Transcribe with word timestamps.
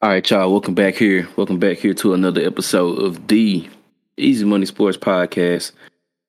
All 0.00 0.10
right, 0.10 0.30
y'all. 0.30 0.52
Welcome 0.52 0.74
back 0.74 0.94
here. 0.94 1.28
Welcome 1.34 1.58
back 1.58 1.78
here 1.78 1.92
to 1.94 2.14
another 2.14 2.40
episode 2.40 3.02
of 3.02 3.26
the 3.26 3.68
Easy 4.16 4.44
Money 4.44 4.64
Sports 4.64 4.96
Podcast. 4.96 5.72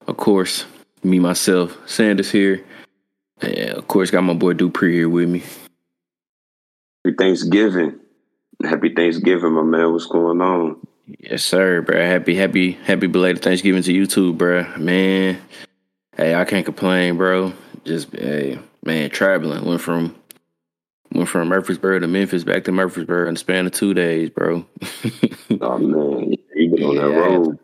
Of 0.07 0.17
course, 0.17 0.65
me 1.03 1.19
myself, 1.19 1.77
Sanders 1.87 2.31
here, 2.31 2.65
and 3.41 3.69
of 3.69 3.87
course, 3.87 4.09
got 4.09 4.23
my 4.23 4.33
boy 4.33 4.53
Dupree 4.53 4.95
here 4.95 5.07
with 5.07 5.29
me. 5.29 5.43
Happy 7.05 7.15
Thanksgiving. 7.15 7.99
Happy 8.63 8.91
Thanksgiving, 8.91 9.51
my 9.51 9.61
man. 9.61 9.93
What's 9.93 10.07
going 10.07 10.41
on? 10.41 10.77
Yes, 11.19 11.43
sir, 11.43 11.83
bro. 11.83 12.03
Happy, 12.03 12.33
happy, 12.33 12.71
happy 12.71 13.05
belated 13.05 13.43
Thanksgiving 13.43 13.83
to 13.83 13.93
you 13.93 14.07
too, 14.07 14.33
bro. 14.33 14.65
Man, 14.77 15.39
hey, 16.17 16.33
I 16.33 16.43
can't 16.43 16.65
complain, 16.65 17.17
bro. 17.17 17.53
Just, 17.85 18.11
hey, 18.15 18.57
man, 18.83 19.11
traveling 19.11 19.63
went 19.63 19.81
from 19.81 20.15
Went 21.11 21.27
from 21.27 21.47
Murfreesboro 21.47 21.99
to 21.99 22.07
Memphis, 22.07 22.43
back 22.43 22.65
to 22.65 22.71
Murfreesboro 22.71 23.27
in 23.27 23.33
the 23.33 23.39
span 23.39 23.65
of 23.65 23.71
two 23.71 23.95
days, 23.95 24.29
bro. 24.29 24.65
oh 25.61 25.77
man, 25.79 26.35
you 26.55 26.69
been 26.69 26.83
on 26.83 26.95
that 26.97 27.09
road. 27.09 27.57
To, 27.57 27.59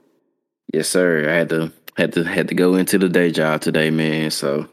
yes, 0.74 0.90
sir. 0.90 1.30
I 1.30 1.34
had 1.34 1.50
to 1.50 1.72
had 1.96 2.14
to 2.14 2.24
had 2.24 2.48
to 2.48 2.56
go 2.56 2.76
into 2.76 2.98
the 2.98 3.08
day 3.08 3.32
job 3.32 3.62
today, 3.62 3.92
man. 3.92 4.32
So 4.32 4.68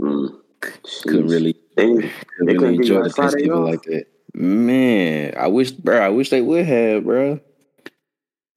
mm. 0.00 0.28
couldn't 1.04 1.28
really 1.28 1.54
couldn't 1.76 2.10
really 2.40 2.76
enjoy 2.76 3.02
the 3.02 3.10
Thanksgiving 3.10 3.64
like 3.64 3.82
that. 3.84 4.06
Man, 4.34 5.34
I 5.36 5.46
wish, 5.48 5.70
bro. 5.70 5.98
I 5.98 6.10
wish 6.10 6.28
they 6.28 6.42
would 6.42 6.66
have, 6.66 7.04
bro. 7.04 7.40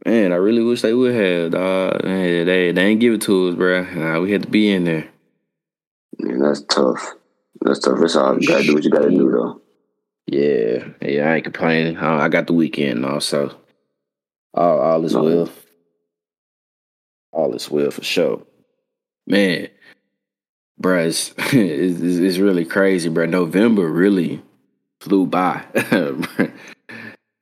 Man, 0.05 0.33
I 0.33 0.35
really 0.35 0.63
wish 0.63 0.81
they 0.81 0.93
would 0.93 1.15
have, 1.15 1.51
dog. 1.51 2.03
Man, 2.03 2.45
they 2.45 2.71
they 2.71 2.85
ain't 2.85 2.99
give 2.99 3.13
it 3.13 3.21
to 3.21 3.49
us, 3.49 3.55
bro. 3.55 3.83
Nah, 3.83 4.19
we 4.19 4.31
had 4.31 4.43
to 4.43 4.49
be 4.49 4.71
in 4.71 4.83
there. 4.83 5.07
Man, 6.19 6.39
that's 6.39 6.61
tough. 6.63 7.13
That's 7.61 7.79
tough. 7.79 7.99
That's 7.99 8.15
all 8.15 8.39
you 8.39 8.47
gotta 8.47 8.63
do. 8.63 8.73
What 8.73 8.83
you 8.83 8.89
gotta 8.89 9.09
do, 9.09 9.31
though. 9.31 9.61
Yeah, 10.27 10.87
yeah, 11.01 11.29
I 11.29 11.35
ain't 11.35 11.43
complaining. 11.43 11.97
I 11.97 12.27
got 12.29 12.47
the 12.47 12.53
weekend 12.53 13.05
also. 13.05 13.55
All, 14.53 14.79
all 14.79 15.05
is 15.05 15.13
no. 15.13 15.23
well. 15.23 15.49
All 17.31 17.53
is 17.53 17.69
well 17.69 17.91
for 17.91 18.03
sure. 18.03 18.41
Man, 19.27 19.69
bruh, 20.81 21.07
it's, 21.07 21.33
it's, 21.53 22.01
it's 22.01 22.37
really 22.37 22.65
crazy, 22.65 23.09
bruh. 23.09 23.29
November 23.29 23.87
really 23.87 24.41
flew 24.99 25.25
by. 25.25 25.63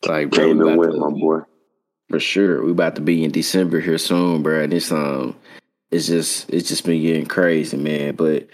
like, 0.06 0.30
bro, 0.30 0.48
Came 0.48 0.62
and 0.62 0.78
went, 0.78 0.98
my 0.98 1.10
boy. 1.10 1.40
For 2.10 2.20
sure, 2.20 2.64
we 2.64 2.72
about 2.72 2.96
to 2.96 3.02
be 3.02 3.24
in 3.24 3.32
December 3.32 3.80
here 3.80 4.00
soon, 4.00 4.42
bro. 4.42 4.64
And 4.64 4.74
it's 4.74 4.92
um, 4.92 5.36
it's 5.92 6.08
just 6.08 6.50
it's 6.50 6.68
just 6.68 6.86
been 6.86 7.02
getting 7.02 7.28
crazy, 7.28 7.78
man. 7.78 8.16
But 8.16 8.48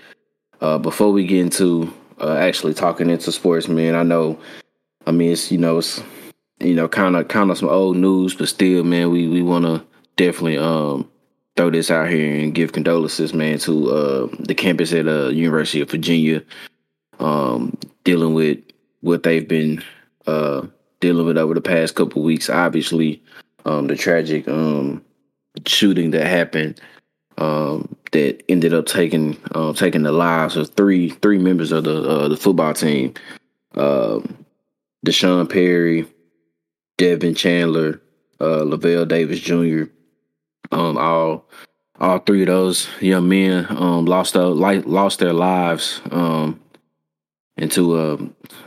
uh, 0.66 0.80
before 0.80 1.12
we 1.12 1.28
get 1.28 1.42
into 1.42 1.94
uh, 2.20 2.38
actually 2.38 2.74
talking 2.74 3.10
into 3.10 3.32
sports, 3.32 3.68
man. 3.68 3.94
I 3.94 4.02
know, 4.02 4.40
I 5.06 5.12
mean, 5.12 5.32
it's 5.32 5.52
you 5.52 5.60
know, 5.60 5.78
it's 5.78 6.02
you 6.60 6.74
know, 6.74 6.88
kind 6.88 7.16
of 7.16 7.28
kind 7.28 7.52
of 7.52 7.58
some 7.58 7.70
old 7.70 7.98
news, 7.98 8.34
but 8.34 8.48
still, 8.48 8.84
man, 8.84 9.12
we 9.12 9.28
we 9.28 9.44
want 9.44 9.66
to 9.66 9.86
definitely 10.16 10.58
um 10.58 11.10
throw 11.56 11.70
this 11.70 11.92
out 11.92 12.10
here 12.10 12.36
and 12.36 12.56
give 12.56 12.74
condolences, 12.74 13.34
man, 13.34 13.60
to 13.60 13.92
uh 13.92 14.28
the 14.40 14.56
campus 14.56 14.92
at 14.92 15.08
uh 15.08 15.28
University 15.30 15.82
of 15.82 15.92
Virginia, 15.92 16.42
um, 17.20 17.78
dealing 18.04 18.34
with 18.34 18.58
what 19.02 19.22
they've 19.22 19.48
been 19.48 19.84
uh 20.26 20.66
dealing 21.00 21.28
with 21.28 21.38
over 21.38 21.54
the 21.54 21.62
past 21.62 21.94
couple 21.94 22.24
weeks. 22.24 22.50
Obviously, 22.50 23.22
um, 23.66 23.86
the 23.86 23.96
tragic 23.96 24.48
um 24.48 25.04
shooting 25.68 26.10
that 26.12 26.26
happened 26.26 26.82
um, 27.38 27.96
that 28.12 28.44
ended 28.50 28.74
up 28.74 28.86
taking 28.86 29.38
uh, 29.54 29.74
taking 29.74 30.04
the 30.04 30.12
lives 30.12 30.56
of 30.56 30.70
three 30.72 31.10
three 31.10 31.38
members 31.38 31.72
of 31.72 31.84
the 31.84 32.02
uh, 32.02 32.28
the 32.28 32.38
football 32.38 32.74
team. 32.74 33.14
Um, 33.76 34.46
D'Sean 35.04 35.48
Perry, 35.48 36.08
Devin 36.98 37.36
Chandler, 37.36 38.02
uh, 38.40 38.64
Lavelle 38.64 39.06
Davis 39.06 39.40
Jr. 39.40 39.84
Um, 40.72 40.98
all 40.98 41.48
all 42.00 42.20
three 42.20 42.42
of 42.42 42.48
those 42.48 42.90
young 43.00 43.30
men 43.30 43.68
um, 43.70 44.06
lost 44.06 44.34
their 44.34 44.44
lost 44.46 45.20
their 45.20 45.34
lives 45.34 46.02
um, 46.12 46.60
into 47.58 47.98
a, 47.98 48.18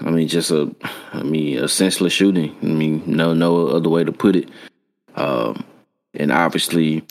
I 0.00 0.10
mean, 0.10 0.28
just 0.28 0.50
a, 0.50 0.74
I 1.12 1.22
mean, 1.22 1.58
a 1.58 1.68
senseless 1.68 2.12
shooting. 2.12 2.56
I 2.62 2.66
mean, 2.66 3.02
no 3.06 3.34
no 3.34 3.68
other 3.68 3.88
way 3.88 4.04
to 4.04 4.12
put 4.12 4.36
it. 4.36 4.48
Um, 5.14 5.64
and 6.14 6.32
obviously, 6.32 7.04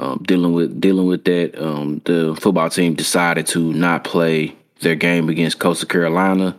um, 0.00 0.22
dealing 0.22 0.54
with 0.54 0.80
dealing 0.80 1.06
with 1.06 1.24
that, 1.24 1.62
um, 1.62 2.00
the 2.06 2.34
football 2.40 2.70
team 2.70 2.94
decided 2.94 3.46
to 3.48 3.72
not 3.74 4.02
play 4.02 4.56
their 4.80 4.94
game 4.94 5.28
against 5.28 5.58
Coastal 5.58 5.88
Carolina 5.88 6.56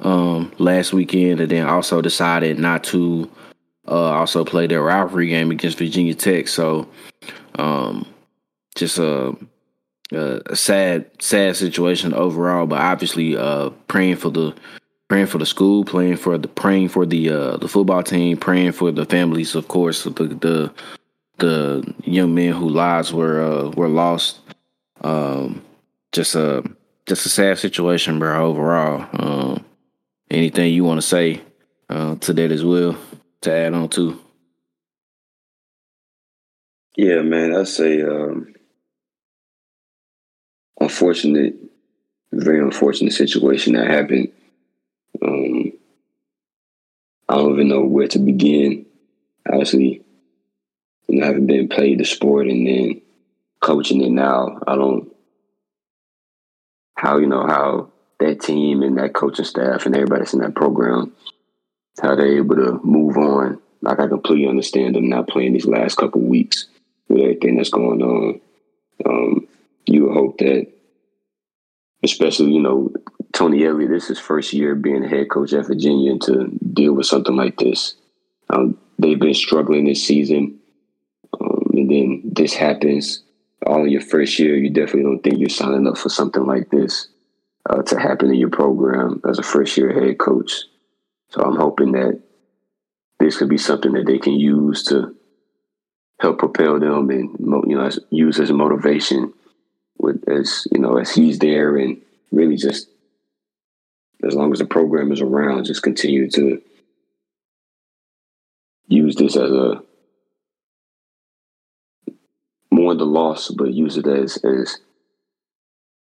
um, 0.00 0.52
last 0.58 0.92
weekend, 0.92 1.40
and 1.40 1.50
then 1.50 1.66
also 1.66 2.02
decided 2.02 2.58
not 2.58 2.84
to 2.84 3.30
uh, 3.88 4.12
also 4.12 4.44
play 4.44 4.66
their 4.66 4.82
rivalry 4.82 5.28
game 5.28 5.50
against 5.50 5.78
Virginia 5.78 6.12
Tech. 6.12 6.48
So, 6.48 6.86
um, 7.54 8.06
just 8.76 8.98
a, 8.98 9.34
a, 10.12 10.54
sad 10.54 11.10
sad 11.18 11.56
situation 11.56 12.12
overall. 12.12 12.66
But 12.66 12.82
obviously, 12.82 13.38
uh, 13.38 13.70
praying 13.88 14.16
for 14.16 14.28
the 14.28 14.54
praying 15.08 15.28
for 15.28 15.38
the 15.38 15.46
school, 15.46 15.84
praying 15.84 16.18
for 16.18 16.36
the 16.36 16.48
praying 16.48 16.90
for 16.90 17.06
the 17.06 17.30
uh, 17.30 17.56
the 17.56 17.68
football 17.68 18.02
team, 18.02 18.36
praying 18.36 18.72
for 18.72 18.92
the 18.92 19.06
families, 19.06 19.54
of 19.54 19.68
course, 19.68 20.04
the 20.04 20.10
the 20.10 20.70
the 21.38 21.94
young 22.04 22.34
men 22.34 22.52
whose 22.52 22.72
lives 22.72 23.12
were 23.12 23.40
uh, 23.42 23.70
were 23.70 23.88
lost. 23.88 24.40
Um, 25.00 25.62
just 26.12 26.34
a 26.34 26.62
just 27.06 27.26
a 27.26 27.28
sad 27.28 27.58
situation, 27.58 28.18
bro. 28.18 28.46
Overall, 28.46 29.06
um, 29.12 29.64
anything 30.30 30.72
you 30.72 30.84
want 30.84 31.00
to 31.00 31.06
say 31.06 31.40
uh, 31.88 32.16
to 32.16 32.32
that 32.32 32.52
as 32.52 32.64
well 32.64 32.96
to 33.42 33.52
add 33.52 33.74
on 33.74 33.88
to? 33.90 34.18
Yeah, 36.96 37.22
man, 37.22 37.54
I 37.54 37.64
say 37.64 38.02
um, 38.02 38.54
unfortunate, 40.78 41.54
very 42.32 42.60
unfortunate 42.60 43.12
situation 43.12 43.74
that 43.74 43.86
happened. 43.86 44.30
Um, 45.22 45.72
I 47.28 47.36
don't 47.36 47.54
even 47.54 47.68
know 47.68 47.82
where 47.82 48.08
to 48.08 48.18
begin. 48.18 48.84
Obviously, 49.48 50.02
know, 51.20 51.26
having 51.26 51.46
been 51.46 51.68
played 51.68 51.98
the 51.98 52.04
sport 52.04 52.48
and 52.48 52.66
then 52.66 53.02
coaching 53.60 54.02
it 54.02 54.10
now, 54.10 54.58
I 54.66 54.74
don't 54.74 55.12
how 56.96 57.18
you 57.18 57.26
know 57.26 57.46
how 57.46 57.90
that 58.20 58.40
team 58.40 58.82
and 58.82 58.98
that 58.98 59.14
coaching 59.14 59.44
staff 59.44 59.86
and 59.86 59.94
everybody 59.96 60.20
that's 60.20 60.34
in 60.34 60.40
that 60.40 60.54
program 60.54 61.12
how 62.00 62.14
they're 62.14 62.38
able 62.38 62.56
to 62.56 62.80
move 62.84 63.16
on. 63.16 63.60
Like 63.82 64.00
I 64.00 64.06
completely 64.06 64.48
understand 64.48 64.94
them 64.94 65.08
not 65.08 65.28
playing 65.28 65.52
these 65.52 65.66
last 65.66 65.96
couple 65.96 66.20
weeks 66.20 66.66
with 67.08 67.20
everything 67.20 67.56
that's 67.56 67.70
going 67.70 68.00
on. 68.02 68.40
Um, 69.04 69.48
you 69.86 70.04
would 70.04 70.14
hope 70.14 70.38
that, 70.38 70.68
especially 72.02 72.52
you 72.52 72.60
know 72.60 72.92
Tony 73.32 73.66
Elliott, 73.66 73.90
this 73.90 74.10
is 74.10 74.18
first 74.18 74.52
year 74.52 74.74
being 74.74 75.04
a 75.04 75.08
head 75.08 75.30
coach 75.30 75.52
at 75.52 75.66
Virginia, 75.66 76.12
and 76.12 76.22
to 76.22 76.58
deal 76.72 76.92
with 76.92 77.06
something 77.06 77.34
like 77.34 77.58
this. 77.58 77.94
Um, 78.48 78.78
they've 78.98 79.18
been 79.18 79.34
struggling 79.34 79.84
this 79.84 80.06
season 80.06 80.60
and 81.72 81.90
then 81.90 82.22
this 82.24 82.54
happens 82.54 83.22
all 83.66 83.84
in 83.84 83.90
your 83.90 84.00
first 84.00 84.38
year, 84.38 84.56
you 84.56 84.70
definitely 84.70 85.02
don't 85.02 85.22
think 85.22 85.38
you're 85.38 85.48
signing 85.48 85.86
up 85.86 85.96
for 85.96 86.08
something 86.08 86.44
like 86.44 86.70
this 86.70 87.08
uh, 87.68 87.82
to 87.82 87.98
happen 87.98 88.28
in 88.28 88.36
your 88.36 88.50
program 88.50 89.20
as 89.28 89.38
a 89.38 89.42
first 89.42 89.76
year 89.76 89.92
head 89.92 90.18
coach. 90.18 90.52
So 91.30 91.42
I'm 91.42 91.56
hoping 91.56 91.92
that 91.92 92.20
this 93.18 93.38
could 93.38 93.48
be 93.48 93.58
something 93.58 93.92
that 93.92 94.06
they 94.06 94.18
can 94.18 94.34
use 94.34 94.84
to 94.84 95.14
help 96.20 96.38
propel 96.38 96.78
them 96.78 97.10
and 97.10 97.36
you 97.66 97.76
know 97.76 97.90
use 98.10 98.38
as 98.38 98.52
motivation 98.52 99.32
with 99.98 100.22
as 100.28 100.66
you 100.72 100.80
know 100.80 100.96
as 100.96 101.12
he's 101.12 101.38
there 101.38 101.76
and 101.76 102.00
really 102.30 102.56
just 102.56 102.88
as 104.24 104.34
long 104.34 104.52
as 104.52 104.58
the 104.58 104.64
program 104.64 105.10
is 105.10 105.20
around, 105.20 105.64
just 105.64 105.82
continue 105.82 106.30
to 106.30 106.62
use 108.86 109.16
this 109.16 109.36
as 109.36 109.50
a 109.50 109.82
the 112.94 113.06
loss, 113.06 113.50
but 113.50 113.72
use 113.72 113.96
it 113.96 114.06
as 114.06 114.36
as 114.38 114.78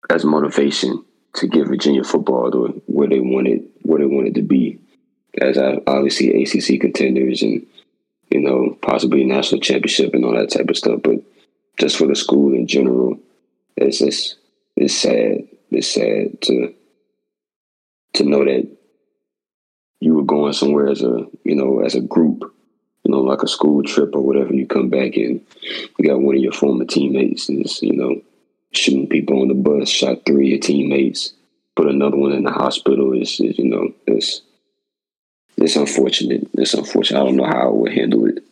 as 0.09 0.25
motivation 0.25 1.03
to 1.35 1.47
get 1.47 1.67
Virginia 1.67 2.03
football 2.03 2.51
to 2.51 2.81
where 2.85 3.07
they 3.07 3.19
wanted 3.19 3.67
where 3.81 3.99
they 3.99 4.05
wanted 4.05 4.35
to 4.35 4.41
be, 4.41 4.79
as 5.41 5.57
obviously 5.57 6.43
ACC 6.43 6.79
contenders 6.79 7.41
and 7.41 7.65
you 8.29 8.41
know 8.41 8.77
possibly 8.81 9.23
national 9.23 9.61
championship 9.61 10.13
and 10.13 10.25
all 10.25 10.35
that 10.35 10.51
type 10.51 10.69
of 10.69 10.77
stuff. 10.77 10.99
But 11.03 11.17
just 11.79 11.97
for 11.97 12.07
the 12.07 12.15
school 12.15 12.53
in 12.53 12.67
general, 12.67 13.19
it's 13.77 13.99
just 13.99 14.35
it's 14.75 14.95
sad. 14.95 15.47
It's 15.71 15.87
sad 15.87 16.41
to 16.43 16.73
to 18.13 18.23
know 18.23 18.45
that 18.45 18.69
you 19.99 20.13
were 20.13 20.23
going 20.23 20.53
somewhere 20.53 20.89
as 20.89 21.01
a 21.01 21.25
you 21.43 21.55
know 21.55 21.79
as 21.79 21.95
a 21.95 22.01
group 22.01 22.53
you 23.03 23.11
know, 23.11 23.19
like 23.19 23.43
a 23.43 23.47
school 23.47 23.83
trip 23.83 24.15
or 24.15 24.21
whatever, 24.21 24.53
you 24.53 24.65
come 24.65 24.89
back 24.89 25.15
and 25.15 25.41
you 25.97 26.07
got 26.07 26.21
one 26.21 26.35
of 26.35 26.41
your 26.41 26.53
former 26.53 26.85
teammates 26.85 27.49
is, 27.49 27.81
you 27.81 27.93
know, 27.93 28.21
shooting 28.71 29.07
people 29.07 29.41
on 29.41 29.49
the 29.49 29.53
bus, 29.53 29.89
shot 29.89 30.25
three 30.25 30.47
of 30.47 30.51
your 30.51 30.59
teammates, 30.59 31.33
put 31.75 31.87
another 31.87 32.17
one 32.17 32.31
in 32.31 32.43
the 32.43 32.51
hospital 32.51 33.13
is, 33.13 33.39
you 33.39 33.65
know, 33.65 33.93
it's 34.07 34.41
it's 35.57 35.75
unfortunate. 35.75 36.49
It's 36.53 36.73
unfortunate. 36.73 37.21
I 37.21 37.25
don't 37.25 37.35
know 37.35 37.45
how 37.45 37.67
I 37.67 37.71
would 37.71 37.93
handle 37.93 38.25
it. 38.25 38.43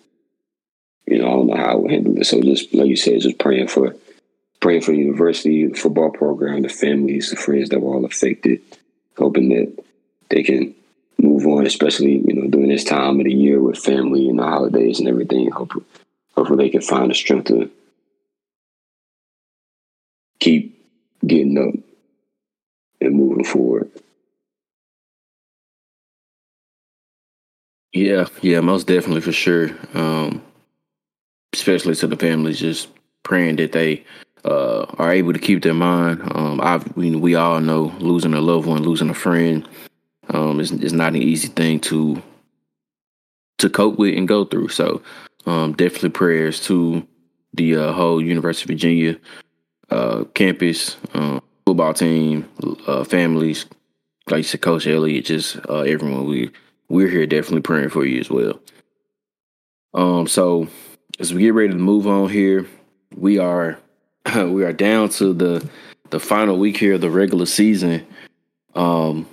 You 1.07 1.19
know, 1.19 1.27
I 1.27 1.31
don't 1.31 1.47
know 1.47 1.57
how 1.57 1.71
I 1.71 1.75
would 1.75 1.91
handle 1.91 2.17
it. 2.17 2.25
So 2.25 2.39
just 2.41 2.73
like 2.73 2.87
you 2.87 2.95
said, 2.95 3.21
just 3.21 3.39
praying 3.39 3.67
for 3.67 3.95
praying 4.59 4.81
for 4.81 4.91
the 4.91 4.97
university, 4.97 5.65
the 5.65 5.77
football 5.77 6.11
program, 6.11 6.61
the 6.61 6.69
families, 6.69 7.31
the 7.31 7.35
friends 7.35 7.69
that 7.69 7.79
were 7.79 7.95
all 7.95 8.05
affected, 8.05 8.61
hoping 9.17 9.49
that 9.49 9.83
they 10.29 10.43
can 10.43 10.75
move 11.21 11.45
on, 11.45 11.65
especially, 11.65 12.17
you 12.25 12.33
know, 12.33 12.47
during 12.47 12.69
this 12.69 12.83
time 12.83 13.19
of 13.19 13.25
the 13.25 13.33
year 13.33 13.61
with 13.61 13.77
family 13.77 14.29
and 14.29 14.39
the 14.39 14.43
holidays 14.43 14.99
and 14.99 15.07
everything. 15.07 15.49
Hopefully, 15.51 15.85
hopefully 16.35 16.65
they 16.65 16.69
can 16.69 16.81
find 16.81 17.09
the 17.09 17.15
strength 17.15 17.47
to 17.47 17.69
keep 20.39 20.77
getting 21.25 21.57
up 21.57 21.75
and 22.99 23.15
moving 23.15 23.43
forward. 23.45 23.91
Yeah, 27.93 28.27
yeah, 28.41 28.61
most 28.61 28.87
definitely 28.87 29.21
for 29.21 29.33
sure. 29.33 29.71
Um, 29.93 30.41
especially 31.53 31.95
to 31.95 32.07
the 32.07 32.15
families, 32.15 32.59
just 32.59 32.87
praying 33.23 33.57
that 33.57 33.73
they 33.73 34.05
uh, 34.45 34.85
are 34.97 35.11
able 35.11 35.33
to 35.33 35.39
keep 35.39 35.61
their 35.61 35.73
mind. 35.73 36.21
Um, 36.33 36.61
I 36.61 36.77
we, 36.95 37.15
we 37.15 37.35
all 37.35 37.59
know 37.59 37.93
losing 37.99 38.33
a 38.33 38.41
loved 38.41 38.65
one, 38.65 38.83
losing 38.83 39.09
a 39.09 39.13
friend, 39.13 39.67
um, 40.31 40.59
is 40.59 40.71
is 40.71 40.93
not 40.93 41.13
an 41.13 41.21
easy 41.21 41.47
thing 41.47 41.79
to 41.81 42.21
to 43.59 43.69
cope 43.69 43.97
with 43.97 44.17
and 44.17 44.27
go 44.27 44.45
through. 44.45 44.69
So, 44.69 45.01
um, 45.45 45.73
definitely 45.73 46.09
prayers 46.09 46.59
to 46.61 47.05
the 47.53 47.75
uh, 47.75 47.93
whole 47.93 48.21
University 48.21 48.65
of 48.65 48.75
Virginia 48.75 49.17
uh, 49.91 50.23
campus, 50.33 50.97
uh, 51.13 51.39
football 51.65 51.93
team, 51.93 52.49
uh, 52.87 53.03
families, 53.03 53.65
like 54.29 54.37
you 54.37 54.43
said, 54.43 54.61
Coach 54.61 54.87
Elliott, 54.87 55.25
just 55.25 55.57
uh, 55.69 55.81
everyone. 55.81 56.25
We 56.25 56.51
we're 56.89 57.09
here 57.09 57.27
definitely 57.27 57.61
praying 57.61 57.89
for 57.89 58.05
you 58.05 58.19
as 58.19 58.29
well. 58.29 58.59
Um, 59.93 60.27
so 60.27 60.67
as 61.19 61.33
we 61.33 61.41
get 61.41 61.53
ready 61.53 61.69
to 61.69 61.77
move 61.77 62.07
on 62.07 62.29
here, 62.29 62.65
we 63.15 63.37
are 63.37 63.77
we 64.35 64.63
are 64.63 64.73
down 64.73 65.09
to 65.09 65.33
the 65.33 65.67
the 66.09 66.19
final 66.19 66.57
week 66.57 66.77
here 66.77 66.93
of 66.93 67.01
the 67.01 67.09
regular 67.09 67.45
season. 67.45 68.05
Um, 68.75 69.27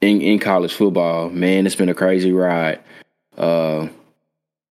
in 0.00 0.20
in 0.20 0.38
college 0.38 0.72
football, 0.72 1.30
man, 1.30 1.66
it's 1.66 1.74
been 1.76 1.88
a 1.88 1.94
crazy 1.94 2.32
ride. 2.32 2.80
Uh, 3.36 3.88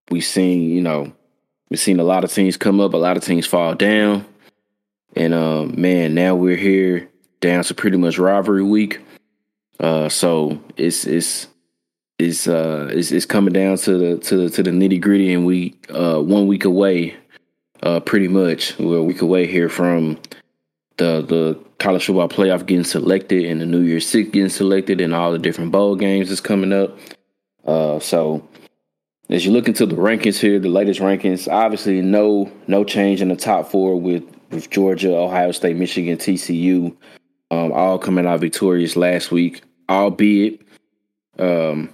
we've 0.09 0.25
seen, 0.25 0.69
you 0.69 0.81
know, 0.81 1.11
we've 1.69 1.79
seen 1.79 1.99
a 1.99 2.03
lot 2.03 2.23
of 2.23 2.31
teams 2.31 2.57
come 2.57 2.79
up, 2.79 2.93
a 2.93 2.97
lot 2.97 3.17
of 3.17 3.23
teams 3.23 3.45
fall 3.45 3.75
down, 3.75 4.25
and 5.15 5.33
uh, 5.33 5.63
man, 5.65 6.13
now 6.13 6.35
we're 6.35 6.55
here 6.57 7.09
down 7.41 7.63
to 7.63 7.73
pretty 7.73 7.97
much 7.97 8.17
rivalry 8.17 8.63
week. 8.63 8.99
Uh, 9.79 10.09
so 10.09 10.59
it's 10.77 11.05
it's 11.05 11.47
it's 12.17 12.47
uh 12.47 12.89
it's, 12.91 13.11
it's 13.11 13.25
coming 13.25 13.53
down 13.53 13.77
to 13.77 13.97
the 13.97 14.17
to 14.17 14.35
the 14.35 14.49
to 14.49 14.63
the 14.63 14.71
nitty 14.71 14.99
gritty, 14.99 15.33
and 15.33 15.45
we 15.45 15.75
uh 15.89 16.19
one 16.19 16.47
week 16.47 16.65
away, 16.65 17.15
uh 17.83 17.99
pretty 17.99 18.27
much 18.27 18.77
we're 18.77 18.97
a 18.97 19.03
week 19.03 19.21
away 19.21 19.47
here 19.47 19.69
from 19.69 20.17
the 20.99 21.21
the 21.21 21.59
college 21.79 22.05
football 22.05 22.29
playoff 22.29 22.65
getting 22.65 22.83
selected 22.83 23.45
and 23.45 23.59
the 23.59 23.65
New 23.65 23.81
Year's 23.81 24.07
Six 24.07 24.29
getting 24.29 24.49
selected 24.49 25.01
and 25.01 25.15
all 25.15 25.31
the 25.31 25.39
different 25.39 25.71
bowl 25.71 25.95
games 25.95 26.29
is 26.29 26.41
coming 26.41 26.71
up. 26.71 26.95
Uh, 27.65 27.99
so 27.99 28.47
as 29.29 29.45
you 29.45 29.51
look 29.51 29.67
into 29.67 29.85
the 29.85 29.95
rankings 29.95 30.39
here, 30.39 30.59
the 30.59 30.69
latest 30.69 30.99
rankings, 30.99 31.51
obviously 31.51 32.01
no 32.01 32.51
no 32.67 32.83
change 32.83 33.21
in 33.21 33.29
the 33.29 33.35
top 33.35 33.71
four 33.71 33.99
with 33.99 34.23
with 34.51 34.69
Georgia, 34.69 35.15
Ohio 35.15 35.51
State, 35.51 35.77
Michigan, 35.77 36.17
TCU, 36.17 36.95
um, 37.49 37.71
all 37.71 37.97
coming 37.97 38.27
out 38.27 38.39
victorious 38.41 38.95
last 38.95 39.31
week, 39.31 39.61
albeit 39.89 40.61
um, 41.37 41.89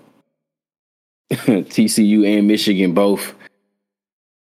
TCU 1.32 2.38
and 2.38 2.48
Michigan 2.48 2.94
both 2.94 3.36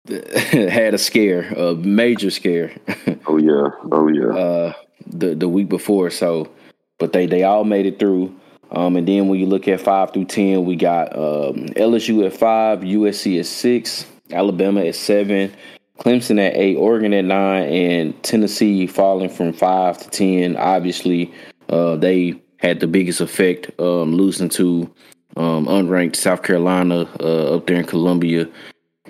had 0.07 0.93
a 0.93 0.97
scare, 0.97 1.53
a 1.53 1.75
major 1.75 2.31
scare. 2.31 2.71
oh 3.27 3.37
yeah, 3.37 3.69
oh 3.91 4.07
yeah. 4.07 4.35
Uh, 4.35 4.73
the 5.05 5.35
the 5.35 5.47
week 5.47 5.69
before, 5.69 6.09
so 6.09 6.49
but 6.97 7.13
they 7.13 7.27
they 7.27 7.43
all 7.43 7.63
made 7.63 7.85
it 7.85 7.99
through. 7.99 8.35
Um, 8.71 8.95
and 8.95 9.07
then 9.07 9.27
when 9.27 9.39
you 9.39 9.45
look 9.45 9.67
at 9.67 9.81
five 9.81 10.11
through 10.13 10.25
ten, 10.25 10.65
we 10.65 10.75
got 10.75 11.15
um, 11.15 11.67
LSU 11.75 12.25
at 12.25 12.33
five, 12.33 12.79
USC 12.79 13.39
at 13.39 13.45
six, 13.45 14.05
Alabama 14.31 14.83
at 14.85 14.95
seven, 14.95 15.53
Clemson 15.99 16.39
at 16.39 16.55
eight, 16.55 16.77
Oregon 16.77 17.13
at 17.13 17.25
nine, 17.25 17.63
and 17.63 18.23
Tennessee 18.23 18.87
falling 18.87 19.29
from 19.29 19.53
five 19.53 19.97
to 19.99 20.09
ten. 20.09 20.55
Obviously, 20.55 21.31
uh, 21.69 21.95
they 21.97 22.41
had 22.57 22.79
the 22.79 22.87
biggest 22.87 23.21
effect, 23.21 23.69
um, 23.79 24.15
losing 24.15 24.49
to 24.49 24.91
um, 25.35 25.67
unranked 25.67 26.15
South 26.15 26.41
Carolina 26.41 27.07
uh, 27.19 27.55
up 27.55 27.67
there 27.67 27.77
in 27.77 27.85
Columbia, 27.85 28.47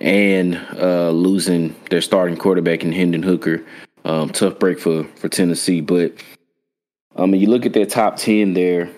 and 0.02 0.56
uh, 0.78 1.12
losing 1.12 1.76
their 1.90 2.02
starting 2.02 2.36
quarterback 2.36 2.84
in 2.84 2.92
Hendon 2.92 3.24
Hooker. 3.24 3.64
Um, 4.04 4.30
tough 4.30 4.58
break 4.58 4.80
for 4.80 5.04
for 5.16 5.30
Tennessee, 5.30 5.80
but 5.80 6.14
I 7.16 7.26
mean, 7.28 7.40
you 7.40 7.48
look 7.48 7.66
at 7.66 7.74
their 7.74 7.86
top 7.86 8.18
ten 8.18 8.54
there, 8.54 8.90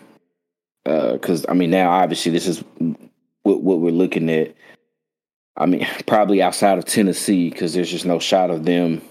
because 0.85 1.45
uh, 1.45 1.51
I 1.51 1.53
mean 1.53 1.71
now 1.71 1.91
obviously 1.91 2.31
this 2.31 2.47
is 2.47 2.63
what 3.43 3.61
what 3.61 3.79
we're 3.79 3.91
looking 3.91 4.29
at. 4.29 4.55
I 5.57 5.65
mean, 5.65 5.85
probably 6.07 6.41
outside 6.41 6.77
of 6.77 6.85
Tennessee, 6.85 7.49
because 7.49 7.73
there's 7.73 7.91
just 7.91 8.05
no 8.05 8.19
shot 8.19 8.49
of 8.49 8.65
them. 8.65 9.01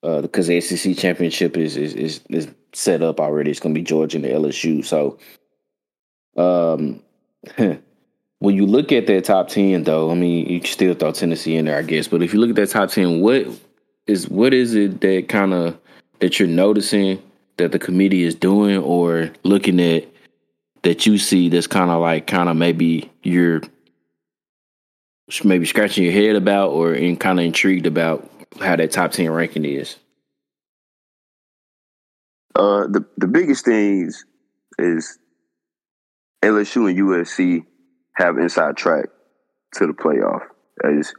Because 0.00 0.48
uh, 0.48 0.52
the 0.52 0.60
SEC 0.60 0.96
championship 0.96 1.56
is, 1.56 1.76
is 1.76 1.92
is 1.94 2.20
is 2.30 2.48
set 2.72 3.02
up 3.02 3.20
already. 3.20 3.50
It's 3.50 3.60
going 3.60 3.74
to 3.74 3.78
be 3.78 3.84
Georgia 3.84 4.16
and 4.16 4.24
the 4.24 4.28
LSU. 4.28 4.84
So, 4.84 5.18
um, 6.36 7.02
when 8.40 8.54
you 8.54 8.66
look 8.66 8.92
at 8.92 9.06
that 9.06 9.24
top 9.24 9.48
ten, 9.48 9.84
though, 9.84 10.10
I 10.10 10.14
mean, 10.14 10.46
you 10.46 10.62
still 10.62 10.94
throw 10.94 11.12
Tennessee 11.12 11.56
in 11.56 11.64
there, 11.64 11.78
I 11.78 11.82
guess. 11.82 12.08
But 12.08 12.22
if 12.22 12.32
you 12.32 12.40
look 12.40 12.50
at 12.50 12.56
that 12.56 12.70
top 12.70 12.90
ten, 12.90 13.20
what 13.20 13.46
is 14.06 14.28
what 14.28 14.54
is 14.54 14.74
it 14.74 15.00
that 15.00 15.28
kind 15.28 15.52
of 15.52 15.78
that 16.20 16.38
you're 16.38 16.48
noticing 16.48 17.22
that 17.58 17.72
the 17.72 17.78
committee 17.78 18.22
is 18.22 18.34
doing 18.34 18.78
or 18.78 19.30
looking 19.42 19.80
at 19.80 20.08
that 20.82 21.06
you 21.06 21.18
see 21.18 21.48
that's 21.48 21.66
kind 21.66 21.90
of 21.90 22.00
like 22.00 22.26
kind 22.26 22.48
of 22.48 22.56
maybe 22.56 23.10
you're 23.22 23.60
maybe 25.44 25.66
scratching 25.66 26.04
your 26.04 26.12
head 26.12 26.36
about 26.36 26.70
or 26.70 26.94
in 26.94 27.16
kind 27.16 27.38
of 27.38 27.44
intrigued 27.44 27.86
about 27.86 28.28
how 28.60 28.76
that 28.76 28.90
top 28.90 29.10
10 29.12 29.30
ranking 29.30 29.64
is 29.64 29.96
uh 32.54 32.86
the 32.86 33.04
the 33.18 33.26
biggest 33.26 33.64
things 33.64 34.24
is 34.78 35.18
LSU 36.42 36.88
and 36.88 36.98
USC 36.98 37.66
have 38.18 38.36
inside 38.36 38.76
track 38.76 39.06
to 39.74 39.86
the 39.86 39.92
playoff. 39.92 40.42
Is 40.84 41.14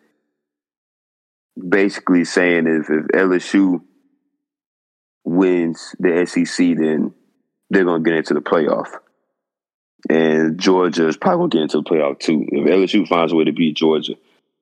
basically 1.58 2.26
saying 2.26 2.68
if, 2.68 2.90
if 2.90 3.08
LSU 3.08 3.82
wins 5.24 5.96
the 6.00 6.26
SEC, 6.26 6.78
then 6.78 7.14
they're 7.70 7.86
gonna 7.86 8.04
get 8.04 8.16
into 8.16 8.34
the 8.34 8.42
playoff. 8.42 8.88
And 10.10 10.60
Georgia 10.60 11.08
is 11.08 11.18
probably 11.18 11.44
gonna 11.44 11.50
get 11.50 11.62
into 11.62 11.78
the 11.78 11.90
playoff 11.90 12.20
too. 12.20 12.46
If 12.48 12.68
LSU 12.68 13.08
finds 13.08 13.32
a 13.32 13.36
way 13.36 13.46
to 13.46 13.54
beat 13.54 13.78
Georgia, 13.78 14.16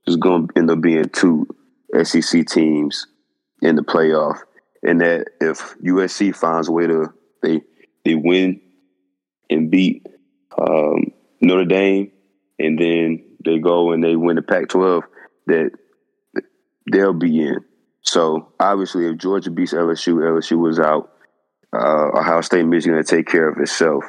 it's 0.06 0.15
gonna 0.15 0.48
end 0.56 0.70
up 0.70 0.82
being 0.82 1.10
two 1.10 1.48
SEC 2.03 2.46
teams 2.46 3.08
in 3.62 3.75
the 3.75 3.84
playoff. 3.84 4.39
And 4.84 5.01
that 5.01 5.27
if 5.41 5.75
USC 5.84 6.36
finds 6.36 6.67
a 6.67 6.72
way 6.72 6.88
to 6.88 7.13
they 7.41 7.62
they 8.06 8.15
win 8.15 8.62
and 9.50 9.72
beat 9.72 10.06
um, 10.58 11.12
Notre 11.41 11.65
Dame, 11.65 12.12
and 12.59 12.79
then 12.79 13.23
they 13.43 13.59
go 13.59 13.91
and 13.91 14.03
they 14.03 14.15
win 14.15 14.35
the 14.35 14.41
Pac-12, 14.41 15.03
that 15.47 15.71
they'll 16.91 17.13
be 17.13 17.41
in. 17.41 17.63
So 18.01 18.53
obviously, 18.59 19.07
if 19.07 19.17
Georgia 19.17 19.51
beats 19.51 19.73
LSU, 19.73 20.15
LSU 20.15 20.57
was 20.57 20.79
out. 20.79 21.13
Uh, 21.73 22.17
Ohio 22.17 22.41
State, 22.41 22.65
Michigan 22.65 22.97
to 22.97 23.03
take 23.03 23.27
care 23.27 23.49
of 23.49 23.59
itself. 23.59 24.03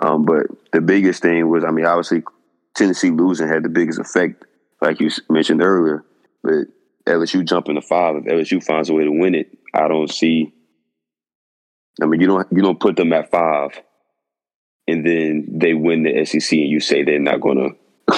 Um, 0.00 0.24
but 0.24 0.46
the 0.72 0.80
biggest 0.80 1.22
thing 1.22 1.48
was, 1.48 1.64
I 1.64 1.70
mean, 1.70 1.84
obviously, 1.84 2.22
Tennessee 2.74 3.10
losing 3.10 3.48
had 3.48 3.64
the 3.64 3.68
biggest 3.68 3.98
effect, 3.98 4.44
like 4.80 5.00
you 5.00 5.10
mentioned 5.28 5.62
earlier. 5.62 6.04
But 6.42 6.66
LSU 7.06 7.46
jumping 7.46 7.74
to 7.74 7.82
five, 7.82 8.16
if 8.16 8.24
LSU 8.24 8.62
finds 8.64 8.88
a 8.88 8.94
way 8.94 9.04
to 9.04 9.10
win 9.10 9.34
it, 9.34 9.58
I 9.74 9.88
don't 9.88 10.10
see. 10.10 10.52
I 12.00 12.06
mean, 12.06 12.20
you 12.20 12.28
don't 12.28 12.46
you 12.52 12.62
don't 12.62 12.80
put 12.80 12.96
them 12.96 13.12
at 13.12 13.30
five 13.30 13.82
and 14.86 15.06
then 15.06 15.46
they 15.48 15.74
win 15.74 16.02
the 16.02 16.24
SEC 16.24 16.52
and 16.52 16.68
you 16.68 16.80
say 16.80 17.02
they're 17.02 17.18
not 17.18 17.40
going 17.40 17.58
to, 17.58 17.70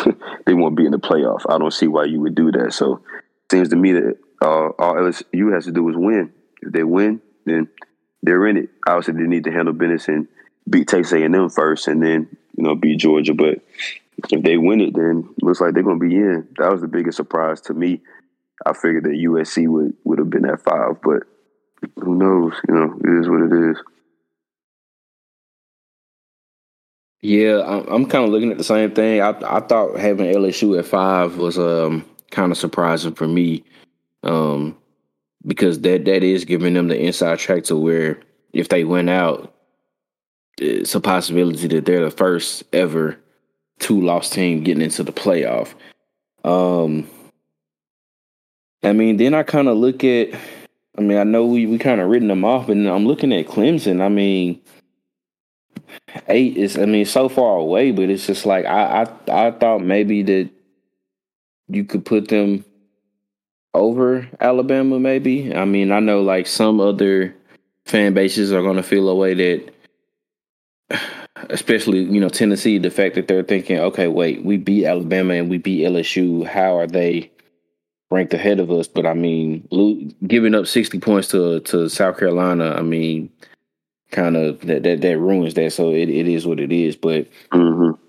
they 0.47 0.55
won't 0.55 0.77
be 0.77 0.87
in 0.87 0.93
the 0.93 0.99
playoff. 0.99 1.43
I 1.49 1.59
don't 1.59 1.73
see 1.73 1.87
why 1.87 2.05
you 2.05 2.21
would 2.21 2.35
do 2.35 2.51
that. 2.53 2.73
So 2.73 3.03
seems 3.51 3.69
to 3.71 3.77
me 3.77 3.93
that 3.93 4.19
uh, 4.43 4.69
all 4.79 4.95
LSU 4.95 5.53
has 5.53 5.65
to 5.65 5.73
do 5.73 5.89
is 5.89 5.97
win. 5.97 6.33
If 6.63 6.73
they 6.73 6.85
win, 6.85 7.21
then 7.45 7.69
they're 8.23 8.47
in 8.47 8.57
it. 8.57 8.71
Obviously, 8.87 9.15
they 9.15 9.29
need 9.29 9.45
to 9.45 9.53
handle 9.53 9.75
business 9.75 10.09
and 10.09 10.29
beat 10.69 10.89
Texas 10.89 11.13
A&M 11.13 11.49
first, 11.51 11.89
and 11.89 12.03
then 12.03 12.29
you 12.57 12.65
know 12.65 12.75
beat 12.75 12.99
Georgia. 12.99 13.35
But 13.35 13.61
if 14.31 14.43
they 14.43 14.57
win 14.57 14.81
it, 14.81 14.95
then 14.95 15.29
looks 15.43 15.61
like 15.61 15.75
they're 15.75 15.83
going 15.83 16.01
to 16.01 16.09
be 16.09 16.17
in. 16.17 16.49
That 16.59 16.73
was 16.73 16.81
the 16.81 16.89
biggest 16.89 17.17
surprise 17.17 17.61
to 17.63 17.75
me. 17.75 18.01
I 18.65 18.73
figured 18.73 19.05
that 19.05 19.11
USC 19.11 19.69
would 19.69 19.95
would 20.05 20.19
have 20.19 20.31
been 20.31 20.47
at 20.47 20.63
five, 20.63 21.03
but 21.03 21.25
who 21.97 22.15
knows? 22.15 22.55
You 22.69 22.75
know, 22.75 23.01
it 23.05 23.21
is 23.21 23.29
what 23.29 23.43
it 23.43 23.71
is. 23.71 23.77
Yeah, 27.25 27.63
I'm, 27.89 28.05
kind 28.05 28.23
of 28.23 28.29
looking 28.29 28.51
at 28.51 28.59
the 28.59 28.65
same 28.65 28.91
thing. 28.91 29.23
I 29.23 29.31
I 29.31 29.61
thought 29.61 29.99
having 29.99 30.27
LSU 30.27 30.79
at 30.79 30.85
five 30.85 31.39
was 31.39 31.59
um 31.59 32.05
kind 32.31 32.53
of 32.53 32.59
surprising 32.59 33.15
for 33.15 33.27
me, 33.27 33.65
um, 34.25 34.77
because 35.47 35.81
that 35.81 36.05
that 36.05 36.23
is 36.23 36.45
giving 36.45 36.75
them 36.75 36.89
the 36.89 37.01
inside 37.01 37.39
track 37.39 37.65
to 37.65 37.77
where 37.77 38.21
if 38.53 38.69
they 38.69 38.85
win 38.85 39.09
out, 39.09 39.55
it's 40.59 40.95
a 40.95 41.01
possibility 41.01 41.67
that 41.69 41.87
they're 41.87 42.05
the 42.05 42.11
first 42.11 42.63
ever 42.75 43.19
two 43.79 44.03
loss 44.03 44.29
team 44.29 44.63
getting 44.63 44.83
into 44.83 45.03
the 45.03 45.11
playoff. 45.11 45.73
Um, 46.45 47.09
I 48.83 48.93
mean, 48.93 49.17
then 49.17 49.33
I 49.33 49.45
kind 49.45 49.69
of 49.69 49.79
look 49.79 50.05
at. 50.05 50.39
I 50.99 51.01
mean, 51.01 51.17
I 51.17 51.25
know 51.25 51.47
we 51.47 51.65
we 51.65 51.79
kind 51.79 52.03
of 52.03 52.11
written 52.11 52.29
them 52.29 52.45
off, 52.45 52.67
but 52.67 52.77
I'm 52.77 53.07
looking 53.07 53.33
at 53.33 53.47
Clemson. 53.47 54.03
I 54.03 54.11
mean 54.11 54.61
eight 56.29 56.57
is 56.57 56.79
I 56.79 56.87
mean 56.87 57.05
so 57.05 57.29
far 57.29 57.57
away, 57.57 57.91
but 57.91 58.11
it's 58.11 58.27
just 58.27 58.47
like 58.47 58.65
I 58.65 59.03
I 59.29 59.47
I 59.47 59.51
thought 59.53 59.83
maybe 59.83 60.23
that 60.23 60.51
you 61.69 61.85
could 61.85 62.05
put 62.05 62.29
them 62.29 62.65
over 63.73 64.29
Alabama 64.41 64.99
maybe. 64.99 65.55
I 65.55 65.65
mean, 65.65 65.91
I 65.93 66.01
know 66.01 66.23
like 66.23 66.47
some 66.47 66.81
other 66.81 67.35
fan 67.87 68.15
bases 68.15 68.53
are 68.53 68.63
going 68.63 68.77
to 68.77 68.83
feel 68.83 69.09
a 69.09 69.15
way 69.15 69.35
that 69.35 69.75
especially, 71.51 72.05
you 72.05 72.21
know, 72.21 72.29
Tennessee, 72.29 72.79
the 72.79 72.91
fact 72.91 73.15
that 73.17 73.29
they're 73.29 73.43
thinking, 73.43 73.79
okay, 73.79 74.09
wait, 74.09 74.45
we 74.45 74.57
beat 74.57 74.87
Alabama 74.87 75.35
and 75.35 75.51
we 75.51 75.59
beat 75.59 75.85
LSU, 75.85 76.47
how 76.47 76.77
are 76.79 76.87
they 76.87 77.31
ranked 78.11 78.35
ahead 78.35 78.61
of 78.61 78.71
us? 78.71 78.89
But 78.89 79.07
I 79.07 79.15
mean, 79.15 80.15
giving 80.27 80.55
up 80.55 80.67
60 80.67 80.99
points 81.01 81.29
to 81.29 81.61
to 81.61 81.89
South 81.89 82.19
Carolina, 82.19 82.75
I 82.77 82.83
mean, 82.83 83.31
kind 84.15 84.37
of 84.37 84.61
that 84.63 84.85
that 84.85 85.01
that 85.03 85.19
ruins 85.19 85.55
that. 85.55 85.73
So 85.73 85.91
it, 85.91 86.09
it 86.09 86.29
is 86.29 86.47
what 86.47 86.61
it 86.61 86.73
is. 86.73 86.97
But 86.97 87.27
mm-hmm. 87.51 88.01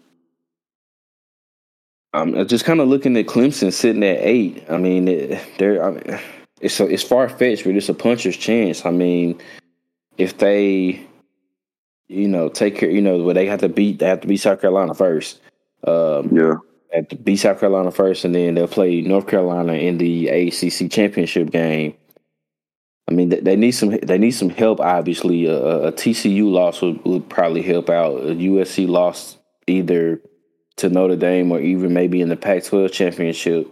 I'm 2.13 2.47
just 2.47 2.63
kind 2.63 2.79
of 2.79 2.87
looking 2.87 3.17
at 3.17 3.25
Clemson 3.25 3.73
sitting 3.73 4.03
at 4.03 4.19
eight. 4.21 4.63
I 4.69 4.77
mean, 4.77 5.05
they're 5.57 5.83
I 5.83 5.91
mean, 5.91 6.19
it's 6.61 6.79
a, 6.79 6.87
it's 6.87 7.03
far 7.03 7.27
fetched, 7.27 7.65
but 7.65 7.75
it's 7.75 7.89
a 7.89 7.93
puncher's 7.93 8.37
chance. 8.37 8.85
I 8.85 8.91
mean, 8.91 9.41
if 10.17 10.37
they, 10.37 11.05
you 12.07 12.27
know, 12.27 12.47
take 12.47 12.77
care, 12.77 12.89
you 12.89 13.01
know, 13.01 13.17
where 13.17 13.33
they 13.33 13.47
have 13.47 13.59
to 13.61 13.69
beat, 13.69 13.99
they 13.99 14.07
have 14.07 14.21
to 14.21 14.27
beat 14.27 14.37
South 14.37 14.61
Carolina 14.61 14.93
first. 14.93 15.41
Um, 15.85 16.29
yeah. 16.35 16.55
Have 16.93 17.09
to 17.09 17.17
beat 17.17 17.37
South 17.37 17.59
Carolina 17.59 17.91
first, 17.91 18.23
and 18.23 18.33
then 18.33 18.55
they'll 18.55 18.69
play 18.69 19.01
North 19.01 19.27
Carolina 19.27 19.73
in 19.73 19.97
the 19.97 20.29
ACC 20.29 20.89
championship 20.89 21.51
game. 21.51 21.93
I 23.07 23.13
mean, 23.13 23.29
they 23.29 23.55
need 23.55 23.71
some. 23.71 23.91
They 23.91 24.17
need 24.17 24.31
some 24.31 24.49
help. 24.49 24.79
Obviously, 24.79 25.45
a, 25.45 25.87
a 25.87 25.91
TCU 25.91 26.51
loss 26.51 26.81
would, 26.81 27.03
would 27.05 27.29
probably 27.29 27.61
help 27.61 27.89
out. 27.89 28.21
A 28.21 28.33
USC 28.35 28.87
loss 28.87 29.37
either 29.67 30.21
to 30.77 30.89
Notre 30.89 31.15
Dame 31.15 31.51
or 31.51 31.59
even 31.59 31.93
maybe 31.93 32.19
in 32.21 32.29
the 32.29 32.35
Pac-12 32.35 32.91
championship. 32.91 33.67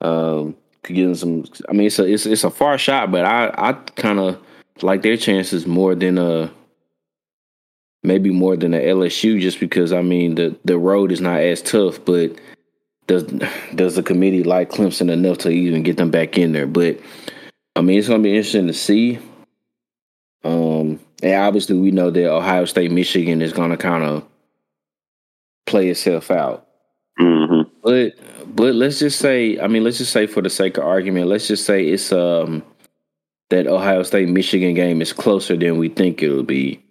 Um, 0.00 0.56
could 0.82 0.96
give 0.96 1.06
them 1.06 1.14
some. 1.14 1.64
I 1.68 1.72
mean, 1.72 1.86
it's 1.86 1.98
a 1.98 2.04
it's 2.04 2.26
it's 2.26 2.44
a 2.44 2.50
far 2.50 2.78
shot, 2.78 3.12
but 3.12 3.24
I 3.24 3.52
I 3.56 3.72
kind 3.74 4.18
of 4.18 4.38
like 4.82 5.02
their 5.02 5.16
chances 5.16 5.66
more 5.66 5.94
than 5.94 6.18
a 6.18 6.50
maybe 8.02 8.30
more 8.30 8.56
than 8.56 8.72
the 8.72 8.78
LSU, 8.78 9.40
just 9.40 9.60
because 9.60 9.92
I 9.92 10.02
mean 10.02 10.34
the 10.34 10.56
the 10.64 10.78
road 10.78 11.12
is 11.12 11.20
not 11.20 11.40
as 11.40 11.62
tough, 11.62 12.04
but 12.04 12.32
does 13.06 13.24
does 13.74 13.96
the 13.96 14.02
committee 14.02 14.42
like 14.42 14.70
Clemson 14.70 15.10
enough 15.10 15.38
to 15.38 15.50
even 15.50 15.82
get 15.82 15.96
them 15.96 16.10
back 16.10 16.38
in 16.38 16.52
there? 16.52 16.66
But 16.66 16.98
I 17.80 17.82
mean, 17.82 17.98
it's 17.98 18.08
going 18.08 18.22
to 18.22 18.28
be 18.28 18.36
interesting 18.36 18.66
to 18.66 18.74
see. 18.74 19.18
Um, 20.44 21.00
and 21.22 21.34
obviously, 21.34 21.78
we 21.78 21.90
know 21.90 22.10
that 22.10 22.30
Ohio 22.30 22.66
State, 22.66 22.92
Michigan 22.92 23.40
is 23.40 23.54
going 23.54 23.70
to 23.70 23.78
kind 23.78 24.04
of 24.04 24.22
play 25.64 25.88
itself 25.88 26.30
out. 26.30 26.68
Mm-hmm. 27.18 27.70
But 27.82 28.16
but 28.54 28.74
let's 28.74 28.98
just 28.98 29.18
say, 29.18 29.58
I 29.58 29.66
mean, 29.66 29.82
let's 29.82 29.96
just 29.96 30.12
say 30.12 30.26
for 30.26 30.42
the 30.42 30.50
sake 30.50 30.76
of 30.76 30.84
argument, 30.84 31.28
let's 31.28 31.48
just 31.48 31.64
say 31.64 31.86
it's 31.86 32.12
um 32.12 32.62
that 33.48 33.66
Ohio 33.66 34.02
State 34.02 34.28
Michigan 34.28 34.74
game 34.74 35.00
is 35.00 35.14
closer 35.14 35.56
than 35.56 35.78
we 35.78 35.88
think 35.88 36.22
it'll 36.22 36.42
be, 36.42 36.84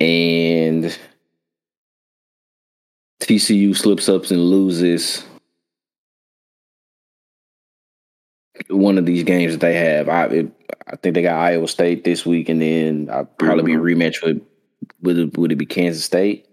and 0.00 0.98
TCU 3.20 3.74
slips 3.74 4.10
up 4.10 4.26
and 4.26 4.44
loses 4.44 5.24
one 8.72 8.98
of 8.98 9.06
these 9.06 9.24
games 9.24 9.52
that 9.52 9.60
they 9.60 9.74
have. 9.74 10.08
I 10.08 10.24
it, 10.26 10.52
I 10.86 10.96
think 10.96 11.14
they 11.14 11.22
got 11.22 11.38
Iowa 11.38 11.68
State 11.68 12.04
this 12.04 12.26
week, 12.26 12.48
and 12.48 12.60
then 12.60 13.08
I'll 13.10 13.24
probably 13.24 13.72
mm-hmm. 13.72 13.84
be 13.84 13.92
a 13.92 13.96
rematch 13.96 14.22
with 14.22 14.42
would 15.02 15.18
it, 15.18 15.38
would 15.38 15.52
it 15.52 15.56
be 15.56 15.66
Kansas 15.66 16.04
State? 16.04 16.46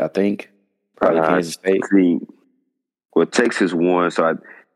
I 0.00 0.08
think 0.08 0.50
probably 0.96 1.20
uh, 1.20 1.28
Kansas 1.28 1.54
State. 1.54 1.82
See, 1.90 2.20
well, 3.14 3.26
Texas 3.26 3.72
won, 3.72 4.10
so 4.10 4.24
I, 4.24 4.32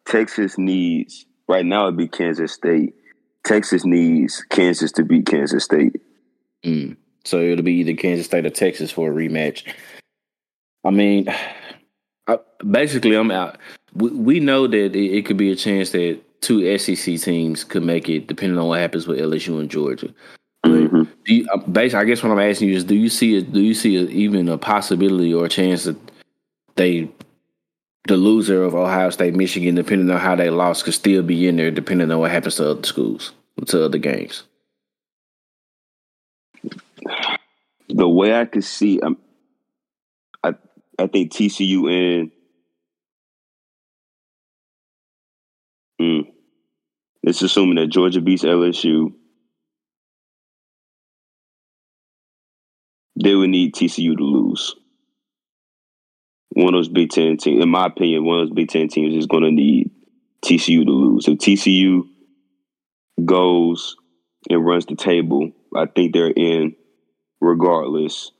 Texas 0.06 0.58
needs 0.58 1.26
right 1.48 1.64
now 1.64 1.84
it'd 1.84 1.96
be 1.96 2.08
Kansas 2.08 2.52
State. 2.52 2.94
Texas 3.44 3.84
needs 3.84 4.44
Kansas 4.50 4.92
to 4.92 5.04
beat 5.04 5.26
Kansas 5.26 5.64
State. 5.64 6.00
Mm. 6.64 6.96
So 7.24 7.40
it'll 7.40 7.64
be 7.64 7.74
either 7.74 7.94
Kansas 7.94 8.26
State 8.26 8.46
or 8.46 8.50
Texas 8.50 8.90
for 8.90 9.10
a 9.10 9.14
rematch. 9.14 9.64
I 10.84 10.90
mean, 10.90 11.28
I, 12.26 12.38
basically, 12.68 13.16
I'm 13.16 13.30
out. 13.30 13.58
We, 13.94 14.10
we 14.10 14.40
know 14.40 14.66
that 14.66 14.76
it, 14.76 14.96
it 14.96 15.26
could 15.26 15.36
be 15.36 15.50
a 15.50 15.56
chance 15.56 15.90
that 15.90 16.20
two 16.40 16.78
SEC 16.78 17.20
teams 17.20 17.64
could 17.64 17.82
make 17.82 18.08
it, 18.08 18.26
depending 18.26 18.58
on 18.58 18.66
what 18.66 18.80
happens 18.80 19.06
with 19.06 19.18
LSU 19.18 19.60
and 19.60 19.70
Georgia. 19.70 20.12
Mm-hmm. 20.64 21.02
Do 21.24 21.34
you, 21.34 21.46
uh, 21.52 21.58
basically, 21.58 22.00
I 22.00 22.04
guess 22.04 22.22
what 22.22 22.32
I'm 22.32 22.38
asking 22.38 22.68
you 22.68 22.76
is, 22.76 22.84
do 22.84 22.94
you 22.94 23.08
see 23.08 23.36
it? 23.36 23.52
Do 23.52 23.60
you 23.60 23.74
see 23.74 23.96
a, 23.96 24.02
even 24.02 24.48
a 24.48 24.58
possibility 24.58 25.32
or 25.32 25.46
a 25.46 25.48
chance 25.48 25.84
that 25.84 25.96
they, 26.76 27.08
the 28.06 28.16
loser 28.16 28.64
of 28.64 28.74
Ohio 28.74 29.10
State, 29.10 29.34
Michigan, 29.34 29.74
depending 29.74 30.10
on 30.10 30.20
how 30.20 30.34
they 30.34 30.50
lost, 30.50 30.84
could 30.84 30.94
still 30.94 31.22
be 31.22 31.46
in 31.48 31.56
there, 31.56 31.70
depending 31.70 32.10
on 32.10 32.18
what 32.18 32.30
happens 32.30 32.56
to 32.56 32.70
other 32.70 32.82
schools, 32.82 33.32
to 33.66 33.84
other 33.84 33.98
games? 33.98 34.44
The 37.88 38.08
way 38.08 38.38
I 38.38 38.44
could 38.44 38.64
see, 38.64 39.00
um, 39.00 39.16
I 40.42 40.54
I 40.98 41.06
think 41.06 41.32
TCU 41.32 42.20
and 42.20 42.30
Mm. 46.00 46.26
It's 47.22 47.42
assuming 47.42 47.76
that 47.76 47.88
Georgia 47.88 48.20
beats 48.20 48.44
LSU. 48.44 49.12
They 53.20 53.34
would 53.34 53.50
need 53.50 53.74
TCU 53.74 54.16
to 54.16 54.24
lose. 54.24 54.76
One 56.50 56.74
of 56.74 56.78
those 56.78 56.88
Big 56.88 57.10
Ten 57.10 57.36
teams, 57.36 57.62
in 57.62 57.68
my 57.68 57.86
opinion, 57.86 58.24
one 58.24 58.40
of 58.40 58.48
those 58.48 58.54
Big 58.54 58.68
Ten 58.68 58.88
teams 58.88 59.14
is 59.14 59.26
going 59.26 59.42
to 59.42 59.50
need 59.50 59.90
TCU 60.44 60.84
to 60.84 60.90
lose. 60.90 61.26
If 61.26 61.38
TCU 61.38 62.02
goes 63.24 63.96
and 64.48 64.64
runs 64.64 64.86
the 64.86 64.94
table, 64.94 65.50
I 65.76 65.86
think 65.86 66.12
they're 66.12 66.30
in 66.30 66.76
regardless. 67.40 68.30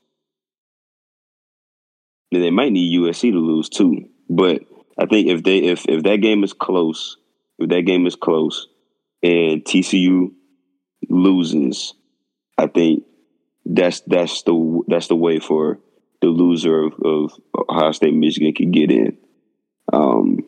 And 2.31 2.43
they 2.43 2.51
might 2.51 2.73
need 2.73 2.99
USC 3.01 3.33
to 3.33 3.39
lose 3.39 3.69
too. 3.69 4.09
But 4.31 4.63
I 4.99 5.07
think 5.07 5.29
if 5.29 5.43
they 5.43 5.59
if 5.59 5.87
if 5.89 6.03
that 6.05 6.17
game 6.17 6.45
is 6.45 6.53
close 6.53 7.17
if 7.59 7.69
that 7.69 7.83
game 7.83 8.07
is 8.07 8.17
close 8.17 8.69
and 9.23 9.65
TCU 9.65 10.33
loses, 11.09 11.95
I 12.57 12.67
think 12.67 13.05
that's 13.65 14.01
that's 14.01 14.43
the 14.43 14.83
that's 14.89 15.09
the 15.09 15.17
way 15.17 15.39
for 15.39 15.79
the 16.21 16.29
loser 16.29 16.85
of, 16.85 16.95
of 17.05 17.33
Ohio 17.57 17.93
State 17.93 18.15
Michigan 18.15 18.53
can 18.53 18.71
get 18.71 18.91
in. 18.91 19.17
Um, 19.93 20.41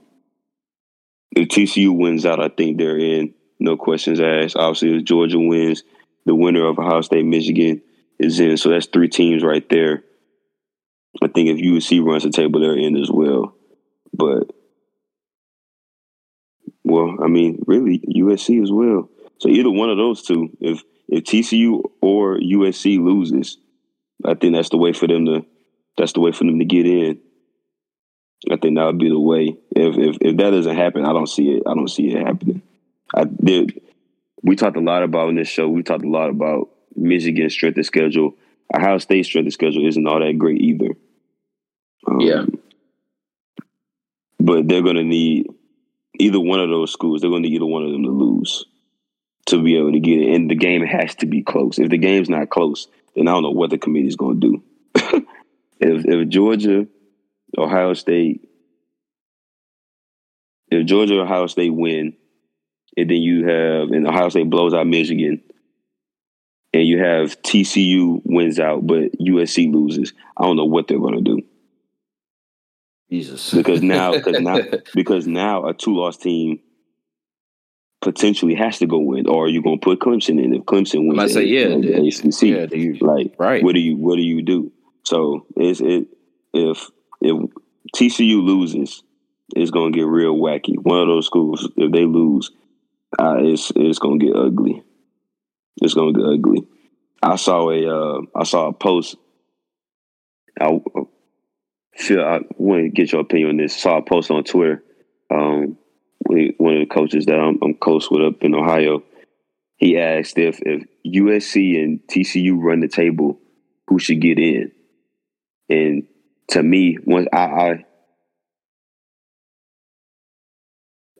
if 1.32 1.48
TCU 1.48 1.96
wins 1.96 2.26
out, 2.26 2.40
I 2.40 2.48
think 2.48 2.78
they're 2.78 2.98
in. 2.98 3.34
No 3.60 3.76
questions 3.76 4.20
asked. 4.20 4.56
Obviously, 4.56 4.96
if 4.96 5.04
Georgia 5.04 5.38
wins, 5.38 5.84
the 6.26 6.34
winner 6.34 6.66
of 6.66 6.78
Ohio 6.78 7.02
State 7.02 7.24
Michigan 7.24 7.82
is 8.18 8.40
in. 8.40 8.56
So 8.56 8.70
that's 8.70 8.86
three 8.86 9.08
teams 9.08 9.44
right 9.44 9.66
there. 9.68 10.02
I 11.22 11.28
think 11.28 11.48
if 11.48 11.58
USC 11.58 12.04
runs 12.04 12.22
the 12.22 12.30
table, 12.30 12.60
they're 12.60 12.76
in 12.76 12.96
as 12.96 13.10
well. 13.10 13.54
But 14.12 14.50
well, 16.90 17.16
I 17.22 17.28
mean, 17.28 17.62
really 17.66 18.00
USC 18.00 18.62
as 18.62 18.70
well. 18.70 19.08
So 19.38 19.48
either 19.48 19.70
one 19.70 19.90
of 19.90 19.96
those 19.96 20.22
two, 20.22 20.50
if 20.60 20.82
if 21.08 21.24
TCU 21.24 21.82
or 22.00 22.38
USC 22.38 23.02
loses, 23.02 23.58
I 24.24 24.34
think 24.34 24.54
that's 24.54 24.68
the 24.68 24.76
way 24.76 24.92
for 24.92 25.06
them 25.06 25.26
to 25.26 25.46
that's 25.96 26.12
the 26.12 26.20
way 26.20 26.32
for 26.32 26.44
them 26.44 26.58
to 26.58 26.64
get 26.64 26.86
in. 26.86 27.20
I 28.50 28.56
think 28.56 28.76
that 28.76 28.86
would 28.86 28.98
be 28.98 29.08
the 29.08 29.18
way. 29.18 29.56
If 29.70 29.96
if 29.98 30.16
if 30.20 30.36
that 30.36 30.50
doesn't 30.50 30.76
happen, 30.76 31.04
I 31.04 31.12
don't 31.12 31.28
see 31.28 31.50
it. 31.50 31.62
I 31.66 31.74
don't 31.74 31.88
see 31.88 32.10
it 32.10 32.26
happening. 32.26 32.62
I 33.14 33.24
did. 33.24 33.80
We 34.42 34.56
talked 34.56 34.76
a 34.76 34.80
lot 34.80 35.02
about 35.02 35.28
in 35.28 35.36
this 35.36 35.48
show. 35.48 35.68
We 35.68 35.82
talked 35.82 36.04
a 36.04 36.08
lot 36.08 36.30
about 36.30 36.70
Michigan's 36.94 37.52
strength 37.52 37.78
of 37.78 37.86
schedule. 37.86 38.34
Ohio 38.74 38.98
State's 38.98 39.28
strength 39.28 39.48
of 39.48 39.52
schedule 39.52 39.86
isn't 39.86 40.06
all 40.06 40.20
that 40.20 40.38
great 40.38 40.60
either. 40.60 40.90
Um, 42.06 42.20
yeah, 42.20 42.46
but 44.38 44.66
they're 44.68 44.82
going 44.82 44.96
to 44.96 45.04
need 45.04 45.46
either 46.20 46.40
one 46.40 46.60
of 46.60 46.68
those 46.68 46.92
schools, 46.92 47.20
they're 47.20 47.30
going 47.30 47.42
to 47.42 47.48
need 47.48 47.56
either 47.56 47.66
one 47.66 47.84
of 47.84 47.92
them 47.92 48.04
to 48.04 48.10
lose 48.10 48.66
to 49.46 49.62
be 49.62 49.76
able 49.76 49.92
to 49.92 50.00
get 50.00 50.20
it. 50.20 50.34
And 50.34 50.50
the 50.50 50.54
game 50.54 50.84
has 50.84 51.14
to 51.16 51.26
be 51.26 51.42
close. 51.42 51.78
If 51.78 51.90
the 51.90 51.98
game's 51.98 52.28
not 52.28 52.50
close, 52.50 52.88
then 53.14 53.28
I 53.28 53.32
don't 53.32 53.42
know 53.42 53.50
what 53.50 53.70
the 53.70 53.78
committee's 53.78 54.16
going 54.16 54.40
to 54.40 54.48
do. 54.48 54.62
if 55.80 56.04
if 56.04 56.28
Georgia, 56.28 56.86
Ohio 57.56 57.94
State, 57.94 58.48
if 60.70 60.86
Georgia 60.86 61.18
or 61.18 61.22
Ohio 61.22 61.46
State 61.46 61.74
win, 61.74 62.14
and 62.96 63.10
then 63.10 63.16
you 63.16 63.46
have 63.46 63.90
and 63.90 64.06
Ohio 64.06 64.28
State 64.28 64.50
blows 64.50 64.74
out 64.74 64.86
Michigan, 64.86 65.42
and 66.72 66.86
you 66.86 67.02
have 67.02 67.40
TCU 67.42 68.20
wins 68.24 68.60
out, 68.60 68.86
but 68.86 69.12
USC 69.18 69.72
loses, 69.72 70.12
I 70.36 70.44
don't 70.44 70.56
know 70.56 70.66
what 70.66 70.86
they're 70.86 70.98
going 70.98 71.16
to 71.16 71.36
do. 71.36 71.42
Jesus, 73.10 73.50
because 73.54 73.82
now 73.82 74.12
because 74.12 74.40
now 74.40 74.58
because 74.94 75.26
now 75.26 75.66
a 75.66 75.74
two 75.74 75.96
loss 75.96 76.16
team 76.16 76.60
potentially 78.00 78.54
has 78.54 78.78
to 78.78 78.86
go 78.86 78.98
win, 78.98 79.26
or 79.26 79.44
are 79.44 79.48
you 79.48 79.62
going 79.62 79.78
to 79.78 79.84
put 79.84 79.98
Clemson 79.98 80.42
in 80.42 80.54
if 80.54 80.62
Clemson 80.62 81.08
wins? 81.08 81.18
I 81.18 81.26
say 81.26 81.44
yeah, 81.44 81.68
the 81.68 82.06
ACC, 82.06 82.42
yeah, 82.42 82.66
you, 82.76 82.94
like 83.00 83.34
right. 83.38 83.62
What 83.62 83.74
do 83.74 83.80
you 83.80 83.96
what 83.96 84.16
do 84.16 84.22
you 84.22 84.42
do? 84.42 84.72
So 85.04 85.46
it's 85.56 85.80
it 85.80 86.06
if 86.52 86.88
if 87.20 87.50
TCU 87.94 88.42
loses, 88.42 89.02
it's 89.54 89.70
going 89.70 89.92
to 89.92 89.98
get 89.98 90.06
real 90.06 90.36
wacky. 90.36 90.76
One 90.80 91.00
of 91.00 91.08
those 91.08 91.26
schools, 91.26 91.68
if 91.76 91.92
they 91.92 92.04
lose, 92.04 92.50
uh, 93.18 93.36
it's 93.38 93.72
it's 93.76 93.98
going 93.98 94.20
to 94.20 94.26
get 94.26 94.36
ugly. 94.36 94.82
It's 95.82 95.94
going 95.94 96.14
to 96.14 96.20
get 96.20 96.28
ugly. 96.28 96.66
I 97.22 97.36
saw 97.36 97.70
a 97.70 98.18
uh, 98.18 98.20
I 98.34 98.44
saw 98.44 98.68
a 98.68 98.72
post. 98.72 99.16
I 100.60 100.78
feel 102.00 102.22
I 102.22 102.40
want 102.56 102.82
to 102.84 102.88
get 102.88 103.12
your 103.12 103.20
opinion 103.20 103.50
on 103.50 103.56
this. 103.58 103.76
Saw 103.76 103.98
a 103.98 104.02
post 104.02 104.30
on 104.30 104.44
Twitter. 104.44 104.82
Um, 105.30 105.78
one 106.26 106.74
of 106.74 106.80
the 106.80 106.86
coaches 106.90 107.26
that 107.26 107.38
I'm, 107.38 107.58
I'm 107.62 107.74
close 107.74 108.10
with 108.10 108.22
up 108.22 108.42
in 108.42 108.54
Ohio, 108.54 109.02
he 109.76 109.98
asked 109.98 110.38
if 110.38 110.60
if 110.62 110.84
USC 111.06 111.82
and 111.82 112.00
TCU 112.06 112.56
run 112.56 112.80
the 112.80 112.88
table, 112.88 113.38
who 113.86 113.98
should 113.98 114.20
get 114.20 114.38
in? 114.38 114.72
And 115.68 116.06
to 116.48 116.62
me, 116.62 116.98
once 117.04 117.28
I, 117.32 117.38
I 117.38 117.84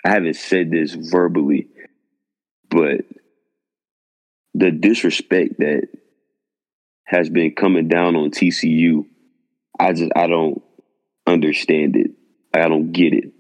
I 0.05 0.09
haven't 0.09 0.37
said 0.37 0.71
this 0.71 0.95
verbally, 0.95 1.69
but 2.69 3.03
the 4.55 4.71
disrespect 4.71 5.59
that 5.59 5.89
has 7.05 7.29
been 7.29 7.55
coming 7.55 7.89
down 7.89 8.17
on 8.17 8.31
TCU, 8.31 9.07
I 9.79 9.93
just 9.93 10.13
I 10.15 10.27
don't 10.27 10.63
understand 11.33 11.97
it. 11.97 12.13
I 12.53 12.69
don't 12.69 12.93
get 12.93 13.15
it. 13.15 13.33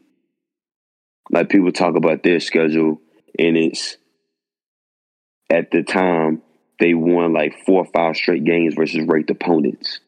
Like 1.31 1.49
people 1.49 1.73
talk 1.73 1.97
about 1.97 2.23
their 2.23 2.41
schedule, 2.41 3.01
and 3.39 3.57
it's 3.57 3.97
at 5.49 5.71
the 5.71 5.83
time 5.83 6.43
they 6.79 6.95
won 6.95 7.33
like 7.33 7.65
four 7.67 7.85
or 7.85 7.93
five 7.93 8.17
straight 8.17 8.45
games 8.45 8.75
versus 8.75 9.07
ranked 9.07 9.31
opponents. 9.31 10.01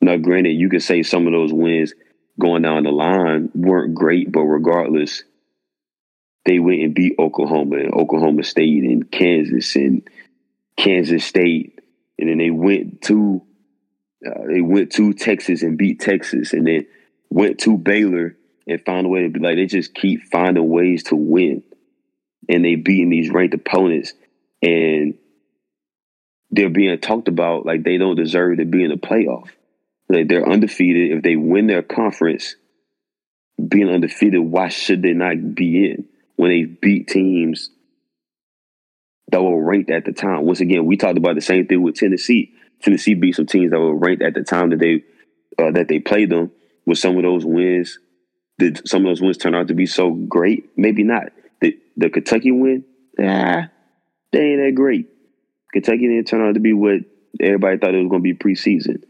Now, 0.00 0.16
granted, 0.16 0.52
you 0.52 0.68
could 0.68 0.82
say 0.82 1.02
some 1.02 1.26
of 1.26 1.32
those 1.32 1.52
wins 1.52 1.92
going 2.38 2.62
down 2.62 2.84
the 2.84 2.90
line 2.90 3.50
weren't 3.54 3.94
great, 3.94 4.30
but 4.30 4.42
regardless, 4.42 5.24
they 6.44 6.58
went 6.58 6.82
and 6.82 6.94
beat 6.94 7.16
Oklahoma 7.18 7.76
and 7.76 7.92
Oklahoma 7.92 8.44
State 8.44 8.84
and 8.84 9.10
Kansas 9.10 9.74
and 9.74 10.08
Kansas 10.76 11.24
State, 11.24 11.80
and 12.18 12.28
then 12.28 12.38
they 12.38 12.50
went 12.50 13.02
to 13.02 13.42
uh, 14.26 14.46
they 14.46 14.60
went 14.60 14.92
to 14.92 15.12
Texas 15.12 15.62
and 15.62 15.78
beat 15.78 16.00
Texas, 16.00 16.52
and 16.52 16.66
then 16.66 16.86
went 17.30 17.58
to 17.60 17.76
Baylor 17.76 18.36
and 18.66 18.84
found 18.84 19.06
a 19.06 19.08
way 19.08 19.22
to 19.22 19.30
be 19.30 19.40
like 19.40 19.56
they 19.56 19.66
just 19.66 19.94
keep 19.94 20.22
finding 20.30 20.68
ways 20.68 21.04
to 21.04 21.16
win, 21.16 21.62
and 22.48 22.64
they 22.64 22.74
beating 22.74 23.10
these 23.10 23.30
ranked 23.30 23.54
opponents, 23.54 24.12
and 24.62 25.14
they're 26.50 26.70
being 26.70 26.98
talked 26.98 27.28
about 27.28 27.66
like 27.66 27.82
they 27.82 27.98
don't 27.98 28.16
deserve 28.16 28.58
to 28.58 28.64
be 28.64 28.82
in 28.82 28.90
the 28.90 28.96
playoff. 28.96 29.48
Like 30.08 30.28
they're 30.28 30.48
undefeated. 30.48 31.18
If 31.18 31.22
they 31.22 31.36
win 31.36 31.66
their 31.66 31.82
conference, 31.82 32.56
being 33.66 33.88
undefeated, 33.88 34.40
why 34.40 34.68
should 34.68 35.02
they 35.02 35.12
not 35.12 35.54
be 35.54 35.90
in 35.90 36.06
when 36.36 36.50
they 36.50 36.64
beat 36.64 37.08
teams 37.08 37.70
that 39.30 39.42
were 39.42 39.62
ranked 39.62 39.90
at 39.90 40.04
the 40.04 40.12
time? 40.12 40.46
Once 40.46 40.60
again, 40.60 40.86
we 40.86 40.96
talked 40.96 41.18
about 41.18 41.34
the 41.34 41.40
same 41.40 41.66
thing 41.66 41.82
with 41.82 41.96
Tennessee. 41.96 42.54
Tennessee 42.82 43.14
beat 43.14 43.34
some 43.34 43.46
teams 43.46 43.70
that 43.70 43.78
were 43.78 43.94
ranked 43.94 44.22
at 44.22 44.34
the 44.34 44.42
time 44.42 44.70
that 44.70 44.78
they 44.78 45.04
uh, 45.58 45.72
that 45.72 45.88
they 45.88 45.98
played 45.98 46.30
them. 46.30 46.52
With 46.86 46.98
some 46.98 47.16
of 47.16 47.22
those 47.22 47.44
wins, 47.44 47.98
did 48.58 48.88
some 48.88 49.04
of 49.04 49.10
those 49.10 49.20
wins 49.20 49.36
turn 49.36 49.54
out 49.54 49.68
to 49.68 49.74
be 49.74 49.86
so 49.86 50.10
great? 50.10 50.70
Maybe 50.76 51.02
not. 51.02 51.32
The 51.60 51.78
the 51.96 52.08
Kentucky 52.10 52.50
win, 52.50 52.84
ah, 53.18 53.68
they 54.32 54.40
ain't 54.40 54.62
that 54.62 54.72
great. 54.74 55.08
Kentucky 55.72 56.08
didn't 56.08 56.26
turn 56.26 56.46
out 56.46 56.54
to 56.54 56.60
be 56.60 56.72
what 56.72 57.00
everybody 57.40 57.78
thought 57.78 57.94
it 57.94 57.98
was 57.98 58.08
going 58.08 58.22
to 58.22 58.34
be 58.34 58.34
preseason. 58.34 59.02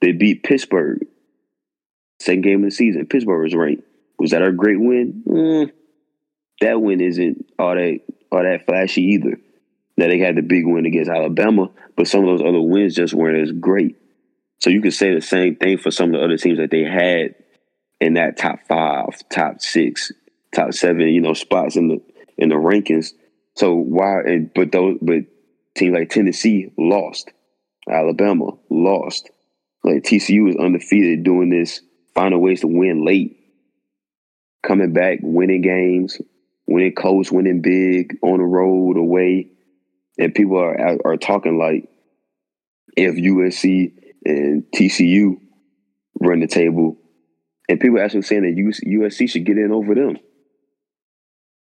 They 0.00 0.12
beat 0.12 0.42
Pittsburgh. 0.42 1.06
Second 2.20 2.42
game 2.42 2.62
of 2.62 2.70
the 2.70 2.76
season. 2.76 3.06
Pittsburgh 3.06 3.42
was 3.42 3.54
ranked. 3.54 3.82
Was 4.18 4.30
that 4.30 4.42
a 4.42 4.52
great 4.52 4.78
win? 4.78 5.22
Mm, 5.26 5.72
that 6.60 6.80
win 6.80 7.00
isn't 7.00 7.46
all 7.58 7.74
that 7.74 8.00
all 8.30 8.42
that 8.42 8.66
flashy 8.66 9.02
either. 9.02 9.38
Now 9.96 10.08
they 10.08 10.18
had 10.18 10.36
the 10.36 10.42
big 10.42 10.66
win 10.66 10.86
against 10.86 11.10
Alabama, 11.10 11.70
but 11.96 12.08
some 12.08 12.26
of 12.26 12.26
those 12.26 12.46
other 12.46 12.60
wins 12.60 12.94
just 12.94 13.14
weren't 13.14 13.42
as 13.42 13.52
great. 13.52 13.96
So 14.60 14.70
you 14.70 14.80
could 14.80 14.94
say 14.94 15.14
the 15.14 15.20
same 15.20 15.56
thing 15.56 15.78
for 15.78 15.90
some 15.90 16.06
of 16.06 16.20
the 16.20 16.24
other 16.24 16.36
teams 16.36 16.58
that 16.58 16.70
they 16.70 16.82
had 16.82 17.34
in 18.00 18.14
that 18.14 18.36
top 18.36 18.60
five, 18.66 19.08
top 19.30 19.60
six, 19.60 20.10
top 20.54 20.72
seven, 20.72 21.08
you 21.08 21.20
know, 21.20 21.34
spots 21.34 21.76
in 21.76 21.88
the 21.88 22.02
in 22.36 22.48
the 22.48 22.56
rankings. 22.56 23.12
So 23.56 23.74
why? 23.74 24.20
And 24.20 24.52
but 24.54 24.72
those, 24.72 24.98
but 25.00 25.24
teams 25.76 25.94
like 25.94 26.10
Tennessee 26.10 26.72
lost, 26.78 27.30
Alabama 27.88 28.52
lost. 28.70 29.30
Like 29.82 30.02
TCU 30.02 30.48
is 30.48 30.56
undefeated, 30.56 31.24
doing 31.24 31.50
this, 31.50 31.82
finding 32.14 32.40
ways 32.40 32.62
to 32.62 32.68
win 32.68 33.04
late, 33.04 33.38
coming 34.62 34.94
back, 34.94 35.18
winning 35.22 35.60
games, 35.60 36.18
winning 36.66 36.94
close, 36.94 37.30
winning 37.30 37.60
big 37.60 38.16
on 38.22 38.38
the 38.38 38.44
road, 38.44 38.96
away, 38.96 39.50
and 40.18 40.34
people 40.34 40.58
are 40.58 40.98
are 41.04 41.16
talking 41.16 41.58
like 41.58 41.88
if 42.96 43.14
USC 43.14 43.92
and 44.24 44.64
TCU 44.74 45.40
run 46.20 46.40
the 46.40 46.46
table, 46.46 46.96
and 47.68 47.80
people 47.80 48.00
actually 48.00 48.22
saying 48.22 48.42
that 48.42 48.82
USC 48.86 49.28
should 49.28 49.44
get 49.44 49.58
in 49.58 49.72
over 49.72 49.94
them. 49.94 50.18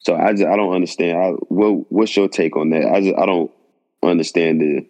So 0.01 0.17
I 0.17 0.33
just 0.33 0.47
I 0.47 0.57
don't 0.57 0.75
understand. 0.75 1.19
I, 1.19 1.29
what 1.49 1.93
what's 1.93 2.17
your 2.17 2.29
take 2.29 2.57
on 2.57 2.71
that? 2.71 2.87
I 2.87 3.01
just 3.01 3.19
I 3.19 3.27
don't 3.27 3.51
understand 4.03 4.61
the 4.61 4.87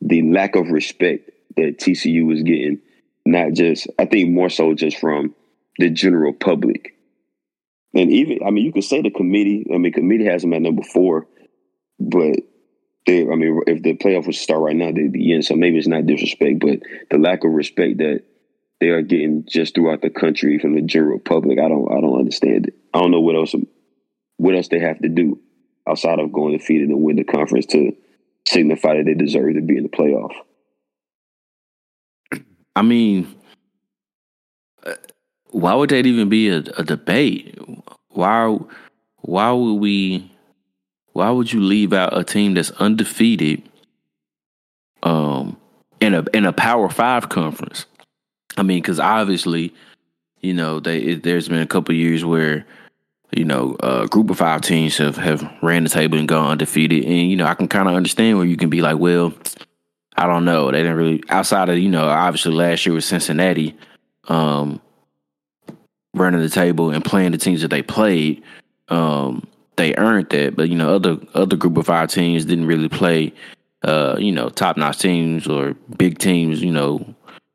the 0.00 0.22
lack 0.22 0.54
of 0.54 0.70
respect 0.70 1.30
that 1.56 1.78
TCU 1.78 2.32
is 2.32 2.42
getting. 2.42 2.80
Not 3.26 3.52
just 3.52 3.88
I 3.98 4.06
think 4.06 4.30
more 4.30 4.48
so 4.48 4.74
just 4.74 4.98
from 4.98 5.34
the 5.78 5.90
general 5.90 6.32
public. 6.32 6.94
And 7.94 8.12
even 8.12 8.38
I 8.46 8.50
mean 8.50 8.64
you 8.64 8.72
could 8.72 8.84
say 8.84 9.02
the 9.02 9.10
committee. 9.10 9.66
I 9.74 9.78
mean 9.78 9.92
committee 9.92 10.26
has 10.26 10.42
them 10.42 10.52
at 10.52 10.62
number 10.62 10.82
four, 10.82 11.26
but 11.98 12.36
they 13.06 13.22
I 13.22 13.34
mean 13.34 13.60
if 13.66 13.82
the 13.82 13.96
playoff 13.96 14.26
was 14.26 14.36
to 14.36 14.42
start 14.42 14.62
right 14.62 14.76
now 14.76 14.92
they'd 14.92 15.12
be 15.12 15.32
in. 15.32 15.42
So 15.42 15.54
maybe 15.54 15.78
it's 15.78 15.86
not 15.86 16.06
disrespect, 16.06 16.60
but 16.60 16.80
the 17.10 17.18
lack 17.18 17.44
of 17.44 17.52
respect 17.52 17.98
that 17.98 18.22
they 18.80 18.88
are 18.88 19.02
getting 19.02 19.44
just 19.48 19.74
throughout 19.74 20.02
the 20.02 20.10
country 20.10 20.58
from 20.58 20.74
the 20.74 20.82
general 20.82 21.18
public. 21.18 21.58
I 21.58 21.68
don't 21.68 21.90
I 21.90 22.00
don't 22.00 22.18
understand 22.18 22.68
it. 22.68 22.74
I 22.94 23.00
don't 23.00 23.10
know 23.10 23.20
what 23.20 23.36
else 23.36 23.54
what 24.36 24.54
else 24.54 24.68
they 24.68 24.78
have 24.78 25.00
to 25.00 25.08
do 25.08 25.40
outside 25.88 26.18
of 26.18 26.32
going 26.32 26.56
defeated 26.56 26.88
and 26.88 27.02
win 27.02 27.16
the 27.16 27.24
conference 27.24 27.66
to 27.66 27.92
signify 28.46 28.96
that 28.96 29.04
they 29.04 29.14
deserve 29.14 29.54
to 29.54 29.60
be 29.60 29.76
in 29.76 29.82
the 29.82 29.88
playoff. 29.88 30.32
I 32.76 32.82
mean, 32.82 33.34
why 35.50 35.74
would 35.74 35.90
that 35.90 36.06
even 36.06 36.28
be 36.28 36.48
a, 36.48 36.58
a 36.58 36.84
debate? 36.84 37.58
Why 38.08 38.56
why 39.16 39.52
would 39.52 39.74
we 39.74 40.30
why 41.18 41.30
would 41.30 41.52
you 41.52 41.60
leave 41.60 41.92
out 41.92 42.16
a 42.16 42.22
team 42.22 42.54
that's 42.54 42.70
undefeated 42.72 43.62
um 45.02 45.56
in 46.00 46.14
a 46.14 46.24
in 46.32 46.46
a 46.46 46.52
Power 46.52 46.88
5 46.88 47.28
conference? 47.28 47.86
I 48.56 48.62
mean, 48.62 48.80
because 48.80 49.00
obviously, 49.00 49.74
you 50.40 50.54
know, 50.54 50.80
they 50.80 50.98
it, 50.98 51.24
there's 51.24 51.48
been 51.48 51.60
a 51.60 51.66
couple 51.66 51.94
years 51.94 52.24
where 52.24 52.64
you 53.32 53.44
know, 53.44 53.76
a 53.80 54.06
group 54.06 54.30
of 54.30 54.38
five 54.38 54.62
teams 54.62 54.96
have, 54.96 55.16
have 55.16 55.48
ran 55.60 55.84
the 55.84 55.90
table 55.90 56.16
and 56.16 56.26
gone 56.26 56.52
undefeated. 56.52 57.04
And, 57.04 57.30
you 57.30 57.36
know, 57.36 57.44
I 57.44 57.54
can 57.54 57.68
kind 57.68 57.86
of 57.86 57.94
understand 57.94 58.38
where 58.38 58.46
you 58.46 58.56
can 58.56 58.70
be 58.70 58.80
like, 58.80 58.98
well, 58.98 59.34
I 60.16 60.26
don't 60.26 60.46
know. 60.46 60.70
They 60.70 60.78
didn't 60.78 60.96
really, 60.96 61.22
outside 61.28 61.68
of, 61.68 61.78
you 61.78 61.90
know, 61.90 62.08
obviously 62.08 62.54
last 62.54 62.86
year 62.86 62.94
with 62.94 63.04
Cincinnati 63.04 63.76
um, 64.28 64.80
running 66.14 66.40
the 66.40 66.48
table 66.48 66.90
and 66.90 67.04
playing 67.04 67.32
the 67.32 67.38
teams 67.38 67.60
that 67.60 67.68
they 67.68 67.82
played. 67.82 68.42
Um, 68.88 69.46
they 69.78 69.94
earned 69.96 70.28
that. 70.30 70.56
But, 70.56 70.68
you 70.68 70.76
know, 70.76 70.94
other 70.94 71.18
other 71.34 71.56
group 71.56 71.76
of 71.78 71.86
five 71.86 72.10
teams 72.10 72.44
didn't 72.44 72.66
really 72.66 72.88
play, 72.88 73.32
uh, 73.82 74.16
you 74.18 74.32
know, 74.32 74.50
top 74.50 74.76
notch 74.76 74.98
teams 74.98 75.46
or 75.46 75.74
big 75.96 76.18
teams, 76.18 76.62
you 76.62 76.70
know, 76.70 77.14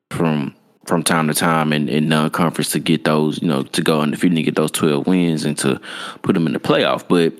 from 0.10 0.56
from 0.86 1.04
time 1.04 1.28
to 1.28 1.34
time 1.34 1.72
in, 1.72 1.88
in 1.88 2.10
non-conference 2.10 2.72
to 2.72 2.80
get 2.80 3.06
those, 3.06 3.42
you 3.42 3.48
know, 3.48 3.64
to 3.64 3.82
go 3.82 4.02
undefeated 4.02 4.38
and 4.38 4.46
get 4.46 4.56
those 4.56 4.72
12 4.72 5.08
wins 5.08 5.46
and 5.46 5.58
to 5.60 5.80
put 6.24 6.34
them 6.34 6.46
in 6.46 6.52
the 6.52 6.60
playoff. 6.60 7.08
But 7.08 7.34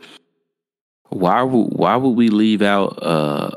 why 1.10 1.42
would 1.42 1.74
why 1.74 1.96
would 1.96 2.12
we 2.12 2.30
leave 2.30 2.62
out 2.62 3.02
uh, 3.02 3.52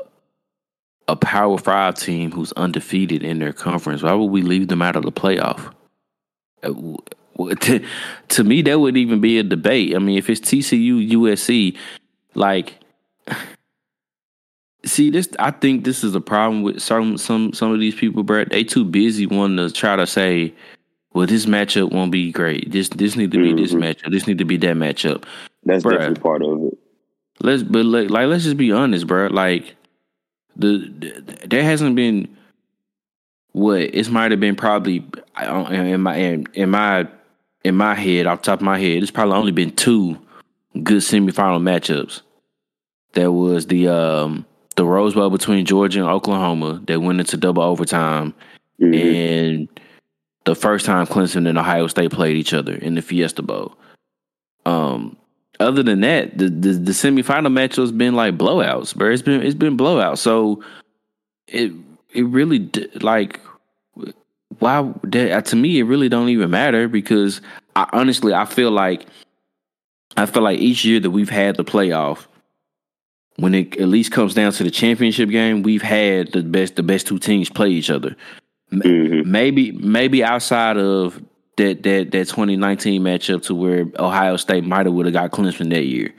a 1.07 1.15
Power 1.15 1.57
Five 1.57 1.95
team 1.95 2.31
who's 2.31 2.51
undefeated 2.53 3.23
in 3.23 3.39
their 3.39 3.53
conference. 3.53 4.03
Why 4.03 4.13
would 4.13 4.25
we 4.25 4.41
leave 4.41 4.67
them 4.67 4.81
out 4.81 4.95
of 4.95 5.03
the 5.03 5.11
playoff? 5.11 5.73
To, 7.61 7.85
to 8.29 8.43
me, 8.43 8.61
that 8.63 8.79
wouldn't 8.79 8.97
even 8.97 9.21
be 9.21 9.37
a 9.37 9.43
debate. 9.43 9.95
I 9.95 9.99
mean, 9.99 10.17
if 10.17 10.29
it's 10.29 10.41
TCU, 10.41 11.11
USC, 11.11 11.77
like, 12.33 12.79
see 14.85 15.09
this. 15.09 15.29
I 15.39 15.51
think 15.51 15.83
this 15.83 16.03
is 16.03 16.15
a 16.15 16.21
problem 16.21 16.63
with 16.63 16.81
some 16.81 17.17
some 17.17 17.53
some 17.53 17.71
of 17.71 17.79
these 17.79 17.95
people, 17.95 18.23
bro. 18.23 18.45
They 18.45 18.63
too 18.63 18.85
busy 18.85 19.25
wanting 19.25 19.57
to 19.57 19.73
try 19.73 19.95
to 19.95 20.07
say, 20.07 20.53
"Well, 21.13 21.27
this 21.27 21.45
matchup 21.45 21.91
won't 21.91 22.11
be 22.11 22.31
great. 22.31 22.71
This 22.71 22.89
this 22.89 23.15
need 23.15 23.31
to 23.31 23.37
be 23.37 23.49
mm-hmm. 23.49 23.61
this 23.61 23.73
matchup. 23.73 24.11
This 24.11 24.27
need 24.27 24.39
to 24.39 24.45
be 24.45 24.57
that 24.57 24.75
matchup." 24.75 25.23
That's 25.63 25.83
bruh, 25.83 25.91
definitely 25.91 26.21
part 26.21 26.41
of 26.41 26.63
it. 26.63 26.77
Let's 27.41 27.63
but 27.63 27.85
like, 27.85 28.09
like 28.09 28.27
let's 28.27 28.45
just 28.45 28.57
be 28.57 28.71
honest, 28.71 29.05
bro. 29.05 29.27
Like 29.27 29.75
the, 30.55 30.91
the 30.97 31.47
there 31.47 31.63
hasn't 31.63 31.95
been 31.95 32.35
what 33.51 33.81
it 33.81 34.09
might 34.09 34.31
have 34.31 34.39
been 34.39 34.55
probably 34.55 35.05
in 35.41 36.01
my 36.01 36.15
in 36.15 36.69
my 36.69 37.07
in 37.67 37.75
my 37.75 37.95
head 37.95 38.25
off 38.25 38.41
top 38.41 38.59
of 38.59 38.65
my 38.65 38.79
head. 38.79 39.01
It's 39.01 39.11
probably 39.11 39.35
only 39.35 39.51
been 39.51 39.75
two 39.75 40.17
good 40.83 41.01
semifinal 41.01 41.61
matchups. 41.61 42.21
There 43.13 43.31
was 43.31 43.67
the 43.67 43.87
um 43.87 44.45
the 44.75 44.85
Rose 44.85 45.15
Bowl 45.15 45.29
between 45.29 45.65
Georgia 45.65 45.99
and 45.99 46.09
Oklahoma 46.09 46.81
that 46.85 47.01
went 47.01 47.19
into 47.19 47.37
double 47.37 47.63
overtime, 47.63 48.33
mm-hmm. 48.79 48.93
and 48.93 49.79
the 50.45 50.55
first 50.55 50.85
time 50.85 51.07
Clemson 51.07 51.47
and 51.47 51.57
Ohio 51.57 51.87
State 51.87 52.11
played 52.11 52.37
each 52.37 52.53
other 52.53 52.75
in 52.75 52.95
the 52.95 53.01
Fiesta 53.01 53.41
Bowl. 53.41 53.75
Um, 54.65 55.17
other 55.59 55.81
than 55.81 56.01
that, 56.01 56.37
the, 56.37 56.49
the 56.49 56.73
the, 56.73 56.91
semifinal 56.91 57.51
match 57.51 57.77
has 57.77 57.91
been 57.91 58.15
like 58.15 58.37
blowouts, 58.37 58.95
bro. 58.95 59.11
It's 59.11 59.21
been 59.21 59.41
it's 59.41 59.55
been 59.55 59.77
blowouts. 59.77 60.19
So 60.19 60.63
it 61.47 61.71
it 62.13 62.23
really 62.23 62.69
like 63.01 63.39
why 64.59 64.91
that, 65.03 65.45
to 65.45 65.55
me 65.55 65.79
it 65.79 65.83
really 65.83 66.09
don't 66.09 66.29
even 66.29 66.49
matter 66.49 66.87
because 66.87 67.41
I 67.75 67.87
honestly 67.93 68.33
I 68.33 68.45
feel 68.45 68.71
like 68.71 69.05
I 70.15 70.25
feel 70.25 70.43
like 70.43 70.59
each 70.59 70.83
year 70.83 70.99
that 70.99 71.11
we've 71.11 71.29
had 71.29 71.57
the 71.57 71.63
playoff, 71.63 72.25
when 73.35 73.53
it 73.53 73.77
at 73.77 73.87
least 73.87 74.11
comes 74.11 74.33
down 74.33 74.51
to 74.53 74.63
the 74.63 74.71
championship 74.71 75.29
game, 75.29 75.61
we've 75.61 75.83
had 75.83 76.31
the 76.31 76.41
best 76.41 76.75
the 76.75 76.83
best 76.83 77.07
two 77.07 77.19
teams 77.19 77.49
play 77.49 77.69
each 77.69 77.89
other. 77.89 78.15
Mm-hmm. 78.71 79.29
Maybe 79.29 79.71
maybe 79.73 80.23
outside 80.23 80.77
of 80.77 81.21
that 81.57 81.83
that 81.83 82.11
that 82.11 82.27
2019 82.27 83.01
matchup 83.01 83.43
to 83.43 83.55
where 83.55 83.85
Ohio 83.99 84.37
State 84.37 84.63
might 84.63 84.87
have 84.87 84.95
would 84.95 85.05
have 85.05 85.13
got 85.13 85.31
Clemson 85.31 85.69
that 85.69 85.85
year. 85.85 86.13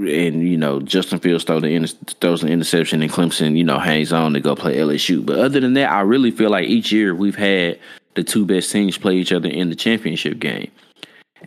And 0.00 0.48
you 0.48 0.56
know 0.56 0.80
Justin 0.80 1.18
Fields 1.18 1.44
throws, 1.44 1.62
the 1.62 2.14
throws 2.20 2.42
an 2.42 2.48
interception 2.48 3.02
and 3.02 3.10
Clemson 3.10 3.56
you 3.56 3.64
know 3.64 3.78
hangs 3.78 4.12
on 4.12 4.32
to 4.34 4.40
go 4.40 4.54
play 4.56 4.76
LSU. 4.76 5.24
But 5.24 5.38
other 5.38 5.60
than 5.60 5.74
that, 5.74 5.90
I 5.90 6.00
really 6.00 6.30
feel 6.30 6.50
like 6.50 6.68
each 6.68 6.90
year 6.90 7.14
we've 7.14 7.36
had 7.36 7.78
the 8.14 8.24
two 8.24 8.44
best 8.46 8.72
teams 8.72 8.98
play 8.98 9.16
each 9.16 9.32
other 9.32 9.48
in 9.48 9.70
the 9.70 9.76
championship 9.76 10.38
game. 10.38 10.70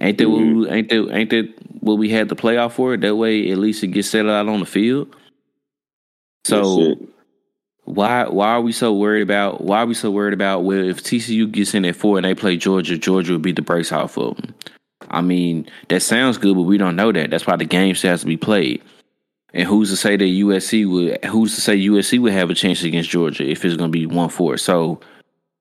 Ain't 0.01 0.17
that 0.17 0.25
mm-hmm. 0.25 0.59
what 0.59 0.69
we, 0.69 0.75
ain't 0.75 0.89
that 0.89 1.15
ain't 1.15 1.29
that 1.31 1.53
what 1.81 1.95
we 1.95 2.09
had 2.09 2.29
the 2.29 2.35
playoff 2.35 2.73
for? 2.73 2.95
That 2.95 3.15
way, 3.15 3.51
at 3.51 3.57
least 3.57 3.83
it 3.83 3.87
gets 3.87 4.09
settled 4.09 4.33
out 4.33 4.47
on 4.47 4.59
the 4.59 4.65
field. 4.65 5.15
So 6.45 6.97
why 7.85 8.27
why 8.27 8.49
are 8.49 8.61
we 8.61 8.71
so 8.71 8.93
worried 8.93 9.21
about 9.21 9.61
why 9.61 9.79
are 9.79 9.85
we 9.85 9.93
so 9.93 10.09
worried 10.09 10.33
about 10.33 10.61
well 10.61 10.79
if 10.79 11.03
TCU 11.03 11.51
gets 11.51 11.73
in 11.73 11.85
at 11.85 11.95
four 11.95 12.17
and 12.17 12.25
they 12.25 12.33
play 12.33 12.57
Georgia, 12.57 12.97
Georgia 12.97 13.33
would 13.33 13.41
beat 13.41 13.55
the 13.55 13.61
brakes 13.61 13.91
off 13.91 14.17
of 14.17 14.37
them. 14.37 14.55
I 15.09 15.21
mean, 15.21 15.67
that 15.89 16.01
sounds 16.01 16.37
good, 16.37 16.55
but 16.55 16.63
we 16.63 16.77
don't 16.77 16.95
know 16.95 17.11
that. 17.11 17.29
That's 17.29 17.47
why 17.47 17.55
the 17.55 17.65
game 17.65 17.95
still 17.95 18.11
has 18.11 18.21
to 18.21 18.27
be 18.27 18.37
played. 18.37 18.81
And 19.53 19.67
who's 19.67 19.89
to 19.91 19.95
say 19.95 20.17
that 20.17 20.23
USC 20.23 20.89
would 20.89 21.23
who's 21.25 21.55
to 21.55 21.61
say 21.61 21.77
USC 21.77 22.19
would 22.19 22.33
have 22.33 22.49
a 22.49 22.55
chance 22.55 22.83
against 22.83 23.09
Georgia 23.09 23.47
if 23.47 23.63
it's 23.63 23.77
gonna 23.77 23.89
be 23.89 24.07
one 24.07 24.29
four? 24.29 24.57
So 24.57 24.99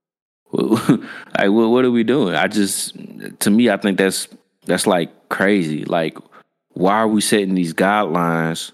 like 0.53 1.51
what 1.51 1.69
what 1.69 1.85
are 1.85 1.91
we 1.91 2.03
doing? 2.03 2.35
I 2.35 2.49
just 2.49 2.97
to 3.41 3.51
me 3.51 3.69
I 3.69 3.77
think 3.77 3.99
that's 3.99 4.29
that's 4.65 4.87
like 4.87 5.29
crazy. 5.29 5.85
Like 5.85 6.17
why 6.73 6.95
are 6.95 7.09
we 7.09 7.21
setting 7.21 7.55
these 7.55 7.75
guidelines 7.75 8.73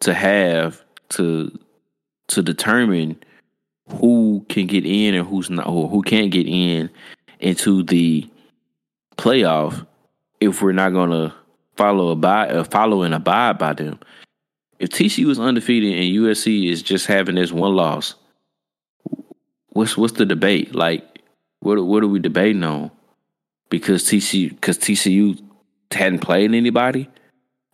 to 0.00 0.12
have 0.12 0.82
to 1.10 1.56
to 2.28 2.42
determine 2.42 3.16
who 3.88 4.44
can 4.48 4.66
get 4.66 4.84
in 4.84 5.14
and 5.14 5.26
who's 5.26 5.48
not, 5.48 5.68
or 5.68 5.88
who 5.88 6.02
can't 6.02 6.32
get 6.32 6.46
in 6.48 6.90
into 7.38 7.82
the 7.84 8.28
playoff 9.16 9.86
if 10.40 10.62
we're 10.62 10.72
not 10.72 10.92
going 10.92 11.10
to 11.10 11.34
follow 11.76 12.10
abide, 12.10 12.50
uh, 12.50 12.64
follow 12.64 13.02
and 13.02 13.14
abide 13.14 13.58
by 13.58 13.72
them. 13.72 13.98
If 14.78 14.90
TCU 14.90 15.30
is 15.30 15.40
undefeated 15.40 15.92
and 15.94 16.14
USC 16.16 16.70
is 16.70 16.82
just 16.82 17.06
having 17.06 17.36
this 17.36 17.52
one 17.52 17.74
loss, 17.74 18.14
what's 19.70 19.96
what's 19.96 20.14
the 20.14 20.26
debate? 20.26 20.74
Like, 20.74 21.20
what 21.60 21.82
what 21.84 22.02
are 22.02 22.08
we 22.08 22.18
debating 22.18 22.62
on? 22.62 22.90
Because 23.70 24.04
TCU 24.04 24.50
because 24.50 24.78
TCU 24.78 25.40
hadn't 25.90 26.20
played 26.20 26.52
anybody. 26.52 27.08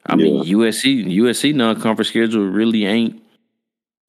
I 0.06 0.14
yeah. 0.14 0.24
mean, 0.24 0.44
USC 0.44 1.06
USC 1.06 1.54
non 1.54 1.80
conference 1.80 2.08
schedule 2.08 2.46
really 2.46 2.86
ain't 2.86 3.21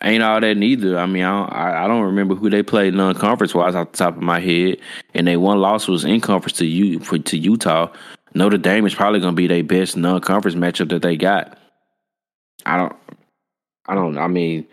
ain't 0.01 0.23
all 0.23 0.39
that 0.39 0.57
neither. 0.57 0.97
I 0.97 1.05
mean, 1.05 1.23
I 1.23 1.39
don't, 1.39 1.53
I, 1.53 1.87
don't 1.87 2.03
remember 2.03 2.35
who 2.35 2.49
they 2.49 2.63
played 2.63 2.93
non 2.93 3.15
conference 3.15 3.53
wise 3.53 3.75
off 3.75 3.91
the 3.91 3.97
top 3.97 4.15
of 4.15 4.23
my 4.23 4.39
head, 4.39 4.77
and 5.13 5.27
they 5.27 5.37
one 5.37 5.59
loss 5.59 5.87
was 5.87 6.05
in 6.05 6.21
conference 6.21 6.57
to 6.57 6.65
you 6.65 6.99
to 6.99 7.37
Utah. 7.37 7.91
Notre 8.35 8.57
Dame 8.57 8.85
is 8.85 8.95
probably 8.95 9.19
going 9.19 9.33
to 9.33 9.35
be 9.35 9.47
their 9.47 9.63
best 9.63 9.95
non 9.95 10.21
conference 10.21 10.55
matchup 10.55 10.89
that 10.89 11.01
they 11.01 11.15
got. 11.15 11.57
I 12.65 12.77
don't, 12.77 12.95
I 13.87 13.95
don't. 13.95 14.17
I 14.17 14.27
mean, 14.27 14.65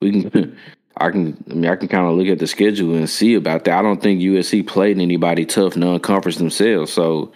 we 0.00 0.22
can. 0.22 0.56
I 0.98 1.10
can. 1.10 1.44
I 1.50 1.54
mean, 1.54 1.70
I 1.70 1.76
can 1.76 1.88
kind 1.88 2.06
of 2.06 2.16
look 2.16 2.28
at 2.28 2.38
the 2.38 2.46
schedule 2.46 2.94
and 2.94 3.08
see 3.08 3.34
about 3.34 3.64
that. 3.64 3.78
I 3.78 3.82
don't 3.82 4.02
think 4.02 4.20
USC 4.20 4.66
played 4.66 4.98
anybody 4.98 5.44
tough 5.44 5.76
non 5.76 6.00
conference 6.00 6.38
themselves. 6.38 6.90
So, 6.92 7.32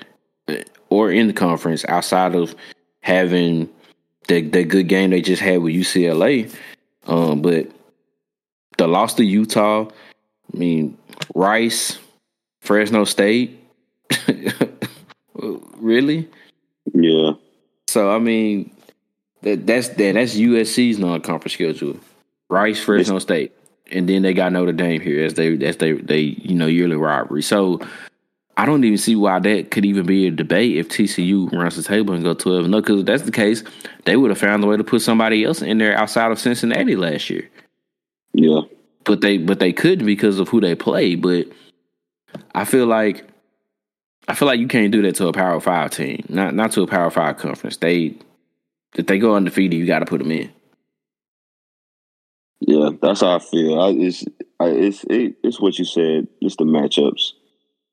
eh, 0.49 0.63
or 0.89 1.11
in 1.11 1.27
the 1.27 1.35
conference 1.35 1.85
outside 1.87 2.35
of 2.35 2.55
having 3.03 3.69
that 4.29 4.53
that 4.53 4.69
good 4.69 4.89
game 4.89 5.11
they 5.11 5.21
just 5.21 5.43
had 5.43 5.59
with 5.59 5.75
UCLA. 5.75 6.51
Um, 7.07 7.43
but 7.43 7.71
the 8.79 8.87
loss 8.87 9.15
to 9.15 9.25
Utah, 9.25 9.87
I 9.87 10.57
mean, 10.57 10.97
Rice, 11.35 11.99
Fresno 12.61 13.05
State, 13.05 13.59
really? 15.35 16.29
Yeah. 16.93 17.33
So 17.89 18.11
I 18.15 18.19
mean, 18.19 18.71
that 19.43 19.67
that's 19.67 19.89
that 19.91 20.15
that's 20.15 20.37
USC's 20.37 20.99
non-conference 20.99 21.55
schedule. 21.55 21.99
Rice, 22.49 22.81
Fresno 22.83 23.17
it's, 23.17 23.25
State, 23.25 23.53
and 23.91 24.09
then 24.09 24.23
they 24.23 24.35
got 24.35 24.53
Notre 24.53 24.73
Dame 24.73 25.01
here 25.01 25.25
as 25.25 25.35
they 25.35 25.57
as 25.65 25.77
they 25.79 25.93
they 25.93 26.21
you 26.21 26.55
know 26.55 26.67
yearly 26.67 26.97
rivalry. 26.97 27.43
So 27.43 27.81
I 28.57 28.67
don't 28.67 28.85
even 28.85 28.99
see 28.99 29.17
why 29.17 29.39
that 29.39 29.71
could 29.71 29.85
even 29.85 30.05
be 30.05 30.27
a 30.27 30.31
debate 30.31 30.77
if 30.77 30.89
TCU 30.89 31.51
runs 31.53 31.77
the 31.77 31.83
table 31.83 32.15
and 32.15 32.23
go 32.23 32.35
12 32.35 32.69
no. 32.69 32.79
Oh, 32.79 32.81
because 32.81 33.01
if 33.01 33.07
that's 33.07 33.23
the 33.23 33.33
case, 33.33 33.63
they 34.05 34.17
would 34.17 34.31
have 34.31 34.39
found 34.39 34.63
a 34.63 34.67
way 34.67 34.77
to 34.77 34.85
put 34.85 35.03
somebody 35.03 35.45
else 35.45 35.63
in 35.63 35.79
there 35.79 35.97
outside 35.97 36.31
of 36.31 36.39
Cincinnati 36.39 36.97
last 36.97 37.31
year. 37.31 37.49
Yeah, 38.35 38.63
but 39.05 39.23
they 39.23 39.39
but 39.39 39.61
they 39.61 39.73
couldn't 39.73 40.07
because 40.07 40.39
of 40.39 40.49
who 40.49 40.61
they 40.61 40.75
play. 40.75 41.15
But 41.15 41.49
I 42.55 42.65
feel 42.65 42.87
like 42.87 43.25
I 44.29 44.35
feel 44.35 44.47
like 44.47 44.61
you 44.61 44.69
can't 44.69 44.93
do 44.93 45.03
that 45.03 45.15
to 45.17 45.29
a 45.29 45.33
Power 45.33 45.59
Five 45.61 45.91
team, 45.91 46.25
not 46.29 46.55
not 46.55 46.73
to 46.73 46.83
a 46.83 46.87
Power 46.87 47.11
Five 47.11 47.39
conference. 47.39 47.79
They 47.79 48.15
if 48.97 49.07
they 49.07 49.19
go 49.19 49.37
undefeated, 49.37 49.79
you 49.79 49.87
got 49.87 50.01
to 50.01 50.07
put 50.07 50.19
them 50.19 50.31
in. 50.31 50.53
Yeah, 52.61 52.91
that's 53.01 53.23
how 53.23 53.37
I 53.37 53.39
feel. 53.39 53.81
I, 53.81 53.91
it's 53.91 54.25
I, 54.61 54.67
it's 54.67 55.05
it, 55.05 55.37
it's 55.43 55.61
what 55.61 55.79
you 55.79 55.85
said. 55.85 56.29
It's 56.41 56.57
the 56.57 56.65
matchups 56.65 57.33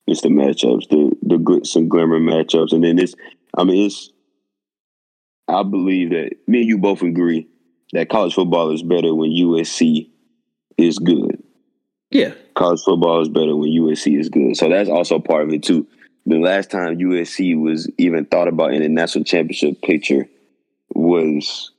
it's 0.08 0.22
the 0.22 0.30
matchups, 0.30 0.88
the 0.90 1.16
the 1.22 1.38
good 1.38 1.68
some 1.68 1.90
glamour 1.90 2.20
matchups, 2.20 2.72
and 2.72 2.84
then 2.84 2.98
it's. 2.98 3.14
I 3.56 3.64
mean, 3.64 3.86
it's. 3.86 4.12
I 5.50 5.64
believe 5.64 6.10
that 6.12 6.36
me 6.48 6.60
and 6.60 6.68
you 6.68 6.78
both 6.78 7.02
agree 7.02 7.48
that 7.94 8.10
college 8.10 8.34
football 8.34 8.72
is 8.72 8.84
better 8.84 9.14
when 9.14 9.32
USC 9.32 10.10
is 10.78 10.98
good. 11.00 11.44
Yeah, 12.10 12.34
college 12.56 12.82
football 12.82 13.22
is 13.22 13.30
better 13.30 13.56
when 13.56 13.70
USC 13.70 14.18
is 14.18 14.30
good. 14.30 14.56
So 14.56 14.70
that's 14.70 14.90
also 14.90 15.20
part 15.20 15.44
of 15.44 15.54
it 15.54 15.64
too. 15.64 15.86
The 16.26 16.38
last 16.38 16.72
time 16.72 16.98
USC 16.98 17.60
was 17.60 17.90
even 17.98 18.26
thought 18.26 18.48
about 18.48 18.74
in 18.74 18.82
the 18.82 18.90
national 18.90 19.24
championship 19.26 19.82
picture 19.82 20.28
was 20.94 21.72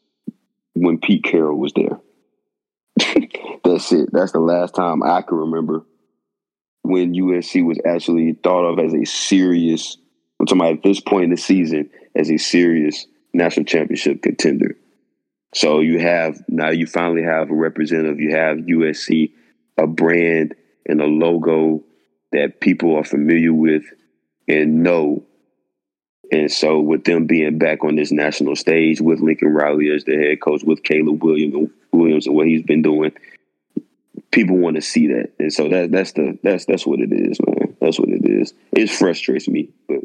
when 0.75 0.99
Pete 0.99 1.25
Carroll 1.25 1.59
was 1.59 1.73
there. 1.75 1.99
That's 3.65 3.93
it. 3.93 4.09
That's 4.13 4.33
the 4.33 4.41
last 4.41 4.75
time 4.75 5.03
I 5.03 5.23
can 5.23 5.37
remember 5.37 5.85
when 6.83 7.15
USC 7.15 7.65
was 7.65 7.79
actually 7.87 8.35
thought 8.43 8.65
of 8.65 8.79
as 8.79 8.95
a 8.95 9.05
serious, 9.05 9.97
I'm 10.41 10.47
talking 10.47 10.61
about 10.61 10.75
at 10.75 10.83
this 10.83 11.01
point 11.01 11.25
in 11.25 11.31
the 11.31 11.37
season, 11.37 11.91
as 12.15 12.31
a 12.31 12.39
serious 12.39 13.07
national 13.33 13.67
championship 13.67 14.23
contender. 14.23 14.77
So 15.55 15.81
you 15.81 15.99
have 16.01 16.43
now 16.49 16.71
you 16.71 16.87
finally 16.87 17.23
have 17.23 17.51
a 17.51 17.55
representative. 17.55 18.21
You 18.21 18.35
have 18.35 18.59
USC, 18.59 19.33
a 19.77 19.87
brand 19.87 20.55
and 20.87 21.01
a 21.01 21.07
logo 21.07 21.83
that 22.33 22.61
people 22.61 22.97
are 22.97 23.05
familiar 23.05 23.53
with 23.53 23.85
and 24.47 24.83
know 24.83 25.25
And 26.31 26.53
so, 26.53 26.81
with 26.81 27.05
them 27.05 27.27
being 27.27 27.59
back 27.59 27.85
on 27.85 27.97
this 27.97 28.13
national 28.13 28.57
stage 28.57 29.01
with 29.01 29.21
Lincoln 29.21 29.49
Riley 29.49 29.91
as 29.91 30.05
the 30.05 30.17
head 30.17 30.41
coach, 30.41 30.63
with 30.63 30.83
Caleb 30.83 31.23
Williams, 31.25 31.71
Williams 31.93 32.27
and 32.27 32.37
what 32.37 32.47
he's 32.47 32.63
been 32.63 32.83
doing, 32.83 33.13
people 34.31 34.57
want 34.57 34.77
to 34.77 34.83
see 34.83 35.07
that. 35.09 35.33
And 35.39 35.53
so 35.53 35.69
that 35.69 35.91
that's 35.91 36.13
the 36.13 36.39
that's 36.43 36.65
that's 36.67 36.87
what 36.87 37.01
it 37.01 37.13
is, 37.13 37.39
man. 37.47 37.77
That's 37.81 37.99
what 37.99 38.09
it 38.09 38.25
is. 38.25 38.55
It 38.73 38.91
frustrates 38.91 39.49
me, 39.49 39.71
but 39.87 39.99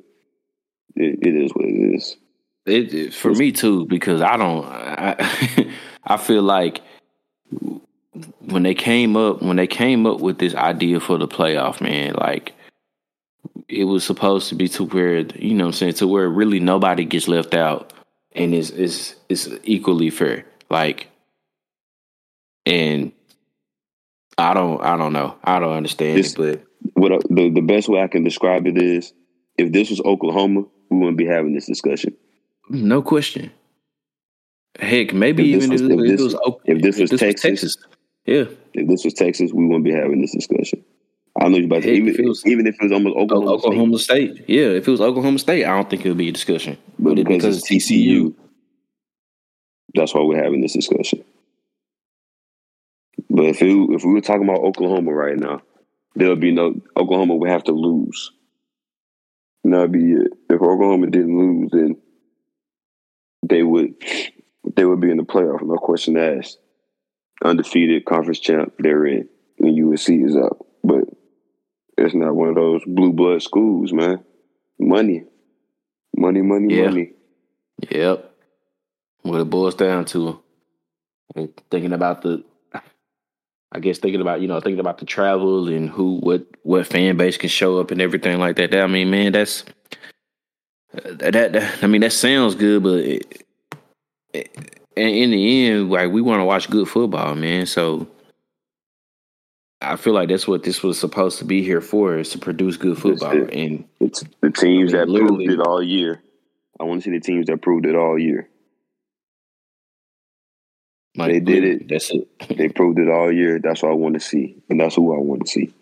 it, 0.95 1.19
it 1.21 1.35
is 1.35 1.51
what 1.51 1.65
it 1.65 1.95
is. 1.95 2.17
It, 2.65 2.93
it 2.93 3.13
for 3.13 3.31
me 3.33 3.51
too 3.51 3.85
because 3.85 4.21
I 4.21 4.37
don't. 4.37 4.65
I, 4.65 5.69
I 6.05 6.17
feel 6.17 6.43
like 6.43 6.81
when 8.39 8.63
they 8.63 8.73
came 8.73 9.15
up 9.15 9.41
when 9.41 9.57
they 9.57 9.67
came 9.67 10.05
up 10.05 10.19
with 10.19 10.37
this 10.37 10.55
idea 10.55 10.99
for 10.99 11.17
the 11.17 11.27
playoff, 11.27 11.81
man, 11.81 12.13
like 12.15 12.53
it 13.67 13.85
was 13.85 14.03
supposed 14.03 14.49
to 14.49 14.55
be 14.55 14.67
to 14.69 14.85
where 14.85 15.19
you 15.19 15.53
know 15.53 15.67
I'm 15.67 15.73
saying 15.73 15.95
to 15.95 16.07
where 16.07 16.29
really 16.29 16.59
nobody 16.59 17.05
gets 17.05 17.27
left 17.27 17.53
out 17.53 17.93
and 18.33 18.53
it's 18.53 18.69
it's 18.69 19.15
it's 19.29 19.49
equally 19.63 20.09
fair. 20.09 20.45
Like 20.69 21.09
and 22.65 23.11
I 24.37 24.53
don't 24.53 24.81
I 24.81 24.97
don't 24.97 25.13
know. 25.13 25.35
I 25.43 25.59
don't 25.59 25.73
understand 25.73 26.19
It's- 26.19 26.33
it, 26.33 26.37
but 26.37 26.63
What 26.95 27.11
I- 27.13 27.19
the 27.29 27.49
the 27.49 27.61
best 27.61 27.87
way 27.89 28.01
I 28.01 28.07
can 28.07 28.23
describe 28.23 28.67
it 28.67 28.77
is, 28.81 29.13
if 29.57 29.71
this 29.71 29.89
was 29.89 30.01
Oklahoma, 30.01 30.65
we 30.89 30.97
wouldn't 30.97 31.17
be 31.17 31.25
having 31.25 31.53
this 31.53 31.65
discussion. 31.65 32.13
no 32.69 33.01
question. 33.01 33.51
Heck, 34.79 35.13
maybe 35.13 35.43
If 35.53 35.57
even 35.57 35.69
was- 35.71 35.81
if, 35.81 35.91
if 35.91 35.99
it 35.99 36.07
this- 36.17 36.21
was 36.21 36.35
if 36.65 36.81
this 36.81 36.99
was 36.99 37.09
Texas- 37.19 37.77
yeah. 38.25 38.45
If 38.73 38.87
this 38.87 39.03
was 39.05 39.13
Texas, 39.13 39.51
we 39.53 39.65
wouldn't 39.65 39.83
be 39.83 39.91
having 39.91 40.19
this 40.21 40.31
discussion. 40.33 40.83
I 41.39 41.49
know 41.49 41.57
you 41.57 41.65
about 41.65 41.81
to 41.83 41.89
Heck, 41.89 41.97
even, 41.97 42.09
if 42.09 42.19
it 42.19 42.25
was- 42.27 42.43
even 42.45 42.65
if 42.67 42.75
it 42.75 42.83
was 42.83 42.91
almost 42.91 43.15
Oklahoma, 43.15 43.51
Oklahoma 43.51 43.97
State. 43.99 44.43
Yeah, 44.47 44.67
if 44.69 44.87
it 44.87 44.91
was 44.91 45.01
Oklahoma 45.01 45.39
State, 45.39 45.65
I 45.65 45.75
don't 45.75 45.89
think 45.89 46.05
it 46.05 46.09
would 46.09 46.17
be 46.17 46.29
a 46.29 46.31
discussion. 46.31 46.73
State, 46.73 46.83
but 46.99 47.19
it- 47.19 47.27
because, 47.27 47.57
it's 47.57 47.67
TCU, 47.67 48.33
that's 49.93 50.13
why 50.13 50.21
we're 50.23 50.41
having 50.43 50.61
this 50.61 50.73
discussion. 50.73 51.23
But 53.33 53.45
if 53.45 53.61
it, 53.63 53.67
if 53.67 54.03
we 54.05 54.13
were 54.13 54.21
talking 54.21 54.43
about 54.47 54.61
Oklahoma 54.61 55.11
right 55.11 55.37
now, 55.37 55.61
there 56.15 56.29
would 56.29 56.39
be 56.39 56.51
no 56.51 56.79
Oklahoma 56.95 57.35
would 57.35 57.49
have 57.49 57.63
to 57.63 57.71
lose. 57.71 58.31
And 59.63 59.73
that'd 59.73 59.91
be 59.91 60.11
it. 60.11 60.31
If 60.51 60.61
Oklahoma 60.61 61.07
didn't 61.07 61.35
lose, 61.37 61.71
then 61.71 61.97
they 63.41 63.63
would 63.63 63.95
they 64.75 64.85
would 64.85 65.01
be 65.01 65.09
in 65.09 65.17
the 65.17 65.23
playoff, 65.23 65.63
no 65.63 65.77
question 65.77 66.15
asked. 66.15 66.59
Undefeated 67.43 68.05
conference 68.05 68.39
champ, 68.39 68.73
they're 68.77 69.05
in, 69.05 69.27
and 69.59 69.77
USC 69.77 70.25
is 70.25 70.35
up. 70.35 70.65
But 70.83 71.05
it's 71.97 72.13
not 72.13 72.35
one 72.35 72.49
of 72.49 72.55
those 72.55 72.83
blue 72.85 73.13
blood 73.13 73.41
schools, 73.41 73.91
man. 73.91 74.23
Money, 74.79 75.23
money, 76.15 76.41
money, 76.43 76.75
Yeah. 76.75 76.89
money. 76.89 77.13
Yep. 77.89 78.31
What 79.23 79.41
it 79.41 79.49
boils 79.49 79.75
down 79.75 80.05
to. 80.05 80.39
And 81.35 81.51
thinking 81.71 81.93
about 81.93 82.21
the 82.21 82.43
I 83.73 83.79
guess 83.79 83.97
thinking 83.97 84.21
about, 84.21 84.41
you 84.41 84.47
know, 84.47 84.59
thinking 84.59 84.79
about 84.79 84.99
the 84.99 85.05
travel 85.05 85.67
and 85.67 85.89
who 85.89 86.17
what 86.17 86.45
what 86.61 86.85
fan 86.85 87.17
base 87.17 87.37
can 87.37 87.49
show 87.49 87.79
up 87.79 87.89
and 87.89 88.01
everything 88.01 88.39
like 88.39 88.55
that. 88.57 88.75
I 88.75 88.87
mean, 88.87 89.09
man, 89.09 89.31
that's 89.31 89.65
uh, 90.93 91.13
that, 91.15 91.53
that 91.53 91.83
I 91.83 91.87
mean, 91.87 92.01
that 92.01 92.13
sounds 92.13 92.53
good, 92.53 92.83
but 92.83 92.99
it, 92.99 93.45
it, 94.31 94.79
in 94.95 95.31
the 95.31 95.67
end, 95.67 95.89
like 95.89 96.11
we 96.11 96.21
want 96.21 96.39
to 96.39 96.45
watch 96.45 96.69
good 96.69 96.87
football, 96.87 97.33
man. 97.33 97.65
So 97.65 98.07
I 99.81 99.95
feel 99.95 100.13
like 100.13 100.29
that's 100.29 100.47
what 100.47 100.63
this 100.63 100.83
was 100.83 100.99
supposed 100.99 101.39
to 101.39 101.45
be 101.45 101.63
here 101.63 101.81
for, 101.81 102.17
is 102.17 102.29
to 102.29 102.37
produce 102.37 102.77
good 102.77 102.97
football. 102.97 103.35
it. 103.35 103.53
And 103.53 103.85
It's 103.99 104.23
the 104.41 104.51
teams 104.51 104.93
I 104.93 105.05
mean, 105.05 105.13
that 105.15 105.27
proved 105.27 105.51
it 105.51 105.59
all 105.59 105.81
year. 105.81 106.21
I 106.79 106.83
want 106.83 107.01
to 107.01 107.05
see 107.05 107.17
the 107.17 107.19
teams 107.19 107.47
that 107.47 107.61
proved 107.61 107.85
it 107.87 107.95
all 107.95 108.19
year. 108.19 108.47
Like, 111.15 111.31
They 111.31 111.39
did 111.39 111.63
it. 111.63 111.87
That's 111.89 112.11
it. 112.11 112.27
They 112.57 112.69
proved 112.69 112.99
it 112.99 113.09
all 113.09 113.31
year. 113.31 113.59
That's 113.59 113.83
what 113.83 113.91
I 113.91 113.95
want 113.95 114.15
to 114.15 114.19
see, 114.19 114.61
and 114.69 114.79
that's 114.79 114.95
who 114.95 115.15
I 115.15 115.19
want 115.19 115.45
to 115.45 115.51
see. 115.51 115.73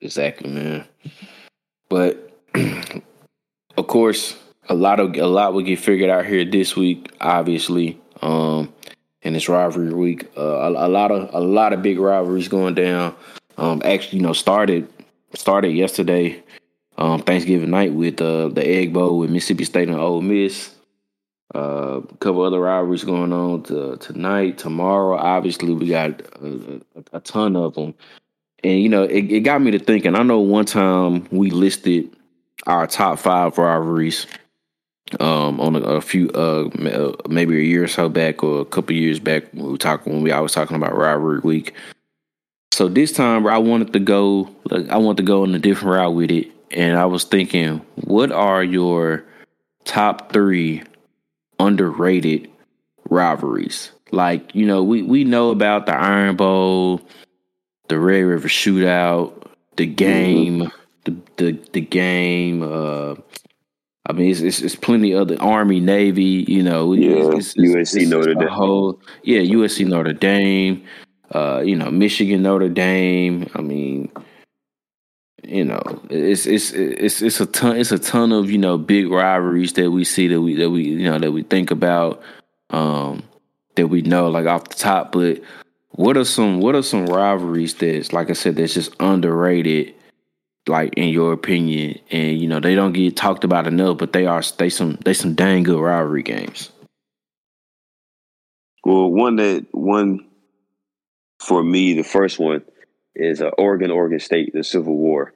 Exactly, 0.00 0.50
man. 0.50 0.84
But 1.88 2.32
of 3.76 3.86
course, 3.86 4.36
a 4.68 4.74
lot 4.74 5.00
of 5.00 5.16
a 5.16 5.26
lot 5.26 5.52
will 5.52 5.62
get 5.62 5.78
figured 5.78 6.10
out 6.10 6.26
here 6.26 6.44
this 6.44 6.76
week. 6.76 7.12
Obviously, 7.20 8.00
um, 8.22 8.72
and 9.22 9.36
it's 9.36 9.48
rivalry 9.48 9.92
week. 9.92 10.30
Uh, 10.36 10.40
a, 10.40 10.86
a 10.86 10.88
lot 10.88 11.10
of 11.10 11.34
a 11.34 11.40
lot 11.40 11.72
of 11.72 11.82
big 11.82 11.98
rivalries 11.98 12.48
going 12.48 12.74
down. 12.74 13.14
Um, 13.58 13.82
actually, 13.84 14.18
you 14.18 14.24
know, 14.24 14.32
started 14.32 14.88
started 15.34 15.70
yesterday, 15.70 16.42
um, 16.96 17.20
Thanksgiving 17.20 17.70
night 17.70 17.92
with 17.92 18.20
uh, 18.20 18.48
the 18.48 18.66
Egg 18.66 18.92
Bowl 18.92 19.18
with 19.18 19.30
Mississippi 19.30 19.64
State 19.64 19.88
and 19.88 19.98
Ole 19.98 20.22
Miss. 20.22 20.74
Uh, 21.52 22.00
a 22.08 22.16
couple 22.18 22.42
other 22.42 22.60
robberies 22.60 23.02
going 23.02 23.32
on 23.32 23.62
to, 23.64 23.96
tonight, 23.96 24.56
tomorrow. 24.56 25.16
Obviously, 25.16 25.74
we 25.74 25.88
got 25.88 26.20
a, 26.40 26.80
a, 26.94 27.16
a 27.16 27.20
ton 27.20 27.56
of 27.56 27.74
them. 27.74 27.92
And 28.62 28.80
you 28.80 28.88
know, 28.88 29.02
it, 29.02 29.32
it 29.32 29.40
got 29.40 29.60
me 29.60 29.72
to 29.72 29.78
thinking. 29.78 30.14
I 30.14 30.22
know 30.22 30.38
one 30.38 30.64
time 30.64 31.26
we 31.30 31.50
listed 31.50 32.14
our 32.66 32.86
top 32.86 33.18
five 33.18 33.58
robberies 33.58 34.26
um, 35.18 35.60
on 35.60 35.74
a, 35.74 35.80
a 35.80 36.00
few, 36.00 36.30
uh, 36.34 36.68
uh, 36.68 37.16
maybe 37.28 37.58
a 37.58 37.62
year 37.62 37.84
or 37.84 37.88
so 37.88 38.08
back, 38.08 38.44
or 38.44 38.60
a 38.60 38.64
couple 38.64 38.94
years 38.94 39.18
back. 39.18 39.52
When 39.52 39.64
we 39.64 39.72
were 39.72 39.78
talking 39.78 40.12
when 40.12 40.22
we 40.22 40.30
I 40.30 40.40
was 40.40 40.52
talking 40.52 40.76
about 40.76 40.96
robbery 40.96 41.40
week. 41.40 41.74
So 42.72 42.86
this 42.86 43.10
time, 43.10 43.46
I 43.46 43.58
wanted 43.58 43.92
to 43.92 43.98
go. 43.98 44.48
like, 44.70 44.88
I 44.88 44.98
wanted 44.98 45.16
to 45.18 45.22
go 45.24 45.42
in 45.42 45.54
a 45.54 45.58
different 45.58 45.96
route 45.96 46.14
with 46.14 46.30
it, 46.30 46.48
and 46.70 46.96
I 46.96 47.06
was 47.06 47.24
thinking, 47.24 47.78
what 47.96 48.30
are 48.30 48.62
your 48.62 49.24
top 49.84 50.32
three 50.32 50.84
underrated 51.66 52.50
rivalries? 53.08 53.90
Like, 54.10 54.54
you 54.54 54.66
know, 54.66 54.82
we 54.82 55.02
we 55.02 55.24
know 55.24 55.50
about 55.50 55.86
the 55.86 55.94
Iron 55.94 56.36
Bowl 56.36 57.00
the 57.90 57.98
Red 57.98 58.20
River 58.20 58.48
Shootout, 58.48 59.34
the 59.76 59.84
game, 59.84 60.70
the 61.04 61.16
the 61.36 61.58
the 61.72 61.80
game. 61.80 62.62
Uh, 62.62 63.16
I 64.06 64.12
mean, 64.12 64.30
it's, 64.30 64.40
it's 64.40 64.62
it's 64.62 64.76
plenty 64.76 65.12
other 65.12 65.36
Army, 65.40 65.80
Navy. 65.80 66.46
You 66.48 66.62
know, 66.62 66.94
Yeah, 66.94 67.36
it's, 67.36 67.54
it's, 67.56 67.94
USC 67.94 68.08
Notre 68.08 68.34
Dame. 68.34 68.48
Whole, 68.48 68.98
yeah, 69.24 69.40
USC 69.40 69.86
Notre 69.86 70.14
Dame. 70.14 70.82
Uh, 71.32 71.62
you 71.64 71.76
know, 71.76 71.90
Michigan 71.90 72.42
Notre 72.42 72.68
Dame. 72.68 73.50
I 73.54 73.60
mean, 73.60 74.10
you 75.50 75.64
know, 75.64 75.82
it's 76.08 76.46
it's 76.46 76.70
it's 76.72 77.22
it's 77.22 77.40
a 77.40 77.46
ton. 77.46 77.76
It's 77.76 77.90
a 77.90 77.98
ton 77.98 78.30
of 78.30 78.50
you 78.50 78.58
know 78.58 78.78
big 78.78 79.10
rivalries 79.10 79.72
that 79.72 79.90
we 79.90 80.04
see 80.04 80.28
that 80.28 80.40
we 80.40 80.54
that 80.54 80.70
we 80.70 80.84
you 80.84 81.10
know 81.10 81.18
that 81.18 81.32
we 81.32 81.42
think 81.42 81.72
about. 81.72 82.22
Um, 82.70 83.24
that 83.74 83.88
we 83.88 84.02
know 84.02 84.28
like 84.28 84.46
off 84.46 84.68
the 84.68 84.76
top, 84.76 85.10
but 85.10 85.40
what 85.90 86.16
are 86.16 86.24
some 86.24 86.60
what 86.60 86.76
are 86.76 86.82
some 86.82 87.06
rivalries 87.06 87.74
that's 87.74 88.12
like 88.12 88.30
I 88.30 88.34
said 88.34 88.54
that's 88.54 88.74
just 88.74 88.94
underrated, 89.00 89.94
like 90.68 90.94
in 90.94 91.08
your 91.08 91.32
opinion, 91.32 91.98
and 92.10 92.40
you 92.40 92.46
know 92.46 92.60
they 92.60 92.76
don't 92.76 92.92
get 92.92 93.16
talked 93.16 93.42
about 93.42 93.66
enough, 93.66 93.98
but 93.98 94.12
they 94.12 94.26
are 94.26 94.42
they 94.58 94.70
some 94.70 94.98
they 95.04 95.14
some 95.14 95.34
dang 95.34 95.64
good 95.64 95.80
rivalry 95.80 96.22
games. 96.22 96.70
Well, 98.84 99.10
one 99.10 99.36
that 99.36 99.66
one 99.72 100.26
for 101.40 101.62
me, 101.62 101.94
the 101.94 102.04
first 102.04 102.38
one 102.38 102.62
is 103.16 103.42
uh, 103.42 103.48
Oregon, 103.58 103.90
Oregon 103.90 104.20
State, 104.20 104.52
the 104.52 104.62
Civil 104.62 104.96
War 104.96 105.34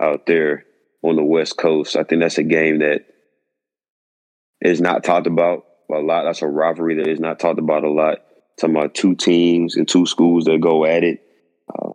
out 0.00 0.26
there 0.26 0.64
on 1.02 1.16
the 1.16 1.24
West 1.24 1.56
Coast. 1.56 1.96
I 1.96 2.04
think 2.04 2.22
that's 2.22 2.38
a 2.38 2.42
game 2.42 2.80
that 2.80 3.06
is 4.60 4.80
not 4.80 5.04
talked 5.04 5.26
about 5.26 5.64
a 5.90 5.98
lot. 5.98 6.24
That's 6.24 6.42
a 6.42 6.46
rivalry 6.46 6.96
that 6.96 7.08
is 7.08 7.20
not 7.20 7.38
talked 7.38 7.58
about 7.58 7.84
a 7.84 7.90
lot. 7.90 8.18
Talking 8.58 8.76
about 8.76 8.94
two 8.94 9.14
teams 9.14 9.76
and 9.76 9.86
two 9.86 10.06
schools 10.06 10.46
that 10.46 10.60
go 10.60 10.84
at 10.84 11.04
it. 11.04 11.22
Uh, 11.72 11.90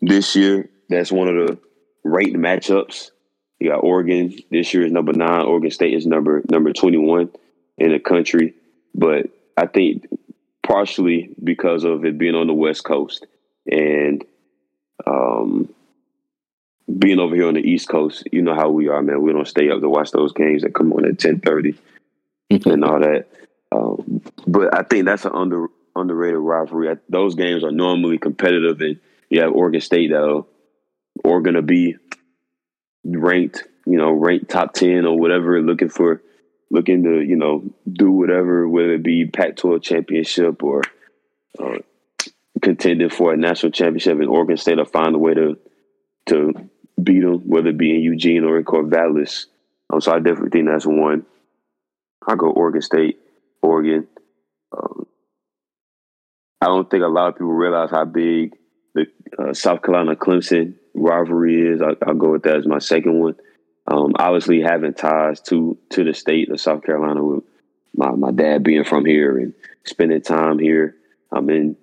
this 0.00 0.34
year, 0.34 0.70
that's 0.88 1.12
one 1.12 1.28
of 1.28 1.34
the 1.34 1.58
ranked 2.02 2.36
matchups. 2.36 3.10
You 3.58 3.70
got 3.70 3.84
Oregon 3.84 4.34
this 4.50 4.72
year 4.72 4.86
is 4.86 4.92
number 4.92 5.12
nine. 5.12 5.44
Oregon 5.44 5.70
State 5.70 5.94
is 5.94 6.06
number 6.06 6.42
number 6.50 6.72
twenty 6.72 6.96
one 6.96 7.30
in 7.76 7.92
the 7.92 7.98
country. 7.98 8.54
But 8.94 9.26
I 9.56 9.66
think 9.66 10.06
partially 10.66 11.34
because 11.42 11.84
of 11.84 12.04
it 12.04 12.18
being 12.18 12.34
on 12.34 12.46
the 12.46 12.54
West 12.54 12.84
Coast 12.84 13.26
and 13.70 14.24
um, 15.06 15.68
being 16.96 17.18
over 17.18 17.34
here 17.34 17.48
on 17.48 17.54
the 17.54 17.60
East 17.60 17.88
Coast, 17.88 18.24
you 18.32 18.42
know 18.42 18.54
how 18.54 18.70
we 18.70 18.88
are, 18.88 19.02
man. 19.02 19.20
We 19.20 19.32
don't 19.32 19.46
stay 19.46 19.70
up 19.70 19.80
to 19.80 19.88
watch 19.88 20.10
those 20.10 20.32
games 20.32 20.62
that 20.62 20.74
come 20.74 20.92
on 20.92 21.04
at 21.04 21.18
ten 21.18 21.40
thirty 21.40 21.76
and 22.50 22.84
all 22.84 23.00
that. 23.00 23.26
Um, 23.70 24.22
but 24.46 24.76
I 24.76 24.82
think 24.82 25.04
that's 25.04 25.24
an 25.24 25.32
under 25.34 25.66
underrated 25.94 26.38
rivalry. 26.38 26.90
I, 26.90 26.96
those 27.08 27.34
games 27.34 27.64
are 27.64 27.72
normally 27.72 28.18
competitive, 28.18 28.80
and 28.80 28.98
you 29.28 29.40
have 29.42 29.52
Oregon 29.52 29.80
State 29.80 30.10
that 30.10 30.22
are 30.22 31.40
going 31.40 31.54
to 31.54 31.62
be 31.62 31.96
ranked, 33.04 33.64
you 33.86 33.98
know, 33.98 34.12
ranked 34.12 34.48
top 34.48 34.72
ten 34.72 35.04
or 35.04 35.18
whatever, 35.18 35.60
looking 35.60 35.90
for 35.90 36.22
looking 36.70 37.02
to 37.04 37.20
you 37.20 37.36
know 37.36 37.64
do 37.90 38.10
whatever, 38.10 38.68
whether 38.68 38.94
it 38.94 39.02
be 39.02 39.26
Pac-12 39.26 39.82
championship 39.82 40.62
or 40.62 40.82
uh, 41.58 41.78
contending 42.62 43.10
for 43.10 43.32
a 43.32 43.36
national 43.36 43.72
championship. 43.72 44.20
in 44.20 44.28
Oregon 44.28 44.56
State 44.56 44.78
will 44.78 44.84
find 44.84 45.14
a 45.14 45.18
way 45.18 45.34
to 45.34 45.58
to 46.26 46.70
beat 47.02 47.20
them, 47.20 47.40
whether 47.48 47.68
it 47.68 47.78
be 47.78 47.94
in 47.94 48.02
Eugene 48.02 48.44
or 48.44 48.58
in 48.58 48.64
Corvallis. 48.64 49.46
Um, 49.90 50.00
so 50.00 50.12
I 50.12 50.18
definitely 50.18 50.50
think 50.50 50.68
that's 50.68 50.86
one. 50.86 51.24
I 52.26 52.34
go 52.34 52.50
Oregon 52.50 52.82
State, 52.82 53.18
Oregon. 53.62 54.06
Um, 54.76 55.06
I 56.60 56.66
don't 56.66 56.90
think 56.90 57.02
a 57.02 57.08
lot 57.08 57.28
of 57.28 57.34
people 57.34 57.52
realize 57.52 57.90
how 57.90 58.04
big 58.04 58.54
the 58.94 59.06
uh, 59.38 59.54
South 59.54 59.82
Carolina 59.82 60.16
Clemson 60.16 60.74
rivalry 60.94 61.68
is. 61.68 61.80
I, 61.80 61.94
will 62.06 62.18
go 62.18 62.32
with 62.32 62.42
that 62.42 62.56
as 62.56 62.66
my 62.66 62.78
second 62.78 63.18
one. 63.18 63.36
Um, 63.90 64.12
obviously, 64.18 64.60
having 64.60 64.92
ties 64.92 65.40
to 65.42 65.78
to 65.90 66.04
the 66.04 66.12
state 66.12 66.50
of 66.50 66.60
South 66.60 66.82
Carolina 66.82 67.24
with 67.24 67.44
my 67.96 68.10
my 68.10 68.30
dad 68.30 68.62
being 68.62 68.84
from 68.84 69.04
here 69.04 69.38
and 69.38 69.54
spending 69.84 70.20
time 70.20 70.58
here. 70.58 70.96
I'm 71.32 71.48
in 71.48 71.76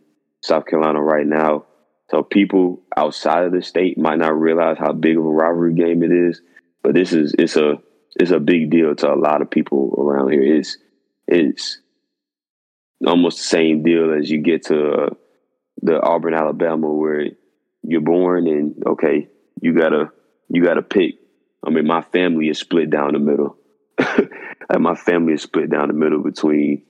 South 0.43 0.65
Carolina 0.65 1.01
right 1.01 1.25
now. 1.25 1.65
So 2.11 2.21
people 2.21 2.83
outside 2.95 3.45
of 3.45 3.51
the 3.51 3.61
state 3.61 3.97
might 3.97 4.19
not 4.19 4.39
realize 4.39 4.77
how 4.77 4.93
big 4.93 5.17
of 5.17 5.25
a 5.25 5.29
rivalry 5.29 5.73
game 5.73 6.03
it 6.03 6.11
is, 6.11 6.41
but 6.83 6.93
this 6.93 7.13
is 7.13 7.33
it's 7.39 7.55
a 7.55 7.79
it's 8.15 8.31
a 8.31 8.39
big 8.39 8.69
deal 8.69 8.95
to 8.95 9.13
a 9.13 9.15
lot 9.15 9.41
of 9.41 9.49
people 9.49 9.95
around 9.97 10.31
here. 10.31 10.43
It's 10.43 10.77
it's 11.27 11.79
almost 13.05 13.39
the 13.39 13.43
same 13.45 13.83
deal 13.83 14.13
as 14.13 14.29
you 14.29 14.39
get 14.41 14.65
to 14.67 14.91
uh, 14.91 15.09
the 15.81 16.01
Auburn, 16.01 16.35
Alabama, 16.35 16.91
where 16.91 17.29
you're 17.81 18.01
born 18.01 18.47
and 18.47 18.83
okay, 18.85 19.27
you 19.61 19.73
gotta 19.73 20.11
you 20.49 20.63
gotta 20.63 20.83
pick. 20.83 21.15
I 21.65 21.71
mean, 21.71 21.87
my 21.87 22.01
family 22.01 22.49
is 22.49 22.59
split 22.59 22.91
down 22.91 23.13
the 23.13 23.19
middle. 23.19 23.57
like 23.99 24.79
my 24.79 24.93
family 24.93 25.33
is 25.33 25.41
split 25.41 25.71
down 25.71 25.87
the 25.87 25.95
middle 25.95 26.21
between 26.21 26.83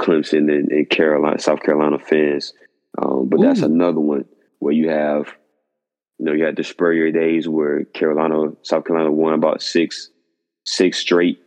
Clemson 0.00 0.50
and, 0.52 0.72
and 0.72 0.90
Carolina, 0.90 1.38
South 1.38 1.62
Carolina 1.62 2.00
fans. 2.00 2.52
Um, 2.98 3.28
but 3.28 3.38
Ooh. 3.38 3.42
that's 3.44 3.60
another 3.60 4.00
one 4.00 4.24
where 4.66 4.74
you 4.74 4.90
have, 4.90 5.32
you 6.18 6.24
know, 6.24 6.32
you 6.32 6.44
had 6.44 6.56
the 6.56 6.64
Spurrier 6.64 7.12
days 7.12 7.48
where 7.48 7.84
Carolina, 7.84 8.50
South 8.62 8.84
Carolina 8.84 9.12
won 9.12 9.32
about 9.32 9.62
six, 9.62 10.10
six 10.64 10.98
straight, 10.98 11.38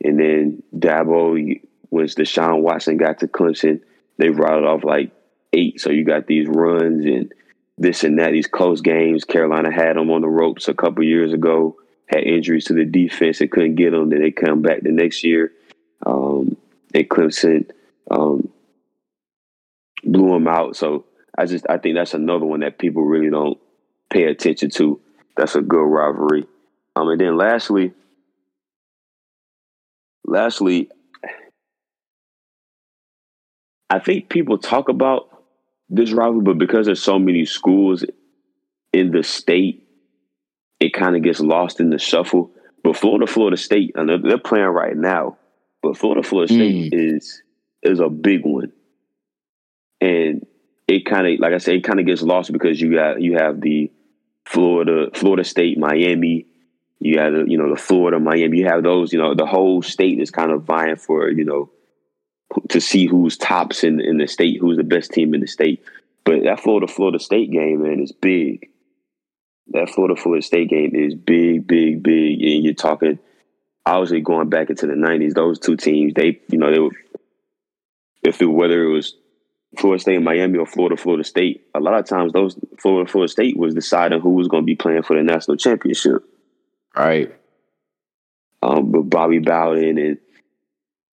and 0.00 0.20
then 0.20 0.62
Dabo, 0.72 1.60
once 1.90 2.14
Deshaun 2.14 2.60
Watson 2.60 2.96
got 2.96 3.18
to 3.18 3.26
Clemson, 3.26 3.80
they 4.16 4.28
routed 4.28 4.64
off 4.64 4.84
like 4.84 5.10
eight. 5.52 5.80
So 5.80 5.90
you 5.90 6.04
got 6.04 6.28
these 6.28 6.46
runs 6.46 7.04
and 7.04 7.34
this 7.78 8.04
and 8.04 8.20
that, 8.20 8.30
these 8.30 8.46
close 8.46 8.80
games. 8.80 9.24
Carolina 9.24 9.72
had 9.72 9.96
them 9.96 10.12
on 10.12 10.20
the 10.20 10.28
ropes 10.28 10.68
a 10.68 10.74
couple 10.74 11.02
years 11.02 11.32
ago. 11.32 11.74
Had 12.06 12.22
injuries 12.22 12.66
to 12.66 12.74
the 12.74 12.84
defense 12.84 13.40
and 13.40 13.50
couldn't 13.50 13.74
get 13.74 13.90
them. 13.90 14.08
Then 14.08 14.22
they 14.22 14.30
come 14.30 14.62
back 14.62 14.82
the 14.82 14.92
next 14.92 15.24
year. 15.24 15.50
Um, 16.06 16.56
and 16.94 17.08
Clemson 17.08 17.70
um, 18.08 18.48
blew 20.04 20.28
them 20.28 20.46
out. 20.46 20.76
So 20.76 21.06
I 21.38 21.46
just 21.46 21.64
I 21.70 21.78
think 21.78 21.94
that's 21.94 22.14
another 22.14 22.44
one 22.44 22.60
that 22.60 22.78
people 22.78 23.04
really 23.04 23.30
don't 23.30 23.58
pay 24.10 24.24
attention 24.24 24.70
to. 24.70 25.00
That's 25.36 25.54
a 25.54 25.60
good 25.60 25.84
rivalry. 25.84 26.48
Um, 26.96 27.08
and 27.10 27.20
then 27.20 27.36
lastly, 27.36 27.92
lastly, 30.24 30.90
I 33.88 34.00
think 34.00 34.28
people 34.28 34.58
talk 34.58 34.88
about 34.88 35.44
this 35.88 36.10
rivalry, 36.10 36.42
but 36.42 36.58
because 36.58 36.86
there's 36.86 37.02
so 37.02 37.20
many 37.20 37.44
schools 37.44 38.04
in 38.92 39.12
the 39.12 39.22
state, 39.22 39.86
it 40.80 40.92
kind 40.92 41.14
of 41.14 41.22
gets 41.22 41.38
lost 41.38 41.78
in 41.78 41.90
the 41.90 42.00
shuffle. 42.00 42.50
But 42.82 42.96
Florida, 42.96 43.28
Florida 43.28 43.56
State, 43.56 43.92
and 43.94 44.08
they're, 44.08 44.18
they're 44.18 44.38
playing 44.38 44.66
right 44.66 44.96
now. 44.96 45.38
But 45.82 45.96
Florida, 45.96 46.26
Florida 46.26 46.52
State 46.52 46.92
mm. 46.92 47.16
is 47.16 47.42
is 47.84 48.00
a 48.00 48.08
big 48.08 48.44
one, 48.44 48.72
and 50.00 50.44
it 50.88 51.04
kind 51.04 51.26
of, 51.26 51.38
like 51.38 51.52
I 51.52 51.58
said, 51.58 51.74
it 51.76 51.84
kind 51.84 52.00
of 52.00 52.06
gets 52.06 52.22
lost 52.22 52.50
because 52.50 52.80
you 52.80 52.94
got 52.94 53.20
you 53.20 53.34
have 53.34 53.60
the 53.60 53.92
Florida, 54.46 55.10
Florida 55.14 55.44
State, 55.44 55.78
Miami. 55.78 56.46
You 56.98 57.20
have 57.20 57.32
the, 57.34 57.44
you 57.46 57.58
know 57.58 57.70
the 57.70 57.80
Florida, 57.80 58.18
Miami. 58.18 58.58
You 58.58 58.66
have 58.66 58.82
those, 58.82 59.12
you 59.12 59.18
know, 59.18 59.34
the 59.34 59.46
whole 59.46 59.82
state 59.82 60.18
is 60.18 60.30
kind 60.30 60.50
of 60.50 60.64
vying 60.64 60.96
for 60.96 61.30
you 61.30 61.44
know 61.44 61.70
to 62.70 62.80
see 62.80 63.06
who's 63.06 63.36
tops 63.36 63.84
in 63.84 64.00
in 64.00 64.16
the 64.16 64.26
state, 64.26 64.58
who's 64.60 64.78
the 64.78 64.82
best 64.82 65.12
team 65.12 65.34
in 65.34 65.42
the 65.42 65.46
state. 65.46 65.84
But 66.24 66.44
that 66.44 66.60
Florida 66.60 66.86
Florida 66.86 67.18
State 67.18 67.50
game, 67.50 67.82
man, 67.82 68.00
is 68.00 68.12
big. 68.12 68.70
That 69.68 69.90
Florida 69.90 70.20
Florida 70.20 70.42
State 70.42 70.70
game 70.70 70.94
is 70.94 71.14
big, 71.14 71.66
big, 71.66 72.02
big, 72.02 72.42
and 72.42 72.64
you're 72.64 72.74
talking. 72.74 73.18
Obviously, 73.84 74.22
going 74.22 74.48
back 74.48 74.70
into 74.70 74.86
the 74.86 74.94
'90s, 74.94 75.34
those 75.34 75.58
two 75.58 75.76
teams, 75.76 76.14
they, 76.14 76.40
you 76.48 76.58
know, 76.58 76.72
they 76.72 76.78
were. 76.78 76.90
If 78.22 78.42
it 78.42 78.46
whether 78.46 78.82
it 78.82 78.92
was 78.92 79.14
Florida 79.76 80.00
State, 80.00 80.22
Miami, 80.22 80.58
or 80.58 80.66
Florida, 80.66 80.96
Florida 80.96 81.24
State, 81.24 81.66
a 81.74 81.80
lot 81.80 81.98
of 81.98 82.06
times 82.06 82.32
those 82.32 82.58
Florida, 82.78 83.10
Florida 83.10 83.30
State 83.30 83.56
was 83.56 83.74
deciding 83.74 84.20
who 84.20 84.30
was 84.30 84.48
going 84.48 84.62
to 84.62 84.66
be 84.66 84.76
playing 84.76 85.02
for 85.02 85.16
the 85.16 85.22
national 85.22 85.56
championship. 85.58 86.24
Right. 86.96 87.34
Um, 88.62 88.90
but 88.90 89.02
Bobby 89.02 89.38
Bowden 89.38 89.98
and 89.98 90.18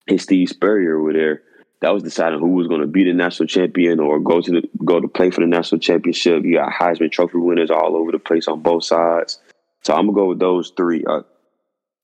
and 0.07 0.21
Steve 0.21 0.49
Spurrier 0.49 0.99
were 0.99 1.13
there. 1.13 1.41
That 1.81 1.93
was 1.93 2.03
deciding 2.03 2.39
who 2.39 2.53
was 2.53 2.67
going 2.67 2.81
to 2.81 2.87
be 2.87 3.03
the 3.03 3.13
national 3.13 3.47
champion 3.47 3.99
or 3.99 4.19
go 4.19 4.39
to 4.39 4.51
the, 4.51 4.69
go 4.83 4.99
to 4.99 5.07
play 5.07 5.29
for 5.29 5.41
the 5.41 5.47
national 5.47 5.81
championship. 5.81 6.43
You 6.43 6.55
got 6.55 6.71
Heisman 6.71 7.11
Trophy 7.11 7.37
winners 7.37 7.69
all 7.69 7.95
over 7.95 8.11
the 8.11 8.19
place 8.19 8.47
on 8.47 8.61
both 8.61 8.85
sides. 8.85 9.39
So 9.83 9.93
I'm 9.93 10.07
gonna 10.07 10.15
go 10.15 10.29
with 10.29 10.39
those 10.39 10.71
three: 10.75 11.03
uh, 11.05 11.21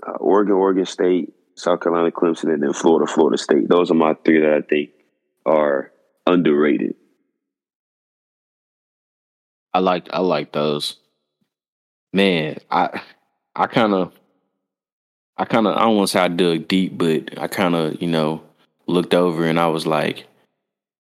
uh, 0.05 0.11
Oregon, 0.19 0.53
Oregon 0.53 0.85
State, 0.85 1.33
South 1.55 1.79
Carolina, 1.79 2.11
Clemson, 2.11 2.53
and 2.53 2.61
then 2.61 2.73
Florida, 2.73 3.11
Florida 3.11 3.37
State. 3.37 3.69
Those 3.69 3.89
are 3.89 3.95
my 3.95 4.15
three 4.25 4.41
that 4.41 4.53
I 4.53 4.61
think 4.61 4.91
are 5.45 5.90
underrated. 6.27 6.95
I 9.73 9.79
like 9.79 10.09
I 10.11 10.19
like 10.19 10.51
those. 10.51 10.97
Man, 12.13 12.57
I 12.69 13.01
I 13.55 13.67
kind 13.67 13.93
of 13.93 14.11
I 15.37 15.45
kind 15.45 15.67
of 15.67 15.75
I 15.77 15.81
don't 15.81 15.95
want 15.95 16.09
to 16.09 16.11
say 16.11 16.19
I 16.19 16.27
dug 16.27 16.67
deep, 16.67 16.97
but 16.97 17.39
I 17.39 17.47
kind 17.47 17.75
of 17.75 18.01
you 18.01 18.07
know 18.07 18.43
looked 18.87 19.13
over 19.13 19.45
and 19.45 19.59
I 19.59 19.67
was 19.67 19.87
like, 19.87 20.27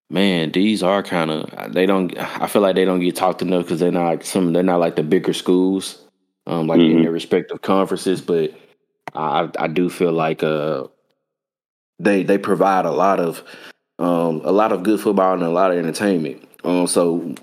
man, 0.09 0.51
these 0.51 0.83
are 0.83 1.03
kind 1.03 1.31
of 1.31 1.73
they 1.73 1.85
don't. 1.85 2.17
I 2.17 2.47
feel 2.47 2.61
like 2.61 2.75
they 2.75 2.85
don't 2.85 3.01
get 3.01 3.15
talked 3.15 3.41
enough 3.41 3.63
because 3.63 3.79
they're 3.79 3.91
not 3.91 4.23
some. 4.23 4.53
They're 4.53 4.63
not 4.63 4.79
like 4.79 4.95
the 4.95 5.03
bigger 5.03 5.33
schools, 5.33 6.01
um, 6.47 6.67
like 6.67 6.79
mm-hmm. 6.79 6.97
in 6.97 7.03
their 7.03 7.11
respective 7.11 7.61
conferences. 7.61 8.21
But 8.21 8.53
I 9.13 9.49
I 9.59 9.67
do 9.67 9.89
feel 9.89 10.13
like 10.13 10.43
uh 10.43 10.87
they 11.99 12.23
they 12.23 12.37
provide 12.37 12.85
a 12.85 12.91
lot 12.91 13.19
of 13.19 13.43
um 14.01 14.41
a 14.43 14.51
lot 14.51 14.71
of 14.71 14.83
good 14.83 14.99
football 14.99 15.33
and 15.33 15.43
a 15.43 15.49
lot 15.49 15.71
of 15.71 15.77
entertainment. 15.77 16.43
Um, 16.63 16.87
so 16.87 17.35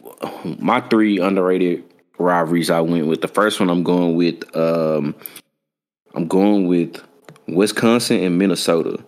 my 0.59 0.81
three 0.81 1.19
underrated 1.19 1.85
rivalries 2.19 2.71
I 2.71 2.81
went 2.81 3.07
with. 3.07 3.21
The 3.21 3.29
first 3.29 3.61
one 3.61 3.71
I'm 3.71 3.83
going 3.83 4.17
with 4.17 4.45
um 4.57 5.15
I'm 6.15 6.27
going 6.27 6.67
with 6.67 7.01
Wisconsin 7.47 8.23
and 8.23 8.39
Minnesota. 8.39 9.03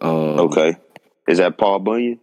Um, 0.00 0.40
okay, 0.40 0.76
is 1.28 1.38
that 1.38 1.58
Paul 1.58 1.80
Bunyan? 1.80 2.20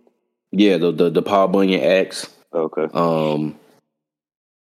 Yeah, 0.51 0.77
the 0.77 0.91
the, 0.91 1.09
the 1.09 1.21
Paul 1.21 1.47
Bunyan 1.49 1.83
Axe. 1.83 2.29
Okay. 2.53 2.87
Um, 2.93 3.57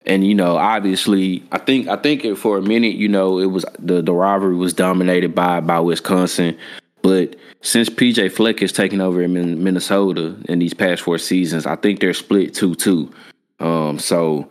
and 0.05 0.25
you 0.25 0.33
know, 0.33 0.57
obviously, 0.57 1.43
I 1.51 1.59
think 1.59 1.87
I 1.87 1.95
think 1.95 2.37
for 2.37 2.57
a 2.57 2.61
minute, 2.61 2.95
you 2.95 3.07
know, 3.07 3.39
it 3.39 3.47
was 3.47 3.65
the 3.77 4.01
the 4.01 4.13
rivalry 4.13 4.55
was 4.55 4.73
dominated 4.73 5.35
by 5.35 5.59
by 5.59 5.79
Wisconsin, 5.79 6.57
but 7.01 7.35
since 7.61 7.89
PJ 7.89 8.31
Fleck 8.31 8.59
has 8.59 8.71
taken 8.71 9.01
over 9.01 9.21
in 9.21 9.63
Minnesota 9.63 10.35
in 10.49 10.59
these 10.59 10.73
past 10.73 11.01
four 11.01 11.17
seasons, 11.17 11.65
I 11.65 11.75
think 11.75 11.99
they're 11.99 12.13
split 12.13 12.53
two 12.53 12.75
two. 12.75 13.11
Um, 13.59 13.99
so 13.99 14.49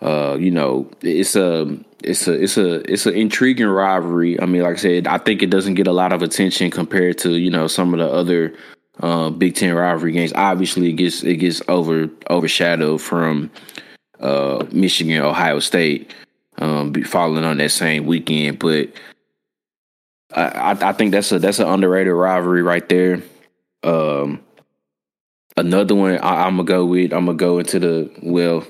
uh, 0.00 0.36
you 0.38 0.50
know, 0.50 0.88
it's 1.02 1.34
a 1.34 1.76
it's 2.04 2.28
a 2.28 2.32
it's 2.32 2.56
a 2.56 2.92
it's 2.92 3.06
an 3.06 3.14
intriguing 3.14 3.66
rivalry. 3.66 4.40
I 4.40 4.46
mean, 4.46 4.62
like 4.62 4.74
I 4.74 4.80
said, 4.80 5.06
I 5.06 5.18
think 5.18 5.42
it 5.42 5.50
doesn't 5.50 5.74
get 5.74 5.86
a 5.86 5.92
lot 5.92 6.12
of 6.12 6.22
attention 6.22 6.70
compared 6.70 7.18
to 7.18 7.36
you 7.36 7.50
know 7.50 7.66
some 7.66 7.92
of 7.92 7.98
the 7.98 8.08
other 8.08 8.54
uh, 9.00 9.30
Big 9.30 9.56
Ten 9.56 9.74
rivalry 9.74 10.12
games. 10.12 10.32
Obviously, 10.34 10.90
it 10.90 10.94
gets 10.94 11.24
it 11.24 11.36
gets 11.36 11.62
over 11.66 12.08
overshadowed 12.30 13.00
from 13.00 13.50
uh, 14.20 14.64
Michigan, 14.70 15.20
Ohio 15.22 15.58
State, 15.58 16.12
um, 16.58 16.94
falling 17.02 17.44
on 17.44 17.58
that 17.58 17.72
same 17.72 18.06
weekend. 18.06 18.60
But 18.60 18.90
I, 20.34 20.76
I 20.80 20.92
think 20.92 21.12
that's 21.12 21.32
a 21.32 21.38
that's 21.38 21.58
an 21.58 21.68
underrated 21.68 22.12
rivalry 22.12 22.62
right 22.62 22.86
there. 22.88 23.22
Um, 23.82 24.42
another 25.56 25.94
one 25.94 26.18
I, 26.18 26.46
I'm 26.46 26.56
gonna 26.56 26.64
go 26.64 26.84
with. 26.84 27.12
I'm 27.12 27.26
gonna 27.26 27.38
go 27.38 27.58
into 27.58 27.78
the 27.78 28.10
well 28.22 28.64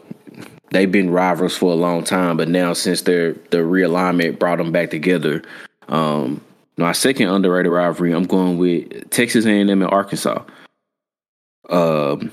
they've 0.70 0.90
been 0.90 1.10
rivals 1.10 1.56
for 1.56 1.72
a 1.72 1.76
long 1.76 2.04
time, 2.04 2.36
but 2.36 2.48
now 2.48 2.72
since 2.74 3.02
their 3.02 3.32
the 3.32 3.58
realignment 3.58 4.38
brought 4.38 4.58
them 4.58 4.70
back 4.70 4.90
together, 4.90 5.42
um, 5.88 6.40
my 6.76 6.92
second 6.92 7.28
underrated 7.28 7.72
rivalry, 7.72 8.12
I'm 8.12 8.24
going 8.24 8.58
with 8.58 9.10
Texas 9.10 9.44
A&M 9.44 9.68
and 9.68 9.90
Arkansas. 9.90 10.44
Um, 11.68 12.30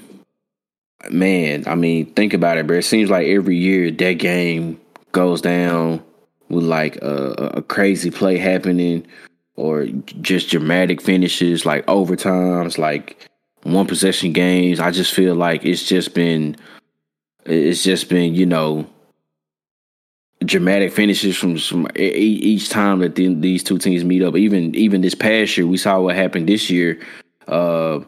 man, 1.09 1.63
I 1.67 1.73
mean, 1.73 2.13
think 2.13 2.33
about 2.33 2.57
it, 2.57 2.67
bro. 2.67 2.77
It 2.77 2.83
seems 2.83 3.09
like 3.09 3.27
every 3.27 3.57
year 3.57 3.89
that 3.89 4.13
game 4.13 4.79
goes 5.11 5.41
down 5.41 6.03
with 6.49 6.63
like 6.63 6.97
a, 6.97 7.51
a 7.55 7.61
crazy 7.61 8.11
play 8.11 8.37
happening 8.37 9.05
or 9.55 9.85
just 10.21 10.49
dramatic 10.49 11.01
finishes, 11.01 11.65
like 11.65 11.85
overtimes, 11.85 12.77
like 12.77 13.27
one 13.63 13.87
possession 13.87 14.33
games. 14.33 14.79
I 14.79 14.91
just 14.91 15.13
feel 15.13 15.35
like 15.35 15.65
it's 15.65 15.83
just 15.83 16.13
been 16.13 16.55
it's 17.45 17.83
just 17.83 18.09
been, 18.09 18.33
you 18.33 18.45
know, 18.45 18.87
dramatic 20.43 20.91
finishes 20.91 21.37
from, 21.37 21.57
from 21.57 21.87
each 21.95 22.69
time 22.69 22.99
that 22.99 23.15
the, 23.15 23.33
these 23.35 23.63
two 23.63 23.77
teams 23.77 24.03
meet 24.03 24.23
up. 24.23 24.35
Even 24.35 24.73
even 24.75 25.01
this 25.01 25.15
past 25.15 25.57
year, 25.57 25.67
we 25.67 25.77
saw 25.77 25.99
what 25.99 26.15
happened 26.15 26.47
this 26.47 26.69
year 26.69 26.99
uh, 27.47 27.99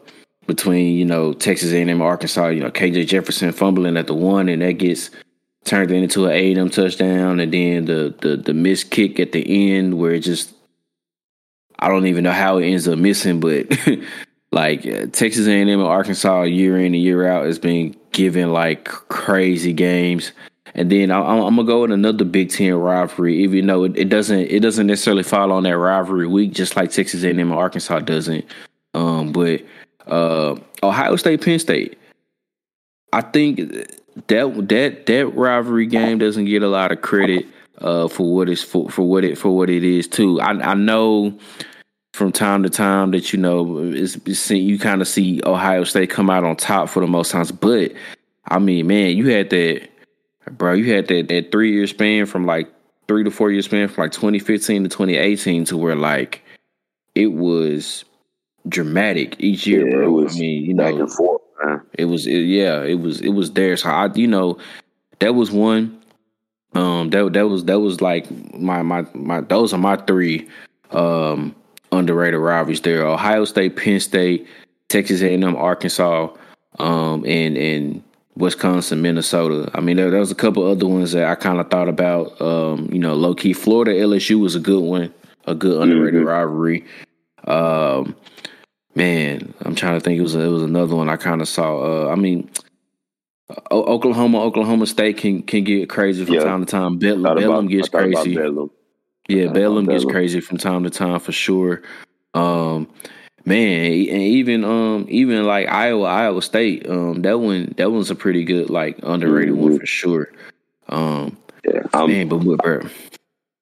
between 0.46 0.96
you 0.96 1.04
know 1.04 1.32
Texas 1.32 1.72
A&M 1.72 2.02
Arkansas. 2.02 2.48
You 2.48 2.60
know 2.60 2.70
KJ 2.70 3.06
Jefferson 3.06 3.52
fumbling 3.52 3.96
at 3.96 4.06
the 4.06 4.14
one, 4.14 4.48
and 4.48 4.62
that 4.62 4.72
gets 4.72 5.10
turned 5.68 5.90
it 5.90 6.02
into 6.02 6.26
an 6.26 6.32
A&M 6.32 6.70
touchdown, 6.70 7.40
and 7.40 7.52
then 7.52 7.84
the 7.84 8.14
the 8.20 8.36
the 8.36 8.54
missed 8.54 8.90
kick 8.90 9.20
at 9.20 9.32
the 9.32 9.76
end 9.76 9.98
where 9.98 10.12
it 10.12 10.20
just 10.20 10.54
I 11.78 11.88
don't 11.88 12.06
even 12.06 12.24
know 12.24 12.32
how 12.32 12.58
it 12.58 12.66
ends 12.66 12.88
up 12.88 12.98
missing, 12.98 13.40
but 13.40 13.66
like 14.52 14.86
uh, 14.86 15.06
Texas 15.06 15.46
A&M 15.46 15.68
and 15.68 15.82
Arkansas 15.82 16.42
year 16.42 16.78
in 16.78 16.86
and 16.86 16.96
year 16.96 17.26
out 17.28 17.46
has 17.46 17.58
been 17.58 17.96
giving 18.12 18.48
like 18.48 18.84
crazy 18.84 19.72
games. 19.72 20.32
And 20.74 20.90
then 20.90 21.10
I, 21.10 21.18
am 21.18 21.56
gonna 21.56 21.64
go 21.64 21.82
with 21.82 21.92
another 21.92 22.24
Big 22.24 22.50
Ten 22.50 22.74
rivalry, 22.74 23.42
even 23.42 23.66
though 23.66 23.84
it, 23.84 23.96
it, 23.96 24.08
doesn't 24.08 24.38
it 24.38 24.60
doesn't 24.60 24.86
necessarily 24.86 25.22
fall 25.22 25.52
on 25.52 25.62
that 25.64 25.76
rivalry 25.76 26.26
week, 26.26 26.52
just 26.52 26.76
like 26.76 26.90
Texas 26.90 27.24
A&M 27.24 27.38
and 27.38 27.52
Arkansas 27.52 28.00
doesn't. 28.00 28.44
Um, 28.94 29.32
but 29.32 29.62
uh, 30.06 30.56
Ohio 30.82 31.16
State, 31.16 31.42
Penn 31.42 31.58
State, 31.58 31.98
I 33.12 33.22
think 33.22 33.60
that 34.26 34.68
that 34.68 35.06
that 35.06 35.26
rivalry 35.34 35.86
game 35.86 36.18
doesn't 36.18 36.44
get 36.46 36.62
a 36.62 36.68
lot 36.68 36.92
of 36.92 37.00
credit 37.00 37.46
uh, 37.80 38.08
for 38.08 38.34
what 38.34 38.48
it's 38.48 38.62
for, 38.62 38.90
for 38.90 39.02
what 39.02 39.24
it 39.24 39.38
for 39.38 39.56
what 39.56 39.70
it 39.70 39.84
is 39.84 40.08
too. 40.08 40.40
I, 40.40 40.50
I 40.50 40.74
know 40.74 41.38
from 42.12 42.32
time 42.32 42.64
to 42.64 42.70
time 42.70 43.12
that 43.12 43.32
you 43.32 43.38
know 43.38 43.78
it's, 43.78 44.16
it's 44.26 44.50
you 44.50 44.78
kind 44.78 45.00
of 45.00 45.08
see 45.08 45.40
Ohio 45.44 45.84
State 45.84 46.10
come 46.10 46.30
out 46.30 46.44
on 46.44 46.56
top 46.56 46.88
for 46.88 47.00
the 47.00 47.06
most 47.06 47.30
times, 47.30 47.52
but 47.52 47.92
I 48.46 48.58
mean, 48.58 48.86
man, 48.86 49.16
you 49.16 49.28
had 49.28 49.50
that 49.50 49.88
bro, 50.50 50.72
you 50.72 50.92
had 50.92 51.08
that 51.08 51.28
that 51.28 51.52
three 51.52 51.72
year 51.72 51.86
span 51.86 52.26
from 52.26 52.46
like 52.46 52.68
three 53.06 53.24
to 53.24 53.30
four 53.30 53.50
year 53.50 53.62
span 53.62 53.88
from 53.88 54.02
like 54.02 54.12
2015 54.12 54.84
to 54.84 54.88
2018 54.88 55.64
to 55.66 55.76
where 55.76 55.96
like 55.96 56.42
it 57.14 57.28
was 57.28 58.04
dramatic 58.68 59.36
each 59.38 59.66
year, 59.66 59.88
yeah, 59.88 59.94
bro. 59.94 60.26
I 60.26 60.32
mean, 60.32 60.64
you 60.64 60.74
know, 60.74 61.37
it 61.94 62.06
was 62.06 62.26
it, 62.26 62.40
yeah, 62.40 62.82
it 62.82 63.00
was 63.00 63.20
it 63.20 63.30
was 63.30 63.52
there. 63.52 63.76
So 63.76 63.90
I, 63.90 64.12
you 64.14 64.26
know, 64.26 64.58
that 65.20 65.34
was 65.34 65.50
one. 65.50 66.00
Um, 66.74 67.10
that 67.10 67.32
that 67.32 67.48
was 67.48 67.64
that 67.64 67.80
was 67.80 68.00
like 68.00 68.30
my 68.54 68.82
my 68.82 69.06
my. 69.14 69.40
Those 69.40 69.72
are 69.72 69.78
my 69.78 69.96
three 69.96 70.48
um 70.90 71.54
underrated 71.92 72.40
rivalries. 72.40 72.80
There, 72.80 73.06
Ohio 73.06 73.44
State, 73.44 73.76
Penn 73.76 74.00
State, 74.00 74.46
Texas 74.88 75.22
A&M, 75.22 75.56
Arkansas, 75.56 76.28
um, 76.78 77.24
and 77.26 77.56
and 77.56 78.02
Wisconsin, 78.36 79.02
Minnesota. 79.02 79.70
I 79.74 79.80
mean, 79.80 79.96
there, 79.96 80.10
there 80.10 80.20
was 80.20 80.30
a 80.30 80.36
couple 80.36 80.64
other 80.64 80.86
ones 80.86 81.12
that 81.12 81.24
I 81.24 81.34
kind 81.34 81.58
of 81.58 81.70
thought 81.70 81.88
about. 81.88 82.40
Um, 82.40 82.88
you 82.92 82.98
know, 82.98 83.14
low 83.14 83.34
key, 83.34 83.52
Florida, 83.52 83.92
LSU 83.92 84.40
was 84.40 84.54
a 84.54 84.60
good 84.60 84.82
one, 84.82 85.12
a 85.46 85.54
good 85.54 85.82
underrated 85.82 86.20
mm-hmm. 86.20 86.28
rivalry. 86.28 86.84
Um, 87.44 88.14
man, 88.98 89.54
I'm 89.60 89.74
trying 89.74 89.94
to 89.94 90.00
think. 90.00 90.18
It 90.18 90.22
was 90.22 90.34
it 90.34 90.46
was 90.48 90.62
another 90.62 90.96
one 90.96 91.08
I 91.08 91.16
kind 91.16 91.40
of 91.40 91.48
saw. 91.48 91.78
Uh, 91.78 92.12
I 92.12 92.16
mean, 92.16 92.50
Oklahoma, 93.70 94.42
Oklahoma 94.42 94.86
State 94.86 95.16
can 95.16 95.42
can 95.42 95.64
get 95.64 95.88
crazy 95.88 96.24
from 96.24 96.34
yeah. 96.34 96.44
time 96.44 96.64
to 96.64 96.70
time. 96.70 96.98
Bedlam, 96.98 97.36
Bedlam 97.36 97.66
gets 97.68 97.88
crazy. 97.88 98.34
Bedlam. 98.34 98.70
Yeah, 99.28 99.46
Bedlam 99.46 99.86
gets 99.86 100.04
crazy 100.04 100.40
from 100.40 100.58
time 100.58 100.84
to 100.84 100.90
time 100.90 101.20
for 101.20 101.32
sure. 101.32 101.82
Um, 102.34 102.88
man, 103.44 103.84
and 103.84 104.22
even 104.22 104.64
um 104.64 105.06
even 105.08 105.44
like 105.44 105.68
Iowa, 105.68 106.04
Iowa 106.04 106.42
State, 106.42 106.88
um 106.90 107.22
that 107.22 107.38
one 107.38 107.74
that 107.76 107.90
one's 107.92 108.10
a 108.10 108.14
pretty 108.16 108.44
good 108.44 108.68
like 108.68 108.98
underrated 109.02 109.54
mm-hmm. 109.54 109.62
one 109.62 109.78
for 109.78 109.86
sure. 109.86 110.32
Um, 110.88 111.36
yeah, 111.64 111.82
I'm, 111.92 112.10
man, 112.10 112.28
but 112.28 112.38
what, 112.38 112.58
bro? 112.58 112.80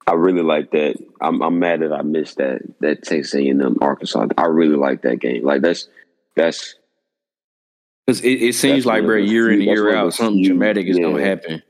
I 0.07 0.13
really 0.13 0.41
like 0.41 0.71
that. 0.71 0.95
I'm, 1.19 1.41
I'm 1.41 1.59
mad 1.59 1.81
that 1.81 1.91
I 1.91 2.01
missed 2.01 2.37
that 2.37 2.61
that 2.79 3.03
Texas 3.03 3.35
A&M 3.35 3.77
Arkansas. 3.81 4.27
I 4.37 4.45
really 4.45 4.77
like 4.77 5.01
that 5.01 5.19
game. 5.19 5.43
Like 5.43 5.61
that's 5.61 5.89
that's 6.35 6.75
because 8.05 8.21
it, 8.21 8.41
it 8.41 8.55
seems 8.55 8.85
like, 8.85 9.03
bro, 9.03 9.17
year 9.17 9.51
in 9.51 9.55
and 9.55 9.63
year 9.63 9.93
out, 9.93 10.13
something 10.13 10.41
few, 10.41 10.53
dramatic 10.53 10.87
is 10.87 10.97
yeah. 10.97 11.03
gonna 11.03 11.21
happen. 11.21 11.61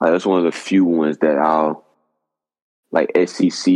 Like, 0.00 0.12
that's 0.12 0.26
one 0.26 0.38
of 0.38 0.44
the 0.44 0.52
few 0.52 0.84
ones 0.84 1.16
that 1.18 1.38
I'll 1.38 1.86
like 2.92 3.10
SEC 3.26 3.72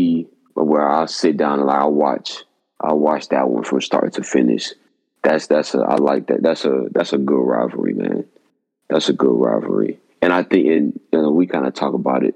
where 0.55 0.89
I'll 0.89 1.09
sit 1.09 1.39
down 1.39 1.59
and 1.59 1.69
like, 1.69 1.79
I'll 1.79 1.93
watch. 1.93 2.45
I'll 2.81 2.99
watch 2.99 3.29
that 3.29 3.49
one 3.49 3.65
from 3.65 3.81
start 3.81 4.13
to 4.15 4.23
finish. 4.23 4.73
That's 5.23 5.47
that's 5.47 5.75
a 5.75 5.79
I 5.79 5.97
like 5.97 6.27
that. 6.27 6.43
That's 6.43 6.67
a 6.67 6.89
that's 6.91 7.15
a 7.15 7.19
good 7.19 7.41
rivalry, 7.41 7.95
man. 7.95 8.27
That's 8.91 9.09
a 9.09 9.15
good 9.15 9.33
rivalry. 9.33 9.99
And 10.21 10.35
I 10.35 10.43
think 10.43 10.67
and 10.67 11.01
you 11.13 11.23
know, 11.23 11.31
we 11.31 11.47
kind 11.47 11.67
of 11.67 11.73
talk 11.73 11.95
about 11.95 12.25
it 12.25 12.35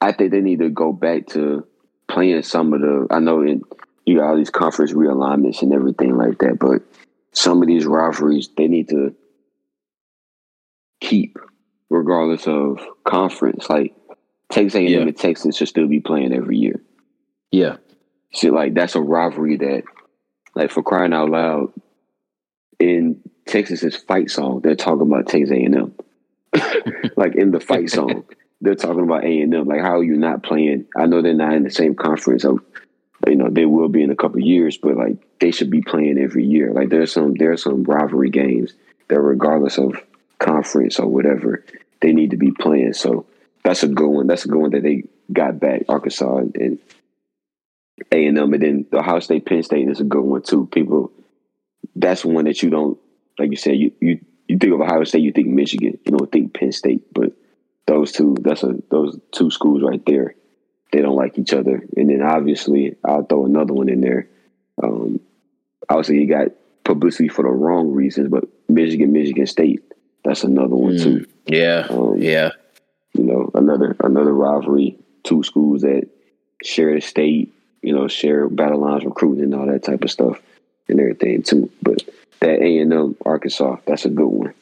I 0.00 0.12
think 0.12 0.30
they 0.30 0.40
need 0.40 0.60
to 0.60 0.68
go 0.68 0.92
back 0.92 1.26
to 1.28 1.66
playing 2.08 2.42
some 2.42 2.72
of 2.72 2.80
the. 2.80 3.06
I 3.10 3.18
know 3.20 3.42
in, 3.42 3.62
you 4.04 4.18
got 4.18 4.30
all 4.30 4.36
these 4.36 4.50
conference 4.50 4.92
realignments 4.92 5.62
and 5.62 5.72
everything 5.72 6.16
like 6.16 6.38
that, 6.38 6.58
but 6.58 6.82
some 7.32 7.62
of 7.62 7.68
these 7.68 7.86
rivalries 7.86 8.48
they 8.56 8.68
need 8.68 8.88
to 8.90 9.14
keep 11.00 11.38
regardless 11.90 12.46
of 12.46 12.80
conference. 13.04 13.68
Like 13.68 13.94
Texas 14.50 14.74
A&M 14.74 14.88
yeah. 14.88 15.00
and 15.00 15.16
Texas 15.16 15.56
should 15.56 15.68
still 15.68 15.88
be 15.88 16.00
playing 16.00 16.32
every 16.32 16.58
year. 16.58 16.80
Yeah. 17.50 17.76
See, 18.32 18.50
like 18.50 18.74
that's 18.74 18.94
a 18.94 19.00
rivalry 19.00 19.56
that, 19.56 19.84
like, 20.54 20.70
for 20.70 20.82
crying 20.82 21.12
out 21.12 21.30
loud, 21.30 21.72
in 22.78 23.20
Texas's 23.46 23.96
fight 23.96 24.30
song, 24.30 24.60
they're 24.62 24.74
talking 24.74 25.06
about 25.06 25.28
Texas 25.28 25.50
A&M. 25.50 25.94
like 27.16 27.34
in 27.34 27.50
the 27.50 27.60
fight 27.60 27.90
song, 27.90 28.24
they're 28.60 28.74
talking 28.74 29.02
about 29.02 29.24
A 29.24 29.40
and 29.40 29.54
M. 29.54 29.66
Like, 29.66 29.80
how 29.80 29.98
are 29.98 30.04
you 30.04 30.16
not 30.16 30.42
playing? 30.42 30.86
I 30.96 31.06
know 31.06 31.22
they're 31.22 31.34
not 31.34 31.54
in 31.54 31.64
the 31.64 31.70
same 31.70 31.94
conference. 31.94 32.44
Of, 32.44 32.60
you 33.26 33.36
know, 33.36 33.48
they 33.50 33.66
will 33.66 33.88
be 33.88 34.02
in 34.02 34.10
a 34.10 34.16
couple 34.16 34.40
years, 34.40 34.78
but 34.78 34.96
like 34.96 35.16
they 35.40 35.50
should 35.50 35.70
be 35.70 35.82
playing 35.82 36.18
every 36.18 36.44
year. 36.44 36.72
Like, 36.72 36.88
there's 36.88 37.12
some 37.12 37.34
there's 37.34 37.62
some 37.62 37.84
rivalry 37.84 38.30
games 38.30 38.72
that, 39.08 39.20
regardless 39.20 39.78
of 39.78 39.94
conference 40.38 40.98
or 40.98 41.06
whatever, 41.06 41.64
they 42.00 42.12
need 42.12 42.30
to 42.30 42.36
be 42.36 42.52
playing. 42.52 42.94
So 42.94 43.26
that's 43.62 43.82
a 43.82 43.88
good 43.88 44.08
one. 44.08 44.26
That's 44.26 44.44
a 44.44 44.48
good 44.48 44.60
one 44.60 44.70
that 44.70 44.82
they 44.82 45.04
got 45.32 45.60
back 45.60 45.82
Arkansas 45.88 46.36
and 46.54 46.78
A 48.12 48.26
and 48.26 48.38
M, 48.38 48.54
and 48.54 48.62
then 48.62 48.86
the 48.90 48.98
Ohio 48.98 49.20
State 49.20 49.46
Penn 49.46 49.62
State 49.62 49.88
is 49.88 50.00
a 50.00 50.04
good 50.04 50.22
one 50.22 50.42
too. 50.42 50.66
People, 50.66 51.12
that's 51.94 52.24
one 52.24 52.44
that 52.44 52.62
you 52.62 52.70
don't 52.70 52.98
like. 53.38 53.50
You 53.50 53.56
said 53.56 53.76
you 53.76 53.92
you 54.00 54.20
you 54.48 54.58
think 54.58 54.72
of 54.72 54.80
Ohio 54.80 55.04
State, 55.04 55.22
you 55.22 55.32
think 55.32 55.48
Michigan. 55.48 55.98
You 56.04 56.12
don't 56.12 56.30
think 56.30 56.54
Penn 56.54 56.72
State, 56.72 57.12
but 57.12 57.32
those 57.86 58.12
two 58.12 58.36
that's 58.40 58.62
a 58.62 58.74
those 58.90 59.18
two 59.32 59.50
schools 59.50 59.82
right 59.82 60.04
there 60.06 60.34
they 60.92 61.02
don't 61.02 61.16
like 61.16 61.36
each 61.36 61.52
other. 61.52 61.84
And 61.96 62.10
then 62.10 62.22
obviously 62.22 62.96
i'll 63.04 63.24
throw 63.24 63.44
another 63.44 63.72
one 63.72 63.88
in 63.88 64.00
there. 64.00 64.28
Um 64.82 65.20
obviously 65.88 66.20
you 66.20 66.28
got 66.28 66.48
publicity 66.84 67.28
for 67.28 67.42
the 67.42 67.50
wrong 67.50 67.90
reasons 67.92 68.28
but 68.28 68.44
michigan 68.68 69.12
michigan 69.12 69.46
state 69.46 69.82
that's 70.24 70.44
another 70.44 70.76
one 70.76 70.94
mm, 70.94 71.02
too. 71.02 71.26
Yeah 71.46 71.86
um, 71.90 72.16
yeah. 72.18 72.50
you 73.12 73.24
know 73.24 73.50
another 73.54 73.96
another 74.00 74.32
rivalry 74.32 74.96
two 75.24 75.42
schools 75.42 75.82
that 75.82 76.08
share 76.62 76.94
the 76.94 77.00
state 77.00 77.52
you 77.82 77.92
know 77.92 78.06
share 78.06 78.48
battle 78.48 78.80
lines 78.80 79.04
recruiting 79.04 79.44
and 79.44 79.54
all 79.54 79.66
that 79.66 79.82
type 79.82 80.04
of 80.04 80.10
stuff 80.10 80.40
and 80.88 81.00
everything 81.00 81.42
too. 81.42 81.70
But 81.82 82.02
that 82.40 82.60
a&m 82.60 83.16
arkansas 83.24 83.78
that's 83.86 84.04
a 84.04 84.10
good 84.10 84.26
one 84.26 84.54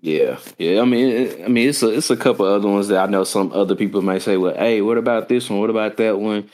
yeah, 0.00 0.38
yeah. 0.58 0.80
I 0.80 0.84
mean, 0.84 1.44
I 1.44 1.48
mean, 1.48 1.68
it's 1.68 1.82
a 1.82 1.88
it's 1.88 2.10
a 2.10 2.16
couple 2.16 2.46
other 2.46 2.68
ones 2.68 2.88
that 2.88 2.98
I 2.98 3.10
know 3.10 3.24
some 3.24 3.52
other 3.52 3.74
people 3.74 4.02
might 4.02 4.22
say, 4.22 4.36
"Well, 4.36 4.54
hey, 4.54 4.82
what 4.82 4.98
about 4.98 5.28
this 5.28 5.48
one? 5.48 5.60
What 5.60 5.70
about 5.70 5.96
that 5.96 6.20
one?" 6.20 6.48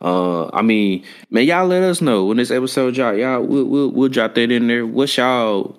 Uh, 0.00 0.48
I 0.48 0.62
mean, 0.62 1.04
man, 1.30 1.44
y'all 1.44 1.66
let 1.66 1.82
us 1.82 2.00
know 2.00 2.24
when 2.24 2.38
this 2.38 2.50
episode 2.50 2.94
drop. 2.94 3.16
Y'all, 3.16 3.42
we'll 3.42 3.64
we'll, 3.64 3.90
we'll 3.90 4.08
drop 4.08 4.34
that 4.34 4.50
in 4.50 4.66
there. 4.66 4.86
What's 4.86 5.16
y'all 5.16 5.78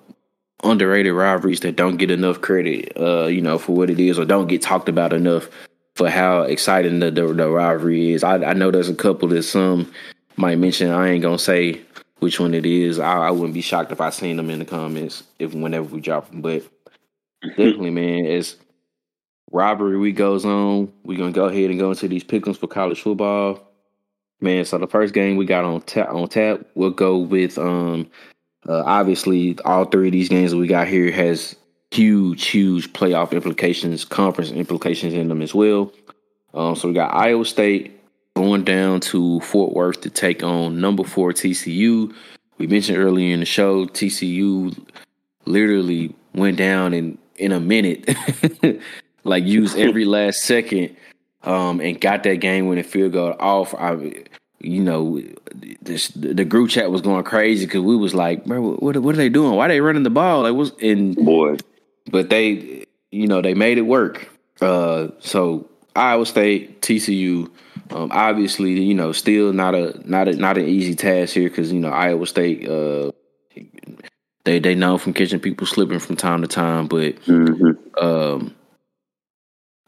underrated 0.64 1.12
rivalries 1.12 1.60
that 1.60 1.76
don't 1.76 1.96
get 1.96 2.10
enough 2.10 2.40
credit? 2.40 2.92
Uh, 2.96 3.26
you 3.26 3.42
know, 3.42 3.58
for 3.58 3.76
what 3.76 3.90
it 3.90 4.00
is, 4.00 4.18
or 4.18 4.24
don't 4.24 4.46
get 4.46 4.62
talked 4.62 4.88
about 4.88 5.12
enough 5.12 5.48
for 5.96 6.08
how 6.08 6.42
exciting 6.42 7.00
the 7.00 7.10
the, 7.10 7.26
the 7.26 7.48
rivalry 7.48 8.12
is. 8.12 8.24
I, 8.24 8.36
I 8.36 8.52
know 8.54 8.70
there's 8.70 8.88
a 8.88 8.94
couple 8.94 9.28
that 9.28 9.42
some 9.42 9.92
might 10.36 10.58
mention. 10.58 10.90
I 10.90 11.10
ain't 11.10 11.22
gonna 11.22 11.38
say 11.38 11.80
which 12.20 12.40
one 12.40 12.54
it 12.54 12.64
is. 12.64 12.98
I, 12.98 13.26
I 13.26 13.30
wouldn't 13.32 13.54
be 13.54 13.60
shocked 13.60 13.92
if 13.92 14.00
I 14.00 14.10
seen 14.10 14.36
them 14.36 14.48
in 14.50 14.60
the 14.60 14.64
comments 14.64 15.24
if 15.38 15.52
whenever 15.52 15.86
we 15.86 16.00
drop 16.00 16.30
them, 16.30 16.40
but 16.40 16.62
definitely, 17.42 17.90
man. 17.90 18.26
As 18.26 18.56
rivalry 19.50 19.98
week 19.98 20.16
goes 20.16 20.44
on, 20.44 20.92
we're 21.04 21.18
gonna 21.18 21.32
go 21.32 21.46
ahead 21.46 21.70
and 21.70 21.78
go 21.78 21.90
into 21.90 22.08
these 22.08 22.24
pickums 22.24 22.56
for 22.56 22.66
college 22.66 23.00
football. 23.00 23.60
Man, 24.40 24.64
so 24.64 24.78
the 24.78 24.88
first 24.88 25.14
game 25.14 25.36
we 25.36 25.46
got 25.46 25.64
on 25.64 25.80
tap 25.82 26.10
on 26.10 26.28
tap, 26.28 26.60
we'll 26.74 26.90
go 26.90 27.18
with 27.18 27.58
um 27.58 28.10
uh, 28.68 28.82
obviously 28.84 29.58
all 29.64 29.84
three 29.84 30.08
of 30.08 30.12
these 30.12 30.28
games 30.28 30.52
that 30.52 30.56
we 30.56 30.66
got 30.66 30.88
here 30.88 31.10
has 31.10 31.56
huge, 31.90 32.46
huge 32.46 32.92
playoff 32.92 33.32
implications, 33.32 34.04
conference 34.04 34.50
implications 34.50 35.14
in 35.14 35.28
them 35.28 35.42
as 35.42 35.54
well. 35.54 35.92
Um, 36.54 36.76
so 36.76 36.88
we 36.88 36.94
got 36.94 37.14
Iowa 37.14 37.44
State 37.44 37.98
going 38.34 38.64
down 38.64 39.00
to 39.00 39.40
Fort 39.40 39.72
Worth 39.74 40.00
to 40.02 40.10
take 40.10 40.42
on 40.42 40.80
number 40.80 41.04
four 41.04 41.32
TCU. 41.32 42.14
We 42.58 42.66
mentioned 42.66 42.98
earlier 42.98 43.34
in 43.34 43.40
the 43.40 43.46
show, 43.46 43.86
TCU 43.86 44.76
literally 45.44 46.14
went 46.34 46.56
down 46.56 46.94
and 46.94 47.18
in 47.36 47.52
a 47.52 47.60
minute. 47.60 48.08
like 49.24 49.44
used 49.44 49.76
every 49.76 50.04
last 50.16 50.44
second 50.44 50.96
um, 51.42 51.80
and 51.80 52.00
got 52.00 52.22
that 52.24 52.36
game 52.36 52.66
winning 52.66 52.84
field 52.84 53.12
goal 53.12 53.34
off. 53.38 53.74
I, 53.74 54.24
you 54.60 54.82
know, 54.82 55.20
this, 55.80 56.08
the 56.08 56.44
group 56.44 56.70
chat 56.70 56.90
was 56.90 57.00
going 57.00 57.24
crazy 57.24 57.66
because 57.66 57.82
we 57.82 57.96
was 57.96 58.14
like, 58.14 58.44
bro, 58.44 58.74
what, 58.74 58.96
what 58.98 59.14
are 59.14 59.18
they 59.18 59.28
doing? 59.28 59.56
Why 59.56 59.66
are 59.66 59.68
they 59.68 59.80
running 59.80 60.04
the 60.04 60.10
ball? 60.10 60.46
It 60.46 60.52
was 60.52 60.72
in 60.78 61.14
boy, 61.14 61.56
but 62.10 62.30
they, 62.30 62.84
you 63.10 63.26
know, 63.26 63.42
they 63.42 63.54
made 63.54 63.78
it 63.78 63.82
work. 63.82 64.28
Uh, 64.60 65.08
so 65.18 65.68
Iowa 65.96 66.24
State, 66.26 66.80
TCU, 66.80 67.50
um, 67.90 68.10
obviously, 68.12 68.80
you 68.80 68.94
know, 68.94 69.12
still 69.12 69.52
not 69.52 69.74
a 69.74 70.00
not 70.08 70.28
a 70.28 70.36
not 70.36 70.56
an 70.56 70.66
easy 70.66 70.94
task 70.94 71.34
here 71.34 71.48
because 71.48 71.72
you 71.72 71.80
know 71.80 71.90
Iowa 71.90 72.26
State, 72.26 72.68
uh, 72.68 73.10
they 74.44 74.58
they 74.58 74.74
know 74.74 74.98
from 74.98 75.12
catching 75.12 75.40
people 75.40 75.66
slipping 75.66 75.98
from 75.98 76.16
time 76.16 76.42
to 76.42 76.48
time, 76.48 76.88
but 76.88 77.16
mm-hmm. 77.24 78.04
um, 78.04 78.54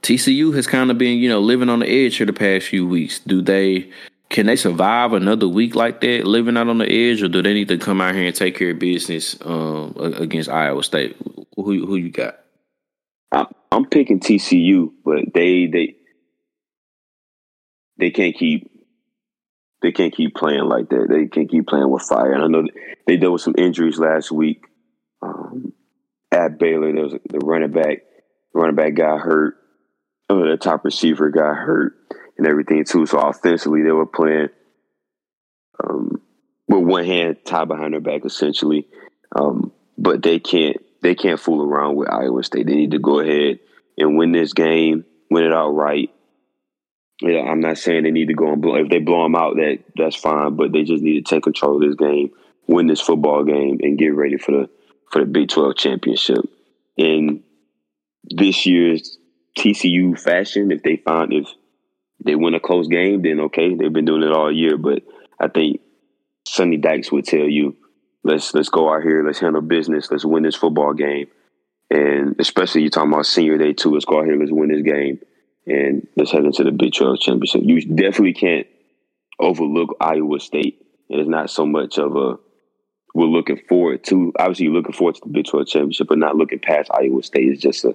TCU 0.03 0.55
has 0.55 0.67
kind 0.67 0.91
of 0.91 0.99
been 0.99 1.19
you 1.19 1.29
know 1.29 1.41
living 1.41 1.69
on 1.69 1.81
the 1.81 1.89
edge 1.89 2.19
for 2.19 2.25
the 2.25 2.33
past 2.33 2.67
few 2.67 2.87
weeks. 2.87 3.19
Do 3.21 3.43
they? 3.43 3.91
Can 4.31 4.47
they 4.47 4.57
survive 4.57 5.13
another 5.13 5.47
week 5.47 5.75
like 5.75 6.01
that, 6.01 6.27
living 6.27 6.57
out 6.57 6.69
on 6.69 6.79
the 6.79 6.91
edge, 6.91 7.23
or 7.23 7.29
do 7.29 7.43
they 7.43 7.55
need 7.55 7.69
to 7.69 7.79
come 7.79 8.01
out 8.01 8.15
here 8.15 8.27
and 8.27 8.35
take 8.35 8.57
care 8.57 8.71
of 8.71 8.79
business 8.79 9.37
um, 9.43 9.95
against 9.97 10.49
Iowa 10.49 10.83
State? 10.83 11.17
Who 11.57 11.87
who 11.87 11.97
you 11.97 12.11
got? 12.11 12.39
I'm 13.75 13.87
picking 13.87 14.21
TCU, 14.21 14.93
but 15.05 15.35
they 15.35 15.67
they 15.67 15.97
they 17.99 18.11
can't 18.11 18.37
keep 18.37 18.71
they 19.85 19.93
can't 19.93 20.15
keep 20.15 20.35
playing 20.35 20.65
like 20.65 20.89
that. 20.89 21.09
They 21.11 21.27
can't 21.27 21.51
keep 21.51 21.67
playing 21.67 21.91
with 21.91 22.03
fire. 22.03 22.33
And 22.33 22.43
I 22.43 22.47
know 22.47 22.67
they 23.07 23.19
dealt 23.19 23.35
with 23.35 23.43
some 23.43 23.55
injuries 23.59 23.99
last 23.99 24.33
week. 24.33 24.65
Um, 25.21 25.75
at 26.33 26.59
Baylor, 26.59 26.91
there 26.91 27.03
was 27.03 27.13
the 27.29 27.39
running 27.41 27.71
back, 27.71 27.99
running 28.55 28.77
back 28.77 28.95
got 28.95 29.21
hurt. 29.21 29.57
Uh, 30.31 30.37
the 30.37 30.57
top 30.57 30.87
receiver 30.87 31.29
got 31.29 31.55
hurt 31.55 31.93
and 32.39 32.47
everything 32.47 32.83
too. 32.85 33.05
So 33.05 33.19
offensively, 33.19 33.83
they 33.83 33.93
were 33.93 34.07
playing 34.07 34.49
um, 35.87 36.23
with 36.67 36.83
one 36.83 37.05
hand 37.05 37.37
tied 37.45 37.69
behind 37.69 37.93
their 37.93 38.01
back, 38.01 38.25
essentially. 38.25 38.89
Um, 39.37 39.71
but 39.99 40.23
they 40.23 40.39
can't 40.39 40.79
they 41.03 41.15
can't 41.15 41.39
fool 41.39 41.63
around 41.63 41.97
with 41.97 42.11
Iowa 42.11 42.43
State. 42.43 42.67
They 42.67 42.75
need 42.75 42.93
to 42.93 42.99
go 42.99 43.21
ahead 43.21 43.59
and 43.99 44.17
win 44.17 44.33
this 44.33 44.55
game, 44.55 45.05
win 45.31 45.45
it 45.45 45.53
outright. 45.53 46.11
Yeah, 47.27 47.41
I'm 47.41 47.61
not 47.61 47.79
saying 47.79 48.03
they 48.03 48.11
need 48.11 48.29
to 48.29 48.35
go 48.35 48.53
and 48.53 48.61
blow. 48.61 48.77
If 48.77 48.91
they 48.91 48.99
blow 48.99 49.23
them 49.23 49.35
out, 49.35 49.57
that 49.57 49.79
that's 49.97 50.17
fine. 50.17 50.57
But 50.57 50.73
they 50.73 50.83
just 50.83 51.03
need 51.03 51.25
to 51.25 51.35
take 51.35 51.45
control 51.45 51.77
of 51.77 51.89
this 51.89 51.97
game, 51.97 52.31
win 52.67 52.87
this 52.87 53.01
football 53.01 53.45
game, 53.45 53.79
and 53.83 53.99
get 53.99 54.15
ready 54.15 54.37
for 54.37 54.53
the 54.53 54.71
for 55.11 55.21
the 55.21 55.27
Big 55.27 55.49
12 55.49 55.75
championship. 55.75 56.45
In 56.99 57.43
this 58.25 58.67
year's 58.67 59.17
TCU 59.59 60.21
fashion, 60.21 60.71
if 60.71 60.83
they 60.83 60.97
find 60.97 61.33
if 61.33 61.49
they 62.23 62.35
win 62.35 62.53
a 62.53 62.61
close 62.61 62.89
game, 62.89 63.23
then 63.23 63.41
okay, 63.41 63.75
they've 63.75 63.93
been 63.93 64.05
doing 64.05 64.23
it 64.23 64.33
all 64.33 64.53
year. 64.53 64.77
But 64.77 65.03
I 65.41 65.49
think 65.49 65.81
Sonny 66.47 66.77
Dykes 66.77 67.11
would 67.11 67.25
tell 67.25 67.49
you, 67.49 67.75
let's 68.23 68.53
let's 68.53 68.69
go 68.69 68.93
out 68.93 69.03
here, 69.03 69.25
let's 69.25 69.41
handle 69.41 69.63
business, 69.63 70.11
let's 70.11 70.27
win 70.27 70.43
this 70.43 70.57
football 70.57 70.93
game, 70.93 71.29
and 71.91 72.37
especially 72.39 72.83
you're 72.83 72.91
talking 72.91 73.15
about 73.15 73.25
senior 73.25 73.57
day 73.57 73.73
too. 73.73 73.93
Let's 73.95 74.05
go 74.05 74.19
out 74.19 74.27
here, 74.27 74.37
let's 74.37 74.53
win 74.53 74.69
this 74.69 74.83
game, 74.83 75.21
and 75.67 76.07
let's 76.17 76.31
head 76.31 76.45
into 76.45 76.65
the 76.65 76.73
Big 76.73 76.93
12 76.93 77.21
championship. 77.21 77.63
You 77.65 77.81
definitely 77.81 78.35
can't 78.35 78.67
overlook 79.39 79.97
Iowa 80.01 80.41
State. 80.41 80.81
It 81.09 81.21
is 81.21 81.29
not 81.29 81.51
so 81.51 81.67
much 81.67 81.99
of 81.99 82.17
a 82.17 82.39
we're 83.15 83.27
looking 83.27 83.61
forward 83.69 84.03
to. 84.05 84.33
Obviously, 84.39 84.65
you're 84.65 84.75
looking 84.75 84.93
forward 84.93 85.15
to 85.15 85.21
the 85.25 85.33
Big 85.33 85.47
12 85.47 85.67
championship, 85.69 86.09
but 86.09 86.19
not 86.19 86.37
looking 86.37 86.59
past 86.59 86.91
Iowa 86.93 87.23
State. 87.23 87.53
It's 87.53 87.63
just 87.63 87.85
a 87.85 87.95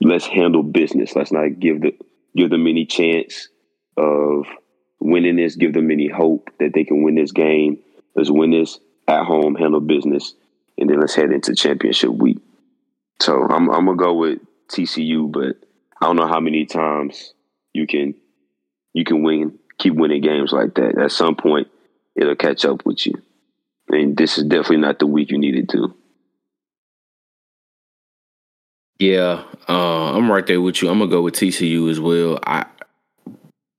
let's 0.00 0.26
handle 0.26 0.62
business. 0.62 1.16
Let's 1.16 1.32
not 1.32 1.58
give 1.58 1.82
the 1.82 1.96
give 2.36 2.50
them 2.50 2.66
any 2.66 2.86
chance 2.86 3.48
of 3.96 4.46
winning 5.00 5.36
this. 5.36 5.56
Give 5.56 5.72
them 5.72 5.90
any 5.90 6.08
hope 6.08 6.50
that 6.60 6.72
they 6.72 6.84
can 6.84 7.02
win 7.02 7.16
this 7.16 7.32
game. 7.32 7.78
Let's 8.14 8.30
win 8.30 8.52
this 8.52 8.78
at 9.08 9.24
home, 9.24 9.54
handle 9.56 9.80
business, 9.80 10.34
and 10.78 10.88
then 10.88 11.00
let's 11.00 11.14
head 11.14 11.32
into 11.32 11.54
championship 11.54 12.10
week. 12.10 12.38
So 13.20 13.42
I'm 13.42 13.70
I'm 13.70 13.86
gonna 13.86 13.96
go 13.96 14.14
with 14.14 14.38
TCU, 14.68 15.30
but 15.30 15.56
I 16.04 16.08
don't 16.08 16.16
know 16.16 16.26
how 16.26 16.40
many 16.40 16.66
times 16.66 17.32
you 17.72 17.86
can 17.86 18.14
you 18.92 19.06
can 19.06 19.22
win, 19.22 19.58
keep 19.78 19.94
winning 19.94 20.20
games 20.20 20.52
like 20.52 20.74
that. 20.74 20.98
At 20.98 21.12
some 21.12 21.34
point, 21.34 21.68
it'll 22.14 22.36
catch 22.36 22.66
up 22.66 22.84
with 22.84 23.06
you. 23.06 23.14
And 23.88 24.14
this 24.14 24.36
is 24.36 24.44
definitely 24.44 24.76
not 24.78 24.98
the 24.98 25.06
week 25.06 25.30
you 25.30 25.38
needed 25.38 25.70
to. 25.70 25.94
Yeah, 28.98 29.44
uh, 29.66 30.12
I'm 30.14 30.30
right 30.30 30.46
there 30.46 30.60
with 30.60 30.82
you. 30.82 30.90
I'm 30.90 30.98
gonna 30.98 31.10
go 31.10 31.22
with 31.22 31.36
TCU 31.36 31.90
as 31.90 31.98
well. 31.98 32.38
I, 32.46 32.66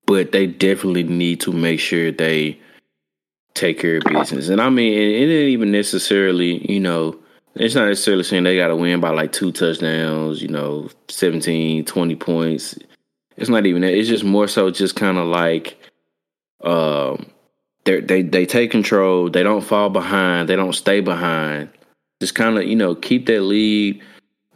but 0.07 0.31
they 0.31 0.47
definitely 0.47 1.03
need 1.03 1.41
to 1.41 1.51
make 1.51 1.79
sure 1.79 2.11
they 2.11 2.59
take 3.53 3.77
care 3.77 3.97
of 3.97 4.03
business. 4.03 4.49
And 4.49 4.59
I 4.59 4.71
mean, 4.71 4.93
it, 4.93 5.29
it 5.29 5.31
ain't 5.31 5.49
even 5.49 5.71
necessarily, 5.71 6.71
you 6.71 6.79
know, 6.79 7.19
it's 7.55 7.75
not 7.75 7.87
necessarily 7.87 8.23
saying 8.23 8.43
they 8.43 8.57
got 8.57 8.67
to 8.67 8.75
win 8.75 8.99
by 8.99 9.09
like 9.09 9.31
two 9.31 9.51
touchdowns, 9.51 10.41
you 10.41 10.47
know, 10.49 10.89
17, 11.07 11.85
20 11.85 12.15
points. 12.15 12.77
It's 13.37 13.49
not 13.49 13.65
even 13.65 13.81
that. 13.81 13.93
It's 13.93 14.09
just 14.09 14.23
more 14.23 14.47
so 14.47 14.69
just 14.71 14.95
kind 14.95 15.17
of 15.17 15.27
like 15.27 15.77
um 16.61 17.25
they 17.83 18.01
they 18.01 18.21
they 18.21 18.45
take 18.45 18.71
control, 18.71 19.29
they 19.29 19.43
don't 19.43 19.63
fall 19.63 19.89
behind, 19.89 20.49
they 20.49 20.55
don't 20.55 20.73
stay 20.73 20.99
behind. 20.99 21.69
Just 22.21 22.35
kind 22.35 22.57
of, 22.57 22.65
you 22.65 22.75
know, 22.75 22.95
keep 22.95 23.25
that 23.27 23.41
lead. 23.41 24.01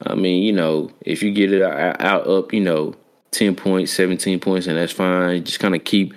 I 0.06 0.16
mean, 0.16 0.43
you 0.43 0.54
know, 0.54 0.91
if 1.02 1.22
you 1.22 1.32
get 1.34 1.52
it 1.52 1.62
out, 1.62 2.02
out 2.02 2.28
up, 2.28 2.54
you 2.54 2.62
know, 2.62 2.95
10 3.32 3.56
points, 3.56 3.91
17 3.93 4.39
points 4.39 4.68
and 4.68 4.78
that's 4.78 4.93
fine. 4.93 5.43
Just 5.43 5.60
kind 5.60 5.76
of 5.76 5.84
keep 5.84 6.14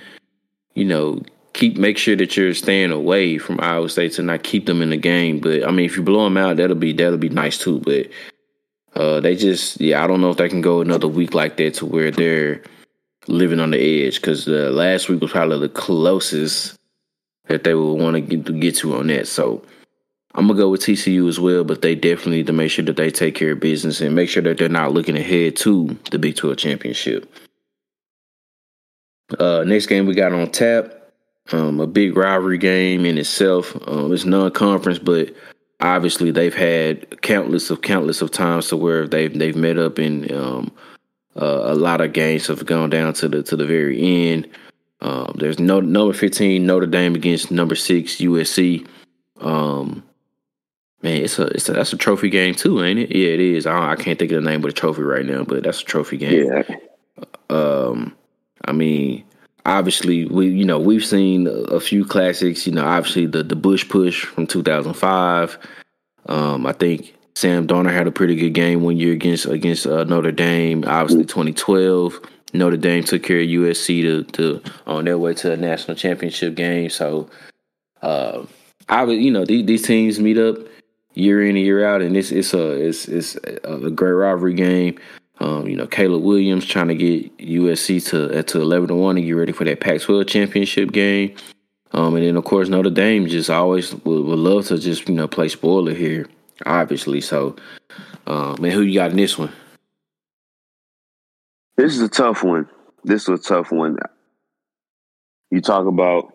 you 0.74 0.85
know, 0.85 1.20
keep 1.53 1.77
make 1.77 1.99
sure 1.99 2.17
that 2.17 2.37
you're 2.37 2.55
staying 2.55 2.93
away 2.93 3.39
from 3.39 3.61
Iowa 3.61 3.89
State 3.89 4.13
to 4.13 4.23
not 4.23 4.43
keep 4.43 4.67
them 4.67 4.83
in 4.83 4.91
the 4.91 4.97
game. 4.97 5.41
But 5.41 5.67
I 5.67 5.71
mean, 5.71 5.87
if 5.87 5.97
you 5.97 6.03
blow 6.03 6.25
them 6.25 6.37
out, 6.37 6.57
that'll 6.57 6.77
be 6.77 6.93
that'll 6.93 7.19
be 7.19 7.29
nice 7.29 7.59
too. 7.59 7.81
But 7.81 8.09
uh, 8.95 9.21
they 9.21 9.37
just 9.37 9.81
yeah, 9.81 10.03
I 10.03 10.07
don't 10.07 10.21
know 10.21 10.31
if 10.31 10.37
they 10.37 10.49
can 10.49 10.61
go 10.61 10.81
another 10.81 11.09
week 11.09 11.35
like 11.35 11.57
that 11.59 11.75
to 11.75 11.87
where 11.87 12.11
they're 12.11 12.63
living 13.29 13.61
on 13.61 13.71
the 13.71 14.07
edge 14.07 14.17
because 14.17 14.45
the 14.45 14.71
last 14.71 15.09
week 15.09 15.21
was 15.21 15.31
probably 15.31 15.61
the 15.61 15.69
closest 15.69 16.77
that 17.47 17.65
they 17.65 17.75
would 17.75 17.95
want 17.95 18.17
to 18.17 18.37
get, 18.37 18.77
to 18.77 18.97
on 18.97 19.09
that. 19.09 19.29
So. 19.29 19.65
I'm 20.35 20.47
gonna 20.47 20.59
go 20.59 20.71
with 20.71 20.81
TCU 20.81 21.29
as 21.29 21.39
well, 21.39 21.63
but 21.63 21.83
they 21.83 21.95
definitely 21.95 22.39
need 22.39 22.47
to 22.47 22.55
make 22.55 22.71
sure 22.71 22.87
that 22.87 22.97
they 22.97 23.11
take 23.11 23.35
care 23.35 23.53
of 23.53 23.61
business 23.61 24.01
and 24.01 24.15
make 24.15 24.31
sure 24.31 24.43
that 24.45 24.57
they're 24.57 24.71
not 24.71 24.95
looking 24.95 25.15
ahead 25.15 25.57
to 25.57 25.95
the 26.11 26.19
Big 26.19 26.37
12 26.37 26.57
championship. 26.57 27.31
Uh, 29.39 29.63
next 29.67 29.89
game 29.89 30.07
we 30.07 30.15
got 30.15 30.33
on 30.33 30.51
tap 30.51 31.02
um, 31.51 31.80
a 31.80 31.86
big 31.86 32.16
rivalry 32.16 32.59
game 32.59 33.05
in 33.05 33.18
itself. 33.18 33.76
Um, 33.88 34.12
it's 34.12 34.24
non-conference, 34.24 34.99
but 34.99 35.34
obviously 35.80 36.30
they've 36.30 36.55
had 36.55 37.20
countless 37.22 37.70
of 37.70 37.82
countless 37.82 38.22
of 38.22 38.30
times 38.30 38.68
to 38.68 38.76
where 38.76 39.07
they've 39.09 39.36
they've 39.36 39.57
met 39.57 39.78
up 39.78 39.99
and 39.99 40.30
um, 40.32 40.72
uh, 41.36 41.62
a 41.64 41.74
lot 41.74 42.01
of 42.01 42.12
games 42.12 42.47
have 42.47 42.64
gone 42.66 42.90
down 42.90 43.12
to 43.14 43.28
the 43.28 43.43
to 43.43 43.57
the 43.57 43.66
very 43.66 44.01
end. 44.30 44.49
Um, 45.01 45.34
there's 45.36 45.59
no 45.59 45.80
number 45.80 46.12
15 46.12 46.64
Notre 46.64 46.86
Dame 46.86 47.16
against 47.16 47.51
number 47.51 47.74
six 47.74 48.16
USC. 48.16 48.86
Um, 49.40 50.05
man, 51.03 51.24
it's 51.24 51.38
a 51.38 51.47
it's 51.49 51.68
a 51.68 51.72
that's 51.72 51.93
a 51.93 51.97
trophy 51.97 52.30
game 52.30 52.55
too, 52.55 52.82
ain't 52.82 53.01
it? 53.01 53.11
Yeah, 53.11 53.28
it 53.28 53.40
is. 53.40 53.66
I, 53.66 53.93
I 53.93 53.97
can't 53.97 54.18
think 54.18 54.30
of 54.30 54.43
the 54.43 54.49
name 54.49 54.61
of 54.61 54.70
the 54.70 54.72
trophy 54.72 55.03
right 55.03 55.26
now, 55.26 55.43
but 55.43 55.64
that's 55.64 55.82
a 55.82 55.84
trophy 55.84 56.18
game. 56.18 56.47
Yeah. 56.47 56.76
Um, 57.51 58.16
I 58.64 58.72
mean, 58.72 59.24
obviously 59.65 60.27
we 60.27 60.49
you 60.49 60.65
know 60.65 60.79
we've 60.79 61.05
seen 61.05 61.47
a 61.47 61.81
few 61.81 62.05
classics 62.05 62.67
you 62.67 62.73
know 62.73 62.85
obviously 62.85 63.27
the 63.27 63.43
the 63.43 63.57
bush 63.57 63.89
push 63.89 64.25
from 64.25 64.47
2005 64.47 65.59
um, 66.27 66.67
i 66.67 66.73
think 66.73 67.15
sam 67.35 67.67
donner 67.67 67.91
had 67.91 68.07
a 68.07 68.13
pretty 68.13 68.35
good 68.35 68.55
game 68.55 68.83
one 68.83 68.97
year 68.97 69.13
against 69.13 69.47
against 69.47 69.87
uh, 69.87 70.05
notre 70.05 70.33
dame 70.33 70.85
obviously 70.87 71.25
2012 71.25 72.21
notre 72.55 72.77
dame 72.77 73.03
took 73.03 73.23
care 73.23 73.41
of 73.41 73.47
usc 73.47 73.87
to, 73.87 74.25
to 74.25 74.63
on 74.87 75.05
their 75.05 75.19
way 75.19 75.35
to 75.35 75.53
a 75.53 75.57
national 75.57 75.97
championship 75.97 76.55
game. 76.55 76.91
So 76.91 77.29
uh, 78.03 78.45
i 78.89 79.05
would 79.05 79.19
you 79.19 79.31
know 79.31 79.45
these, 79.45 79.65
these 79.67 79.83
teams 79.83 80.19
meet 80.19 80.39
up 80.39 80.57
year 81.15 81.43
in 81.43 81.57
and 81.57 81.65
year 81.65 81.85
out 81.85 82.03
and 82.03 82.17
it's 82.17 82.33
it's 82.33 82.55
a 82.55 82.71
it's 82.73 83.07
it's 83.07 83.37
a 83.65 83.91
great 83.91 84.13
rivalry 84.13 84.55
game 84.55 84.99
um, 85.43 85.66
you 85.66 85.74
know, 85.76 85.88
Caleb 85.88 86.22
Williams 86.22 86.64
trying 86.64 86.86
to 86.88 86.95
get 86.95 87.36
USC 87.38 88.07
to 88.11 88.38
uh, 88.38 88.43
to 88.43 88.61
eleven 88.61 88.88
to 88.88 88.95
one 88.95 89.16
and 89.16 89.26
get 89.26 89.32
ready 89.32 89.51
for 89.51 89.64
that 89.64 89.80
Pac-12 89.80 90.28
championship 90.28 90.93
game. 90.93 91.34
Um, 91.90 92.14
and 92.14 92.24
then 92.24 92.36
of 92.36 92.45
course 92.45 92.68
Notre 92.68 92.90
Dame 92.90 93.26
just 93.26 93.51
always 93.51 93.93
would, 93.93 94.24
would 94.24 94.38
love 94.38 94.66
to 94.66 94.78
just 94.78 95.09
you 95.09 95.14
know 95.16 95.26
play 95.26 95.49
spoiler 95.49 95.95
here, 95.95 96.28
obviously. 96.64 97.20
So, 97.20 97.57
uh, 98.24 98.57
man, 98.61 98.70
who 98.70 98.82
you 98.82 98.95
got 98.95 99.11
in 99.11 99.16
this 99.16 99.36
one? 99.36 99.53
This 101.76 101.95
is 101.97 102.03
a 102.03 102.09
tough 102.09 102.45
one. 102.45 102.68
This 103.03 103.28
is 103.28 103.40
a 103.40 103.43
tough 103.43 103.72
one. 103.72 103.99
You 105.51 105.61
talk 105.61 105.86
about 105.86 106.32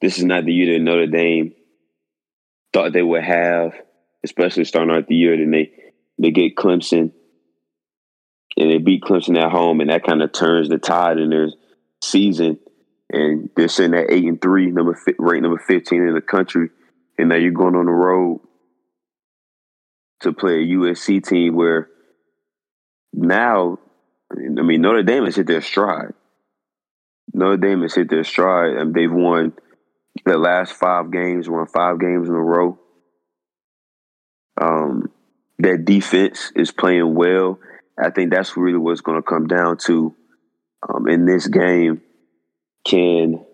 this 0.00 0.18
is 0.18 0.24
not 0.24 0.44
the 0.44 0.52
year 0.52 0.72
that 0.72 0.84
Notre 0.84 1.08
Dame 1.08 1.54
thought 2.72 2.92
they 2.92 3.02
would 3.02 3.24
have, 3.24 3.74
especially 4.22 4.64
starting 4.64 4.94
out 4.94 5.08
the 5.08 5.16
year. 5.16 5.36
Then 5.36 5.50
they 5.50 5.72
they 6.18 6.30
get 6.30 6.54
Clemson 6.54 7.12
and 8.56 8.70
they 8.70 8.78
beat 8.78 9.02
Clemson 9.02 9.38
at 9.38 9.50
home, 9.50 9.80
and 9.80 9.90
that 9.90 10.04
kind 10.04 10.22
of 10.22 10.32
turns 10.32 10.68
the 10.68 10.78
tide 10.78 11.18
in 11.18 11.30
their 11.30 11.48
season. 12.02 12.58
And 13.10 13.50
they're 13.56 13.68
sitting 13.68 13.94
at 13.94 14.10
eight 14.10 14.24
and 14.24 14.40
three, 14.40 14.70
number 14.70 14.98
ranked 15.18 15.42
number 15.42 15.62
fifteen 15.66 16.06
in 16.06 16.14
the 16.14 16.20
country, 16.20 16.70
and 17.18 17.28
now 17.28 17.36
you're 17.36 17.52
going 17.52 17.76
on 17.76 17.86
the 17.86 17.92
road 17.92 18.40
to 20.20 20.32
play 20.32 20.62
a 20.62 20.66
USC 20.66 21.26
team 21.26 21.54
where 21.54 21.88
now, 23.12 23.78
I 24.30 24.62
mean, 24.62 24.80
Notre 24.80 25.02
Dame 25.02 25.24
has 25.24 25.36
hit 25.36 25.46
their 25.46 25.60
stride. 25.60 26.14
Notre 27.34 27.56
Dame 27.56 27.82
has 27.82 27.94
hit 27.94 28.08
their 28.08 28.24
stride, 28.24 28.76
and 28.76 28.94
they've 28.94 29.12
won 29.12 29.52
the 30.24 30.38
last 30.38 30.72
five 30.72 31.10
games, 31.10 31.48
won 31.48 31.66
five 31.66 32.00
games 32.00 32.28
in 32.28 32.34
a 32.34 32.40
row. 32.40 32.78
Um, 34.60 35.10
their 35.58 35.76
defense 35.76 36.52
is 36.54 36.70
playing 36.70 37.14
well. 37.14 37.58
I 38.02 38.10
think 38.10 38.32
that's 38.32 38.56
really 38.56 38.78
what's 38.78 39.00
going 39.00 39.18
to 39.18 39.22
come 39.22 39.46
down 39.46 39.78
to 39.86 40.14
um, 40.88 41.08
in 41.08 41.24
this 41.26 41.46
game. 41.46 42.02
Can 42.84 43.44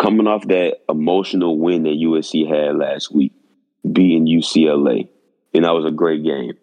coming 0.00 0.26
off 0.26 0.46
that 0.48 0.78
emotional 0.88 1.58
win 1.58 1.84
that 1.84 1.90
USC 1.90 2.48
had 2.48 2.76
last 2.76 3.14
week, 3.14 3.32
beating 3.90 4.26
UCLA, 4.26 5.08
and 5.52 5.64
that 5.64 5.70
was 5.70 5.84
a 5.84 5.92
great 5.92 6.24
game. 6.24 6.54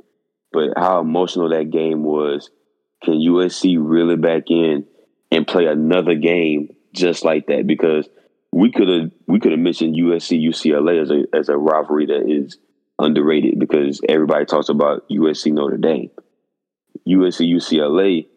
But 0.51 0.71
how 0.75 0.99
emotional 0.99 1.49
that 1.49 1.71
game 1.71 2.03
was, 2.03 2.49
can 3.03 3.13
USC 3.13 3.77
really 3.79 4.17
back 4.17 4.43
in 4.49 4.85
and 5.31 5.47
play 5.47 5.65
another 5.65 6.15
game 6.15 6.75
just 6.93 7.23
like 7.23 7.47
that? 7.47 7.65
Because 7.65 8.09
we 8.51 8.71
could 8.71 8.89
have 8.89 9.11
we 9.27 9.39
could 9.39 9.51
have 9.51 9.59
mentioned 9.59 9.95
USC 9.95 10.43
UCLA 10.45 11.01
as 11.01 11.09
a 11.09 11.23
as 11.33 11.49
a 11.49 11.57
rivalry 11.57 12.07
that 12.07 12.29
is 12.29 12.57
underrated 13.01 13.59
because 13.59 13.99
everybody 14.07 14.45
talks 14.45 14.69
about 14.69 15.07
USC 15.09 15.51
Notre 15.51 15.77
Dame. 15.77 16.11
USC 17.07 17.49
UCLA, 17.49 18.27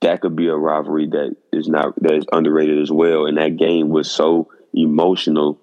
that 0.00 0.20
could 0.20 0.36
be 0.36 0.48
a 0.48 0.56
rivalry 0.56 1.08
that 1.08 1.36
is 1.52 1.68
not 1.68 2.00
that 2.02 2.14
is 2.14 2.24
underrated 2.32 2.80
as 2.80 2.90
well. 2.90 3.26
And 3.26 3.38
that 3.38 3.56
game 3.56 3.88
was 3.88 4.10
so 4.10 4.50
emotional. 4.72 5.60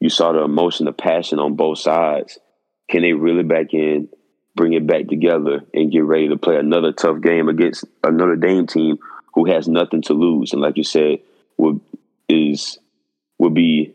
You 0.00 0.08
saw 0.08 0.32
the 0.32 0.42
emotion, 0.42 0.86
the 0.86 0.92
passion 0.92 1.38
on 1.38 1.54
both 1.54 1.78
sides. 1.78 2.38
Can 2.90 3.02
they 3.02 3.12
reel 3.12 3.38
it 3.38 3.48
back 3.48 3.72
in, 3.72 4.08
bring 4.54 4.72
it 4.72 4.86
back 4.86 5.06
together, 5.06 5.60
and 5.72 5.92
get 5.92 6.04
ready 6.04 6.28
to 6.28 6.36
play 6.36 6.56
another 6.56 6.92
tough 6.92 7.20
game 7.22 7.48
against 7.48 7.84
another 8.02 8.36
Dame 8.36 8.66
team 8.66 8.98
who 9.34 9.46
has 9.46 9.68
nothing 9.68 10.02
to 10.02 10.14
lose? 10.14 10.52
And 10.52 10.60
like 10.60 10.76
you 10.76 10.84
said, 10.84 11.20
would 11.56 11.80
is 12.28 12.78
would 13.38 13.54
be 13.54 13.94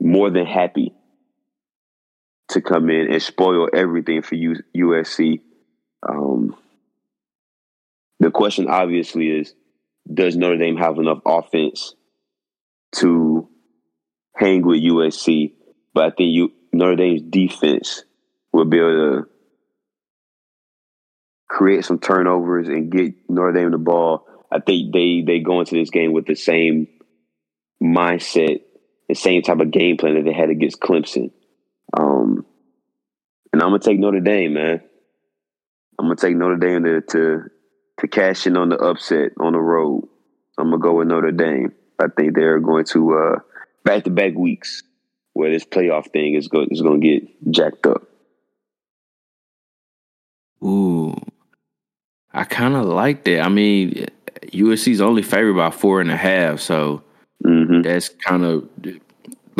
more 0.00 0.30
than 0.30 0.46
happy 0.46 0.94
to 2.50 2.60
come 2.60 2.90
in 2.90 3.12
and 3.12 3.22
spoil 3.22 3.68
everything 3.72 4.22
for 4.22 4.34
U- 4.34 4.62
USC. 4.76 5.40
Um, 6.08 6.56
the 8.18 8.30
question 8.30 8.68
obviously 8.68 9.28
is, 9.28 9.54
does 10.12 10.36
Notre 10.36 10.58
Dame 10.58 10.76
have 10.76 10.98
enough 10.98 11.20
offense 11.24 11.94
to 12.96 13.48
hang 14.34 14.62
with 14.62 14.82
USC? 14.82 15.52
But 15.94 16.04
I 16.04 16.10
think 16.10 16.32
you, 16.32 16.52
Notre 16.72 16.96
Dame's 16.96 17.22
defense 17.22 18.04
will 18.52 18.64
be 18.64 18.78
able 18.78 19.22
to 19.22 19.28
create 21.48 21.84
some 21.84 21.98
turnovers 21.98 22.68
and 22.68 22.90
get 22.90 23.14
Notre 23.28 23.52
Dame 23.52 23.70
the 23.70 23.78
ball. 23.78 24.26
I 24.52 24.58
think 24.60 24.92
they 24.92 25.22
they 25.24 25.40
go 25.40 25.60
into 25.60 25.76
this 25.76 25.90
game 25.90 26.12
with 26.12 26.26
the 26.26 26.34
same 26.34 26.88
mindset, 27.82 28.60
the 29.08 29.14
same 29.14 29.42
type 29.42 29.60
of 29.60 29.70
game 29.70 29.96
plan 29.96 30.14
that 30.14 30.24
they 30.24 30.32
had 30.32 30.50
against 30.50 30.80
Clemson. 30.80 31.30
Um, 31.96 32.44
and 33.52 33.62
I'm 33.62 33.70
gonna 33.70 33.80
take 33.80 33.98
Notre 33.98 34.20
Dame, 34.20 34.54
man. 34.54 34.80
I'm 35.98 36.06
gonna 36.06 36.16
take 36.16 36.36
Notre 36.36 36.56
Dame 36.56 36.84
to 36.84 37.00
to, 37.00 37.42
to 38.00 38.08
cash 38.08 38.46
in 38.46 38.56
on 38.56 38.68
the 38.68 38.76
upset 38.76 39.32
on 39.38 39.52
the 39.52 39.60
road. 39.60 40.08
I'm 40.58 40.70
gonna 40.70 40.78
go 40.78 40.94
with 40.94 41.08
Notre 41.08 41.32
Dame. 41.32 41.72
I 42.00 42.06
think 42.16 42.34
they're 42.34 42.60
going 42.60 42.84
to 42.86 43.14
uh, 43.14 43.38
back 43.84 44.04
to 44.04 44.10
back 44.10 44.34
weeks 44.34 44.82
where 45.32 45.50
this 45.50 45.64
playoff 45.64 46.10
thing 46.12 46.34
is 46.34 46.48
going 46.48 46.68
is 46.70 46.82
going 46.82 47.00
to 47.00 47.06
get 47.06 47.50
jacked 47.50 47.86
up. 47.86 48.02
Ooh, 50.62 51.14
I 52.32 52.44
kind 52.44 52.74
of 52.74 52.86
like 52.86 53.24
that. 53.24 53.40
I 53.40 53.48
mean, 53.48 54.06
USC's 54.46 55.00
only 55.00 55.22
favored 55.22 55.56
by 55.56 55.70
four 55.70 56.00
and 56.00 56.10
a 56.10 56.16
half, 56.16 56.60
so 56.60 57.02
mm-hmm. 57.44 57.82
that's 57.82 58.08
kind 58.08 58.44
of 58.44 58.68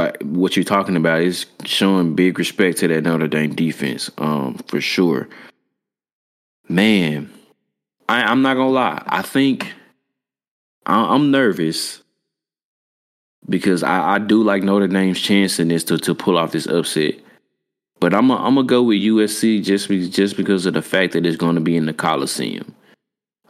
like 0.01 0.23
what 0.23 0.57
you're 0.57 0.65
talking 0.65 0.97
about 0.97 1.21
is 1.21 1.47
showing 1.65 2.15
big 2.15 2.39
respect 2.39 2.79
to 2.79 2.89
that 2.89 3.05
Notre 3.05 3.29
Dame 3.29 3.55
defense, 3.55 4.11
um, 4.19 4.55
for 4.67 4.81
sure. 4.81 5.29
Man, 6.69 7.31
I, 8.09 8.33
am 8.33 8.43
not 8.43 8.55
gonna 8.55 8.71
lie. 8.71 9.03
I 9.07 9.23
think 9.23 9.75
I, 10.87 11.15
am 11.15 11.31
nervous 11.31 12.03
because 13.49 13.83
I, 13.83 14.15
I, 14.15 14.19
do 14.19 14.43
like 14.43 14.63
Notre 14.63 14.89
Dame's 14.89 15.21
chance 15.21 15.59
in 15.59 15.69
this 15.69 15.85
to 15.85 15.99
to 15.99 16.15
pull 16.15 16.39
off 16.39 16.53
this 16.53 16.67
upset. 16.67 17.15
But 17.99 18.15
I'm 18.15 18.31
I'm 18.31 18.55
gonna 18.55 18.67
go 18.67 18.83
with 18.83 19.03
USC 19.03 19.63
just 19.63 19.89
be, 19.89 20.09
just 20.09 20.37
because 20.37 20.65
of 20.65 20.75
the 20.75 20.83
fact 20.83 21.13
that 21.13 21.27
it's 21.27 21.37
going 21.37 21.57
to 21.57 21.61
be 21.61 21.77
in 21.77 21.85
the 21.85 21.93
Coliseum. 21.93 22.75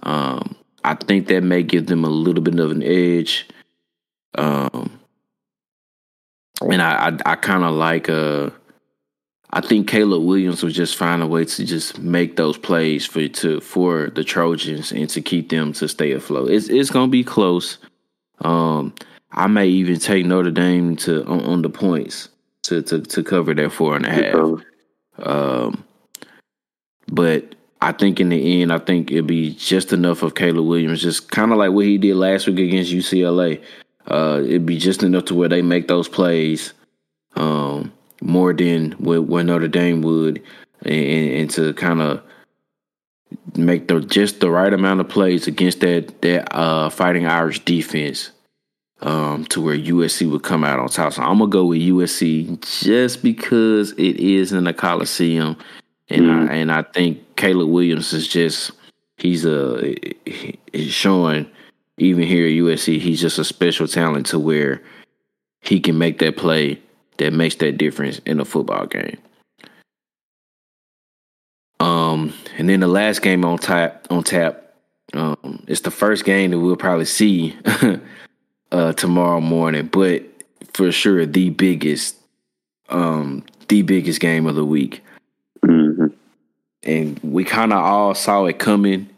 Um, 0.02 0.56
I 0.82 0.94
think 0.94 1.28
that 1.28 1.42
may 1.42 1.62
give 1.62 1.86
them 1.86 2.04
a 2.04 2.08
little 2.08 2.42
bit 2.42 2.58
of 2.58 2.72
an 2.72 2.82
edge. 2.82 3.46
Um, 4.34 4.99
and 6.62 6.82
I 6.82 7.08
I, 7.08 7.32
I 7.32 7.34
kind 7.36 7.64
of 7.64 7.74
like 7.74 8.08
uh 8.08 8.50
I 9.52 9.60
think 9.60 9.88
Caleb 9.88 10.22
Williams 10.22 10.62
will 10.62 10.70
just 10.70 10.96
find 10.96 11.22
a 11.22 11.26
way 11.26 11.44
to 11.44 11.64
just 11.64 11.98
make 11.98 12.36
those 12.36 12.56
plays 12.56 13.04
for 13.04 13.26
to 13.26 13.60
for 13.60 14.10
the 14.10 14.22
Trojans 14.22 14.92
and 14.92 15.10
to 15.10 15.20
keep 15.20 15.48
them 15.48 15.72
to 15.74 15.88
stay 15.88 16.12
afloat. 16.12 16.50
It's 16.50 16.68
it's 16.68 16.90
gonna 16.90 17.08
be 17.08 17.24
close. 17.24 17.78
Um, 18.40 18.94
I 19.32 19.48
may 19.48 19.66
even 19.66 19.98
take 19.98 20.24
Notre 20.24 20.50
Dame 20.50 20.96
to 20.96 21.24
on, 21.26 21.40
on 21.44 21.62
the 21.62 21.70
points 21.70 22.28
to, 22.62 22.82
to 22.82 23.00
to 23.00 23.22
cover 23.24 23.52
that 23.54 23.72
four 23.72 23.96
and 23.96 24.06
a 24.06 24.10
half. 24.10 24.62
Um, 25.26 25.84
but 27.08 27.56
I 27.80 27.92
think 27.92 28.20
in 28.20 28.28
the 28.28 28.62
end, 28.62 28.72
I 28.72 28.78
think 28.78 29.10
it'll 29.10 29.26
be 29.26 29.54
just 29.54 29.92
enough 29.92 30.22
of 30.22 30.36
Caleb 30.36 30.66
Williams, 30.66 31.02
just 31.02 31.30
kind 31.30 31.50
of 31.50 31.58
like 31.58 31.72
what 31.72 31.86
he 31.86 31.98
did 31.98 32.14
last 32.14 32.46
week 32.46 32.58
against 32.58 32.92
UCLA. 32.92 33.62
Uh, 34.10 34.40
it'd 34.44 34.66
be 34.66 34.76
just 34.76 35.02
enough 35.02 35.26
to 35.26 35.34
where 35.34 35.48
they 35.48 35.62
make 35.62 35.88
those 35.88 36.08
plays 36.08 36.72
um, 37.36 37.92
more 38.20 38.52
than 38.52 38.92
what, 38.92 39.24
what, 39.24 39.46
Notre 39.46 39.68
Dame 39.68 40.02
would, 40.02 40.42
and, 40.82 41.30
and 41.32 41.50
to 41.50 41.72
kind 41.74 42.00
of 42.00 42.22
make 43.56 43.86
the 43.86 44.00
just 44.00 44.40
the 44.40 44.50
right 44.50 44.72
amount 44.72 45.00
of 45.00 45.08
plays 45.08 45.46
against 45.46 45.80
that 45.80 46.20
that 46.22 46.54
uh, 46.54 46.90
Fighting 46.90 47.26
Irish 47.26 47.64
defense. 47.64 48.30
Um, 49.02 49.46
to 49.46 49.62
where 49.62 49.78
USC 49.78 50.30
would 50.30 50.42
come 50.42 50.62
out 50.62 50.78
on 50.78 50.88
top. 50.90 51.14
So 51.14 51.22
I'm 51.22 51.38
gonna 51.38 51.50
go 51.50 51.64
with 51.64 51.80
USC 51.80 52.60
just 52.82 53.22
because 53.22 53.92
it 53.92 54.16
is 54.16 54.52
in 54.52 54.64
the 54.64 54.74
Coliseum, 54.74 55.56
and 56.10 56.22
mm. 56.26 56.50
I 56.50 56.54
and 56.56 56.70
I 56.70 56.82
think 56.82 57.34
Caleb 57.34 57.70
Williams 57.70 58.12
is 58.12 58.28
just 58.28 58.72
he's 59.16 59.46
a 59.46 59.94
he's 60.26 60.92
showing 60.92 61.50
even 62.00 62.26
here 62.26 62.46
at 62.46 62.52
USC, 62.52 62.98
he's 62.98 63.20
just 63.20 63.38
a 63.38 63.44
special 63.44 63.86
talent 63.86 64.26
to 64.26 64.38
where 64.38 64.82
he 65.60 65.80
can 65.80 65.98
make 65.98 66.18
that 66.18 66.36
play 66.36 66.80
that 67.18 67.32
makes 67.32 67.56
that 67.56 67.76
difference 67.76 68.18
in 68.20 68.40
a 68.40 68.44
football 68.44 68.86
game. 68.86 69.18
Um, 71.78 72.32
and 72.56 72.68
then 72.68 72.80
the 72.80 72.88
last 72.88 73.22
game 73.22 73.44
on 73.44 73.58
tap 73.58 74.06
on 74.10 74.22
tap, 74.22 74.74
um, 75.12 75.62
it's 75.66 75.82
the 75.82 75.90
first 75.90 76.24
game 76.24 76.50
that 76.50 76.58
we'll 76.58 76.76
probably 76.76 77.04
see 77.04 77.56
uh, 78.72 78.92
tomorrow 78.94 79.40
morning, 79.40 79.86
but 79.86 80.22
for 80.72 80.90
sure 80.92 81.26
the 81.26 81.50
biggest, 81.50 82.16
um, 82.88 83.44
the 83.68 83.82
biggest 83.82 84.20
game 84.20 84.46
of 84.46 84.54
the 84.54 84.64
week. 84.64 85.02
Mm-hmm. 85.64 86.06
And 86.82 87.20
we 87.22 87.44
kind 87.44 87.72
of 87.72 87.78
all 87.78 88.14
saw 88.14 88.46
it 88.46 88.58
coming 88.58 89.08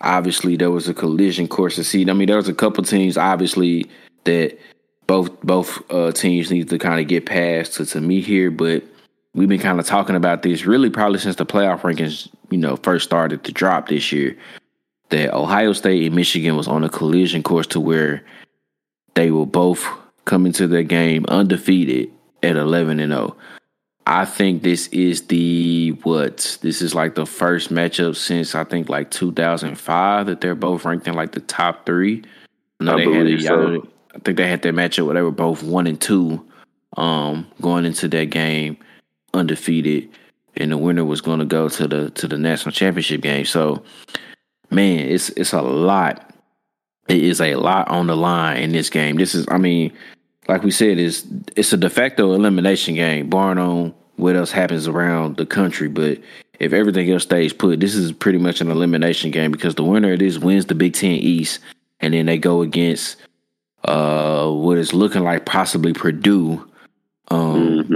obviously 0.00 0.56
there 0.56 0.70
was 0.70 0.88
a 0.88 0.94
collision 0.94 1.48
course 1.48 1.76
to 1.76 1.84
see. 1.84 2.08
I 2.08 2.12
mean, 2.12 2.28
there 2.28 2.36
was 2.36 2.48
a 2.48 2.54
couple 2.54 2.84
teams 2.84 3.16
obviously 3.16 3.86
that 4.24 4.58
both 5.06 5.40
both 5.42 5.82
uh, 5.90 6.12
teams 6.12 6.50
need 6.50 6.68
to 6.68 6.78
kind 6.78 7.00
of 7.00 7.08
get 7.08 7.26
past 7.26 7.74
to, 7.74 7.86
to 7.86 8.00
meet 8.00 8.24
here, 8.24 8.50
but 8.50 8.84
we've 9.34 9.48
been 9.48 9.60
kind 9.60 9.80
of 9.80 9.86
talking 9.86 10.16
about 10.16 10.42
this 10.42 10.66
really 10.66 10.90
probably 10.90 11.18
since 11.18 11.36
the 11.36 11.46
playoff 11.46 11.80
rankings, 11.80 12.28
you 12.50 12.58
know, 12.58 12.76
first 12.76 13.04
started 13.04 13.44
to 13.44 13.52
drop 13.52 13.88
this 13.88 14.12
year. 14.12 14.36
That 15.10 15.34
Ohio 15.34 15.72
State 15.72 16.04
and 16.04 16.14
Michigan 16.14 16.54
was 16.56 16.68
on 16.68 16.84
a 16.84 16.90
collision 16.90 17.42
course 17.42 17.66
to 17.68 17.80
where 17.80 18.22
they 19.14 19.30
will 19.30 19.46
both 19.46 19.86
come 20.26 20.44
into 20.44 20.66
their 20.68 20.82
game 20.82 21.24
undefeated 21.28 22.10
at 22.42 22.56
11 22.56 23.00
and 23.00 23.12
0. 23.12 23.34
I 24.10 24.24
think 24.24 24.62
this 24.62 24.86
is 24.86 25.26
the 25.26 25.90
what? 26.02 26.56
This 26.62 26.80
is 26.80 26.94
like 26.94 27.14
the 27.14 27.26
first 27.26 27.70
matchup 27.70 28.16
since 28.16 28.54
I 28.54 28.64
think 28.64 28.88
like 28.88 29.10
2005 29.10 30.26
that 30.26 30.40
they're 30.40 30.54
both 30.54 30.86
ranked 30.86 31.06
in 31.06 31.12
like 31.12 31.32
the 31.32 31.40
top 31.40 31.84
three. 31.84 32.24
No, 32.80 32.96
they 32.96 33.12
had 33.12 33.26
a, 33.26 33.38
so. 33.38 33.86
I 34.14 34.18
think 34.20 34.38
they 34.38 34.48
had 34.48 34.62
that 34.62 34.74
matchup 34.74 35.04
where 35.04 35.14
they 35.14 35.20
were 35.20 35.30
both 35.30 35.62
one 35.62 35.86
and 35.86 36.00
two, 36.00 36.42
um, 36.96 37.46
going 37.60 37.84
into 37.84 38.08
that 38.08 38.30
game 38.30 38.78
undefeated. 39.34 40.08
and 40.56 40.72
the 40.72 40.78
winner 40.78 41.04
was 41.04 41.20
going 41.20 41.40
to 41.40 41.44
go 41.44 41.68
to 41.68 41.86
the 41.86 42.08
to 42.12 42.26
the 42.26 42.38
national 42.38 42.72
championship 42.72 43.20
game. 43.20 43.44
So, 43.44 43.82
man, 44.70 45.00
it's 45.00 45.28
it's 45.30 45.52
a 45.52 45.60
lot. 45.60 46.34
It 47.08 47.22
is 47.22 47.42
a 47.42 47.56
lot 47.56 47.88
on 47.88 48.06
the 48.06 48.16
line 48.16 48.62
in 48.62 48.72
this 48.72 48.88
game. 48.88 49.16
This 49.16 49.34
is, 49.34 49.46
I 49.50 49.58
mean, 49.58 49.92
like 50.48 50.62
we 50.62 50.70
said, 50.70 50.98
is 50.98 51.26
it's 51.56 51.72
a 51.72 51.76
de 51.76 51.90
facto 51.90 52.32
elimination 52.32 52.94
game, 52.94 53.28
barring 53.28 53.58
on 53.58 53.94
what 54.16 54.34
else 54.34 54.50
happens 54.50 54.88
around 54.88 55.36
the 55.36 55.46
country. 55.46 55.88
But 55.88 56.18
if 56.58 56.72
everything 56.72 57.10
else 57.10 57.22
stays 57.22 57.52
put, 57.52 57.80
this 57.80 57.94
is 57.94 58.12
pretty 58.12 58.38
much 58.38 58.60
an 58.60 58.70
elimination 58.70 59.30
game 59.30 59.52
because 59.52 59.74
the 59.74 59.84
winner 59.84 60.14
of 60.14 60.18
this 60.18 60.38
wins 60.38 60.66
the 60.66 60.74
Big 60.74 60.94
Ten 60.94 61.12
East, 61.12 61.60
and 62.00 62.14
then 62.14 62.26
they 62.26 62.38
go 62.38 62.62
against 62.62 63.16
uh, 63.84 64.50
what 64.50 64.78
is 64.78 64.94
looking 64.94 65.22
like 65.22 65.44
possibly 65.44 65.92
Purdue. 65.92 66.64
Um, 67.30 67.84
mm-hmm. 67.84 67.94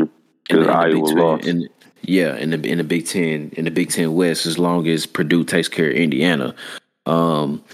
in, 0.50 0.62
the, 0.62 0.70
Iowa 0.70 1.38
Big 1.38 1.70
yeah, 2.03 2.36
in 2.36 2.50
the 2.50 2.68
in 2.68 2.78
the 2.78 2.84
Big 2.84 3.07
Ten 3.07 3.50
in 3.57 3.64
the 3.64 3.70
Big 3.70 3.90
Ten 3.90 4.14
West, 4.14 4.44
as 4.44 4.59
long 4.59 4.86
as 4.88 5.07
Purdue 5.07 5.44
takes 5.44 5.68
care 5.68 5.88
of 5.88 5.96
Indiana, 5.96 6.55
um, 7.07 7.64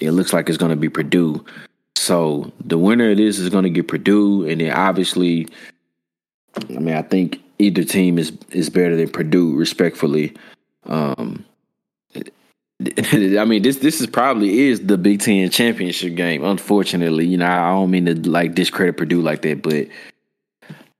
it 0.00 0.10
looks 0.10 0.32
like 0.32 0.48
it's 0.48 0.58
going 0.58 0.70
to 0.70 0.76
be 0.76 0.88
Purdue. 0.88 1.44
So 2.04 2.52
the 2.62 2.76
winner 2.76 3.12
of 3.12 3.16
this 3.16 3.38
is 3.38 3.48
going 3.48 3.64
to 3.64 3.70
get 3.70 3.88
Purdue, 3.88 4.46
and 4.46 4.60
then 4.60 4.72
obviously, 4.72 5.48
I 6.54 6.78
mean, 6.78 6.94
I 6.94 7.00
think 7.00 7.40
either 7.58 7.82
team 7.82 8.18
is 8.18 8.32
is 8.50 8.68
better 8.68 8.94
than 8.94 9.08
Purdue, 9.08 9.56
respectfully. 9.56 10.34
Um, 10.84 11.46
I 12.14 13.44
mean, 13.46 13.62
this 13.62 13.76
this 13.76 14.02
is 14.02 14.06
probably 14.06 14.68
is 14.68 14.80
the 14.80 14.98
Big 14.98 15.20
Ten 15.20 15.48
championship 15.48 16.14
game. 16.14 16.44
Unfortunately, 16.44 17.24
you 17.24 17.38
know, 17.38 17.46
I 17.46 17.70
don't 17.70 17.90
mean 17.90 18.04
to 18.04 18.30
like 18.30 18.54
discredit 18.54 18.98
Purdue 18.98 19.22
like 19.22 19.40
that, 19.40 19.62
but 19.62 19.88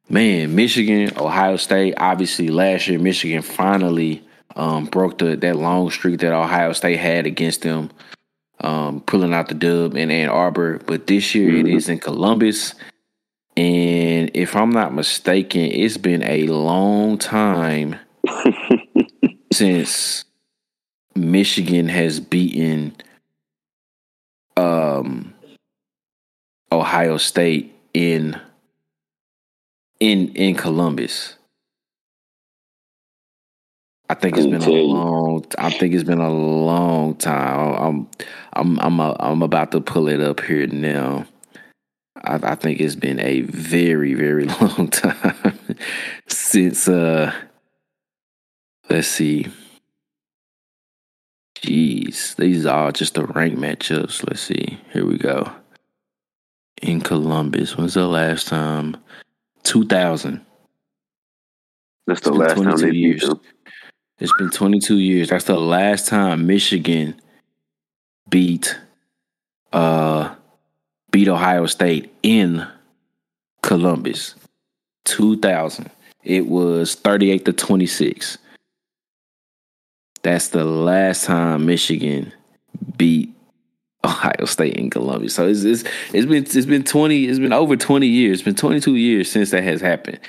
man, 0.09 0.55
Michigan, 0.55 1.13
Ohio 1.19 1.59
State, 1.59 1.95
obviously 1.99 2.49
last 2.49 2.89
year 2.89 2.99
Michigan 2.99 3.43
finally 3.43 4.27
um, 4.57 4.87
broke 4.87 5.19
the 5.19 5.37
that 5.37 5.57
long 5.57 5.91
streak 5.91 6.21
that 6.21 6.33
Ohio 6.33 6.73
State 6.73 6.99
had 6.99 7.27
against 7.27 7.61
them, 7.61 7.91
um, 8.61 9.01
pulling 9.01 9.35
out 9.35 9.49
the 9.49 9.55
dub 9.55 9.97
in 9.97 10.11
Ann 10.11 10.29
Arbor. 10.29 10.79
But 10.87 11.07
this 11.07 11.35
year 11.35 11.51
mm-hmm. 11.51 11.67
it 11.67 11.75
is 11.75 11.89
in 11.89 11.99
Columbus. 11.99 12.75
And 13.57 14.31
if 14.35 14.57
I'm 14.57 14.71
not 14.71 14.95
mistaken, 14.95 15.63
it's 15.63 15.97
been 15.97 16.23
a 16.25 16.47
long 16.49 17.19
time 17.19 17.97
since 19.53 20.25
Michigan 21.15 21.89
has 21.89 22.19
beaten 22.19 22.97
um, 24.57 25.35
Ohio 26.73 27.17
State 27.17 27.75
in 27.93 28.41
in 30.01 30.35
in 30.35 30.57
Columbus. 30.57 31.37
I 34.11 34.15
think 34.15 34.37
it's 34.37 34.47
been 34.47 34.63
a 34.63 34.71
long. 34.71 35.45
I 35.59 35.71
think 35.71 35.95
it's 35.95 36.05
been 36.05 36.21
a 36.21 36.33
long 36.33 37.15
time. 37.17 37.75
I'm 37.75 38.09
I'm 38.53 38.81
I'm 38.81 39.01
a, 39.01 39.17
I'm 39.19 39.43
about 39.43 39.73
to 39.73 39.81
pull 39.81 40.09
it 40.09 40.21
up 40.21 40.41
here 40.41 40.67
now. 40.67 41.27
I, 42.23 42.53
I 42.53 42.55
think 42.55 42.81
it's 42.81 42.97
been 42.97 43.19
a 43.21 43.41
very 43.43 44.15
very 44.15 44.45
long 44.61 44.89
time 44.89 45.59
since. 46.29 46.89
uh 46.89 47.33
Let's 48.91 49.09
see. 49.09 49.47
Jeez, 51.57 52.37
these 52.37 52.67
are 52.67 52.93
just 52.93 53.15
the 53.15 53.25
rank 53.27 53.59
matchups. 53.59 54.29
Let's 54.29 54.43
see. 54.43 54.79
Here 54.93 55.07
we 55.07 55.17
go. 55.17 55.51
In 56.83 57.01
Columbus, 57.01 57.79
when's 57.79 57.95
the 57.95 58.07
last 58.07 58.49
time? 58.49 58.97
2000. 59.63 60.45
That's 62.07 62.21
the 62.21 62.33
last 62.33 62.63
time 62.63 62.77
they 62.77 62.91
beat 62.91 63.23
them. 63.23 63.41
It's 64.25 64.33
been 64.39 64.49
22 64.49 64.97
years. 64.97 65.29
That's 65.29 65.45
the 65.45 65.61
last 65.61 66.09
time 66.09 66.47
Michigan 66.47 67.21
beat 68.31 68.75
uh 69.71 70.35
beat 71.11 71.29
Ohio 71.29 71.67
State 71.67 72.11
in 72.23 72.67
Columbus. 73.63 74.35
2000. 75.05 75.91
It 76.23 76.47
was 76.47 76.95
38 76.95 77.45
to 77.45 77.53
26. 77.53 78.39
That's 80.23 80.49
the 80.49 80.65
last 80.65 81.27
time 81.27 81.67
Michigan 81.67 82.33
beat 82.97 83.31
Ohio 84.07 84.47
State 84.47 84.77
in 84.77 84.89
Columbus. 84.89 85.35
So 85.35 85.49
it's, 85.49 85.65
it's 85.65 85.85
it's 86.15 86.25
been 86.25 86.45
it's 86.45 86.65
been 86.65 86.85
twenty 86.85 87.27
it's 87.27 87.39
been 87.39 87.53
over 87.53 87.77
twenty 87.77 88.07
years. 88.07 88.39
It's 88.39 88.45
been 88.45 88.55
twenty 88.55 88.81
two 88.81 88.97
years 88.97 89.31
since 89.31 89.51
that 89.51 89.65
has 89.65 89.83
happened, 89.83 90.21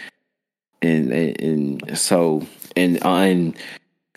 and 0.81 1.13
and, 1.13 1.81
and 1.87 1.97
so 1.97 2.45
and 2.75 3.01
uh, 3.05 3.09
and 3.09 3.57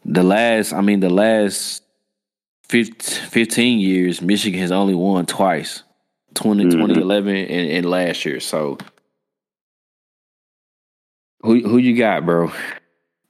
the 0.09 0.23
last 0.23 0.73
I 0.73 0.81
mean 0.81 1.01
the 1.01 1.11
last 1.11 1.83
15 2.69 3.79
years 3.79 4.21
Michigan 4.21 4.61
has 4.61 4.73
only 4.73 4.95
won 4.95 5.27
twice 5.27 5.83
20, 6.35 6.65
mm-hmm. 6.65 6.71
2011 6.79 7.37
and, 7.37 7.71
and 7.71 7.91
last 7.91 8.25
year. 8.25 8.41
So 8.41 8.79
who 11.43 11.61
who 11.61 11.79
you 11.79 11.97
got, 11.97 12.25
bro? 12.25 12.51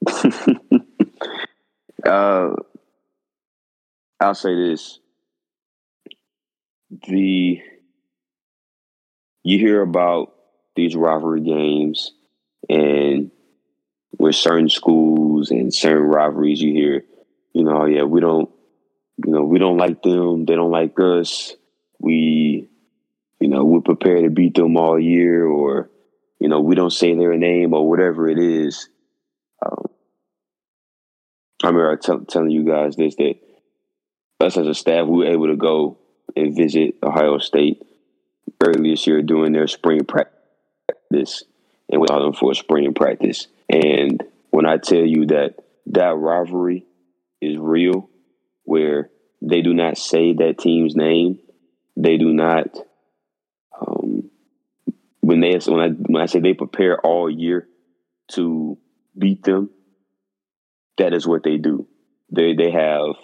uh, 2.05 2.49
I'll 4.19 4.35
say 4.35 4.55
this: 4.55 4.99
the 7.07 7.61
you 9.43 9.59
hear 9.59 9.81
about 9.81 10.33
these 10.75 10.95
rivalry 10.95 11.41
games, 11.41 12.11
and 12.67 13.31
with 14.19 14.35
certain 14.35 14.69
schools 14.69 15.49
and 15.49 15.73
certain 15.73 16.03
rivalries, 16.03 16.61
you 16.61 16.73
hear, 16.73 17.05
you 17.53 17.63
know, 17.63 17.85
yeah, 17.85 18.03
we 18.03 18.19
don't, 18.19 18.49
you 19.25 19.31
know, 19.31 19.43
we 19.43 19.57
don't 19.57 19.77
like 19.77 20.03
them, 20.03 20.45
they 20.45 20.55
don't 20.55 20.71
like 20.71 20.99
us. 20.99 21.55
We, 21.99 22.69
you 23.39 23.47
know, 23.47 23.63
we're 23.63 23.81
prepared 23.81 24.25
to 24.25 24.29
beat 24.29 24.55
them 24.55 24.77
all 24.77 24.99
year, 24.99 25.45
or 25.45 25.89
you 26.39 26.49
know, 26.49 26.59
we 26.59 26.75
don't 26.75 26.91
say 26.91 27.15
their 27.15 27.35
name 27.37 27.73
or 27.73 27.89
whatever 27.89 28.29
it 28.29 28.39
is. 28.39 28.89
Um, 29.65 29.85
I 31.63 31.67
remember 31.67 31.97
telling 31.97 32.51
you 32.51 32.63
guys 32.63 32.95
this 32.95 33.15
that 33.15 33.35
us 34.41 34.57
as 34.57 34.67
a 34.67 34.73
staff, 34.73 35.07
we 35.07 35.19
were 35.19 35.31
able 35.31 35.47
to 35.47 35.57
go 35.57 35.97
and 36.35 36.55
visit 36.55 36.95
Ohio 37.03 37.39
State 37.39 37.81
early 38.61 38.91
this 38.91 39.07
year 39.07 39.21
during 39.21 39.51
their 39.51 39.67
spring 39.67 40.05
practice, 40.05 41.43
and 41.89 42.01
we 42.01 42.07
allowed 42.09 42.23
them 42.23 42.33
for 42.33 42.51
a 42.51 42.55
spring 42.55 42.93
practice. 42.93 43.47
And 43.69 44.23
when 44.49 44.65
I 44.65 44.77
tell 44.77 45.05
you 45.05 45.27
that 45.27 45.55
that 45.87 46.15
rivalry 46.15 46.85
is 47.41 47.57
real, 47.57 48.09
where 48.63 49.09
they 49.41 49.61
do 49.61 49.73
not 49.73 49.97
say 49.97 50.33
that 50.33 50.57
team's 50.57 50.95
name, 50.95 51.39
they 51.95 52.17
do 52.17 52.33
not. 52.33 52.67
Um, 53.79 54.29
when 55.21 55.39
they 55.39 55.57
when 55.67 55.79
I 55.79 55.89
when 55.89 56.21
I 56.21 56.25
say 56.25 56.39
they 56.39 56.53
prepare 56.53 56.99
all 56.99 57.29
year 57.29 57.67
to 58.33 58.77
beat 59.17 59.43
them, 59.43 59.69
that 60.97 61.13
is 61.13 61.27
what 61.27 61.43
they 61.43 61.57
do. 61.57 61.87
They 62.31 62.55
they 62.55 62.71
have 62.71 63.15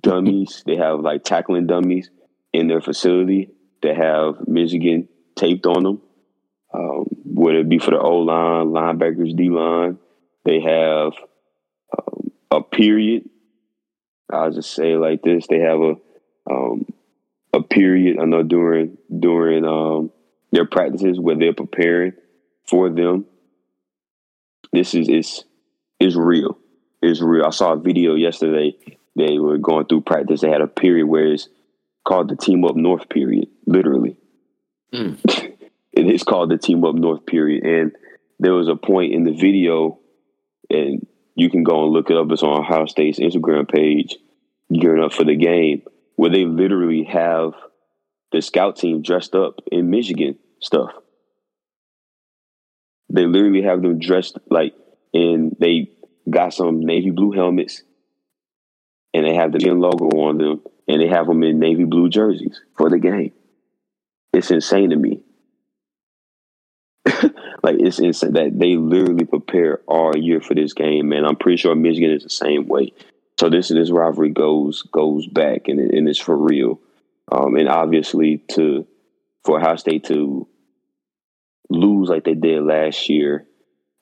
dummies. 0.00 0.62
they 0.66 0.76
have 0.76 1.00
like 1.00 1.24
tackling 1.24 1.66
dummies 1.66 2.10
in 2.52 2.68
their 2.68 2.80
facility 2.80 3.50
They 3.82 3.94
have 3.94 4.46
Michigan 4.46 5.08
taped 5.36 5.66
on 5.66 5.82
them. 5.82 6.02
Um, 6.72 7.11
whether 7.42 7.58
it 7.58 7.68
be 7.68 7.78
for 7.78 7.90
the 7.90 7.98
O 7.98 8.18
line, 8.18 8.68
linebackers, 8.68 9.36
D 9.36 9.50
line, 9.50 9.98
they 10.44 10.60
have 10.60 11.12
um, 11.98 12.30
a 12.52 12.62
period. 12.62 13.28
I'll 14.32 14.52
just 14.52 14.72
say 14.72 14.96
like 14.96 15.22
this: 15.22 15.48
they 15.48 15.58
have 15.58 15.80
a 15.80 15.94
um, 16.48 16.86
a 17.52 17.60
period. 17.60 18.18
I 18.20 18.26
know 18.26 18.44
during 18.44 18.96
during 19.18 19.64
um, 19.64 20.12
their 20.52 20.66
practices 20.66 21.18
where 21.18 21.36
they're 21.36 21.52
preparing 21.52 22.12
for 22.64 22.88
them. 22.88 23.26
This 24.72 24.94
is 24.94 25.08
it's 25.08 25.44
is 25.98 26.14
real. 26.14 26.58
Is 27.02 27.20
real. 27.20 27.44
I 27.44 27.50
saw 27.50 27.72
a 27.72 27.80
video 27.80 28.14
yesterday. 28.14 28.76
They 29.16 29.40
were 29.40 29.58
going 29.58 29.86
through 29.86 30.02
practice. 30.02 30.42
They 30.42 30.48
had 30.48 30.60
a 30.60 30.68
period 30.68 31.06
where 31.06 31.32
it's 31.32 31.48
called 32.06 32.30
the 32.30 32.36
Team 32.36 32.64
Up 32.64 32.76
North 32.76 33.08
period, 33.08 33.48
literally. 33.66 34.16
Mm. 34.94 35.48
it 35.92 36.06
is 36.06 36.22
called 36.22 36.50
the 36.50 36.58
Team 36.58 36.84
Up 36.84 36.94
North 36.94 37.26
period. 37.26 37.64
And 37.64 37.92
there 38.38 38.54
was 38.54 38.68
a 38.68 38.76
point 38.76 39.12
in 39.12 39.24
the 39.24 39.32
video, 39.32 39.98
and 40.70 41.06
you 41.34 41.50
can 41.50 41.62
go 41.62 41.84
and 41.84 41.92
look 41.92 42.10
it 42.10 42.16
up. 42.16 42.30
It's 42.30 42.42
on 42.42 42.60
Ohio 42.60 42.86
State's 42.86 43.18
Instagram 43.20 43.70
page, 43.70 44.16
gearing 44.72 45.02
up 45.02 45.12
for 45.12 45.24
the 45.24 45.36
game, 45.36 45.82
where 46.16 46.30
they 46.30 46.44
literally 46.44 47.04
have 47.04 47.52
the 48.32 48.40
scout 48.40 48.76
team 48.76 49.02
dressed 49.02 49.34
up 49.34 49.60
in 49.70 49.90
Michigan 49.90 50.38
stuff. 50.60 50.90
They 53.10 53.26
literally 53.26 53.62
have 53.62 53.82
them 53.82 53.98
dressed 53.98 54.38
like 54.50 54.74
and 55.12 55.54
they 55.60 55.90
got 56.30 56.54
some 56.54 56.80
navy 56.80 57.10
blue 57.10 57.32
helmets 57.32 57.82
and 59.12 59.26
they 59.26 59.34
have 59.34 59.52
the 59.52 59.58
logo 59.70 60.06
on 60.06 60.38
them 60.38 60.62
and 60.88 61.00
they 61.00 61.08
have 61.08 61.26
them 61.26 61.42
in 61.42 61.58
navy 61.58 61.84
blue 61.84 62.08
jerseys 62.08 62.60
for 62.76 62.88
the 62.88 62.98
game. 62.98 63.32
It's 64.32 64.50
insane 64.50 64.90
to 64.90 64.96
me. 64.96 65.20
Like 67.62 67.76
it's 67.78 67.98
insane 67.98 68.32
that 68.32 68.58
they 68.58 68.76
literally 68.76 69.24
prepare 69.24 69.80
all 69.86 70.16
year 70.16 70.40
for 70.40 70.54
this 70.54 70.72
game, 70.72 71.08
man. 71.08 71.24
I'm 71.24 71.36
pretty 71.36 71.58
sure 71.58 71.74
Michigan 71.74 72.10
is 72.10 72.24
the 72.24 72.30
same 72.30 72.66
way. 72.66 72.92
So 73.38 73.48
this 73.50 73.68
this 73.68 73.90
rivalry 73.90 74.30
goes 74.30 74.82
goes 74.82 75.26
back 75.26 75.68
and 75.68 75.80
and 75.80 76.08
it's 76.08 76.18
for 76.18 76.36
real. 76.36 76.80
Um, 77.30 77.56
and 77.56 77.68
obviously 77.68 78.38
to 78.52 78.86
for 79.44 79.58
Ohio 79.58 79.76
State 79.76 80.04
to 80.04 80.46
lose 81.70 82.08
like 82.08 82.24
they 82.24 82.34
did 82.34 82.62
last 82.62 83.08
year, 83.08 83.46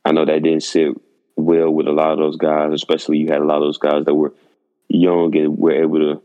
I 0.04 0.12
know 0.12 0.24
that 0.24 0.42
didn't 0.42 0.62
sit 0.62 0.94
well 1.36 1.70
with 1.70 1.86
a 1.86 1.92
lot 1.92 2.12
of 2.12 2.18
those 2.18 2.36
guys, 2.36 2.72
especially 2.72 3.18
you 3.18 3.28
had 3.28 3.40
a 3.40 3.44
lot 3.44 3.58
of 3.58 3.64
those 3.64 3.78
guys 3.78 4.04
that 4.04 4.14
were 4.14 4.34
young 4.88 5.36
and 5.36 5.56
were 5.56 5.82
able 5.82 5.98
to 5.98 6.22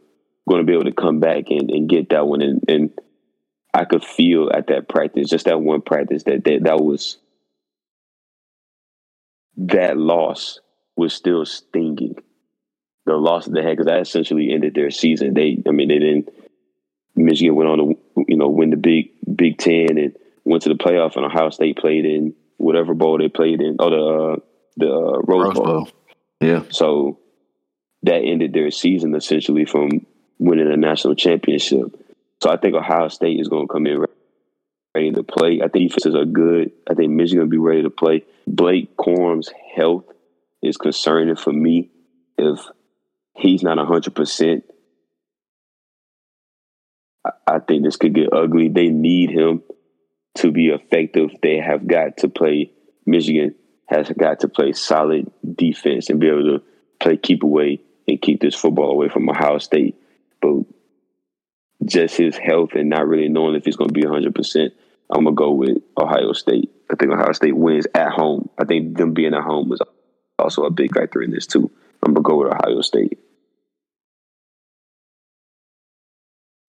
going 0.47 0.61
to 0.61 0.65
be 0.65 0.73
able 0.73 0.85
to 0.85 0.91
come 0.91 1.19
back 1.19 1.45
and, 1.49 1.69
and 1.71 1.89
get 1.89 2.09
that 2.09 2.27
one. 2.27 2.41
And, 2.41 2.63
and 2.67 2.91
I 3.73 3.85
could 3.85 4.03
feel 4.03 4.51
at 4.53 4.67
that 4.67 4.87
practice, 4.87 5.29
just 5.29 5.45
that 5.45 5.59
one 5.59 5.81
practice, 5.81 6.23
that 6.23 6.43
that, 6.43 6.63
that 6.63 6.79
was 6.79 7.17
that 9.57 9.97
loss 9.97 10.59
was 10.95 11.13
still 11.13 11.45
stinging. 11.45 12.15
The 13.05 13.13
loss 13.13 13.45
that 13.45 13.53
they 13.53 13.61
had 13.61 13.71
because 13.71 13.85
that 13.85 14.01
essentially 14.01 14.51
ended 14.51 14.73
their 14.73 14.89
season. 14.89 15.33
They, 15.33 15.61
I 15.67 15.71
mean, 15.71 15.89
they 15.89 15.99
didn't. 15.99 16.29
Michigan 17.15 17.55
went 17.55 17.69
on 17.69 17.77
to 17.77 18.25
you 18.27 18.37
know 18.37 18.49
win 18.49 18.71
the 18.71 18.77
Big 18.77 19.11
Big 19.35 19.57
Ten 19.57 19.97
and 19.97 20.15
went 20.43 20.63
to 20.63 20.69
the 20.69 20.75
playoff, 20.75 21.15
and 21.15 21.25
Ohio 21.25 21.49
State 21.51 21.77
played 21.77 22.05
in 22.05 22.33
whatever 22.57 22.93
bowl 22.93 23.17
they 23.17 23.29
played 23.29 23.61
in. 23.61 23.75
Oh, 23.79 23.89
the 23.89 24.33
uh, 24.33 24.39
the 24.77 24.91
uh, 24.91 25.19
Rose, 25.21 25.45
Rose 25.45 25.53
bowl. 25.53 25.65
bowl. 25.65 25.89
Yeah. 26.41 26.63
So 26.69 27.19
that 28.03 28.21
ended 28.23 28.53
their 28.53 28.71
season 28.71 29.15
essentially 29.15 29.65
from 29.65 30.05
winning 30.39 30.71
a 30.71 30.77
national 30.77 31.15
championship. 31.15 31.95
So 32.41 32.49
I 32.49 32.57
think 32.57 32.75
Ohio 32.75 33.07
State 33.07 33.39
is 33.39 33.47
going 33.47 33.67
to 33.67 33.73
come 33.73 33.87
in 33.87 34.05
ready 34.95 35.11
to 35.11 35.23
play. 35.23 35.61
I 35.63 35.67
think 35.67 35.89
defenses 35.89 36.15
are 36.15 36.25
good. 36.25 36.71
I 36.89 36.93
think 36.93 37.11
Michigan 37.11 37.43
will 37.43 37.49
be 37.49 37.57
ready 37.57 37.83
to 37.83 37.89
play. 37.89 38.23
Blake 38.47 38.95
Corum's 38.97 39.51
health 39.75 40.05
is 40.61 40.77
concerning 40.77 41.35
for 41.35 41.53
me. 41.53 41.91
If 42.37 42.59
he's 43.35 43.63
not 43.63 43.77
100%, 43.77 44.61
I 47.47 47.59
think 47.59 47.83
this 47.83 47.95
could 47.95 48.13
get 48.13 48.33
ugly. 48.33 48.69
They 48.69 48.89
need 48.89 49.31
him 49.31 49.63
to 50.35 50.51
be 50.51 50.67
effective. 50.67 51.31
They 51.41 51.57
have 51.57 51.87
got 51.87 52.17
to 52.17 52.29
play, 52.29 52.71
Michigan 53.05 53.55
has 53.87 54.09
got 54.09 54.41
to 54.41 54.47
play 54.47 54.73
solid 54.73 55.31
defense 55.43 56.09
and 56.09 56.19
be 56.19 56.27
able 56.27 56.59
to 56.59 56.63
play 56.99 57.17
keep 57.17 57.43
away 57.43 57.81
and 58.07 58.21
keep 58.21 58.41
this 58.41 58.55
football 58.55 58.91
away 58.91 59.09
from 59.09 59.29
Ohio 59.29 59.59
State. 59.59 59.95
But 60.41 60.63
just 61.83 62.17
his 62.17 62.37
health 62.37 62.71
and 62.73 62.89
not 62.89 63.07
really 63.07 63.29
knowing 63.29 63.55
if 63.55 63.65
he's 63.65 63.75
going 63.75 63.89
to 63.89 63.93
be 63.93 64.03
100%, 64.03 64.71
I'm 65.09 65.25
to 65.25 65.31
go 65.31 65.51
with 65.51 65.77
Ohio 65.97 66.33
State. 66.33 66.71
I 66.91 66.95
think 66.95 67.11
Ohio 67.11 67.31
State 67.31 67.55
wins 67.55 67.87
at 67.93 68.11
home. 68.11 68.49
I 68.57 68.65
think 68.65 68.97
them 68.97 69.13
being 69.13 69.33
at 69.33 69.43
home 69.43 69.69
was 69.69 69.81
also 70.39 70.63
a 70.63 70.71
big 70.71 70.93
factor 70.93 71.21
in 71.21 71.31
this, 71.31 71.47
too. 71.47 71.71
I'm 72.03 72.15
to 72.15 72.21
go 72.21 72.37
with 72.37 72.53
Ohio 72.53 72.81
State. 72.81 73.19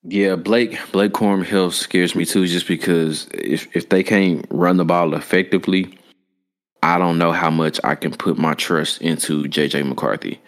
Yeah, 0.08 0.36
Blake 0.36 0.78
Blake 0.92 1.12
Corum 1.12 1.44
Hill 1.44 1.72
scares 1.72 2.14
me 2.14 2.24
too, 2.24 2.46
just 2.46 2.68
because 2.68 3.26
if 3.34 3.66
if 3.74 3.88
they 3.88 4.04
can't 4.04 4.46
run 4.50 4.76
the 4.76 4.84
ball 4.84 5.14
effectively, 5.14 5.98
I 6.80 6.96
don't 6.98 7.18
know 7.18 7.32
how 7.32 7.50
much 7.50 7.80
I 7.82 7.96
can 7.96 8.12
put 8.12 8.38
my 8.38 8.54
trust 8.54 9.02
into 9.02 9.42
JJ 9.44 9.84
McCarthy 9.84 10.40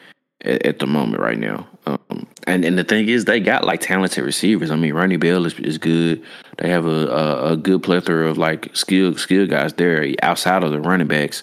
at, 0.42 0.64
at 0.64 0.78
the 0.78 0.86
moment 0.86 1.22
right 1.22 1.38
now. 1.38 1.66
Um, 1.86 2.26
and 2.46 2.64
and 2.64 2.78
the 2.78 2.84
thing 2.84 3.08
is, 3.08 3.24
they 3.24 3.40
got 3.40 3.64
like 3.64 3.80
talented 3.80 4.24
receivers. 4.24 4.70
I 4.70 4.76
mean, 4.76 4.94
Ronnie 4.94 5.16
Bell 5.16 5.46
is, 5.46 5.58
is 5.60 5.78
good. 5.78 6.22
They 6.58 6.68
have 6.68 6.86
a, 6.86 7.06
a, 7.06 7.52
a 7.52 7.56
good 7.56 7.82
plethora 7.82 8.28
of 8.28 8.38
like 8.38 8.74
skill 8.76 9.16
skill 9.16 9.46
guys 9.46 9.74
there 9.74 10.14
outside 10.22 10.62
of 10.62 10.72
the 10.72 10.80
running 10.80 11.08
backs. 11.08 11.42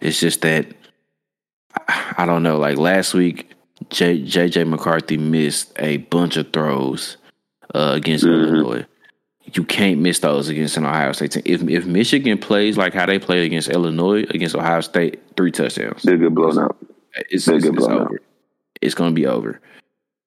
It's 0.00 0.20
just 0.20 0.42
that 0.42 0.66
I 2.16 2.24
don't 2.26 2.42
know. 2.42 2.58
Like 2.58 2.78
last 2.78 3.14
week, 3.14 3.52
J, 3.90 4.20
JJ 4.20 4.68
McCarthy 4.68 5.16
missed 5.16 5.72
a 5.78 5.98
bunch 5.98 6.36
of 6.36 6.52
throws 6.52 7.16
uh, 7.74 7.92
against 7.94 8.24
mm-hmm. 8.24 8.54
Illinois. 8.54 8.86
You 9.54 9.64
can't 9.64 10.00
miss 10.00 10.18
those 10.18 10.50
against 10.50 10.76
an 10.76 10.84
Ohio 10.84 11.12
State 11.12 11.32
team. 11.32 11.42
If 11.46 11.62
if 11.62 11.86
Michigan 11.86 12.36
plays 12.38 12.76
like 12.76 12.92
how 12.92 13.06
they 13.06 13.18
played 13.18 13.44
against 13.44 13.68
Illinois, 13.68 14.24
against 14.28 14.54
Ohio 14.54 14.82
State, 14.82 15.22
three 15.36 15.50
touchdowns. 15.50 16.02
They're 16.02 16.18
good 16.18 16.34
blown 16.34 16.58
out. 16.58 16.76
It's, 17.30 17.48
it's, 17.48 17.64
it's 17.64 17.84
over 17.84 18.20
it's 18.80 18.94
going 18.94 19.14
to 19.14 19.20
be 19.20 19.26
over. 19.26 19.60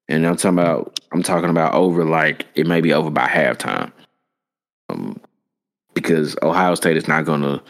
And 0.08 0.26
I'm 0.26 0.36
talking 0.36 0.60
about 0.60 1.00
I'm 1.12 1.24
talking 1.24 1.50
about 1.50 1.74
over 1.74 2.04
like 2.04 2.46
it 2.56 2.68
may 2.68 2.82
be 2.82 2.94
over 2.94 3.10
by 3.10 3.28
halftime. 3.28 3.92
Um, 4.90 5.20
because 5.94 6.36
Ohio 6.42 6.76
State 6.76 6.98
is 6.98 7.08
not 7.08 7.26
going 7.26 7.42
to 7.42 7.62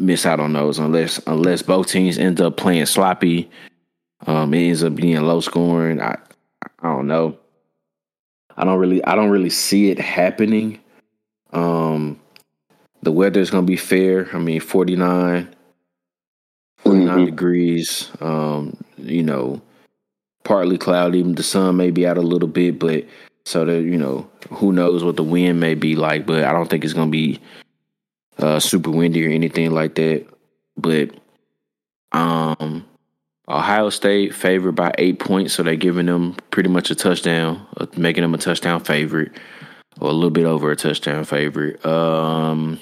miss 0.00 0.26
out 0.26 0.40
on 0.40 0.52
those 0.52 0.78
unless 0.78 1.18
unless 1.26 1.62
both 1.62 1.88
teams 1.88 2.18
end 2.18 2.40
up 2.40 2.56
playing 2.56 2.86
sloppy. 2.86 3.50
Um, 4.26 4.54
it 4.54 4.68
ends 4.68 4.82
up 4.82 4.94
being 4.94 5.20
low 5.22 5.40
scoring. 5.40 6.00
I 6.00 6.18
I 6.80 6.88
don't 6.88 7.06
know. 7.06 7.38
I 8.56 8.64
don't 8.64 8.78
really 8.78 9.04
I 9.04 9.14
don't 9.14 9.30
really 9.30 9.50
see 9.50 9.90
it 9.90 9.98
happening. 9.98 10.80
Um, 11.52 12.20
the 13.02 13.12
weather 13.12 13.40
is 13.40 13.50
going 13.50 13.64
to 13.64 13.70
be 13.70 13.76
fair. 13.76 14.28
I 14.34 14.38
mean, 14.38 14.60
49, 14.60 15.54
49 16.78 17.08
mm-hmm. 17.08 17.24
degrees. 17.24 18.10
Um, 18.20 18.76
you 18.96 19.22
know, 19.22 19.60
partly 20.46 20.78
cloudy. 20.78 21.22
The 21.22 21.42
sun 21.42 21.76
may 21.76 21.90
be 21.90 22.06
out 22.06 22.16
a 22.16 22.22
little 22.22 22.48
bit, 22.48 22.78
but 22.78 23.04
so 23.44 23.64
that 23.64 23.82
you 23.82 23.98
know, 23.98 24.30
who 24.50 24.72
knows 24.72 25.04
what 25.04 25.16
the 25.16 25.24
wind 25.24 25.60
may 25.60 25.74
be 25.74 25.96
like. 25.96 26.24
But 26.24 26.44
I 26.44 26.52
don't 26.52 26.70
think 26.70 26.84
it's 26.84 26.94
gonna 26.94 27.10
be 27.10 27.40
uh, 28.38 28.60
super 28.60 28.90
windy 28.90 29.26
or 29.26 29.30
anything 29.30 29.72
like 29.72 29.96
that. 29.96 30.26
But 30.76 31.10
um, 32.12 32.86
Ohio 33.48 33.90
State 33.90 34.34
favored 34.34 34.76
by 34.76 34.94
eight 34.98 35.18
points, 35.18 35.54
so 35.54 35.62
they're 35.62 35.76
giving 35.76 36.06
them 36.06 36.36
pretty 36.50 36.68
much 36.68 36.90
a 36.90 36.94
touchdown, 36.94 37.66
uh, 37.76 37.86
making 37.96 38.22
them 38.22 38.34
a 38.34 38.38
touchdown 38.38 38.80
favorite, 38.80 39.32
or 40.00 40.10
a 40.10 40.12
little 40.12 40.30
bit 40.30 40.44
over 40.44 40.70
a 40.70 40.76
touchdown 40.76 41.24
favorite. 41.24 41.84
Um, 41.84 42.80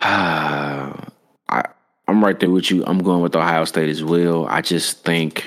I 0.00 1.64
I'm 2.06 2.22
right 2.22 2.38
there 2.38 2.50
with 2.50 2.70
you. 2.70 2.84
I'm 2.86 2.98
going 2.98 3.22
with 3.22 3.34
Ohio 3.34 3.64
State 3.64 3.88
as 3.88 4.04
well. 4.04 4.46
I 4.46 4.60
just 4.60 5.02
think 5.04 5.46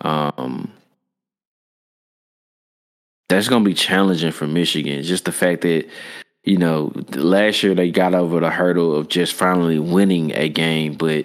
um, 0.00 0.72
that's 3.28 3.48
going 3.48 3.64
to 3.64 3.68
be 3.68 3.74
challenging 3.74 4.32
for 4.32 4.46
Michigan. 4.46 5.02
Just 5.02 5.24
the 5.24 5.32
fact 5.32 5.62
that, 5.62 5.86
you 6.44 6.58
know, 6.58 6.92
last 7.14 7.62
year 7.62 7.74
they 7.74 7.90
got 7.90 8.14
over 8.14 8.40
the 8.40 8.50
hurdle 8.50 8.94
of 8.94 9.08
just 9.08 9.32
finally 9.32 9.78
winning 9.78 10.32
a 10.34 10.48
game, 10.48 10.94
but 10.94 11.24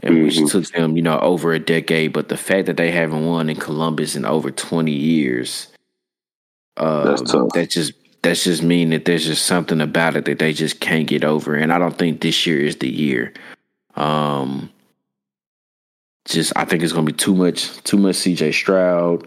and 0.00 0.14
mm-hmm. 0.14 0.24
which 0.24 0.52
took 0.52 0.64
them, 0.72 0.96
you 0.96 1.02
know, 1.02 1.18
over 1.18 1.52
a 1.52 1.58
decade. 1.58 2.12
But 2.12 2.28
the 2.28 2.36
fact 2.36 2.66
that 2.66 2.76
they 2.76 2.90
haven't 2.90 3.26
won 3.26 3.50
in 3.50 3.56
Columbus 3.56 4.16
in 4.16 4.24
over 4.24 4.50
twenty 4.50 4.92
years, 4.92 5.68
uh, 6.76 7.04
that's 7.04 7.30
tough. 7.30 7.50
That 7.54 7.70
just 7.70 7.92
that's 8.22 8.44
just 8.44 8.62
mean 8.62 8.90
that 8.90 9.04
there's 9.04 9.26
just 9.26 9.44
something 9.44 9.80
about 9.80 10.16
it 10.16 10.24
that 10.24 10.38
they 10.38 10.52
just 10.52 10.80
can't 10.80 11.06
get 11.06 11.24
over. 11.24 11.54
And 11.54 11.72
I 11.72 11.78
don't 11.78 11.98
think 11.98 12.20
this 12.20 12.46
year 12.46 12.60
is 12.60 12.76
the 12.76 12.90
year. 12.90 13.34
Um, 13.96 14.70
just 16.28 16.52
I 16.56 16.64
think 16.64 16.82
it's 16.82 16.92
gonna 16.92 17.06
be 17.06 17.12
too 17.12 17.34
much, 17.34 17.82
too 17.84 17.96
much 17.96 18.16
C.J. 18.16 18.52
Stroud, 18.52 19.26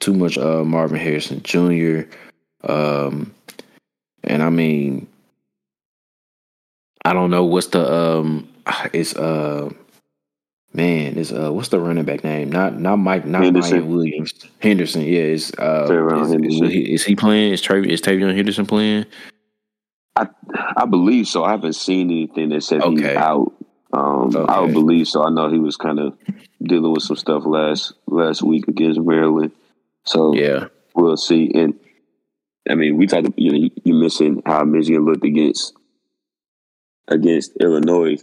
too 0.00 0.12
much 0.12 0.38
uh, 0.38 0.64
Marvin 0.64 0.98
Harrison 0.98 1.42
Jr. 1.42 2.02
Um, 2.62 3.34
and 4.22 4.42
I 4.42 4.50
mean, 4.50 5.06
I 7.04 7.12
don't 7.12 7.30
know 7.30 7.44
what's 7.44 7.68
the 7.68 7.92
um, 7.92 8.48
it's 8.92 9.14
uh, 9.16 9.70
man, 10.72 11.18
it's 11.18 11.32
uh, 11.32 11.52
what's 11.52 11.68
the 11.68 11.80
running 11.80 12.04
back 12.04 12.24
name? 12.24 12.50
Not 12.50 12.78
not 12.78 12.96
Mike, 12.96 13.26
not 13.26 13.42
Henderson. 13.42 13.88
Williams. 13.88 14.32
Henderson, 14.60 15.02
yeah, 15.02 15.20
it's 15.20 15.52
uh, 15.58 15.84
is, 15.84 16.30
Henderson. 16.30 16.64
Is, 16.64 16.72
he, 16.72 16.94
is 16.94 17.04
he 17.04 17.16
playing? 17.16 17.52
Is 17.52 17.62
Trav, 17.62 17.86
is 17.86 18.00
TreVeyon 18.00 18.34
Henderson 18.34 18.66
playing? 18.66 19.06
I 20.16 20.28
I 20.76 20.86
believe 20.86 21.26
so. 21.26 21.44
I 21.44 21.52
haven't 21.52 21.74
seen 21.74 22.10
anything 22.10 22.50
that 22.50 22.62
says 22.62 22.82
okay. 22.82 23.08
he's 23.08 23.16
out. 23.16 23.52
Um, 23.94 24.34
okay. 24.34 24.52
I 24.52 24.60
would 24.60 24.72
believe 24.72 25.06
so. 25.06 25.22
I 25.22 25.30
know 25.30 25.48
he 25.48 25.58
was 25.58 25.76
kind 25.76 26.00
of 26.00 26.18
dealing 26.60 26.92
with 26.92 27.04
some 27.04 27.16
stuff 27.16 27.44
last 27.46 27.92
last 28.06 28.42
week 28.42 28.66
against 28.66 29.00
Maryland. 29.00 29.52
So 30.04 30.34
yeah, 30.34 30.66
we'll 30.94 31.16
see. 31.16 31.52
And 31.54 31.78
I 32.68 32.74
mean, 32.74 32.96
we 32.96 33.06
talked. 33.06 33.28
You 33.36 33.52
know, 33.52 33.70
you 33.84 33.94
mentioned 33.94 34.42
how 34.46 34.64
Michigan 34.64 35.04
looked 35.04 35.24
against 35.24 35.74
against 37.06 37.52
Illinois. 37.60 38.16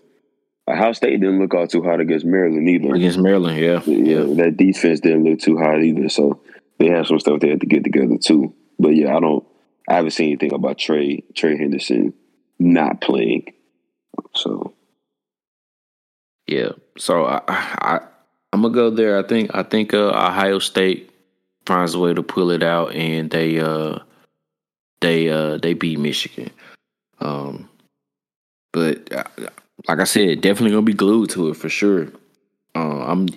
Ohio 0.68 0.92
State 0.92 1.22
didn't 1.22 1.40
look 1.40 1.54
all 1.54 1.68
too 1.68 1.84
hot 1.84 2.02
against 2.02 2.26
Maryland 2.26 2.68
either. 2.68 2.94
Against 2.94 3.20
Maryland, 3.20 3.58
yeah, 3.58 3.82
yeah. 3.86 4.24
yeah. 4.24 4.44
That 4.44 4.58
defense 4.58 5.00
didn't 5.00 5.24
look 5.24 5.40
too 5.40 5.58
hot 5.58 5.82
either. 5.82 6.10
So 6.10 6.42
they 6.80 6.88
had 6.88 7.08
some 7.08 7.20
stuff 7.20 7.40
they 7.40 7.50
had 7.50 7.62
to 7.62 7.66
get 7.66 7.84
together 7.86 8.18
too. 8.18 8.54
But 8.78 8.90
yeah, 8.90 9.16
I 9.16 9.22
don't. 9.22 9.46
I 9.88 9.96
haven't 9.96 10.12
seen 10.12 10.28
anything 10.28 10.54
about 10.54 10.78
Trey 10.78 11.24
Trey 11.34 11.58
Henderson 11.58 12.14
not 12.60 13.00
playing. 13.00 13.54
So 14.36 14.74
yeah. 16.52 16.72
So 16.98 17.26
I, 17.26 17.42
I 17.48 18.00
I'm 18.54 18.62
gonna 18.62 18.74
go 18.74 18.90
there. 18.90 19.18
I 19.18 19.24
think 19.24 19.52
I 19.54 19.64
think 19.64 19.94
uh, 19.94 20.10
Ohio 20.10 20.60
State 20.60 21.10
finds 21.66 21.94
a 21.94 22.00
way 22.00 22.14
to 22.14 22.24
pull 22.24 22.52
it 22.52 22.64
out, 22.64 22.94
and 22.94 23.30
they 23.32 23.60
uh 23.60 24.00
they 25.00 25.30
uh 25.30 25.58
they 25.58 25.74
beat 25.74 26.00
Michigan. 26.00 26.52
Um, 27.20 27.70
but 28.74 29.12
uh, 29.14 29.24
like 29.88 30.00
I 30.00 30.04
said, 30.06 30.42
definitely 30.42 30.72
gonna 30.72 30.82
be 30.84 30.94
glued 30.94 31.30
to 31.32 31.50
it 31.50 31.58
for 31.58 31.70
sure. 31.70 32.08
Uh, 32.76 33.04
I'm, 33.06 33.28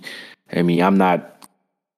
I 0.53 0.63
mean, 0.63 0.83
I'm 0.83 0.97
not, 0.97 1.49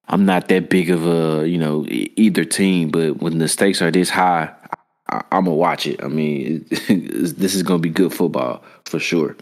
I'm 0.09 0.25
not 0.25 0.49
that 0.49 0.71
big 0.71 0.91
of 0.91 1.07
a 1.07 1.49
you 1.49 1.59
know 1.59 1.85
either 1.89 2.45
team, 2.45 2.91
but 2.91 3.19
when 3.19 3.39
the 3.39 3.49
stakes 3.49 3.83
are 3.83 3.91
this 3.91 4.11
high, 4.11 4.53
I, 5.09 5.23
am 5.33 5.45
gonna 5.45 5.55
watch 5.55 5.87
it. 5.87 6.03
I 6.03 6.09
mean, 6.09 6.67
this 6.89 7.55
is 7.55 7.63
gonna 7.63 7.79
be 7.79 7.91
good 7.91 8.13
football 8.13 8.63
for 8.85 8.99
sure. 8.99 9.37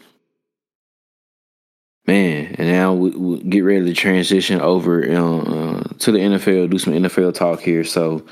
Man, 2.06 2.54
and 2.58 2.68
now 2.68 2.92
we, 2.92 3.10
we 3.10 3.42
get 3.44 3.60
ready 3.60 3.86
to 3.86 3.94
transition 3.94 4.60
over 4.60 5.02
uh, 5.02 5.82
to 6.00 6.12
the 6.12 6.18
NFL, 6.18 6.70
do 6.70 6.78
some 6.78 6.92
NFL 6.92 7.34
talk 7.34 7.60
here. 7.60 7.82
So 7.82 8.24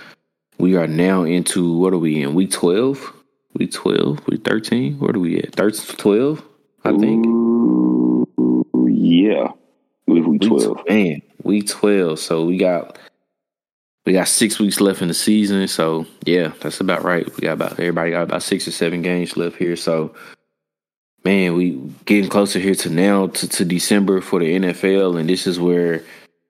we 0.58 0.76
are 0.76 0.86
now 0.86 1.22
into 1.24 1.78
what 1.78 1.94
are 1.94 1.98
we 1.98 2.22
in? 2.22 2.34
Week 2.34 2.50
12? 2.50 3.12
Week 3.54 3.72
12? 3.72 4.26
Week 4.26 4.44
13? 4.44 4.98
Where 4.98 5.16
are 5.16 5.18
we 5.18 5.38
at? 5.38 5.54
13, 5.54 5.96
12, 5.96 6.44
I 6.84 6.90
think. 6.98 7.26
Ooh, 7.26 8.26
yeah. 8.90 9.48
Week 10.06 10.42
12. 10.42 10.76
Week, 10.76 10.88
man, 10.90 11.22
week 11.42 11.66
12. 11.66 12.18
So 12.18 12.44
we 12.44 12.58
got 12.58 12.98
we 14.04 14.12
got 14.12 14.28
six 14.28 14.58
weeks 14.58 14.80
left 14.80 15.00
in 15.00 15.08
the 15.08 15.14
season. 15.14 15.66
So 15.68 16.06
yeah, 16.24 16.52
that's 16.60 16.80
about 16.80 17.04
right. 17.04 17.24
We 17.36 17.42
got 17.42 17.52
about 17.52 17.72
everybody 17.72 18.10
got 18.10 18.24
about 18.24 18.42
six 18.42 18.66
or 18.66 18.72
seven 18.72 19.00
games 19.00 19.36
left 19.36 19.56
here. 19.56 19.76
So 19.76 20.14
man, 21.24 21.54
we 21.56 21.72
getting 22.04 22.30
closer 22.30 22.58
here 22.58 22.74
to 22.74 22.90
now 22.90 23.28
to, 23.28 23.48
to 23.48 23.64
December 23.64 24.20
for 24.20 24.40
the 24.40 24.58
NFL, 24.58 25.18
and 25.18 25.28
this 25.28 25.46
is 25.46 25.60
where 25.60 26.02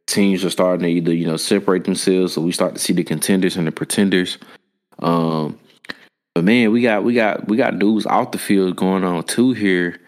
teams 0.07 0.45
are 0.45 0.51
starting 0.51 0.85
to 0.85 0.89
either 0.89 1.15
you 1.15 1.27
know 1.27 1.37
separate 1.37 1.85
themselves, 1.85 2.35
so 2.35 2.41
we 2.41 2.53
start 2.53 2.75
to 2.75 2.81
see 2.81 2.93
the 2.93 3.05
contenders 3.05 3.57
and 3.57 3.67
the 3.67 3.73
pretenders. 3.73 4.39
Um, 4.99 5.59
but 6.35 6.45
man, 6.45 6.73
we 6.73 6.83
got 6.83 7.05
we 7.05 7.15
got 7.15 7.49
we 7.49 7.57
got 7.57 7.79
dudes 7.79 8.07
out 8.07 8.33
the 8.33 8.39
field 8.39 8.77
going 8.77 9.05
on 9.05 9.25
too 9.25 9.53
here. 9.53 9.99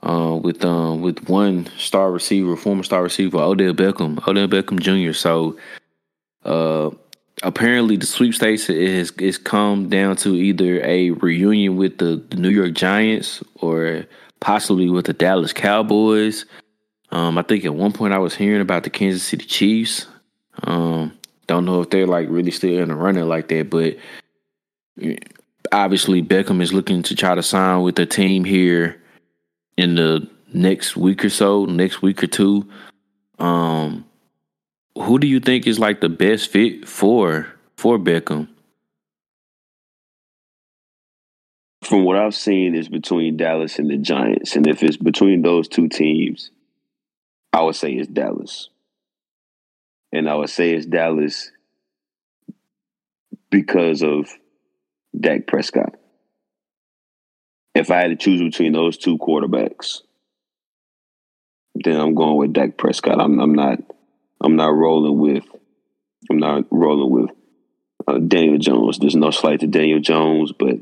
Uh, 0.00 0.38
with 0.40 0.64
um 0.64 1.02
with 1.02 1.28
one 1.28 1.68
star 1.76 2.12
receiver, 2.12 2.56
former 2.56 2.84
star 2.84 3.02
receiver 3.02 3.38
Odell 3.38 3.74
Beckham, 3.74 4.24
Odell 4.28 4.46
Beckham 4.46 4.78
Jr. 4.78 5.12
So, 5.12 5.58
uh, 6.44 6.90
apparently 7.42 7.96
the 7.96 8.06
sweepstakes 8.06 8.68
is 8.68 9.10
is 9.12 9.38
come 9.38 9.88
down 9.88 10.16
to 10.16 10.34
either 10.34 10.80
a 10.84 11.10
reunion 11.10 11.76
with 11.76 11.98
the, 11.98 12.22
the 12.30 12.36
New 12.36 12.50
York 12.50 12.72
Giants 12.72 13.42
or 13.56 14.04
possibly 14.40 14.88
with 14.88 15.06
the 15.06 15.12
Dallas 15.12 15.52
Cowboys. 15.52 16.44
Um, 17.10 17.38
I 17.38 17.42
think 17.42 17.64
at 17.64 17.74
one 17.74 17.92
point 17.92 18.12
I 18.12 18.18
was 18.18 18.34
hearing 18.34 18.60
about 18.60 18.84
the 18.84 18.90
Kansas 18.90 19.22
City 19.22 19.46
Chiefs. 19.46 20.06
Um, 20.64 21.16
don't 21.46 21.64
know 21.64 21.80
if 21.80 21.90
they're 21.90 22.06
like 22.06 22.28
really 22.28 22.50
still 22.50 22.78
in 22.78 22.88
the 22.88 22.94
running 22.94 23.26
like 23.26 23.48
that, 23.48 23.70
but 23.70 23.96
obviously 25.72 26.22
Beckham 26.22 26.60
is 26.60 26.72
looking 26.72 27.02
to 27.04 27.14
try 27.14 27.34
to 27.34 27.42
sign 27.42 27.82
with 27.82 27.96
the 27.96 28.06
team 28.06 28.44
here 28.44 29.00
in 29.76 29.94
the 29.94 30.28
next 30.52 30.96
week 30.96 31.24
or 31.24 31.30
so, 31.30 31.64
next 31.64 32.02
week 32.02 32.22
or 32.22 32.26
two. 32.26 32.68
Um, 33.38 34.04
who 35.00 35.18
do 35.18 35.26
you 35.26 35.40
think 35.40 35.66
is 35.66 35.78
like 35.78 36.00
the 36.00 36.08
best 36.08 36.50
fit 36.50 36.88
for 36.88 37.46
for 37.76 37.98
Beckham? 37.98 38.48
From 41.82 42.04
what 42.04 42.16
I've 42.16 42.34
seen, 42.34 42.74
is 42.74 42.88
between 42.88 43.36
Dallas 43.36 43.78
and 43.78 43.88
the 43.88 43.96
Giants, 43.96 44.56
and 44.56 44.66
if 44.66 44.82
it's 44.82 44.96
between 44.96 45.42
those 45.42 45.68
two 45.68 45.88
teams, 45.88 46.50
I 47.52 47.62
would 47.62 47.76
say 47.76 47.92
it's 47.92 48.08
Dallas, 48.08 48.68
and 50.12 50.28
I 50.28 50.34
would 50.34 50.50
say 50.50 50.74
it's 50.74 50.86
Dallas 50.86 51.50
because 53.50 54.02
of 54.02 54.28
Dak 55.18 55.46
Prescott. 55.46 55.94
If 57.74 57.90
I 57.90 58.00
had 58.00 58.08
to 58.08 58.16
choose 58.16 58.42
between 58.42 58.72
those 58.72 58.98
two 58.98 59.18
quarterbacks, 59.18 60.02
then 61.76 61.98
I'm 61.98 62.14
going 62.14 62.36
with 62.36 62.52
Dak 62.52 62.76
Prescott. 62.76 63.20
I'm, 63.20 63.38
I'm 63.38 63.54
not 63.54 63.78
I'm 64.40 64.56
not 64.56 64.74
rolling 64.74 65.18
with 65.18 65.44
I'm 66.30 66.38
not 66.38 66.64
rolling 66.70 67.10
with 67.10 67.30
uh, 68.06 68.18
Daniel 68.18 68.58
Jones. 68.58 68.98
There's 68.98 69.16
no 69.16 69.30
slight 69.30 69.60
to 69.60 69.66
Daniel 69.66 70.00
Jones, 70.00 70.52
but 70.52 70.78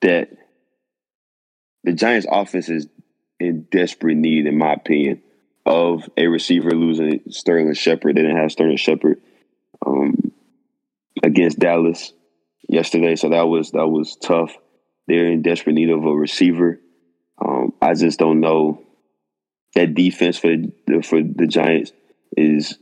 that 0.00 0.30
the 1.84 1.92
Giants' 1.92 2.26
offense 2.30 2.68
is 2.68 2.88
in 3.38 3.66
desperate 3.70 4.16
need, 4.16 4.46
in 4.46 4.56
my 4.56 4.74
opinion, 4.74 5.22
of 5.66 6.08
a 6.16 6.26
receiver 6.26 6.70
losing 6.70 7.20
Sterling 7.30 7.72
Shepard. 7.74 8.16
They 8.16 8.22
didn't 8.22 8.36
have 8.36 8.52
Sterling 8.52 8.76
Shepard 8.76 9.20
um, 9.84 10.32
against 11.22 11.58
Dallas 11.58 12.12
yesterday, 12.68 13.16
so 13.16 13.30
that 13.30 13.48
was 13.48 13.72
that 13.72 13.88
was 13.88 14.16
tough. 14.16 14.56
They're 15.06 15.26
in 15.26 15.42
desperate 15.42 15.74
need 15.74 15.90
of 15.90 16.04
a 16.04 16.14
receiver. 16.14 16.80
Um, 17.44 17.72
I 17.82 17.94
just 17.94 18.18
don't 18.18 18.40
know 18.40 18.82
that 19.74 19.94
defense 19.94 20.38
for 20.38 20.54
the, 20.86 21.02
for 21.02 21.22
the 21.22 21.46
Giants 21.46 21.92
is 22.36 22.78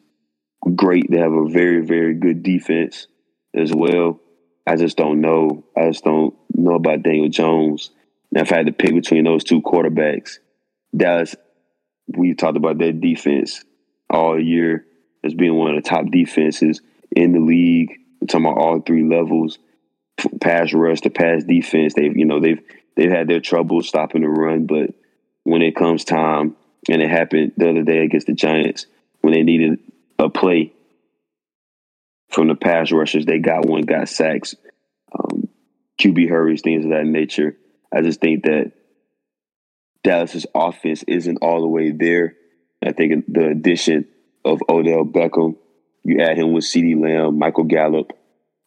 great. 0.75 1.11
They 1.11 1.19
have 1.19 1.33
a 1.33 1.49
very 1.49 1.85
very 1.85 2.15
good 2.15 2.43
defense 2.43 3.07
as 3.55 3.73
well. 3.75 4.21
I 4.67 4.77
just 4.77 4.97
don't 4.97 5.21
know. 5.21 5.65
I 5.77 5.89
just 5.89 6.05
don't 6.05 6.35
know 6.55 6.75
about 6.75 7.03
Daniel 7.03 7.29
Jones. 7.29 7.91
Now, 8.31 8.43
if 8.43 8.53
I 8.53 8.59
had 8.59 8.67
to 8.67 8.73
pick 8.73 8.95
between 8.95 9.25
those 9.25 9.43
two 9.43 9.61
quarterbacks, 9.63 10.39
Dallas, 10.97 11.35
we 12.07 12.35
talked 12.35 12.57
about 12.57 12.79
their 12.79 12.93
defense 12.93 13.65
all 14.09 14.41
year 14.41 14.85
as 15.25 15.35
being 15.35 15.55
one 15.55 15.75
of 15.75 15.83
the 15.83 15.89
top 15.89 16.07
defenses 16.11 16.81
in 17.11 17.33
the 17.33 17.41
league. 17.41 17.91
We're 18.21 18.27
talking 18.27 18.47
about 18.47 18.59
all 18.59 18.81
three 18.81 19.05
levels, 19.05 19.59
pass 20.41 20.73
rush 20.73 21.01
to 21.03 21.11
pass 21.11 21.45
defense. 21.45 21.95
They've 21.95 22.17
you 22.17 22.25
know 22.25 22.41
they've 22.41 22.61
they've 22.97 23.11
had 23.11 23.29
their 23.29 23.41
trouble 23.41 23.83
stopping 23.83 24.23
the 24.23 24.29
run, 24.29 24.67
but 24.67 24.91
when 25.45 25.63
it 25.63 25.75
comes 25.75 26.05
time 26.05 26.55
and 26.89 27.03
it 27.03 27.11
happened 27.11 27.53
the 27.57 27.71
other 27.71 27.83
day 27.83 27.99
against 28.05 28.27
the 28.27 28.33
Giants 28.33 28.87
when 29.21 29.33
they 29.33 29.43
needed 29.43 29.79
a 30.19 30.29
play 30.29 30.73
from 32.29 32.49
the 32.49 32.55
pass 32.55 32.93
rushers. 32.93 33.27
They 33.27 33.39
got 33.39 33.67
one, 33.67 33.83
got 33.83 34.09
sacks, 34.09 34.55
um, 35.13 35.49
QB 36.01 36.29
hurries, 36.29 36.63
things 36.63 36.85
of 36.85 36.91
that 36.91 37.05
nature. 37.05 37.57
I 37.95 38.03
just 38.03 38.21
think 38.21 38.45
that 38.45 38.73
Dallas's 40.03 40.47
offense 40.55 41.03
isn't 41.07 41.39
all 41.43 41.61
the 41.61 41.69
way 41.69 41.91
there. 41.91 42.37
I 42.85 42.93
think 42.93 43.25
the 43.29 43.49
addition 43.49 44.07
of 44.45 44.63
Odell 44.69 45.05
Beckham, 45.05 45.57
you 46.03 46.21
add 46.21 46.39
him 46.39 46.53
with 46.53 46.65
CeeDee 46.65 47.01
Lamb, 47.01 47.39
Michael 47.39 47.65
Gallup, 47.65 48.13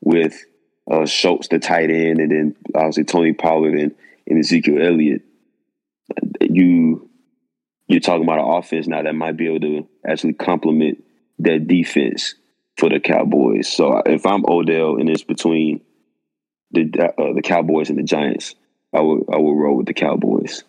with 0.01 0.43
uh, 0.91 1.05
Schultz, 1.05 1.47
the 1.47 1.57
tight 1.57 1.89
end, 1.89 2.19
and 2.19 2.31
then 2.31 2.55
obviously 2.75 3.05
Tony 3.05 3.33
Pollard 3.33 3.73
and, 3.73 3.95
and 4.27 4.39
Ezekiel 4.39 4.83
Elliott. 4.85 5.23
You 6.41 7.09
you're 7.87 7.99
talking 7.99 8.23
about 8.23 8.39
an 8.39 8.57
offense 8.57 8.87
now 8.87 9.01
that 9.01 9.13
might 9.13 9.37
be 9.37 9.47
able 9.47 9.59
to 9.59 9.87
actually 10.07 10.33
complement 10.33 11.03
that 11.39 11.67
defense 11.67 12.35
for 12.77 12.89
the 12.89 12.99
Cowboys. 12.99 13.67
So 13.67 14.01
if 14.05 14.25
I'm 14.25 14.45
Odell 14.47 14.97
and 14.97 15.09
it's 15.09 15.23
between 15.23 15.81
the 16.71 16.83
uh, 17.17 17.33
the 17.33 17.41
Cowboys 17.41 17.89
and 17.89 17.99
the 17.99 18.03
Giants, 18.03 18.55
I 18.93 19.01
would 19.01 19.23
I 19.31 19.37
would 19.37 19.53
roll 19.53 19.77
with 19.77 19.87
the 19.87 19.93
Cowboys. 19.93 20.63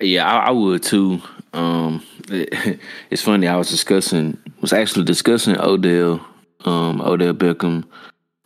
Yeah, 0.00 0.26
I, 0.26 0.46
I 0.46 0.50
would 0.50 0.82
too. 0.82 1.20
Um, 1.52 2.02
it, 2.28 2.80
it's 3.10 3.22
funny. 3.22 3.46
I 3.46 3.56
was 3.56 3.70
discussing 3.70 4.38
was 4.60 4.72
actually 4.72 5.04
discussing 5.04 5.58
Odell, 5.58 6.26
um, 6.64 7.00
Odell 7.02 7.34
Beckham, 7.34 7.84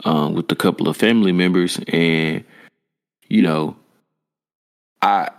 um, 0.04 0.34
with 0.34 0.50
a 0.50 0.56
couple 0.56 0.88
of 0.88 0.96
family 0.96 1.32
members, 1.32 1.78
and 1.88 2.44
you 3.28 3.42
know, 3.42 3.76
I 5.02 5.30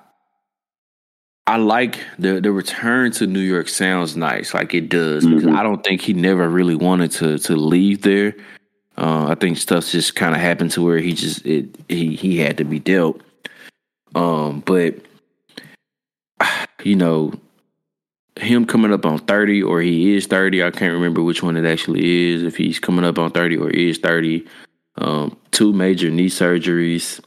I 1.49 1.57
like 1.57 1.97
the 2.19 2.39
the 2.39 2.51
return 2.51 3.11
to 3.13 3.25
New 3.25 3.39
York 3.39 3.69
sounds 3.69 4.15
nice, 4.15 4.53
like 4.53 4.75
it 4.75 4.87
does, 4.87 5.25
because 5.25 5.45
mm-hmm. 5.45 5.55
I 5.55 5.63
don't 5.63 5.83
think 5.83 6.01
he 6.01 6.13
never 6.13 6.47
really 6.47 6.75
wanted 6.75 7.11
to 7.13 7.39
to 7.39 7.55
leave 7.55 8.03
there. 8.03 8.35
Uh, 8.95 9.29
I 9.29 9.35
think 9.35 9.57
stuff 9.57 9.87
just 9.87 10.15
kind 10.15 10.35
of 10.35 10.41
happened 10.41 10.69
to 10.71 10.85
where 10.85 10.99
he 10.99 11.13
just 11.13 11.43
it 11.47 11.75
he 11.89 12.15
he 12.15 12.37
had 12.37 12.57
to 12.57 12.65
be 12.65 12.77
dealt. 12.77 13.21
Um, 14.13 14.59
but 14.59 14.97
you 16.83 16.95
know, 16.95 17.33
him 18.35 18.65
coming 18.65 18.93
up 18.93 19.07
on 19.07 19.17
thirty 19.17 19.63
or 19.63 19.81
he 19.81 20.15
is 20.15 20.27
thirty, 20.27 20.63
I 20.63 20.69
can't 20.69 20.93
remember 20.93 21.23
which 21.23 21.41
one 21.41 21.57
it 21.57 21.65
actually 21.65 22.31
is. 22.31 22.43
If 22.43 22.57
he's 22.57 22.77
coming 22.77 23.05
up 23.05 23.17
on 23.17 23.31
thirty 23.31 23.57
or 23.57 23.71
is 23.71 23.97
thirty, 23.97 24.45
um, 24.97 25.35
two 25.49 25.73
major 25.73 26.11
knee 26.11 26.29
surgeries. 26.29 27.21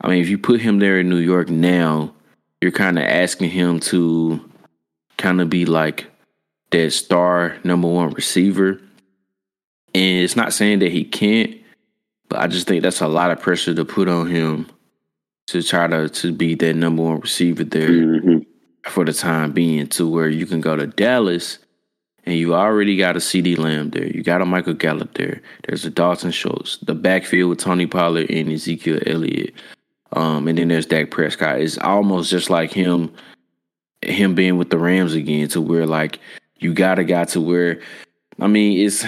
I 0.00 0.08
mean, 0.08 0.20
if 0.20 0.28
you 0.28 0.38
put 0.38 0.60
him 0.60 0.78
there 0.78 1.00
in 1.00 1.08
New 1.08 1.18
York 1.18 1.48
now, 1.48 2.12
you're 2.60 2.70
kind 2.70 2.98
of 2.98 3.04
asking 3.04 3.50
him 3.50 3.80
to 3.80 4.48
kind 5.16 5.40
of 5.40 5.50
be 5.50 5.66
like 5.66 6.06
that 6.70 6.92
star 6.92 7.56
number 7.64 7.88
one 7.88 8.10
receiver. 8.10 8.80
And 9.94 10.24
it's 10.24 10.36
not 10.36 10.52
saying 10.52 10.80
that 10.80 10.92
he 10.92 11.04
can't, 11.04 11.56
but 12.28 12.40
I 12.40 12.46
just 12.46 12.66
think 12.66 12.82
that's 12.82 13.00
a 13.00 13.08
lot 13.08 13.30
of 13.30 13.40
pressure 13.40 13.74
to 13.74 13.84
put 13.84 14.08
on 14.08 14.28
him 14.28 14.66
to 15.48 15.62
try 15.62 15.86
to 15.86 16.08
to 16.08 16.32
be 16.32 16.54
that 16.54 16.74
number 16.74 17.02
one 17.02 17.20
receiver 17.20 17.64
there 17.64 17.88
mm-hmm. 17.88 18.38
for 18.84 19.04
the 19.04 19.12
time 19.12 19.52
being. 19.52 19.86
To 19.88 20.08
where 20.08 20.28
you 20.28 20.46
can 20.46 20.60
go 20.60 20.76
to 20.76 20.86
Dallas 20.86 21.58
and 22.24 22.36
you 22.36 22.54
already 22.54 22.96
got 22.98 23.16
a 23.16 23.20
CeeDee 23.20 23.56
Lamb 23.56 23.90
there. 23.90 24.06
You 24.06 24.22
got 24.22 24.42
a 24.42 24.44
Michael 24.44 24.74
Gallup 24.74 25.14
there. 25.14 25.40
There's 25.66 25.86
a 25.86 25.90
Dalton 25.90 26.30
Schultz. 26.30 26.76
The 26.78 26.94
backfield 26.94 27.48
with 27.48 27.58
Tony 27.58 27.86
Pollard 27.86 28.30
and 28.30 28.50
Ezekiel 28.50 29.00
Elliott. 29.06 29.54
Um, 30.12 30.48
and 30.48 30.58
then 30.58 30.68
there's 30.68 30.86
Dak 30.86 31.10
Prescott. 31.10 31.60
It's 31.60 31.78
almost 31.78 32.30
just 32.30 32.50
like 32.50 32.72
him, 32.72 33.12
him 34.02 34.34
being 34.34 34.56
with 34.56 34.70
the 34.70 34.78
Rams 34.78 35.14
again, 35.14 35.48
to 35.48 35.60
where 35.60 35.86
like 35.86 36.18
you 36.58 36.72
got 36.72 36.98
a 36.98 37.04
guy 37.04 37.24
to 37.26 37.40
where, 37.40 37.80
I 38.40 38.46
mean, 38.46 38.84
it's. 38.84 39.04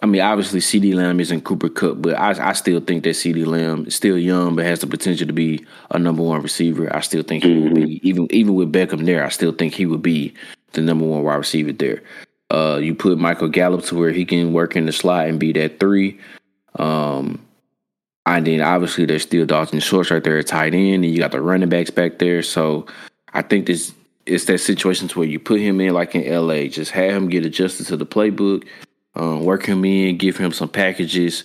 I 0.00 0.06
mean, 0.06 0.20
obviously, 0.20 0.60
CeeDee 0.60 0.94
Lamb 0.94 1.18
isn't 1.18 1.42
Cooper 1.42 1.68
Kupp, 1.68 2.00
but 2.00 2.14
I, 2.14 2.50
I 2.50 2.52
still 2.52 2.78
think 2.80 3.02
that 3.02 3.16
CeeDee 3.16 3.44
Lamb 3.44 3.84
is 3.86 3.96
still 3.96 4.16
young, 4.16 4.54
but 4.54 4.64
has 4.64 4.78
the 4.78 4.86
potential 4.86 5.26
to 5.26 5.32
be 5.32 5.66
a 5.90 5.98
number 5.98 6.22
one 6.22 6.40
receiver. 6.40 6.94
I 6.94 7.00
still 7.00 7.24
think 7.24 7.42
he 7.42 7.58
would 7.58 7.74
be 7.74 7.80
mm-hmm. 7.80 8.06
even 8.06 8.28
even 8.32 8.54
with 8.54 8.72
Beckham 8.72 9.06
there. 9.06 9.24
I 9.24 9.28
still 9.28 9.50
think 9.50 9.74
he 9.74 9.86
would 9.86 10.02
be 10.02 10.34
the 10.72 10.82
number 10.82 11.04
one 11.04 11.24
wide 11.24 11.34
receiver 11.34 11.72
there. 11.72 12.02
Uh, 12.50 12.78
you 12.80 12.94
put 12.94 13.18
Michael 13.18 13.48
Gallup 13.48 13.84
to 13.86 13.96
where 13.96 14.12
he 14.12 14.24
can 14.24 14.52
work 14.52 14.76
in 14.76 14.86
the 14.86 14.92
slot 14.92 15.26
and 15.26 15.40
be 15.40 15.52
that 15.52 15.80
three. 15.80 16.18
Um, 16.76 17.44
and 18.36 18.46
then 18.46 18.60
obviously 18.60 19.06
there's 19.06 19.22
still 19.22 19.46
Dalton 19.46 19.80
Schultz 19.80 20.10
right 20.10 20.22
there 20.22 20.38
at 20.38 20.46
tight 20.46 20.74
end, 20.74 21.04
and 21.04 21.06
you 21.06 21.18
got 21.18 21.32
the 21.32 21.40
running 21.40 21.68
backs 21.68 21.90
back 21.90 22.18
there. 22.18 22.42
So 22.42 22.86
I 23.32 23.42
think 23.42 23.66
this 23.66 23.92
it's 24.26 24.44
that 24.44 24.58
situations 24.58 25.16
where 25.16 25.26
you 25.26 25.38
put 25.38 25.60
him 25.60 25.80
in 25.80 25.94
like 25.94 26.14
in 26.14 26.30
LA, 26.30 26.68
just 26.68 26.90
have 26.90 27.10
him 27.10 27.28
get 27.28 27.46
adjusted 27.46 27.86
to 27.86 27.96
the 27.96 28.06
playbook, 28.06 28.66
um, 29.14 29.44
work 29.44 29.64
him 29.64 29.84
in, 29.84 30.18
give 30.18 30.36
him 30.36 30.52
some 30.52 30.68
packages, 30.68 31.44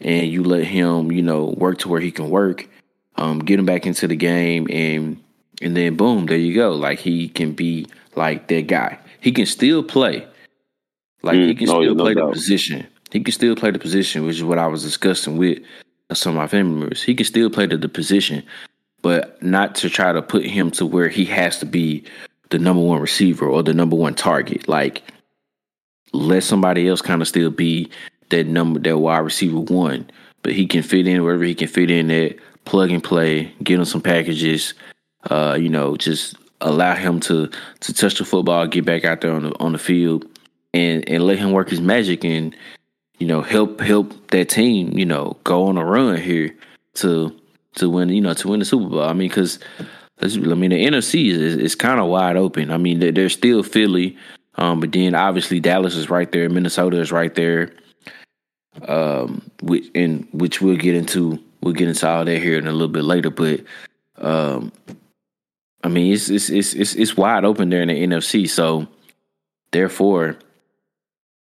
and 0.00 0.28
you 0.28 0.42
let 0.42 0.64
him, 0.64 1.12
you 1.12 1.22
know, 1.22 1.54
work 1.58 1.78
to 1.78 1.88
where 1.88 2.00
he 2.00 2.10
can 2.10 2.30
work, 2.30 2.68
um, 3.16 3.40
get 3.40 3.58
him 3.58 3.66
back 3.66 3.86
into 3.86 4.08
the 4.08 4.16
game, 4.16 4.66
and 4.70 5.22
and 5.60 5.76
then 5.76 5.96
boom, 5.96 6.26
there 6.26 6.38
you 6.38 6.54
go. 6.54 6.72
Like 6.72 6.98
he 6.98 7.28
can 7.28 7.52
be 7.52 7.86
like 8.16 8.48
that 8.48 8.66
guy. 8.66 8.98
He 9.20 9.32
can 9.32 9.46
still 9.46 9.82
play. 9.82 10.26
Like 11.22 11.36
mm, 11.36 11.48
he 11.48 11.54
can 11.54 11.66
still 11.66 11.94
no 11.94 12.02
play 12.02 12.14
no 12.14 12.26
the 12.28 12.32
position. 12.32 12.86
He 13.10 13.20
can 13.20 13.32
still 13.32 13.54
play 13.54 13.70
the 13.70 13.78
position, 13.78 14.24
which 14.24 14.36
is 14.36 14.44
what 14.44 14.58
I 14.58 14.66
was 14.66 14.82
discussing 14.82 15.36
with 15.36 15.58
some 16.18 16.32
of 16.32 16.38
my 16.38 16.46
family 16.46 16.78
members. 16.78 17.02
He 17.02 17.14
can 17.14 17.26
still 17.26 17.50
play 17.50 17.66
to 17.66 17.76
the 17.76 17.88
position, 17.88 18.42
but 19.02 19.42
not 19.42 19.74
to 19.76 19.90
try 19.90 20.12
to 20.12 20.22
put 20.22 20.44
him 20.44 20.70
to 20.72 20.86
where 20.86 21.08
he 21.08 21.24
has 21.26 21.58
to 21.58 21.66
be 21.66 22.04
the 22.50 22.58
number 22.58 22.82
one 22.82 23.00
receiver 23.00 23.46
or 23.46 23.62
the 23.62 23.74
number 23.74 23.96
one 23.96 24.14
target. 24.14 24.68
Like 24.68 25.02
let 26.12 26.42
somebody 26.42 26.88
else 26.88 27.02
kind 27.02 27.22
of 27.22 27.28
still 27.28 27.50
be 27.50 27.90
that 28.30 28.46
number 28.46 28.80
that 28.80 28.98
wide 28.98 29.18
receiver 29.18 29.60
one. 29.60 30.10
But 30.42 30.52
he 30.52 30.66
can 30.66 30.82
fit 30.82 31.06
in 31.06 31.22
wherever 31.22 31.44
he 31.44 31.54
can 31.54 31.68
fit 31.68 31.90
in 31.90 32.10
at, 32.10 32.36
plug 32.64 32.90
and 32.90 33.02
play, 33.02 33.52
get 33.62 33.78
him 33.78 33.84
some 33.84 34.00
packages, 34.00 34.74
uh, 35.30 35.56
you 35.60 35.68
know, 35.68 35.96
just 35.96 36.36
allow 36.60 36.94
him 36.94 37.20
to 37.20 37.48
to 37.80 37.92
touch 37.92 38.18
the 38.18 38.24
football, 38.24 38.66
get 38.66 38.84
back 38.84 39.04
out 39.04 39.20
there 39.20 39.32
on 39.32 39.44
the 39.44 39.58
on 39.58 39.72
the 39.72 39.78
field 39.78 40.26
and 40.74 41.08
and 41.08 41.24
let 41.24 41.38
him 41.38 41.52
work 41.52 41.68
his 41.68 41.80
magic 41.80 42.24
and 42.24 42.56
you 43.22 43.28
know, 43.28 43.40
help 43.40 43.78
help 43.78 44.12
that 44.32 44.48
team, 44.48 44.98
you 44.98 45.06
know, 45.06 45.36
go 45.44 45.68
on 45.68 45.78
a 45.78 45.84
run 45.84 46.16
here 46.16 46.52
to 46.94 47.32
to 47.76 47.88
win, 47.88 48.08
you 48.08 48.20
know, 48.20 48.34
to 48.34 48.48
win 48.48 48.58
the 48.58 48.64
Super 48.64 48.88
Bowl. 48.88 49.02
I 49.02 49.12
mean, 49.12 49.28
because 49.28 49.60
I 50.20 50.26
mean, 50.26 50.70
the 50.70 50.84
NFC 50.84 51.30
is 51.30 51.54
is 51.54 51.76
kind 51.76 52.00
of 52.00 52.08
wide 52.08 52.36
open. 52.36 52.72
I 52.72 52.78
mean, 52.78 52.98
there's 52.98 53.34
still 53.34 53.62
Philly, 53.62 54.16
um, 54.56 54.80
but 54.80 54.90
then 54.90 55.14
obviously 55.14 55.60
Dallas 55.60 55.94
is 55.94 56.10
right 56.10 56.32
there, 56.32 56.48
Minnesota 56.48 56.98
is 56.98 57.12
right 57.12 57.32
there, 57.36 57.72
um, 58.88 59.48
which 59.62 59.88
and 59.94 60.26
which 60.32 60.60
we'll 60.60 60.76
get 60.76 60.96
into. 60.96 61.38
We'll 61.60 61.74
get 61.74 61.86
into 61.86 62.08
all 62.08 62.24
that 62.24 62.42
here 62.42 62.58
in 62.58 62.66
a 62.66 62.72
little 62.72 62.88
bit 62.88 63.04
later, 63.04 63.30
but 63.30 63.60
um, 64.16 64.72
I 65.84 65.88
mean, 65.88 66.12
it's 66.12 66.28
it's 66.28 66.50
it's 66.50 66.74
it's, 66.74 66.94
it's 66.96 67.16
wide 67.16 67.44
open 67.44 67.70
there 67.70 67.82
in 67.82 67.88
the 67.88 68.04
NFC. 68.04 68.50
So, 68.50 68.88
therefore, 69.70 70.38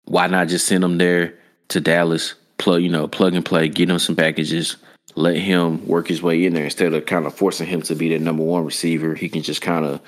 why 0.06 0.26
not 0.28 0.48
just 0.48 0.66
send 0.66 0.82
them 0.82 0.96
there? 0.96 1.34
To 1.68 1.80
Dallas, 1.80 2.34
plug 2.58 2.82
you 2.82 2.88
know 2.88 3.08
plug 3.08 3.34
and 3.34 3.44
play, 3.44 3.68
get 3.68 3.90
him 3.90 3.98
some 3.98 4.16
packages, 4.16 4.76
let 5.14 5.36
him 5.36 5.86
work 5.86 6.08
his 6.08 6.22
way 6.22 6.44
in 6.44 6.54
there 6.54 6.64
instead 6.64 6.92
of 6.92 7.06
kind 7.06 7.26
of 7.26 7.34
forcing 7.34 7.66
him 7.66 7.82
to 7.82 7.94
be 7.94 8.08
the 8.08 8.18
number 8.18 8.42
one 8.42 8.64
receiver. 8.64 9.14
He 9.14 9.28
can 9.28 9.42
just 9.42 9.62
kind 9.62 9.84
of 9.84 10.00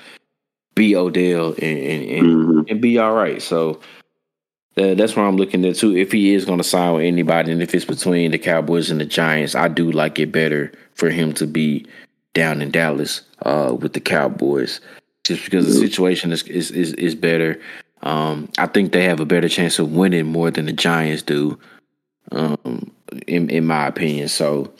be 0.75 0.95
Odell 0.95 1.49
and 1.49 1.63
and, 1.63 2.09
and, 2.09 2.27
mm-hmm. 2.27 2.61
and 2.69 2.81
be 2.81 2.97
all 2.97 3.13
right. 3.13 3.41
So 3.41 3.79
uh, 4.77 4.93
that's 4.93 5.15
where 5.15 5.25
I'm 5.25 5.37
looking 5.37 5.65
at 5.65 5.75
too. 5.75 5.95
If 5.95 6.11
he 6.11 6.33
is 6.33 6.45
going 6.45 6.59
to 6.59 6.63
sign 6.63 6.93
with 6.93 7.03
anybody, 7.03 7.51
and 7.51 7.61
if 7.61 7.75
it's 7.75 7.85
between 7.85 8.31
the 8.31 8.37
Cowboys 8.37 8.89
and 8.89 9.01
the 9.01 9.05
Giants, 9.05 9.55
I 9.55 9.67
do 9.67 9.91
like 9.91 10.19
it 10.19 10.31
better 10.31 10.71
for 10.93 11.09
him 11.09 11.33
to 11.33 11.47
be 11.47 11.85
down 12.33 12.61
in 12.61 12.71
Dallas 12.71 13.23
uh, 13.41 13.75
with 13.77 13.93
the 13.93 13.99
Cowboys, 13.99 14.79
just 15.23 15.43
because 15.43 15.65
the 15.65 15.73
situation 15.73 16.31
is 16.31 16.43
is 16.43 16.71
is, 16.71 16.93
is 16.93 17.15
better. 17.15 17.59
Um, 18.01 18.49
I 18.57 18.67
think 18.67 18.91
they 18.91 19.05
have 19.05 19.19
a 19.19 19.25
better 19.25 19.49
chance 19.49 19.79
of 19.79 19.91
winning 19.91 20.25
more 20.25 20.51
than 20.51 20.65
the 20.65 20.73
Giants 20.73 21.23
do, 21.23 21.59
um, 22.31 22.91
in 23.27 23.49
in 23.49 23.65
my 23.65 23.87
opinion. 23.87 24.29
So, 24.29 24.73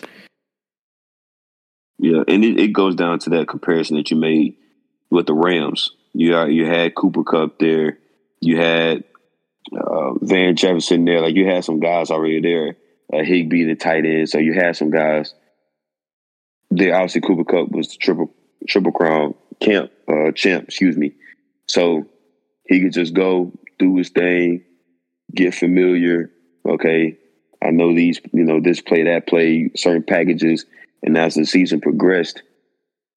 yeah, 1.98 2.24
and 2.28 2.46
it, 2.46 2.60
it 2.60 2.74
goes 2.74 2.96
down 2.96 3.20
to 3.20 3.30
that 3.32 3.48
comparison 3.48 3.98
that 3.98 4.10
you 4.10 4.18
made 4.18 4.56
with 5.10 5.28
the 5.28 5.34
Rams. 5.34 5.92
You 6.14 6.36
are, 6.36 6.50
you 6.50 6.66
had 6.66 6.96
Cooper 6.96 7.24
Kupp 7.24 7.60
there, 7.60 7.98
you 8.40 8.58
had 8.58 9.04
uh, 9.76 10.14
Van 10.22 10.56
Jefferson 10.56 11.06
there. 11.06 11.22
Like 11.22 11.36
you 11.36 11.46
had 11.46 11.66
some 11.66 11.80
guys 11.80 12.12
already 12.12 12.42
there. 12.42 12.78
Uh, 13.12 13.24
Higbee, 13.24 13.66
the 13.66 13.76
tight 13.76 14.06
end. 14.06 14.30
So 14.30 14.38
you 14.38 14.54
had 14.54 14.76
some 14.76 14.92
guys. 14.92 15.34
There, 16.72 16.94
obviously, 16.94 17.22
Cooper 17.22 17.44
Kupp 17.44 17.72
was 17.72 17.90
the 17.90 17.98
triple 17.98 18.34
triple 18.68 18.92
crown 18.92 19.34
camp 19.60 19.92
uh, 20.08 20.32
champ. 20.32 20.66
Excuse 20.66 20.96
me. 20.96 21.14
So 21.68 22.08
he 22.70 22.80
could 22.82 22.94
just 22.94 23.16
go 23.16 23.52
do 23.80 23.98
his 23.98 24.10
thing, 24.10 24.64
get 25.34 25.56
familiar. 25.56 26.32
Okay, 26.68 27.18
I 27.64 27.72
know 27.72 27.94
these, 27.96 28.22
you 28.32 28.44
know, 28.44 28.62
this 28.62 28.80
play, 28.80 29.04
that 29.04 29.28
play, 29.28 29.72
certain 29.76 30.04
packages. 30.04 30.66
And 31.02 31.18
as 31.18 31.34
the 31.34 31.46
season 31.46 31.82
progressed, 31.82 32.44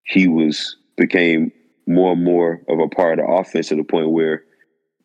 he 0.05 0.26
was 0.26 0.76
became 0.96 1.53
more 1.86 2.12
and 2.12 2.24
more 2.24 2.62
of 2.66 2.78
a 2.78 2.88
part 2.88 3.18
of 3.18 3.26
the 3.26 3.32
offense 3.32 3.68
to 3.68 3.76
the 3.76 3.84
point 3.84 4.11
where 4.11 4.44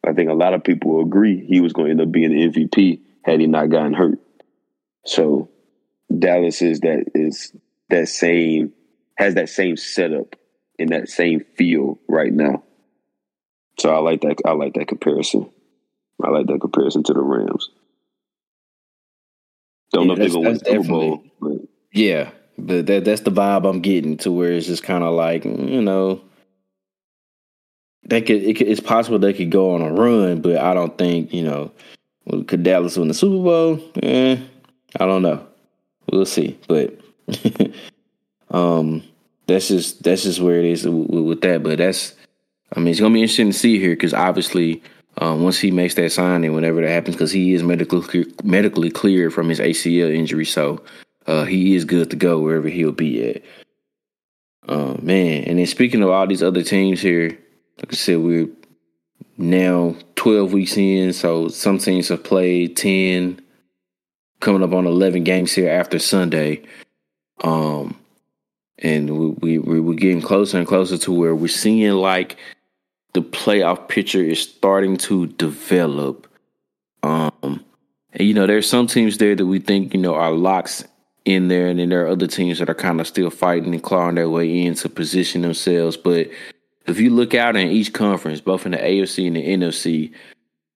I 0.07 0.13
think 0.13 0.29
a 0.29 0.33
lot 0.33 0.53
of 0.53 0.63
people 0.63 1.01
agree 1.01 1.45
he 1.45 1.59
was 1.59 1.73
going 1.73 1.87
to 1.87 1.91
end 1.91 2.01
up 2.01 2.11
being 2.11 2.29
the 2.29 2.47
MVP 2.47 3.01
had 3.25 3.41
he 3.41 3.47
not 3.47 3.69
gotten 3.69 3.93
hurt. 3.93 4.19
So 5.05 5.49
Dallas 6.17 6.61
is 6.61 6.79
that 6.81 7.03
is 7.13 7.51
that 7.89 8.07
same 8.07 8.71
has 9.17 9.35
that 9.35 9.49
same 9.49 9.75
setup 9.75 10.35
in 10.79 10.89
that 10.89 11.09
same 11.09 11.41
feel 11.57 11.99
right 12.07 12.31
now. 12.31 12.63
So 13.79 13.93
I 13.93 13.99
like 13.99 14.21
that. 14.21 14.41
I 14.45 14.51
like 14.51 14.73
that 14.73 14.87
comparison. 14.87 15.49
I 16.23 16.29
like 16.29 16.47
that 16.47 16.61
comparison 16.61 17.03
to 17.03 17.13
the 17.13 17.21
Rams. 17.21 17.69
Don't 19.93 20.03
yeah, 20.03 20.07
know 20.07 20.13
if 20.13 20.19
they're 20.19 20.29
gonna 20.29 20.49
win 20.49 20.57
the 20.57 20.65
Super 20.65 20.87
Bowl, 20.87 21.23
but 21.39 21.57
yeah, 21.93 22.31
but 22.57 22.85
that 22.87 23.05
that's 23.05 23.21
the 23.21 23.31
vibe 23.31 23.69
I'm 23.69 23.81
getting 23.81 24.17
to 24.17 24.31
where 24.31 24.51
it's 24.51 24.67
just 24.67 24.83
kind 24.83 25.03
of 25.03 25.13
like 25.13 25.45
you 25.45 25.81
know 25.81 26.21
they 28.07 28.21
could, 28.21 28.41
it 28.41 28.57
could, 28.57 28.67
it's 28.67 28.79
possible 28.79 29.19
they 29.19 29.33
could 29.33 29.51
go 29.51 29.75
on 29.75 29.81
a 29.81 29.91
run, 29.91 30.41
but 30.41 30.57
I 30.57 30.73
don't 30.73 30.97
think 30.97 31.33
you 31.33 31.43
know 31.43 31.71
could 32.47 32.63
Dallas 32.63 32.97
win 32.97 33.07
the 33.07 33.13
Super 33.13 33.43
Bowl? 33.43 33.79
Eh, 34.01 34.37
I 34.99 35.05
don't 35.05 35.21
know. 35.21 35.45
We'll 36.11 36.25
see, 36.25 36.57
but 36.67 36.99
um, 38.51 39.03
that's 39.45 39.67
just 39.67 40.03
that's 40.03 40.23
just 40.23 40.39
where 40.39 40.59
it 40.59 40.65
is 40.65 40.85
with, 40.85 41.09
with 41.09 41.41
that. 41.41 41.63
But 41.63 41.77
that's 41.77 42.13
I 42.75 42.79
mean, 42.79 42.89
it's 42.89 42.99
gonna 42.99 43.13
be 43.13 43.21
interesting 43.21 43.51
to 43.51 43.57
see 43.57 43.79
here 43.79 43.91
because 43.91 44.13
obviously, 44.13 44.83
um, 45.17 45.43
once 45.43 45.59
he 45.59 45.71
makes 45.71 45.95
that 45.95 46.11
signing, 46.11 46.53
whenever 46.53 46.81
that 46.81 46.89
happens, 46.89 47.15
because 47.15 47.31
he 47.31 47.53
is 47.53 47.63
medically 47.63 48.25
medically 48.43 48.89
cleared 48.89 49.33
from 49.33 49.49
his 49.49 49.59
ACL 49.59 50.13
injury, 50.13 50.45
so 50.45 50.83
uh, 51.25 51.45
he 51.45 51.75
is 51.75 51.85
good 51.85 52.09
to 52.11 52.15
go 52.15 52.39
wherever 52.39 52.67
he'll 52.67 52.91
be 52.91 53.29
at. 53.29 53.41
Uh, 54.67 54.97
man, 55.01 55.43
and 55.45 55.59
then 55.59 55.65
speaking 55.65 56.03
of 56.03 56.09
all 56.09 56.27
these 56.27 56.43
other 56.43 56.61
teams 56.61 57.01
here, 57.01 57.37
like 57.77 57.93
I 57.93 57.95
said, 57.95 58.19
we're 58.19 58.49
now 59.37 59.95
12 60.15 60.51
weeks 60.51 60.77
in, 60.77 61.13
so 61.13 61.47
some 61.47 61.77
teams 61.77 62.09
have 62.09 62.23
played 62.23 62.75
10, 62.75 63.39
coming 64.39 64.63
up 64.63 64.73
on 64.73 64.85
11 64.85 65.23
games 65.23 65.53
here 65.53 65.69
after 65.69 65.99
Sunday. 65.99 66.63
Um, 67.43 67.97
and 68.79 69.37
we, 69.41 69.57
we 69.57 69.79
we're 69.79 69.95
getting 69.95 70.21
closer 70.21 70.57
and 70.57 70.67
closer 70.67 70.97
to 70.97 71.11
where 71.11 71.35
we're 71.35 71.47
seeing 71.47 71.93
like 71.93 72.37
the 73.17 73.23
playoff 73.23 73.87
picture 73.87 74.21
is 74.21 74.39
starting 74.39 74.95
to 74.95 75.25
develop. 75.25 76.27
Um, 77.01 77.65
and 78.13 78.27
you 78.27 78.35
know, 78.35 78.45
there's 78.45 78.69
some 78.69 78.85
teams 78.85 79.17
there 79.17 79.35
that 79.35 79.45
we 79.47 79.57
think 79.57 79.95
you 79.95 79.99
know 79.99 80.13
are 80.13 80.31
locks 80.31 80.83
in 81.25 81.47
there, 81.47 81.67
and 81.67 81.79
then 81.79 81.89
there 81.89 82.05
are 82.05 82.09
other 82.09 82.27
teams 82.27 82.59
that 82.59 82.69
are 82.69 82.75
kind 82.75 83.01
of 83.01 83.07
still 83.07 83.31
fighting 83.31 83.73
and 83.73 83.81
clawing 83.81 84.13
their 84.13 84.29
way 84.29 84.65
in 84.65 84.75
to 84.75 84.87
position 84.87 85.41
themselves. 85.41 85.97
But 85.97 86.29
if 86.85 86.99
you 86.99 87.09
look 87.09 87.33
out 87.33 87.55
in 87.55 87.69
each 87.69 87.91
conference, 87.91 88.39
both 88.39 88.67
in 88.67 88.73
the 88.73 88.77
AFC 88.77 89.25
and 89.25 89.35
the 89.35 89.47
NFC, 89.47 90.13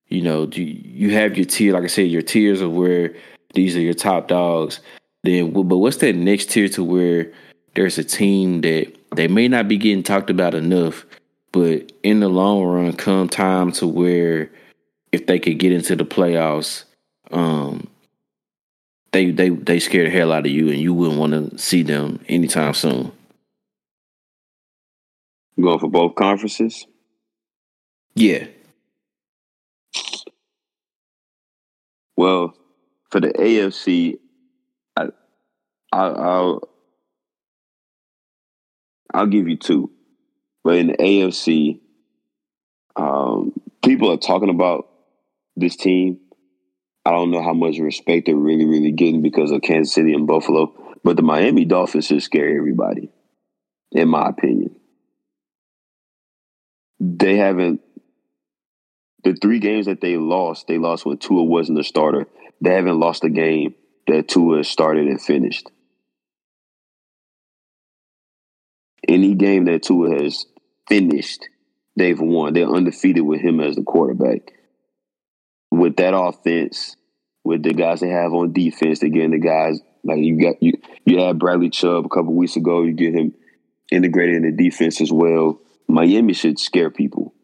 you 0.08 0.22
know, 0.22 0.48
you 0.48 1.10
have 1.10 1.36
your 1.36 1.46
tier, 1.46 1.74
like 1.74 1.84
I 1.84 1.86
said, 1.86 2.10
your 2.10 2.22
tiers 2.22 2.60
of 2.60 2.72
where 2.72 3.14
these 3.54 3.76
are 3.76 3.80
your 3.80 3.94
top 3.94 4.26
dogs. 4.26 4.80
Then, 5.22 5.52
but 5.52 5.76
what's 5.76 5.98
that 5.98 6.16
next 6.16 6.50
tier 6.50 6.68
to 6.70 6.82
where 6.82 7.32
there's 7.76 7.98
a 7.98 8.04
team 8.04 8.62
that 8.62 8.92
they 9.14 9.28
may 9.28 9.46
not 9.46 9.68
be 9.68 9.76
getting 9.76 10.02
talked 10.02 10.28
about 10.28 10.56
enough, 10.56 11.06
But 11.52 11.92
in 12.02 12.20
the 12.20 12.28
long 12.28 12.64
run, 12.64 12.92
come 12.94 13.28
time 13.28 13.72
to 13.72 13.86
where 13.86 14.50
if 15.12 15.26
they 15.26 15.38
could 15.38 15.58
get 15.58 15.72
into 15.72 15.94
the 15.94 16.04
playoffs, 16.04 16.84
um, 17.30 17.88
they 19.12 19.30
they 19.30 19.50
they 19.50 19.78
scare 19.78 20.04
the 20.04 20.10
hell 20.10 20.32
out 20.32 20.46
of 20.46 20.52
you, 20.52 20.70
and 20.70 20.80
you 20.80 20.94
wouldn't 20.94 21.18
want 21.18 21.32
to 21.32 21.58
see 21.58 21.82
them 21.82 22.20
anytime 22.28 22.72
soon. 22.72 23.12
Going 25.60 25.78
for 25.78 25.90
both 25.90 26.14
conferences? 26.14 26.86
Yeah. 28.14 28.46
Well, 32.16 32.54
for 33.10 33.20
the 33.20 33.28
AFC, 33.28 34.18
I, 34.96 35.08
I, 35.92 35.98
I'll 35.98 36.68
I'll 39.12 39.26
give 39.26 39.48
you 39.48 39.56
two, 39.56 39.90
but 40.64 40.76
in 40.76 40.88
the 40.88 40.94
AFC, 40.94 41.80
um, 42.96 43.52
people 43.84 44.12
are 44.12 44.16
talking 44.16 44.50
about 44.50 44.88
this 45.56 45.76
team. 45.76 46.20
I 47.04 47.10
don't 47.10 47.30
know 47.30 47.42
how 47.42 47.52
much 47.52 47.78
respect 47.78 48.26
they're 48.26 48.36
really, 48.36 48.64
really 48.64 48.92
getting 48.92 49.22
because 49.22 49.50
of 49.50 49.62
Kansas 49.62 49.94
City 49.94 50.14
and 50.14 50.26
Buffalo, 50.26 50.72
but 51.02 51.16
the 51.16 51.22
Miami 51.22 51.64
Dolphins 51.64 52.06
should 52.06 52.22
scare 52.22 52.56
everybody, 52.56 53.10
in 53.90 54.08
my 54.08 54.28
opinion. 54.28 54.76
They 57.00 57.36
haven't 57.36 57.80
the 59.24 59.34
three 59.34 59.60
games 59.60 59.86
that 59.86 60.00
they 60.00 60.16
lost, 60.16 60.66
they 60.66 60.78
lost 60.78 61.06
when 61.06 61.18
Tua 61.18 61.44
wasn't 61.44 61.78
a 61.78 61.84
starter. 61.84 62.26
They 62.60 62.74
haven't 62.74 62.98
lost 62.98 63.24
a 63.24 63.28
game 63.28 63.74
that 64.06 64.28
Tua 64.28 64.64
started 64.64 65.06
and 65.06 65.20
finished. 65.20 65.70
Any 69.06 69.34
game 69.34 69.64
that 69.66 69.82
Tua 69.82 70.22
has 70.22 70.46
finished, 70.88 71.48
they've 71.96 72.20
won. 72.20 72.54
They're 72.54 72.68
undefeated 72.68 73.24
with 73.24 73.40
him 73.40 73.60
as 73.60 73.76
the 73.76 73.82
quarterback. 73.82 74.52
With 75.70 75.96
that 75.96 76.14
offense, 76.16 76.96
with 77.44 77.62
the 77.62 77.72
guys 77.72 78.00
they 78.00 78.08
have 78.08 78.32
on 78.32 78.52
defense, 78.52 79.02
again, 79.02 79.30
the 79.30 79.38
guys 79.38 79.80
like 80.04 80.18
you 80.18 80.40
got 80.40 80.62
you 80.62 80.74
you 81.06 81.20
had 81.20 81.38
Bradley 81.38 81.70
Chubb 81.70 82.04
a 82.04 82.08
couple 82.08 82.34
weeks 82.34 82.56
ago. 82.56 82.82
You 82.82 82.92
get 82.92 83.14
him 83.14 83.34
integrated 83.90 84.36
in 84.36 84.42
the 84.42 84.62
defense 84.64 85.00
as 85.00 85.10
well. 85.10 85.60
Miami 85.88 86.32
should 86.32 86.58
scare 86.58 86.90
people 86.90 87.34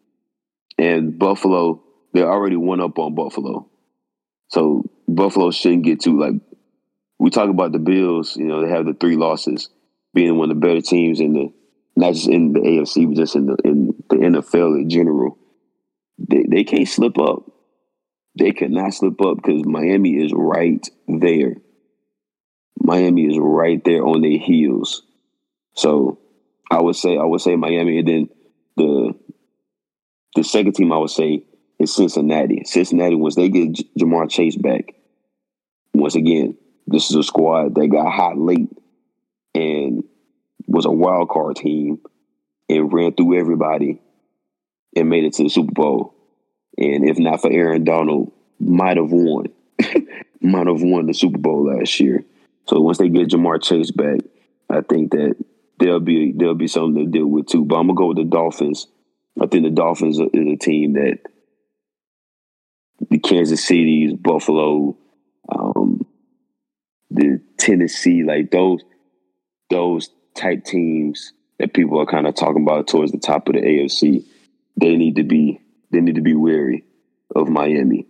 and 0.78 1.18
Buffalo, 1.18 1.82
they 2.14 2.22
already 2.22 2.56
won 2.56 2.80
up 2.80 2.98
on 2.98 3.14
Buffalo. 3.14 3.68
So 4.48 4.88
Buffalo 5.06 5.50
shouldn't 5.50 5.82
get 5.84 6.00
too 6.00 6.18
like 6.18 6.34
we 7.18 7.30
talk 7.30 7.50
about 7.50 7.72
the 7.72 7.80
Bills, 7.80 8.36
you 8.36 8.46
know, 8.46 8.62
they 8.62 8.70
have 8.70 8.86
the 8.86 8.94
three 8.94 9.16
losses, 9.16 9.68
being 10.14 10.38
one 10.38 10.50
of 10.50 10.56
the 10.56 10.66
better 10.66 10.80
teams 10.80 11.20
in 11.20 11.32
the 11.32 11.52
not 11.98 12.14
just 12.14 12.28
in 12.28 12.52
the 12.52 12.60
AFC, 12.60 13.08
but 13.08 13.16
just 13.16 13.34
in 13.34 13.46
the 13.46 13.56
in 13.64 13.86
the 14.08 14.16
NFL 14.16 14.80
in 14.80 14.88
general. 14.88 15.36
They 16.16 16.44
they 16.48 16.64
can't 16.64 16.86
slip 16.86 17.18
up. 17.18 17.50
They 18.38 18.52
cannot 18.52 18.94
slip 18.94 19.20
up 19.20 19.38
because 19.38 19.64
Miami 19.64 20.10
is 20.10 20.32
right 20.32 20.86
there. 21.08 21.56
Miami 22.80 23.24
is 23.26 23.36
right 23.36 23.82
there 23.84 24.06
on 24.06 24.22
their 24.22 24.38
heels. 24.38 25.02
So 25.74 26.20
I 26.70 26.80
would 26.80 26.94
say 26.94 27.18
I 27.18 27.24
would 27.24 27.40
say 27.40 27.56
Miami 27.56 27.98
and 27.98 28.08
then 28.08 28.28
the 28.76 29.14
the 30.36 30.44
second 30.44 30.76
team 30.76 30.92
I 30.92 30.98
would 30.98 31.10
say 31.10 31.42
is 31.80 31.92
Cincinnati. 31.96 32.62
Cincinnati, 32.64 33.16
once 33.16 33.34
they 33.34 33.48
get 33.48 33.72
J- 33.72 33.88
Ja'Marr 33.98 34.30
Chase 34.30 34.54
back, 34.54 34.94
once 35.92 36.14
again, 36.14 36.56
this 36.86 37.10
is 37.10 37.16
a 37.16 37.24
squad 37.24 37.74
that 37.74 37.88
got 37.88 38.12
hot 38.12 38.38
late 38.38 38.68
and 39.52 40.04
was 40.68 40.84
a 40.84 40.90
wild 40.90 41.28
card 41.28 41.56
team 41.56 41.98
and 42.68 42.92
ran 42.92 43.14
through 43.14 43.38
everybody 43.38 44.00
and 44.94 45.08
made 45.08 45.24
it 45.24 45.32
to 45.34 45.42
the 45.42 45.48
Super 45.48 45.72
Bowl. 45.72 46.14
And 46.76 47.08
if 47.08 47.18
not 47.18 47.40
for 47.40 47.50
Aaron 47.50 47.84
Donald, 47.84 48.30
might 48.60 48.96
have 48.96 49.10
won. 49.10 49.46
might 50.40 50.66
have 50.66 50.82
won 50.82 51.06
the 51.06 51.14
Super 51.14 51.38
Bowl 51.38 51.74
last 51.74 51.98
year. 51.98 52.24
So 52.68 52.80
once 52.80 52.98
they 52.98 53.08
get 53.08 53.28
Ja'Marr 53.28 53.62
Chase 53.62 53.90
back, 53.90 54.20
I 54.70 54.82
think 54.82 55.10
that 55.12 55.34
there'll 55.78 56.00
be 56.00 56.32
there'll 56.32 56.54
be 56.54 56.68
something 56.68 57.04
to 57.04 57.10
deal 57.10 57.26
with 57.26 57.46
too. 57.46 57.64
But 57.64 57.76
I'm 57.76 57.86
gonna 57.86 57.96
go 57.96 58.06
with 58.08 58.18
the 58.18 58.24
Dolphins 58.24 58.86
I 59.40 59.46
think 59.46 59.64
the 59.64 59.70
Dolphins 59.70 60.18
is 60.18 60.26
a 60.34 60.56
team 60.56 60.94
that 60.94 61.20
the 63.10 63.18
Kansas 63.18 63.64
City's, 63.64 64.12
Buffalo, 64.12 64.96
um, 65.48 66.04
the 67.10 67.40
Tennessee, 67.56 68.24
like 68.24 68.50
those 68.50 68.82
those 69.70 70.10
type 70.38 70.64
teams 70.64 71.32
that 71.58 71.74
people 71.74 72.00
are 72.00 72.06
kind 72.06 72.26
of 72.26 72.34
talking 72.34 72.62
about 72.62 72.86
towards 72.86 73.12
the 73.12 73.18
top 73.18 73.48
of 73.48 73.54
the 73.54 73.60
AFC, 73.60 74.24
they 74.76 74.96
need 74.96 75.16
to 75.16 75.24
be 75.24 75.60
they 75.90 76.00
need 76.00 76.14
to 76.14 76.20
be 76.22 76.34
wary 76.34 76.84
of 77.34 77.48
Miami. 77.48 78.06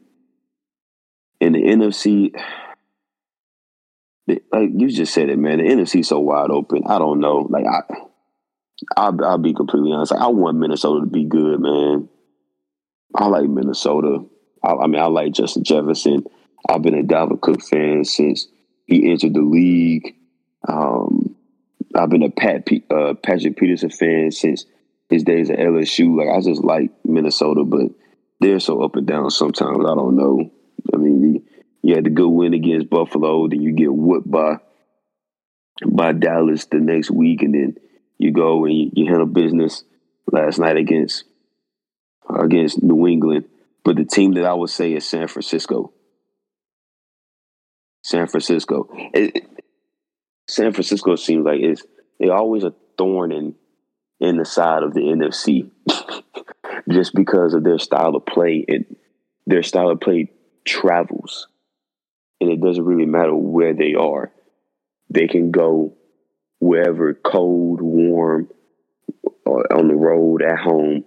In 1.41 1.53
the 1.53 1.63
NFC, 1.63 2.35
like 4.27 4.71
you 4.75 4.89
just 4.91 5.15
said 5.15 5.29
it, 5.29 5.39
man. 5.39 5.59
The 5.59 5.65
NFC 5.65 6.05
so 6.05 6.19
wide 6.21 6.51
open. 6.51 6.83
I 6.87 6.99
don't 6.99 7.21
know. 7.21 7.47
Like 7.49 7.65
I, 7.65 7.83
I'll, 8.97 9.25
I'll 9.25 9.39
be 9.39 9.55
completely 9.55 9.93
honest. 9.93 10.13
I 10.13 10.29
want 10.29 10.59
Minnesota 10.59 11.01
to 11.01 11.07
be 11.07 11.25
good, 11.25 11.61
man. 11.61 12.09
I 13.15 13.27
like 13.27 13.49
Minnesota. 13.49 14.25
I, 14.63 14.73
I 14.73 14.87
mean, 14.87 15.01
I 15.01 15.07
like 15.07 15.33
Justin 15.33 15.65
Jefferson. 15.65 16.25
I've 16.69 16.83
been 16.83 16.99
a 16.99 17.03
Dalvin 17.03 17.41
Cook 17.41 17.63
fan 17.63 18.05
since 18.05 18.49
he 18.87 19.11
entered 19.11 19.35
the 19.35 19.43
league. 19.43 20.17
Um, 20.67 21.18
I've 21.99 22.11
been 22.11 22.23
a 22.23 22.31
Pat 22.31 22.67
P, 22.67 22.85
uh, 22.91 23.15
Patrick 23.15 23.57
Peterson 23.57 23.91
fan 23.91 24.31
since 24.31 24.65
his 25.09 25.25
days 25.25 25.51
at 25.51 25.59
LSU. 25.59 26.17
Like 26.17 26.35
I 26.35 26.41
just 26.41 26.63
like 26.63 26.91
Minnesota, 27.05 27.65
but 27.65 27.91
they're 28.41 28.61
so 28.61 28.83
up 28.83 28.97
and 28.97 29.07
down 29.07 29.31
sometimes. 29.31 29.79
I 29.81 29.95
don't 29.95 30.17
know. 30.17 30.51
I 30.95 30.97
mean, 30.97 31.45
you 31.83 31.95
had 31.95 32.05
the 32.05 32.11
good 32.11 32.29
win 32.29 32.55
against 32.55 32.89
Buffalo, 32.89 33.49
then 33.49 33.63
you 33.63 33.73
get 33.73 33.93
whooped 33.93 34.31
by 34.31 34.59
by 35.87 36.13
Dallas 36.13 36.67
the 36.67 36.79
next 36.79 37.11
week, 37.11 37.43
and 37.43 37.55
then 37.55 37.77
you 38.19 38.33
go 38.33 38.65
and 38.65 38.75
you, 38.77 38.91
you 38.95 39.07
handle 39.07 39.27
business 39.27 39.85
last 40.31 40.59
night 40.59 40.77
against 40.77 41.25
uh, 42.31 42.41
against 42.41 42.83
New 42.83 43.07
England. 43.07 43.47
But 43.85 43.97
the 43.97 44.05
team 44.05 44.35
that 44.35 44.45
I 44.45 44.55
would 44.55 44.71
say 44.71 44.93
is 44.93 45.07
San 45.07 45.29
Francisco. 45.29 45.93
San 48.03 48.27
Francisco. 48.27 48.89
It, 49.15 49.45
San 50.49 50.73
Francisco 50.73 51.15
seems 51.17 51.45
like 51.45 51.61
it's 51.61 51.83
they 52.19 52.29
always 52.29 52.65
a 52.65 52.75
thorn 52.97 53.33
in 53.33 53.55
in 54.21 54.37
the 54.37 54.45
side 54.45 54.83
of 54.83 54.95
the 54.95 55.01
NFC, 55.01 55.71
just 56.91 57.15
because 57.15 57.55
of 57.55 57.63
their 57.63 57.79
style 57.79 58.17
of 58.17 58.27
play 58.27 58.65
and 58.67 58.97
their 59.47 59.63
style 59.63 59.91
of 59.91 60.01
play 60.01 60.33
travels, 60.65 61.47
and 62.41 62.51
it 62.51 62.61
doesn't 62.61 62.85
really 62.85 63.07
matter 63.07 63.35
where 63.35 63.75
they 63.75 63.95
are. 63.95 64.33
They 65.11 65.29
can 65.29 65.53
go 65.53 65.95
wherever 66.59 67.15
cold, 67.15 67.81
warm, 67.81 68.49
or 69.47 69.73
on 69.73 69.89
the 69.89 69.95
road, 69.95 70.43
at 70.43 70.59
home, 70.59 71.05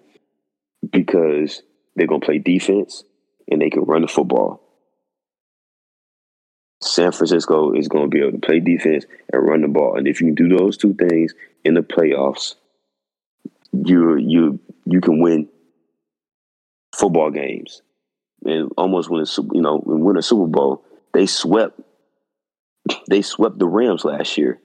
because 0.89 1.61
they're 1.95 2.07
going 2.07 2.21
to 2.21 2.25
play 2.25 2.39
defense 2.39 3.03
and 3.49 3.61
they 3.61 3.69
can 3.69 3.83
run 3.83 4.01
the 4.01 4.07
football. 4.07 4.70
San 6.81 7.11
Francisco 7.11 7.73
is 7.73 7.87
going 7.87 8.09
to 8.09 8.09
be 8.09 8.21
able 8.21 8.31
to 8.31 8.45
play 8.45 8.59
defense 8.59 9.05
and 9.31 9.47
run 9.47 9.61
the 9.61 9.67
ball. 9.67 9.97
And 9.97 10.07
if 10.07 10.19
you 10.19 10.33
do 10.33 10.49
those 10.49 10.77
two 10.77 10.93
things 10.93 11.33
in 11.63 11.75
the 11.75 11.81
playoffs, 11.81 12.55
you 13.71 14.17
you 14.17 14.59
you 14.85 14.99
can 14.99 15.21
win 15.21 15.47
football 16.95 17.31
games 17.31 17.81
and 18.45 18.71
almost 18.77 19.09
win 19.09 19.21
a 19.21 19.41
you 19.53 19.61
know 19.61 19.81
win 19.85 20.17
a 20.17 20.21
Super 20.21 20.47
Bowl. 20.47 20.83
They 21.13 21.25
swept 21.27 21.79
they 23.07 23.21
swept 23.21 23.59
the 23.59 23.67
Rams 23.67 24.03
last 24.03 24.37
year 24.37 24.59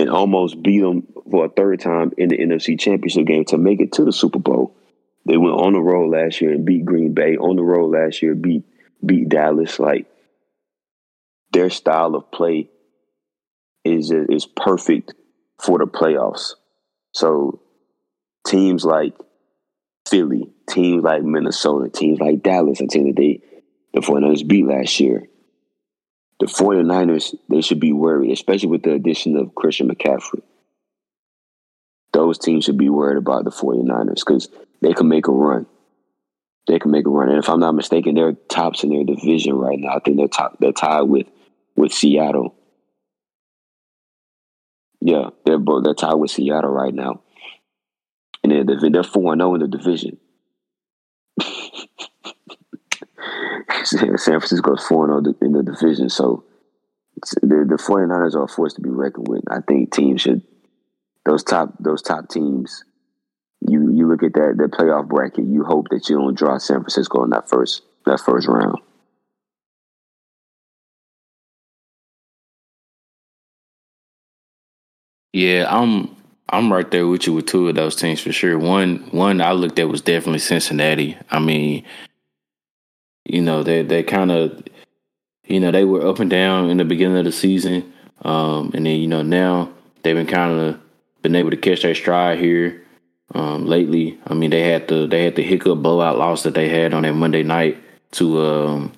and 0.00 0.10
almost 0.10 0.62
beat 0.62 0.80
them 0.80 1.06
for 1.30 1.46
a 1.46 1.48
third 1.48 1.80
time 1.80 2.12
in 2.16 2.30
the 2.30 2.38
NFC 2.38 2.78
Championship 2.78 3.26
game 3.26 3.44
to 3.46 3.58
make 3.58 3.80
it 3.80 3.92
to 3.92 4.04
the 4.04 4.12
Super 4.12 4.38
Bowl. 4.38 4.74
They 5.26 5.36
went 5.36 5.54
on 5.54 5.72
the 5.72 5.80
road 5.80 6.10
last 6.10 6.40
year 6.40 6.52
and 6.52 6.64
beat 6.64 6.84
Green 6.84 7.14
Bay. 7.14 7.36
On 7.36 7.56
the 7.56 7.62
road 7.62 7.92
last 7.92 8.22
year, 8.22 8.34
beat 8.34 8.64
beat 9.04 9.28
Dallas. 9.28 9.78
Like 9.78 10.06
their 11.54 11.70
style 11.70 12.14
of 12.14 12.30
play 12.30 12.68
is 13.84 14.10
is 14.10 14.46
perfect 14.46 15.14
for 15.62 15.78
the 15.78 15.86
playoffs. 15.86 16.52
So 17.14 17.62
teams 18.46 18.84
like 18.84 19.14
Philly, 20.06 20.52
teams 20.68 21.02
like 21.02 21.22
Minnesota, 21.22 21.88
teams 21.88 22.20
like 22.20 22.42
Dallas, 22.42 22.82
a 22.82 22.86
team 22.86 23.06
that 23.06 23.16
they 23.16 23.40
the 23.94 24.00
49ers 24.00 24.46
beat 24.46 24.66
last 24.66 25.00
year 25.00 25.28
the 26.40 26.46
49ers, 26.46 27.34
they 27.48 27.60
should 27.60 27.80
be 27.80 27.92
worried, 27.92 28.32
especially 28.32 28.68
with 28.68 28.82
the 28.82 28.92
addition 28.92 29.36
of 29.36 29.54
Christian 29.54 29.88
McCaffrey. 29.88 30.42
Those 32.12 32.38
teams 32.38 32.64
should 32.64 32.78
be 32.78 32.90
worried 32.90 33.18
about 33.18 33.44
the 33.44 33.50
49ers 33.50 34.20
because 34.26 34.48
they 34.80 34.92
can 34.92 35.08
make 35.08 35.28
a 35.28 35.32
run. 35.32 35.66
They 36.66 36.78
can 36.78 36.90
make 36.90 37.06
a 37.06 37.10
run. 37.10 37.28
And 37.28 37.38
if 37.38 37.48
I'm 37.48 37.60
not 37.60 37.74
mistaken, 37.74 38.14
they're 38.14 38.32
tops 38.32 38.84
in 38.84 38.90
their 38.90 39.04
division 39.04 39.54
right 39.54 39.78
now. 39.78 39.96
I 39.96 40.00
think 40.00 40.16
they're 40.16 40.28
top 40.28 40.58
they're 40.60 40.72
tied 40.72 41.02
with 41.02 41.26
with 41.76 41.92
Seattle. 41.92 42.54
Yeah, 45.00 45.30
they're 45.44 45.58
both 45.58 45.84
they're 45.84 45.94
tied 45.94 46.14
with 46.14 46.30
Seattle 46.30 46.70
right 46.70 46.94
now. 46.94 47.22
and 48.42 48.66
division. 48.66 48.92
They're 48.92 49.02
four 49.02 49.32
and 49.32 49.40
zero 49.40 49.50
oh 49.50 49.54
in 49.54 49.60
the 49.60 49.68
division. 49.68 50.18
San 53.84 54.16
Francisco's 54.16 54.86
four 54.86 55.04
and 55.04 55.24
zero 55.24 55.34
oh 55.40 55.44
in 55.44 55.52
the 55.52 55.62
division, 55.62 56.08
so 56.08 56.44
the 57.42 57.64
the 57.68 57.76
49ers 57.76 58.34
are 58.34 58.44
a 58.44 58.48
force 58.48 58.74
to 58.74 58.80
be 58.80 58.90
reckoned 58.90 59.28
with. 59.28 59.42
I 59.50 59.60
think 59.60 59.92
teams 59.92 60.22
should 60.22 60.42
those 61.24 61.42
top 61.42 61.74
those 61.80 62.02
top 62.02 62.28
teams. 62.28 62.84
You 63.60 63.90
you 63.92 64.08
look 64.08 64.22
at 64.22 64.34
that 64.34 64.54
that 64.58 64.72
playoff 64.72 65.08
bracket. 65.08 65.44
You 65.44 65.64
hope 65.64 65.88
that 65.90 66.08
you 66.08 66.16
don't 66.16 66.36
draw 66.36 66.58
San 66.58 66.80
Francisco 66.80 67.24
in 67.24 67.30
that 67.30 67.48
first 67.48 67.82
that 68.06 68.20
first 68.20 68.48
round. 68.48 68.78
Yeah, 75.34 75.66
I'm 75.68 76.14
I'm 76.48 76.72
right 76.72 76.88
there 76.92 77.08
with 77.08 77.26
you 77.26 77.32
with 77.32 77.46
two 77.46 77.68
of 77.68 77.74
those 77.74 77.96
teams 77.96 78.20
for 78.20 78.30
sure. 78.30 78.56
One 78.56 78.98
one 79.10 79.40
I 79.40 79.50
looked 79.50 79.80
at 79.80 79.88
was 79.88 80.00
definitely 80.00 80.38
Cincinnati. 80.38 81.18
I 81.28 81.40
mean, 81.40 81.84
you 83.24 83.42
know, 83.42 83.64
they 83.64 83.82
they 83.82 84.04
kind 84.04 84.30
of 84.30 84.62
you 85.48 85.58
know, 85.58 85.72
they 85.72 85.84
were 85.84 86.06
up 86.06 86.20
and 86.20 86.30
down 86.30 86.70
in 86.70 86.76
the 86.76 86.84
beginning 86.84 87.18
of 87.18 87.24
the 87.24 87.32
season. 87.32 87.92
Um, 88.22 88.70
and 88.74 88.86
then, 88.86 89.00
you 89.00 89.08
know, 89.08 89.22
now 89.22 89.72
they've 90.02 90.14
been 90.14 90.28
kind 90.28 90.52
of 90.52 90.80
been 91.22 91.34
able 91.34 91.50
to 91.50 91.56
catch 91.56 91.82
their 91.82 91.96
stride 91.96 92.38
here 92.38 92.80
um, 93.34 93.66
lately. 93.66 94.16
I 94.28 94.34
mean, 94.34 94.50
they 94.50 94.62
had 94.62 94.86
the 94.86 95.08
they 95.08 95.24
had 95.24 95.34
the 95.34 95.42
hiccup 95.42 95.82
blowout 95.82 96.16
loss 96.16 96.44
that 96.44 96.54
they 96.54 96.68
had 96.68 96.94
on 96.94 97.02
that 97.02 97.14
Monday 97.14 97.42
night 97.42 97.76
to 98.12 98.40
um 98.40 98.92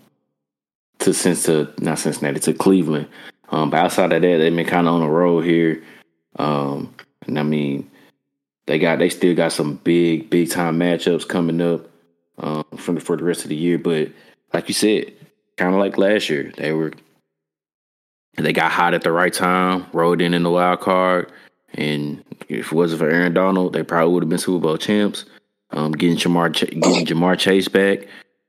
to 0.98 1.14
Cincinnati, 1.14 1.72
not 1.82 1.98
Cincinnati, 1.98 2.40
to 2.40 2.52
Cleveland. 2.52 3.08
Um, 3.48 3.70
but 3.70 3.78
outside 3.78 4.12
of 4.12 4.20
that, 4.20 4.36
they've 4.36 4.54
been 4.54 4.66
kind 4.66 4.86
of 4.86 4.92
on 4.92 5.00
the 5.00 5.08
roll 5.08 5.40
here. 5.40 5.82
Um, 6.38 6.94
and 7.26 7.38
I 7.38 7.42
mean, 7.42 7.90
they 8.66 8.78
got 8.78 8.98
they 8.98 9.08
still 9.08 9.34
got 9.34 9.52
some 9.52 9.76
big 9.76 10.30
big 10.30 10.50
time 10.50 10.78
matchups 10.78 11.28
coming 11.28 11.60
up 11.60 11.88
um, 12.38 12.64
for 12.76 12.92
the, 12.92 13.00
for 13.00 13.16
the 13.16 13.24
rest 13.24 13.44
of 13.44 13.48
the 13.48 13.56
year. 13.56 13.78
But 13.78 14.10
like 14.52 14.68
you 14.68 14.74
said, 14.74 15.12
kind 15.56 15.74
of 15.74 15.80
like 15.80 15.98
last 15.98 16.28
year, 16.28 16.52
they 16.56 16.72
were 16.72 16.92
they 18.36 18.52
got 18.52 18.72
hot 18.72 18.94
at 18.94 19.02
the 19.02 19.12
right 19.12 19.32
time, 19.32 19.86
rolled 19.92 20.20
in 20.20 20.34
in 20.34 20.42
the 20.42 20.50
wild 20.50 20.80
card, 20.80 21.32
and 21.74 22.22
if 22.48 22.66
it 22.66 22.72
wasn't 22.72 23.00
for 23.00 23.08
Aaron 23.08 23.34
Donald, 23.34 23.72
they 23.72 23.82
probably 23.82 24.12
would 24.12 24.22
have 24.22 24.30
been 24.30 24.38
Super 24.38 24.62
Bowl 24.62 24.76
champs. 24.76 25.24
Um, 25.70 25.92
getting 25.92 26.16
Ja'Marr 26.16 26.52
getting 26.52 27.06
Ja'Marr 27.06 27.38
Chase 27.38 27.68
back 27.68 28.06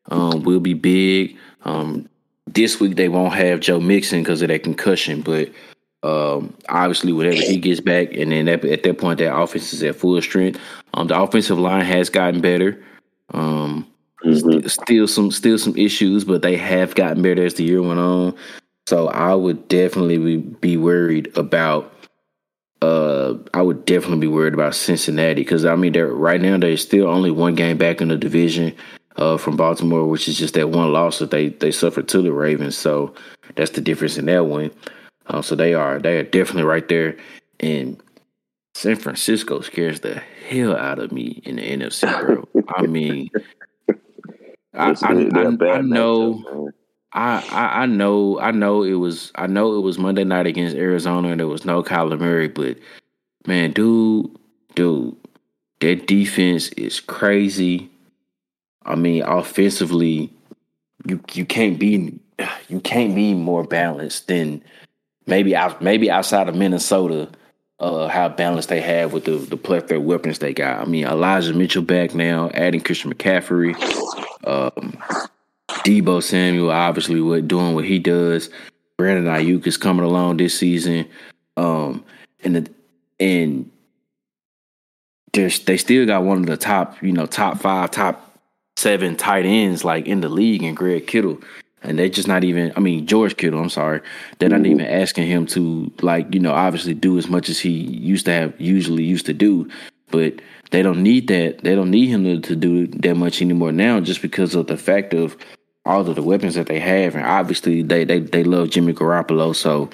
um, 0.10 0.44
will 0.44 0.60
be 0.60 0.74
big. 0.74 1.36
Um, 1.64 2.08
this 2.46 2.80
week 2.80 2.96
they 2.96 3.10
won't 3.10 3.34
have 3.34 3.60
Joe 3.60 3.80
Mixon 3.80 4.22
because 4.22 4.42
of 4.42 4.50
that 4.50 4.64
concussion, 4.64 5.22
but 5.22 5.50
um, 6.04 6.56
obviously, 6.70 7.12
whenever 7.12 7.38
he 7.38 7.58
gets 7.58 7.80
back, 7.82 8.14
and 8.14 8.32
then 8.32 8.48
at, 8.48 8.64
at, 8.66 8.84
that 8.84 8.98
point, 8.98 9.20
that 9.20 9.36
offense 9.36 9.74
is 9.74 9.84
at 9.84 9.96
full 9.96 10.22
strength. 10.22 10.60
Um, 10.94 11.08
the 11.08 11.20
offensive 11.20 11.60
line 11.60 11.86
has 11.86 12.10
gotten 12.10 12.40
better. 12.40 12.82
Um, 13.34 13.88
mm-hmm. 14.24 14.68
Still 14.68 15.08
some, 15.08 15.32
still 15.32 15.58
some 15.58 15.76
issues, 15.76 16.24
but 16.24 16.44
they 16.44 16.56
have 16.56 16.96
gotten 16.96 17.22
better 17.24 17.44
as 17.44 17.56
the 17.56 17.64
year 17.64 17.82
went 17.82 18.00
on. 18.00 18.36
So 18.86 19.08
I 19.10 19.34
would 19.34 19.68
definitely 19.68 20.18
be, 20.18 20.38
be 20.38 20.78
worried 20.78 21.36
about. 21.36 21.94
Uh, 22.80 23.34
I 23.56 23.64
would 23.64 23.86
definitely 23.86 24.20
be 24.20 24.28
worried 24.28 24.54
about 24.54 24.76
Cincinnati 24.76 25.42
because 25.42 25.66
I 25.66 25.76
mean, 25.76 25.94
they're 25.94 26.08
right 26.08 26.40
now 26.40 26.58
they're 26.58 26.78
still 26.78 27.08
only 27.08 27.32
one 27.32 27.56
game 27.56 27.78
back 27.78 28.02
in 28.02 28.10
the 28.10 28.18
division. 28.18 28.76
Uh, 29.16 29.36
from 29.36 29.58
Baltimore, 29.58 30.08
which 30.08 30.28
is 30.28 30.38
just 30.38 30.54
that 30.54 30.70
one 30.70 30.94
loss 30.94 31.18
that 31.18 31.32
they 31.32 31.50
they 31.50 31.72
suffered 31.72 32.08
to 32.08 32.22
the 32.22 32.32
Ravens. 32.32 32.78
So 32.78 33.16
that's 33.56 33.72
the 33.72 33.82
difference 33.82 34.16
in 34.16 34.28
that 34.28 34.46
one. 34.46 34.70
Um, 35.30 35.44
so 35.44 35.56
they 35.56 35.74
are 35.74 36.00
they 36.00 36.18
are 36.18 36.24
definitely 36.24 36.64
right 36.64 36.88
there. 36.88 37.18
And 37.60 38.02
San 38.76 38.96
Francisco 38.96 39.62
scares 39.62 40.02
the 40.02 40.22
hell 40.48 40.76
out 40.76 41.00
of 41.00 41.12
me 41.12 41.42
in 41.44 41.58
the 41.58 41.64
NFC, 41.64 42.10
bro. 42.20 42.48
I 42.76 42.82
mean, 42.88 43.30
I, 44.74 44.92
I, 44.92 44.94
I, 44.94 45.78
I 45.78 45.82
know. 45.82 46.72
I, 47.14 47.44
I, 47.52 47.82
I 47.82 47.86
know 47.86 48.40
I 48.40 48.52
know 48.52 48.84
it 48.84 48.94
was 48.94 49.32
I 49.36 49.48
know 49.48 49.76
it 49.76 49.82
was 49.82 49.98
Monday 49.98 50.24
night 50.24 50.46
against 50.46 50.76
Arizona 50.76 51.30
and 51.30 51.40
there 51.40 51.48
was 51.48 51.66
no 51.66 51.82
Kyler 51.82 52.20
Murray, 52.20 52.48
but 52.48 52.78
man, 53.48 53.72
dude, 53.72 54.30
dude, 54.76 55.16
that 55.80 56.06
defense 56.06 56.70
is 56.70 57.00
crazy. 57.00 57.90
I 58.86 58.96
mean, 58.96 59.24
offensively, 59.24 60.32
you 61.08 61.20
you 61.34 61.46
can't 61.46 61.80
be 61.80 62.20
you 62.68 62.80
can't 62.82 63.16
be 63.16 63.34
more 63.34 63.64
balanced 63.64 64.28
than 64.28 64.64
maybe 65.28 65.56
out 65.56 65.82
maybe 65.82 66.10
outside 66.10 66.50
of 66.50 66.56
Minnesota, 66.56 67.30
uh, 67.80 68.08
how 68.08 68.30
balanced 68.30 68.70
they 68.70 68.82
have 68.82 69.14
with 69.14 69.26
the 69.26 69.38
the 69.38 69.58
plethora 69.58 69.98
of 69.98 70.04
weapons 70.04 70.40
they 70.40 70.54
got. 70.54 70.82
I 70.82 70.86
mean, 70.86 71.06
Elijah 71.06 71.54
Mitchell 71.54 71.84
back 71.84 72.16
now, 72.16 72.50
adding 72.54 72.82
Christian 72.82 73.14
McCaffrey, 73.14 73.76
um, 74.46 74.98
Deebo 75.84 76.24
Samuel, 76.24 76.72
obviously 76.72 77.22
what 77.22 77.48
doing 77.48 77.76
what 77.76 77.86
he 77.86 78.00
does. 78.00 78.50
Brandon 78.98 79.26
Aiyuk 79.26 79.68
is 79.68 79.78
coming 79.78 80.06
along 80.06 80.38
this 80.38 80.58
season, 80.58 81.08
um, 81.56 82.04
and 82.44 82.56
the, 82.56 82.70
and 83.20 83.70
there's 85.34 85.60
they 85.60 85.78
still 85.78 86.06
got 86.08 86.24
one 86.24 86.40
of 86.40 86.48
the 86.48 86.58
top, 86.58 87.02
you 87.04 87.12
know, 87.12 87.28
top 87.28 87.60
five, 87.60 87.92
top 87.92 88.40
seven 88.76 89.16
tight 89.16 89.46
ends 89.46 89.84
like 89.84 90.08
in 90.08 90.22
the 90.22 90.30
league, 90.30 90.64
and 90.64 90.76
Greg 90.76 91.06
Kittle 91.06 91.40
and 91.84 91.98
they're 91.98 92.10
just 92.10 92.28
not 92.28 92.44
even 92.44 92.74
i 92.76 92.80
mean 92.80 93.06
george 93.06 93.38
kittle 93.38 93.60
i'm 93.60 93.70
sorry. 93.70 94.02
They're 94.40 94.50
not 94.50 94.66
even 94.66 94.82
asking 94.82 95.28
him 95.28 95.46
to 95.48 95.92
like 96.02 96.34
you 96.34 96.40
know 96.40 96.54
obviously 96.54 96.94
do 96.94 97.18
as 97.18 97.28
much 97.28 97.50
as 97.50 97.60
he 97.60 97.70
used 97.70 98.26
to 98.26 98.32
have 98.32 98.60
usually 98.60 99.04
used 99.04 99.26
to 99.28 99.34
do. 99.34 99.70
But 100.10 100.42
they 100.72 100.82
don't 100.82 101.04
need 101.04 101.28
that 101.28 101.64
they 101.64 101.76
don't 101.76 101.92
need 101.92 102.08
him 102.08 102.24
to, 102.24 102.40
to 102.40 102.56
do 102.56 102.88
that 102.88 103.16
much 103.16 103.42
anymore 103.42 103.72
now 103.72 104.00
just 104.00 104.22
because 104.22 104.56
of 104.56 104.68
the 104.68 104.78
fact 104.78 105.14
of 105.14 105.38
all 105.86 106.08
of 106.08 106.16
the 106.16 106.24
weapons 106.24 106.56
that 106.56 106.68
they 106.68 106.80
have. 106.80 107.16
And 107.16 107.26
obviously 107.26 107.82
they 107.82 108.04
they, 108.04 108.20
they 108.20 108.44
love 108.44 108.70
jimmy 108.70 108.94
garoppolo 108.94 109.56
so 109.56 109.90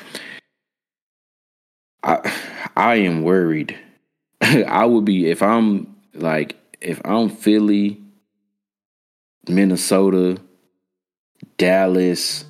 i 2.04 2.34
i 2.76 2.96
am 2.96 3.24
worried. 3.24 3.78
I 4.42 4.86
would 4.86 5.06
be 5.06 5.30
if 5.30 5.42
i'm 5.42 5.96
like 6.14 6.56
if 6.82 7.02
i'm 7.06 7.30
philly 7.30 8.02
minnesota 9.48 10.38
Dallas, 11.58 12.46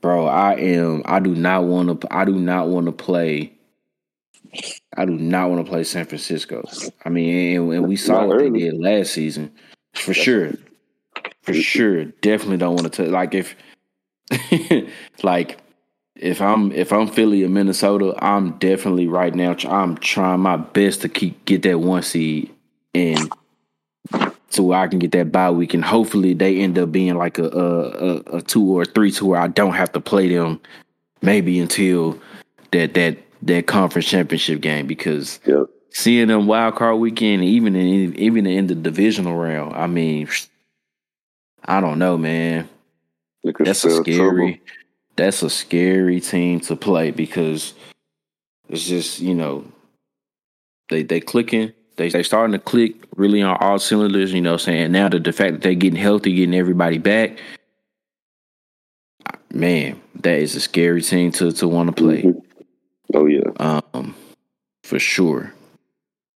bro. 0.00 0.26
I 0.26 0.54
am. 0.54 1.02
I 1.04 1.20
do 1.20 1.34
not 1.34 1.64
want 1.64 2.00
to. 2.00 2.14
I 2.14 2.24
do 2.24 2.34
not 2.34 2.68
want 2.68 2.86
to 2.86 2.92
play. 2.92 3.52
I 4.96 5.04
do 5.04 5.12
not 5.12 5.50
want 5.50 5.64
to 5.64 5.70
play 5.70 5.84
San 5.84 6.04
Francisco. 6.04 6.62
I 7.04 7.08
mean, 7.08 7.56
and, 7.56 7.72
and 7.72 7.88
we 7.88 7.96
saw 7.96 8.20
not 8.20 8.28
what 8.28 8.36
early. 8.40 8.50
they 8.50 8.70
did 8.70 8.80
last 8.80 9.12
season, 9.12 9.50
for 9.94 10.14
sure, 10.14 10.52
for 11.42 11.54
sure. 11.54 12.04
Definitely 12.04 12.58
don't 12.58 12.76
want 12.76 12.92
to. 12.94 13.10
Like 13.10 13.34
if, 13.34 13.56
like 15.22 15.58
if 16.16 16.40
I'm 16.40 16.70
if 16.72 16.92
I'm 16.92 17.08
Philly 17.08 17.44
or 17.44 17.48
Minnesota, 17.48 18.14
I'm 18.18 18.52
definitely 18.58 19.06
right 19.06 19.34
now. 19.34 19.56
I'm 19.68 19.96
trying 19.96 20.40
my 20.40 20.56
best 20.56 21.00
to 21.02 21.08
keep 21.08 21.44
get 21.46 21.62
that 21.62 21.80
one 21.80 22.02
seed 22.02 22.54
and 22.94 23.30
to 24.52 24.62
where 24.62 24.78
I 24.78 24.88
can 24.88 24.98
get 24.98 25.12
that 25.12 25.32
bye 25.32 25.50
week, 25.50 25.74
and 25.74 25.84
hopefully 25.84 26.34
they 26.34 26.58
end 26.58 26.78
up 26.78 26.92
being 26.92 27.14
like 27.14 27.38
a 27.38 27.48
a, 27.48 28.36
a 28.36 28.42
two 28.42 28.64
or 28.64 28.82
a 28.82 28.84
three 28.84 29.10
to 29.12 29.26
where 29.26 29.40
I 29.40 29.48
don't 29.48 29.74
have 29.74 29.92
to 29.92 30.00
play 30.00 30.28
them 30.28 30.60
maybe 31.22 31.58
until 31.58 32.18
that 32.72 32.94
that 32.94 33.18
that 33.42 33.66
conference 33.66 34.06
championship 34.06 34.60
game 34.60 34.86
because 34.86 35.40
yep. 35.46 35.66
seeing 35.90 36.28
them 36.28 36.46
wild 36.46 36.76
card 36.76 36.98
weekend, 36.98 37.44
even 37.44 37.74
in 37.74 38.14
even 38.16 38.46
in 38.46 38.66
the 38.66 38.74
divisional 38.74 39.36
round, 39.36 39.74
I 39.74 39.86
mean, 39.86 40.28
I 41.64 41.80
don't 41.80 41.98
know, 41.98 42.18
man. 42.18 42.68
That's 43.44 43.84
a 43.84 44.02
scary. 44.02 44.16
Trouble. 44.16 44.54
That's 45.16 45.42
a 45.42 45.50
scary 45.50 46.20
team 46.20 46.60
to 46.60 46.76
play 46.76 47.10
because 47.10 47.74
it's 48.68 48.86
just 48.86 49.20
you 49.20 49.34
know 49.34 49.64
they 50.88 51.02
they 51.02 51.20
clicking 51.20 51.72
they 52.02 52.08
they 52.08 52.22
starting 52.22 52.52
to 52.52 52.58
click 52.58 52.94
really 53.16 53.42
on 53.42 53.56
all 53.60 53.78
cylinders. 53.78 54.32
You 54.32 54.40
know, 54.40 54.56
saying 54.56 54.92
now 54.92 55.08
that 55.08 55.24
the 55.24 55.32
fact 55.32 55.52
that 55.52 55.62
they're 55.62 55.74
getting 55.74 55.98
healthy, 55.98 56.34
getting 56.34 56.54
everybody 56.54 56.98
back, 56.98 57.38
man, 59.52 60.00
that 60.20 60.38
is 60.38 60.56
a 60.56 60.60
scary 60.60 61.02
team 61.02 61.30
to 61.32 61.52
to 61.52 61.68
want 61.68 61.94
to 61.94 62.02
play. 62.02 62.22
Mm-hmm. 62.22 62.38
Oh 63.14 63.26
yeah, 63.26 63.80
um, 63.94 64.14
for 64.82 64.98
sure. 64.98 65.52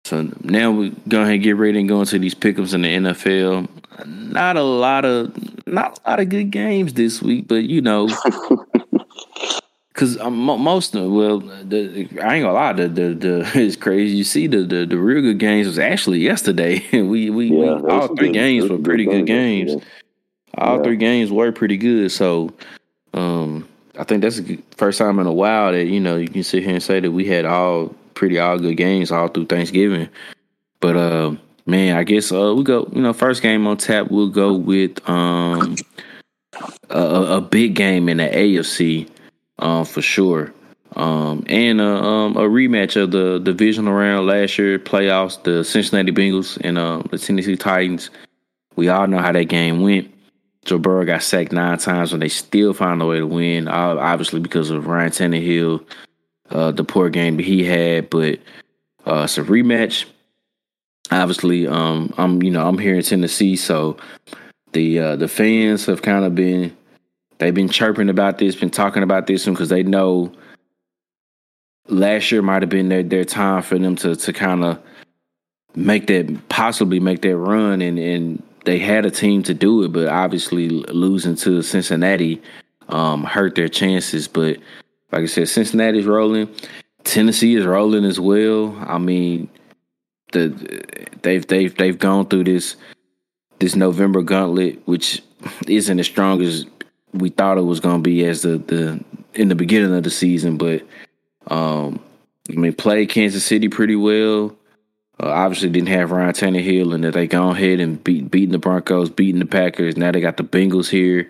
So 0.05 0.29
now 0.41 0.71
we 0.71 0.89
go 1.07 1.21
ahead 1.21 1.35
and 1.35 1.43
get 1.43 1.55
ready 1.55 1.79
and 1.79 1.87
go 1.87 2.01
into 2.01 2.19
these 2.19 2.33
pickups 2.33 2.73
in 2.73 2.81
the 2.81 2.89
NFL. 2.89 3.69
Not 4.05 4.57
a 4.57 4.63
lot 4.63 5.05
of 5.05 5.33
not 5.65 5.99
a 6.03 6.09
lot 6.09 6.19
of 6.19 6.27
good 6.29 6.51
games 6.51 6.93
this 6.93 7.21
week, 7.21 7.47
but 7.47 7.63
you 7.63 7.81
know, 7.81 8.09
Cause 9.93 10.17
um, 10.17 10.35
most 10.35 10.95
of 10.95 11.11
well, 11.11 11.39
the, 11.39 12.07
I 12.19 12.35
ain't 12.35 12.43
gonna 12.43 12.53
lie, 12.53 12.73
the, 12.73 12.87
the 12.87 13.13
the 13.13 13.51
it's 13.55 13.75
crazy. 13.75 14.17
You 14.17 14.23
see, 14.23 14.47
the, 14.47 14.63
the 14.63 14.85
the 14.87 14.97
real 14.97 15.21
good 15.21 15.37
games 15.37 15.67
was 15.67 15.77
actually 15.77 16.19
yesterday. 16.19 16.83
we 16.91 17.29
we, 17.29 17.45
yeah, 17.49 17.75
we 17.75 17.91
all 17.91 18.07
three 18.07 18.29
good, 18.29 18.33
games 18.33 18.69
were 18.69 18.79
pretty 18.79 19.05
good 19.05 19.27
games. 19.27 19.71
games. 19.71 19.85
All 20.57 20.77
yeah. 20.77 20.83
three 20.83 20.97
games 20.97 21.31
were 21.31 21.51
pretty 21.51 21.77
good. 21.77 22.11
So, 22.11 22.51
um, 23.13 23.67
I 23.99 24.03
think 24.03 24.23
that's 24.23 24.39
the 24.39 24.59
first 24.77 24.97
time 24.97 25.19
in 25.19 25.27
a 25.27 25.33
while 25.33 25.71
that 25.71 25.85
you 25.85 25.99
know 25.99 26.17
you 26.17 26.27
can 26.27 26.43
sit 26.43 26.63
here 26.63 26.73
and 26.73 26.81
say 26.81 26.99
that 26.99 27.11
we 27.11 27.25
had 27.25 27.45
all 27.45 27.89
pretty 28.15 28.39
all 28.39 28.57
good 28.57 28.77
games 28.77 29.11
all 29.11 29.27
through 29.27 29.45
Thanksgiving. 29.45 30.09
But 30.79 30.97
uh, 30.97 31.35
man, 31.67 31.97
I 31.97 32.03
guess 32.03 32.31
uh, 32.31 32.55
we 32.55 32.63
go. 32.63 32.89
You 32.93 33.03
know, 33.03 33.13
first 33.13 33.43
game 33.43 33.67
on 33.67 33.77
tap, 33.77 34.09
we'll 34.09 34.29
go 34.29 34.53
with 34.53 35.07
um 35.07 35.75
a, 36.89 36.99
a 37.37 37.41
big 37.41 37.75
game 37.75 38.09
in 38.09 38.17
the 38.17 38.27
AFC, 38.27 39.07
um 39.59 39.85
for 39.85 40.01
sure. 40.01 40.53
Um, 40.95 41.43
and 41.47 41.81
uh, 41.81 42.01
um, 42.01 42.37
a 42.37 42.41
rematch 42.41 43.01
of 43.01 43.11
the 43.11 43.39
divisional 43.39 43.93
round 43.93 44.27
last 44.27 44.57
year 44.59 44.77
playoffs, 44.77 45.41
the 45.43 45.63
Cincinnati 45.63 46.11
Bengals 46.11 46.57
and 46.63 46.77
uh, 46.77 47.01
the 47.09 47.17
Tennessee 47.17 47.55
Titans. 47.55 48.11
We 48.75 48.89
all 48.89 49.07
know 49.07 49.17
how 49.17 49.31
that 49.31 49.45
game 49.45 49.81
went. 49.81 50.13
Joe 50.65 50.77
Burrow 50.77 51.05
got 51.05 51.23
sacked 51.23 51.51
nine 51.51 51.77
times, 51.77 52.13
and 52.13 52.21
they 52.21 52.29
still 52.29 52.73
found 52.73 53.01
a 53.01 53.05
way 53.05 53.17
to 53.17 53.27
win. 53.27 53.67
Obviously, 53.67 54.39
because 54.39 54.69
of 54.69 54.87
Ryan 54.87 55.11
Tannehill, 55.11 55.85
uh, 56.51 56.71
the 56.71 56.83
poor 56.83 57.09
game 57.09 57.37
that 57.37 57.45
he 57.45 57.63
had. 57.63 58.09
But 58.09 58.39
uh, 59.05 59.23
it's 59.23 59.37
a 59.37 59.43
rematch. 59.43 60.05
Obviously, 61.11 61.67
um, 61.67 62.13
I'm 62.17 62.41
you 62.41 62.51
know 62.51 62.65
I'm 62.65 62.77
here 62.77 62.95
in 62.95 63.03
Tennessee, 63.03 63.55
so 63.55 63.97
the 64.71 64.99
uh, 64.99 65.15
the 65.17 65.27
fans 65.27 65.85
have 65.87 66.01
kind 66.01 66.23
of 66.23 66.33
been 66.33 66.75
they've 67.37 67.53
been 67.53 67.69
chirping 67.69 68.09
about 68.09 68.37
this, 68.37 68.55
been 68.55 68.69
talking 68.69 69.03
about 69.03 69.27
this 69.27 69.45
one 69.45 69.53
because 69.53 69.69
they 69.69 69.83
know 69.83 70.31
last 71.87 72.31
year 72.31 72.41
might 72.41 72.61
have 72.61 72.69
been 72.69 72.89
their 72.89 73.03
their 73.03 73.25
time 73.25 73.61
for 73.61 73.77
them 73.77 73.95
to 73.97 74.15
to 74.15 74.33
kind 74.33 74.63
of 74.63 74.79
make 75.75 76.07
that 76.07 76.49
possibly 76.49 76.99
make 76.99 77.21
that 77.21 77.35
run 77.35 77.81
and 77.81 77.99
and 77.99 78.43
they 78.65 78.79
had 78.79 79.05
a 79.05 79.11
team 79.11 79.43
to 79.43 79.53
do 79.53 79.83
it, 79.83 79.89
but 79.89 80.07
obviously 80.07 80.69
losing 80.69 81.35
to 81.35 81.61
Cincinnati 81.61 82.41
um, 82.89 83.23
hurt 83.23 83.55
their 83.55 83.67
chances. 83.67 84.27
But 84.27 84.57
like 85.11 85.23
I 85.23 85.25
said, 85.25 85.49
Cincinnati's 85.49 86.05
rolling. 86.05 86.49
Tennessee 87.03 87.55
is 87.55 87.65
rolling 87.65 88.05
as 88.05 88.19
well. 88.19 88.77
I 88.87 88.97
mean, 88.97 89.49
the 90.31 90.49
they've 91.21 91.45
they've 91.45 91.75
they've 91.75 91.99
gone 91.99 92.27
through 92.27 92.45
this 92.45 92.75
this 93.59 93.75
November 93.75 94.21
gauntlet, 94.21 94.81
which 94.85 95.21
isn't 95.67 95.99
as 95.99 96.05
strong 96.05 96.41
as 96.41 96.65
we 97.13 97.29
thought 97.29 97.57
it 97.57 97.61
was 97.61 97.79
going 97.79 97.97
to 97.97 98.01
be 98.01 98.25
as 98.25 98.41
the 98.41 98.57
the 98.57 99.03
in 99.33 99.49
the 99.49 99.55
beginning 99.55 99.95
of 99.95 100.03
the 100.03 100.09
season. 100.09 100.57
But 100.57 100.83
um, 101.47 101.99
I 102.49 102.53
mean, 102.53 102.73
played 102.73 103.09
Kansas 103.09 103.45
City 103.45 103.69
pretty 103.69 103.95
well. 103.95 104.55
Uh, 105.19 105.29
obviously, 105.29 105.69
didn't 105.69 105.89
have 105.89 106.11
Ryan 106.11 106.33
Tannehill, 106.33 106.93
and 106.93 107.03
that 107.03 107.13
they 107.13 107.27
gone 107.27 107.55
ahead 107.55 107.79
and 107.79 108.03
beat 108.03 108.31
beating 108.31 108.51
the 108.51 108.59
Broncos, 108.59 109.09
beating 109.09 109.39
the 109.39 109.45
Packers. 109.45 109.95
Now 109.95 110.11
they 110.11 110.21
got 110.21 110.37
the 110.37 110.43
Bengals 110.43 110.89
here 110.89 111.29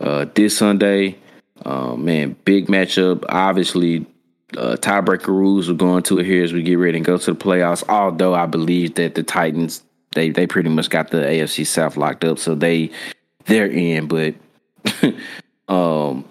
uh, 0.00 0.26
this 0.34 0.56
Sunday. 0.56 1.16
Uh, 1.64 1.94
man, 1.94 2.36
big 2.44 2.66
matchup. 2.66 3.24
Obviously, 3.28 4.06
uh, 4.56 4.76
tiebreaker 4.76 5.28
rules 5.28 5.70
are 5.70 5.74
going 5.74 6.02
to 6.04 6.18
it 6.18 6.26
here 6.26 6.42
as 6.42 6.52
we 6.52 6.62
get 6.62 6.74
ready 6.74 6.98
and 6.98 7.06
go 7.06 7.16
to 7.16 7.32
the 7.32 7.38
playoffs. 7.38 7.84
Although 7.88 8.34
I 8.34 8.46
believe 8.46 8.96
that 8.96 9.14
the 9.14 9.22
Titans 9.22 9.82
they 10.14 10.30
they 10.30 10.46
pretty 10.46 10.68
much 10.68 10.90
got 10.90 11.10
the 11.10 11.18
AFC 11.18 11.66
South 11.66 11.96
locked 11.96 12.24
up, 12.24 12.38
so 12.38 12.54
they 12.54 12.90
they're 13.46 13.70
in. 13.70 14.08
But 14.08 14.34
um, 15.68 16.24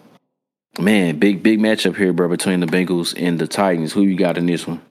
man, 0.79 1.19
big 1.19 1.43
big 1.43 1.59
matchup 1.59 1.95
here, 1.95 2.13
bro, 2.13 2.29
between 2.29 2.59
the 2.59 2.65
Bengals 2.65 3.13
and 3.17 3.39
the 3.39 3.47
Titans. 3.47 3.93
Who 3.93 4.03
you 4.03 4.17
got 4.17 4.37
in 4.37 4.45
this 4.45 4.67
one? 4.67 4.81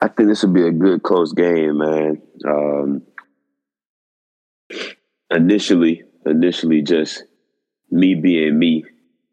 I 0.00 0.08
think 0.08 0.28
this 0.28 0.42
would 0.42 0.54
be 0.54 0.66
a 0.66 0.70
good 0.70 1.02
close 1.02 1.32
game, 1.32 1.78
man. 1.78 2.22
Um, 2.46 3.02
initially, 5.30 6.04
initially, 6.24 6.82
just 6.82 7.24
me 7.90 8.14
being 8.14 8.58
me 8.58 8.84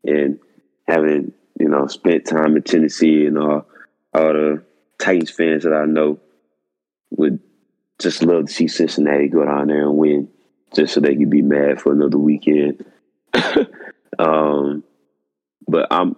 and 0.04 0.40
having 0.88 1.34
you 1.60 1.70
know 1.70 1.88
spent 1.88 2.26
time 2.26 2.56
in 2.56 2.64
Tennessee 2.64 3.26
and 3.26 3.38
all 3.38 3.68
all 4.14 4.34
the 4.34 4.64
Titans 5.00 5.30
fans 5.30 5.64
that 5.64 5.74
I 5.74 5.86
know 5.86 6.20
would 7.12 7.40
just 8.00 8.24
love 8.24 8.48
to 8.48 8.52
see 8.52 8.68
Cincinnati 8.68 9.28
go 9.28 9.46
down 9.46 9.68
there 9.68 9.84
and 9.84 9.98
win, 9.98 10.30
just 10.76 10.94
so 10.94 11.00
they 11.00 11.16
could 11.16 11.30
be 11.30 11.42
mad 11.42 11.82
for 11.82 11.94
another 11.94 12.18
weekend. 12.18 12.86
um, 14.20 14.84
but 15.68 15.88
I'm 15.92 16.16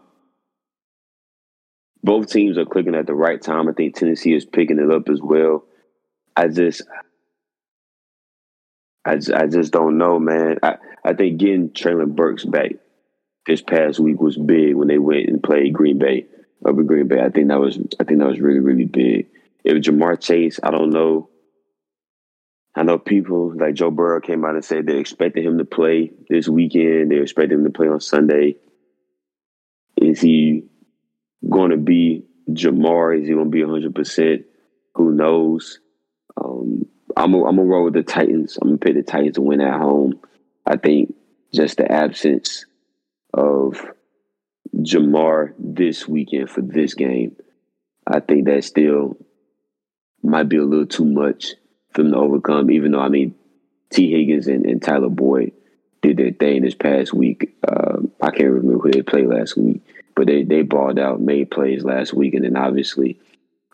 both 2.04 2.32
teams 2.32 2.58
are 2.58 2.66
clicking 2.66 2.96
at 2.96 3.06
the 3.06 3.14
right 3.14 3.42
time. 3.42 3.68
I 3.68 3.74
think 3.74 3.96
Tennessee 3.96 4.34
is 4.34 4.46
picking 4.46 4.80
it 4.80 4.90
up 4.90 5.10
as 5.10 5.20
well. 5.22 5.66
I 6.36 6.48
just, 6.48 6.84
I, 9.04 9.18
just 9.18 9.74
don't 9.74 9.98
know, 9.98 10.20
man. 10.20 10.58
I, 10.64 10.78
I 11.04 11.14
think 11.14 11.40
getting 11.40 11.72
Treylon 11.72 12.16
Burks 12.16 12.46
back 12.46 12.72
this 13.46 13.62
past 13.62 14.00
week 14.00 14.22
was 14.22 14.38
big 14.38 14.76
when 14.76 14.88
they 14.88 15.00
went 15.00 15.28
and 15.28 15.44
played 15.44 15.74
Green 15.74 15.98
Bay 16.00 16.28
over 16.64 16.84
Green 16.84 17.08
Bay. 17.08 17.20
I 17.20 17.30
think 17.30 17.50
that 17.50 17.60
was, 17.60 17.78
I 18.00 18.04
think 18.04 18.20
that 18.20 18.28
was 18.28 18.40
really, 18.40 18.60
really 18.60 18.86
big. 18.86 19.28
If 19.64 19.78
Ja'Marr 19.78 20.22
Chase, 20.22 20.62
I 20.64 20.72
don't 20.72 20.92
know. 20.92 21.30
I 22.78 22.84
know 22.84 23.00
people 23.00 23.54
like 23.56 23.74
Joe 23.74 23.90
Burrow 23.90 24.22
came 24.22 24.46
out 24.46 24.54
and 24.54 24.64
said 24.64 24.86
they 24.86 25.00
expected 25.00 25.44
him 25.44 25.58
to 25.58 25.66
play 25.66 26.12
this 26.30 26.48
weekend. 26.48 27.10
They 27.10 27.18
expected 27.18 27.54
him 27.54 27.64
to 27.64 27.72
play 27.72 27.88
on 27.88 28.00
Sunday. 28.00 28.58
Is 29.96 30.22
he 30.22 30.64
going 31.50 31.72
to 31.72 31.78
be 31.78 32.26
Ja'Marr? 32.52 33.20
Is 33.20 33.28
he 33.28 33.34
going 33.34 33.46
to 33.46 33.52
be 33.52 33.64
100%? 33.64 34.44
Who 34.94 35.12
knows? 35.12 35.80
Um, 36.40 36.86
I'm 37.16 37.32
going 37.32 37.56
to 37.56 37.64
roll 37.64 37.86
with 37.86 37.96
the 37.96 38.04
Titans. 38.04 38.60
I'm 38.62 38.68
going 38.68 38.80
to 38.80 38.86
pick 38.86 38.96
the 38.96 39.02
Titans 39.02 39.36
to 39.36 39.42
win 39.42 39.60
at 39.60 39.80
home. 39.80 40.20
I 40.68 40.78
think 40.78 41.16
just 41.52 41.78
the 41.78 41.92
absence 41.92 42.68
of 43.34 43.84
Ja'Marr 44.76 45.54
this 45.58 46.08
weekend 46.08 46.52
for 46.52 46.62
this 46.62 46.94
game, 46.94 47.38
I 48.06 48.20
think 48.20 48.46
that 48.46 48.64
still 48.66 49.18
might 50.22 50.48
be 50.48 50.58
a 50.58 50.64
little 50.64 50.86
too 50.86 51.06
much 51.06 51.56
for 51.98 52.04
them 52.04 52.14
to 52.14 52.18
overcome, 52.18 52.72
even 52.72 52.92
though, 52.94 53.02
I 53.02 53.10
mean, 53.10 53.36
Tee 53.90 54.12
Higgins 54.12 54.48
and, 54.48 54.66
and 54.66 54.82
Tyler 54.82 55.10
Boyd 55.10 55.52
did 56.02 56.18
their 56.18 56.32
thing 56.32 56.62
this 56.62 56.76
past 56.76 57.14
week. 57.14 57.58
Uh, 57.68 57.98
I 58.22 58.32
can't 58.32 58.52
remember 58.52 58.80
who 58.80 58.92
they 58.92 59.02
played 59.02 59.28
last 59.28 59.58
week 59.58 59.82
but 60.18 60.26
they 60.26 60.44
they 60.44 60.64
balled 60.64 61.00
out, 61.00 61.22
made 61.22 61.52
plays 61.52 61.86
last 61.86 62.14
week, 62.14 62.34
and 62.34 62.44
then 62.44 62.58
obviously 62.58 63.20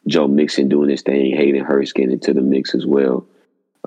Joe 0.08 0.28
Mixon 0.28 0.68
doing 0.68 0.90
his 0.90 1.02
thing, 1.02 1.36
Hayden 1.36 1.64
Hurst 1.64 1.96
getting 1.96 2.12
into 2.12 2.34
the 2.34 2.42
mix 2.42 2.76
as 2.76 2.86
well. 2.86 3.26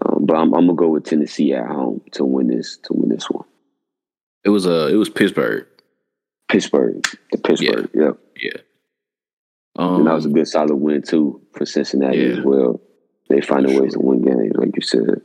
Um, 0.01 0.25
but 0.25 0.37
I'm, 0.37 0.55
I'm, 0.55 0.67
gonna 0.67 0.75
go 0.75 0.89
with 0.89 1.05
Tennessee 1.05 1.53
at 1.53 1.67
home 1.67 2.01
to 2.13 2.25
win 2.25 2.49
this 2.49 2.79
to 2.85 2.95
win 2.95 3.11
this 3.11 3.29
one. 3.31 3.45
It 4.43 4.49
was 4.49 4.67
uh 4.67 4.89
it 4.91 4.97
was 4.97 5.11
Pittsburgh. 5.11 5.67
Pittsburgh, 6.49 7.05
the 7.31 7.39
Pittsburgh, 7.39 7.91
yeah, 7.93 8.05
yep. 8.05 8.19
yeah. 8.41 8.61
Um, 9.79 9.97
and 9.97 10.07
that 10.07 10.15
was 10.15 10.25
a 10.25 10.31
good 10.31 10.49
solid 10.49 10.77
win 10.77 11.03
too 11.03 11.43
for 11.53 11.67
Cincinnati 11.67 12.19
yeah. 12.19 12.39
as 12.39 12.41
well. 12.41 12.81
They 13.29 13.41
find 13.41 13.69
a 13.69 13.81
ways 13.81 13.95
to 13.95 14.01
win 14.01 14.23
games, 14.23 14.53
like 14.57 14.75
you 14.77 14.83
said. 14.83 15.23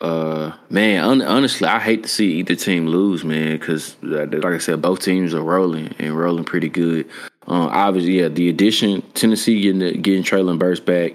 Uh, 0.00 0.52
man, 0.68 1.04
un- 1.04 1.22
honestly, 1.22 1.66
I 1.66 1.78
hate 1.78 2.02
to 2.02 2.08
see 2.08 2.34
either 2.34 2.54
team 2.54 2.86
lose, 2.86 3.24
man, 3.24 3.58
because 3.58 3.96
uh, 4.02 4.26
like 4.26 4.44
I 4.44 4.58
said, 4.58 4.82
both 4.82 5.00
teams 5.00 5.32
are 5.32 5.42
rolling 5.42 5.94
and 5.98 6.16
rolling 6.16 6.44
pretty 6.44 6.68
good. 6.68 7.06
Uh, 7.48 7.68
obviously, 7.70 8.20
yeah, 8.20 8.28
the 8.28 8.48
addition 8.48 9.02
Tennessee 9.14 9.62
getting 9.62 9.78
the, 9.78 9.96
getting 9.96 10.22
Treylon 10.22 10.58
Burks 10.58 10.80
back. 10.80 11.14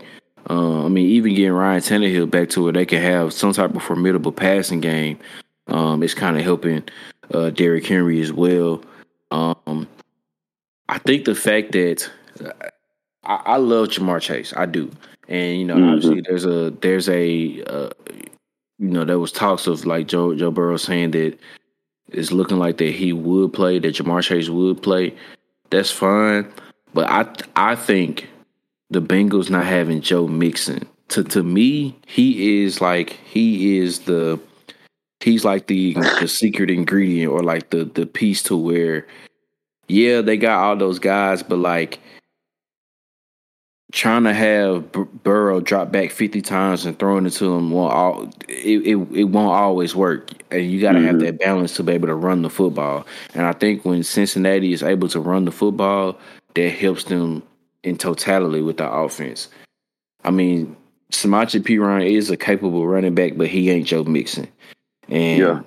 Uh, 0.49 0.85
I 0.85 0.87
mean, 0.87 1.07
even 1.09 1.35
getting 1.35 1.51
Ryan 1.51 1.81
Tannehill 1.81 2.31
back 2.31 2.49
to 2.49 2.63
where 2.63 2.73
they 2.73 2.85
can 2.85 3.01
have 3.01 3.33
some 3.33 3.53
type 3.53 3.75
of 3.75 3.83
formidable 3.83 4.31
passing 4.31 4.81
game. 4.81 5.19
Um, 5.67 6.01
it's 6.01 6.15
kind 6.15 6.37
of 6.37 6.43
helping 6.43 6.83
uh, 7.33 7.51
Derrick 7.51 7.85
Henry 7.85 8.19
as 8.21 8.33
well. 8.33 8.83
Um, 9.29 9.87
I 10.89 10.97
think 10.97 11.25
the 11.25 11.35
fact 11.35 11.71
that 11.73 12.09
I, 13.23 13.41
I 13.45 13.57
love 13.57 13.89
Ja'Marr 13.89 14.21
Chase, 14.21 14.53
I 14.55 14.65
do, 14.65 14.91
and 15.27 15.57
you 15.57 15.65
know, 15.65 15.75
mm-hmm. 15.75 15.89
obviously 15.89 16.21
there's 16.21 16.45
a 16.45 16.71
there's 16.81 17.09
a 17.09 17.63
uh, 17.63 17.89
you 18.79 18.87
know, 18.87 19.05
there 19.05 19.19
was 19.19 19.31
talks 19.31 19.67
of 19.67 19.85
like 19.85 20.07
Joe 20.07 20.35
Joe 20.35 20.51
Burrow 20.51 20.77
saying 20.77 21.11
that 21.11 21.37
it's 22.09 22.31
looking 22.31 22.57
like 22.57 22.77
that 22.77 22.91
he 22.91 23.13
would 23.13 23.53
play, 23.53 23.79
that 23.79 23.95
Ja'Marr 23.95 24.23
Chase 24.23 24.49
would 24.49 24.81
play. 24.81 25.15
That's 25.69 25.91
fine, 25.91 26.51
but 26.93 27.07
I 27.09 27.27
I 27.55 27.75
think 27.75 28.27
the 28.89 29.01
Bengals 29.01 29.49
not 29.49 29.65
having 29.65 30.01
Joe 30.01 30.27
Mixon 30.27 30.87
to 31.11 31.23
to 31.25 31.43
me 31.43 31.95
he 32.07 32.63
is 32.63 32.81
like 32.81 33.11
he 33.25 33.77
is 33.77 33.99
the 33.99 34.39
he's 35.19 35.45
like 35.45 35.67
the 35.67 35.93
the 36.19 36.27
secret 36.27 36.69
ingredient 36.69 37.31
or 37.31 37.43
like 37.43 37.69
the 37.69 37.85
the 37.85 38.05
piece 38.05 38.41
to 38.43 38.57
where 38.57 39.05
yeah 39.87 40.21
they 40.21 40.37
got 40.37 40.63
all 40.63 40.75
those 40.75 40.99
guys 40.99 41.43
but 41.43 41.57
like 41.57 41.99
trying 43.91 44.23
to 44.23 44.33
have 44.33 44.91
Burrow 45.23 45.59
drop 45.59 45.91
back 45.91 46.11
50 46.11 46.41
times 46.41 46.85
and 46.85 46.97
throwing 46.97 47.25
it 47.25 47.31
to 47.31 47.53
him 47.53 47.71
won't 47.71 47.93
all, 47.93 48.23
it, 48.47 48.81
it, 48.85 48.95
it 48.95 49.23
won't 49.25 49.53
always 49.53 49.95
work. 49.95 50.31
And 50.49 50.69
you 50.69 50.79
got 50.79 50.93
to 50.93 50.99
mm-hmm. 50.99 51.07
have 51.07 51.19
that 51.19 51.39
balance 51.39 51.75
to 51.75 51.83
be 51.83 51.93
able 51.93 52.07
to 52.07 52.15
run 52.15 52.41
the 52.41 52.49
football. 52.49 53.05
And 53.33 53.45
I 53.45 53.53
think 53.53 53.83
when 53.83 54.03
Cincinnati 54.03 54.71
is 54.71 54.83
able 54.83 55.09
to 55.09 55.19
run 55.19 55.45
the 55.45 55.51
football, 55.51 56.17
that 56.55 56.69
helps 56.69 57.05
them 57.05 57.43
in 57.83 57.97
totality 57.97 58.61
with 58.61 58.77
the 58.77 58.89
offense. 58.89 59.49
I 60.23 60.31
mean, 60.31 60.75
Samaje 61.11 61.61
Perine 61.61 62.09
is 62.09 62.29
a 62.29 62.37
capable 62.37 62.87
running 62.87 63.15
back, 63.15 63.33
but 63.35 63.47
he 63.47 63.69
ain't 63.69 63.87
Joe 63.87 64.03
Mixon. 64.03 64.47
And 65.09 65.39
yeah. 65.39 65.61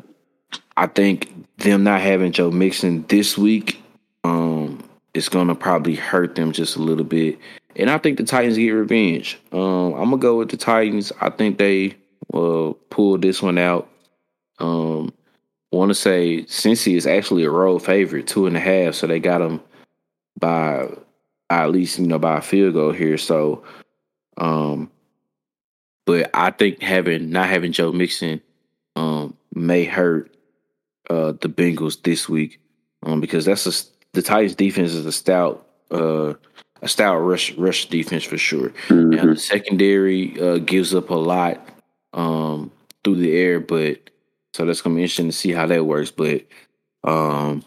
I 0.76 0.86
think 0.86 1.30
them 1.58 1.84
not 1.84 2.00
having 2.00 2.32
Joe 2.32 2.50
Mixon 2.50 3.04
this 3.08 3.36
week 3.36 3.82
um, 4.22 4.82
is 5.12 5.28
going 5.28 5.48
to 5.48 5.54
probably 5.54 5.94
hurt 5.94 6.36
them 6.36 6.52
just 6.52 6.76
a 6.76 6.80
little 6.80 7.04
bit 7.04 7.38
and 7.76 7.90
I 7.90 7.98
think 7.98 8.18
the 8.18 8.24
Titans 8.24 8.56
get 8.56 8.70
revenge. 8.70 9.38
Um, 9.52 9.94
I'm 9.94 10.10
gonna 10.10 10.18
go 10.18 10.38
with 10.38 10.50
the 10.50 10.56
Titans. 10.56 11.12
I 11.20 11.30
think 11.30 11.58
they 11.58 11.96
will 12.32 12.74
pull 12.90 13.18
this 13.18 13.42
one 13.42 13.58
out. 13.58 13.88
Um, 14.58 15.12
want 15.74 15.90
to 15.90 15.94
say 15.94 16.44
Cincy 16.44 16.96
is 16.96 17.06
actually 17.06 17.44
a 17.44 17.50
road 17.50 17.80
favorite, 17.80 18.26
two 18.26 18.46
and 18.46 18.56
a 18.56 18.60
half, 18.60 18.94
so 18.94 19.06
they 19.06 19.20
got 19.20 19.38
them 19.38 19.60
by 20.38 20.88
at 21.50 21.70
least 21.70 21.98
you 21.98 22.06
know 22.06 22.18
by 22.18 22.38
a 22.38 22.42
field 22.42 22.74
goal 22.74 22.92
here. 22.92 23.18
So, 23.18 23.64
um, 24.36 24.90
but 26.06 26.30
I 26.34 26.50
think 26.50 26.80
having 26.80 27.30
not 27.30 27.48
having 27.48 27.72
Joe 27.72 27.92
Mixon 27.92 28.40
um 28.96 29.36
may 29.54 29.84
hurt 29.84 30.34
uh 31.10 31.32
the 31.32 31.48
Bengals 31.48 32.02
this 32.02 32.28
week 32.28 32.60
um 33.02 33.20
because 33.20 33.44
that's 33.44 33.66
a 33.66 33.86
the 34.12 34.22
Titans 34.22 34.54
defense 34.54 34.92
is 34.92 35.04
a 35.04 35.12
stout 35.12 35.66
uh 35.90 36.34
a 36.84 36.88
stout 36.88 37.16
rush 37.18 37.52
rush 37.54 37.86
defense 37.86 38.24
for 38.24 38.36
sure. 38.38 38.68
Mm-hmm. 38.88 39.10
Now 39.10 39.26
the 39.26 39.36
secondary 39.36 40.38
uh 40.40 40.58
gives 40.58 40.94
up 40.94 41.10
a 41.10 41.14
lot 41.14 41.66
um 42.12 42.70
through 43.02 43.16
the 43.16 43.36
air, 43.36 43.58
but 43.58 44.10
so 44.52 44.64
that's 44.64 44.82
gonna 44.82 44.94
be 44.94 45.02
interesting 45.02 45.26
to 45.26 45.32
see 45.32 45.52
how 45.52 45.66
that 45.66 45.86
works. 45.86 46.10
But 46.10 46.44
um 47.02 47.64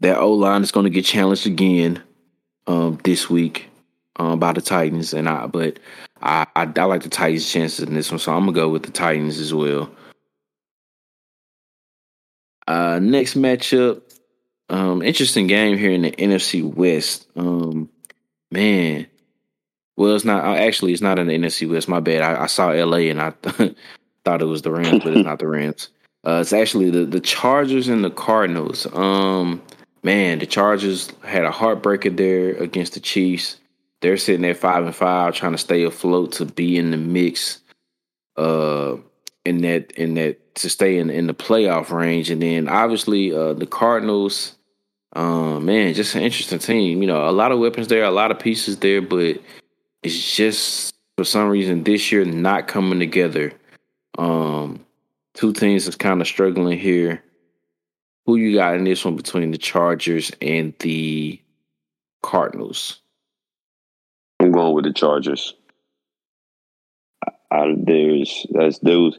that 0.00 0.16
O 0.18 0.32
line 0.32 0.62
is 0.62 0.72
gonna 0.72 0.90
get 0.90 1.04
challenged 1.04 1.46
again 1.46 2.02
um 2.66 2.98
this 3.04 3.28
week 3.28 3.68
um 4.16 4.38
by 4.38 4.52
the 4.54 4.62
Titans 4.62 5.12
and 5.12 5.28
I 5.28 5.46
but 5.46 5.78
I, 6.22 6.46
I, 6.56 6.68
I 6.74 6.84
like 6.84 7.02
the 7.02 7.10
Titans 7.10 7.50
chances 7.50 7.86
in 7.86 7.94
this 7.94 8.10
one, 8.10 8.18
so 8.18 8.32
I'm 8.32 8.40
gonna 8.40 8.52
go 8.52 8.70
with 8.70 8.84
the 8.84 8.90
Titans 8.90 9.38
as 9.38 9.52
well. 9.52 9.90
Uh 12.66 12.98
next 13.02 13.34
matchup, 13.34 14.00
um, 14.70 15.02
interesting 15.02 15.46
game 15.46 15.76
here 15.76 15.90
in 15.90 16.02
the 16.02 16.12
NFC 16.12 16.62
West. 16.62 17.26
Um, 17.36 17.90
man, 18.50 19.06
well, 19.96 20.14
it's 20.14 20.24
not 20.24 20.44
actually. 20.44 20.92
It's 20.92 21.02
not 21.02 21.18
in 21.18 21.26
the 21.26 21.36
NFC 21.36 21.68
West. 21.68 21.88
My 21.88 22.00
bad. 22.00 22.22
I, 22.22 22.44
I 22.44 22.46
saw 22.46 22.70
LA 22.70 23.08
and 23.10 23.20
I 23.20 23.30
thought 24.24 24.42
it 24.42 24.46
was 24.46 24.62
the 24.62 24.70
Rams, 24.70 25.02
but 25.04 25.14
it's 25.16 25.26
not 25.26 25.40
the 25.40 25.48
Rams. 25.48 25.88
Uh, 26.26 26.38
it's 26.40 26.52
actually 26.52 26.90
the 26.90 27.04
the 27.04 27.20
Chargers 27.20 27.88
and 27.88 28.04
the 28.04 28.10
Cardinals. 28.10 28.86
Um, 28.94 29.60
man, 30.02 30.38
the 30.38 30.46
Chargers 30.46 31.10
had 31.24 31.44
a 31.44 31.50
heartbreaker 31.50 32.16
there 32.16 32.50
against 32.62 32.94
the 32.94 33.00
Chiefs. 33.00 33.56
They're 34.00 34.16
sitting 34.16 34.46
at 34.46 34.56
five 34.56 34.84
and 34.84 34.94
five, 34.94 35.34
trying 35.34 35.52
to 35.52 35.58
stay 35.58 35.82
afloat 35.82 36.32
to 36.32 36.46
be 36.46 36.78
in 36.78 36.90
the 36.92 36.96
mix. 36.96 37.60
Uh, 38.36 38.96
in 39.44 39.62
that 39.62 39.90
in 39.92 40.14
that 40.14 40.54
to 40.54 40.70
stay 40.70 40.98
in 40.98 41.10
in 41.10 41.26
the 41.26 41.34
playoff 41.34 41.90
range, 41.90 42.30
and 42.30 42.40
then 42.40 42.68
obviously 42.68 43.34
uh, 43.34 43.52
the 43.54 43.66
Cardinals 43.66 44.56
um, 45.14 45.64
man, 45.64 45.94
just 45.94 46.14
an 46.14 46.22
interesting 46.22 46.58
team. 46.58 47.02
You 47.02 47.08
know, 47.08 47.28
a 47.28 47.32
lot 47.32 47.52
of 47.52 47.58
weapons 47.58 47.88
there, 47.88 48.04
a 48.04 48.10
lot 48.10 48.30
of 48.30 48.38
pieces 48.38 48.78
there, 48.78 49.02
but 49.02 49.40
it's 50.02 50.36
just 50.36 50.94
for 51.16 51.24
some 51.24 51.48
reason 51.48 51.84
this 51.84 52.12
year 52.12 52.24
not 52.24 52.68
coming 52.68 53.00
together. 53.00 53.52
Um, 54.18 54.84
two 55.34 55.52
teams 55.52 55.88
is 55.88 55.96
kind 55.96 56.20
of 56.20 56.26
struggling 56.26 56.78
here. 56.78 57.22
Who 58.26 58.36
you 58.36 58.54
got 58.54 58.76
in 58.76 58.84
this 58.84 59.04
one 59.04 59.16
between 59.16 59.50
the 59.50 59.58
Chargers 59.58 60.30
and 60.40 60.74
the 60.78 61.40
Cardinals? 62.22 63.00
I'm 64.38 64.52
going 64.52 64.74
with 64.74 64.84
the 64.84 64.92
Chargers. 64.92 65.54
I, 67.26 67.32
I, 67.50 67.74
there's 67.76 68.46
that's 68.50 68.78
those 68.78 69.18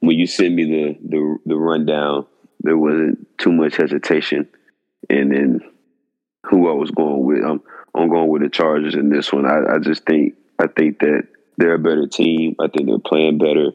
when 0.00 0.16
you 0.16 0.26
send 0.26 0.56
me 0.56 0.64
the 0.64 0.98
the 1.06 1.38
the 1.44 1.56
rundown, 1.56 2.26
there 2.60 2.78
wasn't 2.78 3.26
too 3.36 3.52
much 3.52 3.76
hesitation 3.76 4.48
and 5.08 5.32
then 5.32 5.60
who 6.46 6.68
I 6.68 6.72
was 6.72 6.90
going 6.90 7.24
with. 7.24 7.44
I'm 7.44 7.62
I'm 7.94 8.08
going 8.08 8.28
with 8.28 8.42
the 8.42 8.48
Chargers 8.48 8.94
in 8.94 9.08
this 9.08 9.32
one. 9.32 9.46
I, 9.46 9.76
I 9.76 9.78
just 9.78 10.04
think 10.04 10.34
I 10.58 10.66
think 10.66 11.00
that 11.00 11.24
they're 11.56 11.74
a 11.74 11.78
better 11.78 12.06
team. 12.06 12.56
I 12.60 12.68
think 12.68 12.88
they're 12.88 12.98
playing 12.98 13.38
better. 13.38 13.72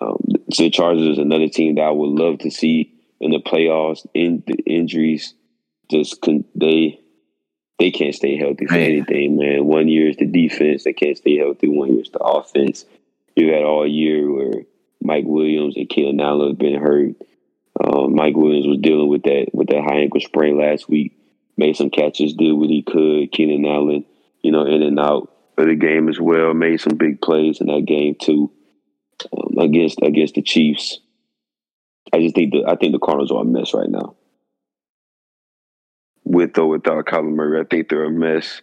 Um, 0.00 0.18
the 0.48 0.70
Chargers 0.70 1.08
is 1.08 1.18
another 1.18 1.48
team 1.48 1.76
that 1.76 1.82
I 1.82 1.90
would 1.90 2.10
love 2.10 2.40
to 2.40 2.50
see 2.50 2.92
in 3.20 3.30
the 3.30 3.40
playoffs. 3.40 4.06
In 4.14 4.42
the 4.46 4.56
injuries, 4.66 5.34
just 5.90 6.20
con- 6.20 6.44
they 6.54 7.00
they 7.78 7.90
can't 7.90 8.14
stay 8.14 8.36
healthy 8.36 8.66
for 8.66 8.74
man. 8.74 8.90
anything, 8.90 9.36
man. 9.36 9.64
One 9.64 9.88
year 9.88 10.10
is 10.10 10.16
the 10.16 10.26
defense; 10.26 10.84
they 10.84 10.92
can't 10.92 11.16
stay 11.16 11.36
healthy. 11.36 11.68
One 11.68 11.92
year 11.92 12.02
is 12.02 12.10
the 12.10 12.18
offense. 12.18 12.84
You 13.34 13.52
had 13.52 13.62
all 13.62 13.86
year 13.86 14.30
where 14.30 14.62
Mike 15.02 15.24
Williams 15.26 15.76
and 15.76 15.88
Keenan 15.88 16.20
Allen 16.20 16.48
have 16.48 16.58
been 16.58 16.80
hurt. 16.80 17.16
Mike 18.08 18.36
Williams 18.36 18.66
was 18.66 18.78
dealing 18.80 19.08
with 19.08 19.22
that 19.24 19.46
with 19.52 19.68
that 19.68 19.82
high 19.82 20.00
ankle 20.00 20.20
sprain 20.20 20.58
last 20.58 20.88
week. 20.88 21.12
Made 21.56 21.76
some 21.76 21.90
catches, 21.90 22.34
did 22.34 22.52
what 22.52 22.68
he 22.68 22.82
could. 22.82 23.32
Keenan 23.32 23.64
Allen, 23.64 24.04
you 24.42 24.52
know, 24.52 24.66
in 24.66 24.82
and 24.82 25.00
out 25.00 25.32
of 25.56 25.66
the 25.66 25.74
game 25.74 26.08
as 26.08 26.20
well. 26.20 26.52
Made 26.52 26.80
some 26.80 26.96
big 26.96 27.20
plays 27.20 27.60
in 27.60 27.68
that 27.68 27.86
game 27.86 28.16
too 28.20 28.52
um, 29.32 29.58
against 29.58 29.98
against 30.02 30.34
the 30.34 30.42
Chiefs. 30.42 30.98
I 32.12 32.20
just 32.20 32.34
think 32.34 32.52
the 32.52 32.64
I 32.66 32.76
think 32.76 32.92
the 32.92 32.98
Cardinals 32.98 33.32
are 33.32 33.42
a 33.42 33.44
mess 33.44 33.74
right 33.74 33.88
now. 33.88 34.16
With 36.24 36.58
or 36.58 36.68
without 36.68 37.06
Kyler 37.06 37.32
Murray, 37.32 37.60
I 37.60 37.64
think 37.64 37.88
they're 37.88 38.04
a 38.04 38.10
mess. 38.10 38.60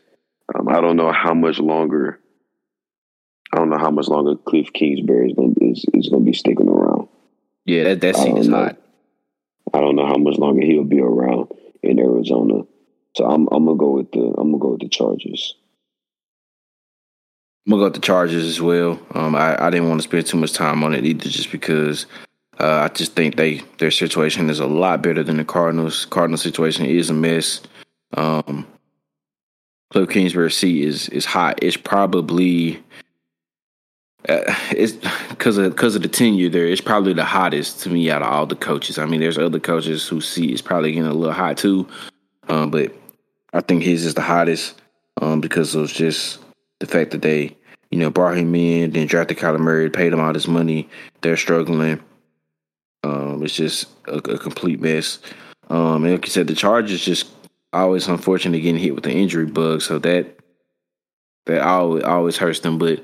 Um, 0.54 0.68
I 0.68 0.82
don't 0.82 0.98
know 0.98 1.12
how 1.12 1.34
much 1.34 1.60
longer. 1.60 2.20
I 3.54 3.58
don't 3.58 3.70
know 3.70 3.78
how 3.78 3.92
much 3.92 4.08
longer 4.08 4.36
Cliff 4.36 4.74
Kingsbury 4.74 5.30
is 5.30 5.36
going 5.36 5.56
is, 5.62 5.86
is 5.94 6.10
going 6.10 6.24
to 6.24 6.26
be 6.26 6.34
sticking 6.34 6.68
around. 6.68 7.08
Yeah, 7.66 7.84
that 7.86 8.02
that 8.02 8.16
seat 8.16 8.38
is 8.38 8.48
hot. 8.48 8.78
I 9.74 9.80
don't 9.80 9.96
know 9.96 10.06
how 10.06 10.18
much 10.18 10.38
longer 10.38 10.66
he'll 10.66 10.84
be 10.84 11.00
around 11.00 11.52
in 11.82 12.00
Arizona. 12.00 12.64
So 13.16 13.26
I'm 13.26 13.48
I'm 13.52 13.66
gonna 13.66 13.78
go 13.78 13.92
with 13.92 14.12
the 14.12 14.34
I'm 14.38 14.52
gonna 14.52 14.60
go 14.60 14.70
with 14.70 14.82
the 14.82 14.90
Chargers. 14.90 15.56
I'm 17.66 17.72
gonna 17.72 17.82
go 17.82 17.86
with 17.86 17.96
the 17.96 18.02
Chargers 18.02 18.44
as 18.44 18.62
well. 18.62 19.00
Um, 19.14 19.36
I, 19.36 19.68
I 19.68 19.70
didn't 19.70 19.90
want 19.90 20.02
to 20.02 20.08
spend 20.08 20.26
too 20.26 20.38
much 20.38 20.54
time 20.54 20.84
on 20.84 20.94
it 20.94 21.06
either, 21.06 21.30
just 21.30 21.52
because 21.52 22.06
uh, 22.60 22.88
I 22.90 22.94
just 22.94 23.14
think 23.14 23.36
they 23.36 23.62
their 23.78 23.92
situation 23.92 24.50
is 24.50 24.60
a 24.60 24.68
lot 24.68 25.02
better 25.02 25.24
than 25.24 25.38
the 25.38 25.46
Cardinals. 25.46 26.06
Cardinal 26.06 26.38
situation 26.38 26.86
is 26.86 27.10
a 27.10 27.14
mess. 27.14 27.62
Um, 28.16 28.68
Cliff 29.92 30.10
Kingsbury's 30.10 30.58
seat 30.58 30.84
is 30.84 31.10
is 31.10 31.26
hot. 31.26 31.60
It's 31.62 31.78
probably 31.78 32.84
uh, 34.30 34.56
it's 34.72 34.94
because 35.30 35.58
of 35.58 35.72
because 35.72 35.96
of 35.96 36.02
the 36.02 36.08
tenure 36.08 36.50
there. 36.50 36.66
It's 36.66 36.82
probably 36.82 37.14
the 37.14 37.26
hottest 37.26 37.82
to 37.82 37.90
me 37.90 38.10
out 38.10 38.22
of 38.22 38.30
all 38.30 38.46
the 38.46 38.56
coaches. 38.56 38.98
I 38.98 39.06
mean, 39.06 39.20
there's 39.20 39.38
other 39.38 39.60
coaches 39.60 40.08
who 40.08 40.22
see 40.22 40.52
it's 40.52 40.62
probably 40.62 40.94
getting 40.94 41.08
a 41.08 41.14
little 41.14 41.34
hot 41.34 41.58
too, 41.58 41.88
um, 42.48 42.72
but 42.72 42.94
I 43.54 43.62
think 43.62 43.84
his 43.84 44.06
is 44.06 44.14
the 44.14 44.22
hottest 44.22 44.82
um, 45.22 45.42
because 45.42 45.76
of 45.76 45.92
just 45.92 46.40
the 46.80 46.86
fact 46.86 47.12
that 47.12 47.22
they, 47.22 47.56
you 47.92 48.00
know, 48.00 48.10
brought 48.10 48.38
him 48.38 48.56
in, 48.56 48.92
then 48.92 49.08
drafted 49.08 49.38
Kyler 49.38 49.60
Murray, 49.60 49.90
paid 49.90 50.14
him 50.14 50.20
all 50.20 50.34
this 50.34 50.48
money. 50.48 50.90
They're 51.22 51.38
struggling. 51.38 52.02
Um, 53.04 53.44
it's 53.44 53.56
just 53.56 53.88
a, 54.08 54.16
a 54.16 54.38
complete 54.38 54.80
mess. 54.80 55.20
Um, 55.70 56.04
and 56.04 56.14
like 56.14 56.26
you 56.26 56.32
said, 56.32 56.48
the 56.48 56.56
Chargers 56.56 57.04
just 57.04 57.30
always 57.74 58.08
unfortunately 58.08 58.62
getting 58.62 58.82
hit 58.82 58.96
with 58.96 59.04
the 59.04 59.12
injury 59.12 59.46
bug, 59.46 59.82
so 59.82 60.00
that 60.00 60.40
that 61.46 61.62
always 61.62 62.04
always 62.04 62.38
hurts 62.38 62.62
them. 62.62 62.78
But 62.78 63.02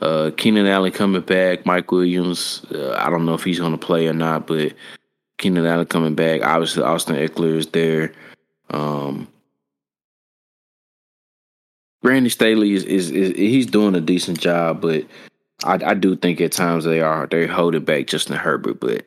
uh, 0.00 0.30
Keenan 0.36 0.66
Allen 0.66 0.92
coming 0.92 1.22
back. 1.22 1.66
Mike 1.66 1.90
Williams. 1.90 2.64
Uh, 2.72 2.92
I 2.92 3.10
don't 3.10 3.26
know 3.26 3.34
if 3.34 3.44
he's 3.44 3.58
going 3.58 3.72
to 3.72 3.78
play 3.78 4.06
or 4.06 4.12
not, 4.12 4.46
but 4.46 4.74
Keenan 5.38 5.66
Allen 5.66 5.86
coming 5.86 6.14
back. 6.14 6.44
Obviously, 6.44 6.82
Austin 6.82 7.16
Ekeler 7.16 7.56
is 7.56 7.66
there. 7.68 8.12
Um, 8.70 9.28
Brandon 12.02 12.30
Staley 12.30 12.74
is, 12.74 12.84
is, 12.84 13.10
is 13.10 13.36
he's 13.36 13.66
doing 13.66 13.94
a 13.94 14.00
decent 14.00 14.38
job, 14.38 14.80
but 14.80 15.04
I, 15.64 15.78
I 15.84 15.94
do 15.94 16.14
think 16.14 16.40
at 16.40 16.52
times 16.52 16.84
they 16.84 17.00
are 17.00 17.26
they're 17.26 17.48
holding 17.48 17.84
back 17.84 18.06
Justin 18.06 18.36
Herbert. 18.36 18.78
But 18.80 19.04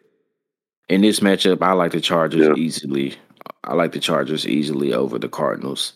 in 0.89 1.01
this 1.01 1.21
matchup, 1.21 1.61
I 1.61 1.71
like 1.71 1.93
the 1.93 2.01
Chargers 2.01 2.47
yeah. 2.47 2.53
easily. 2.55 3.15
I 3.63 3.75
like 3.75 3.93
the 3.93 3.99
Chargers 3.99 4.45
easily 4.45 4.93
over 4.93 5.17
the 5.17 5.29
Cardinals. 5.29 5.93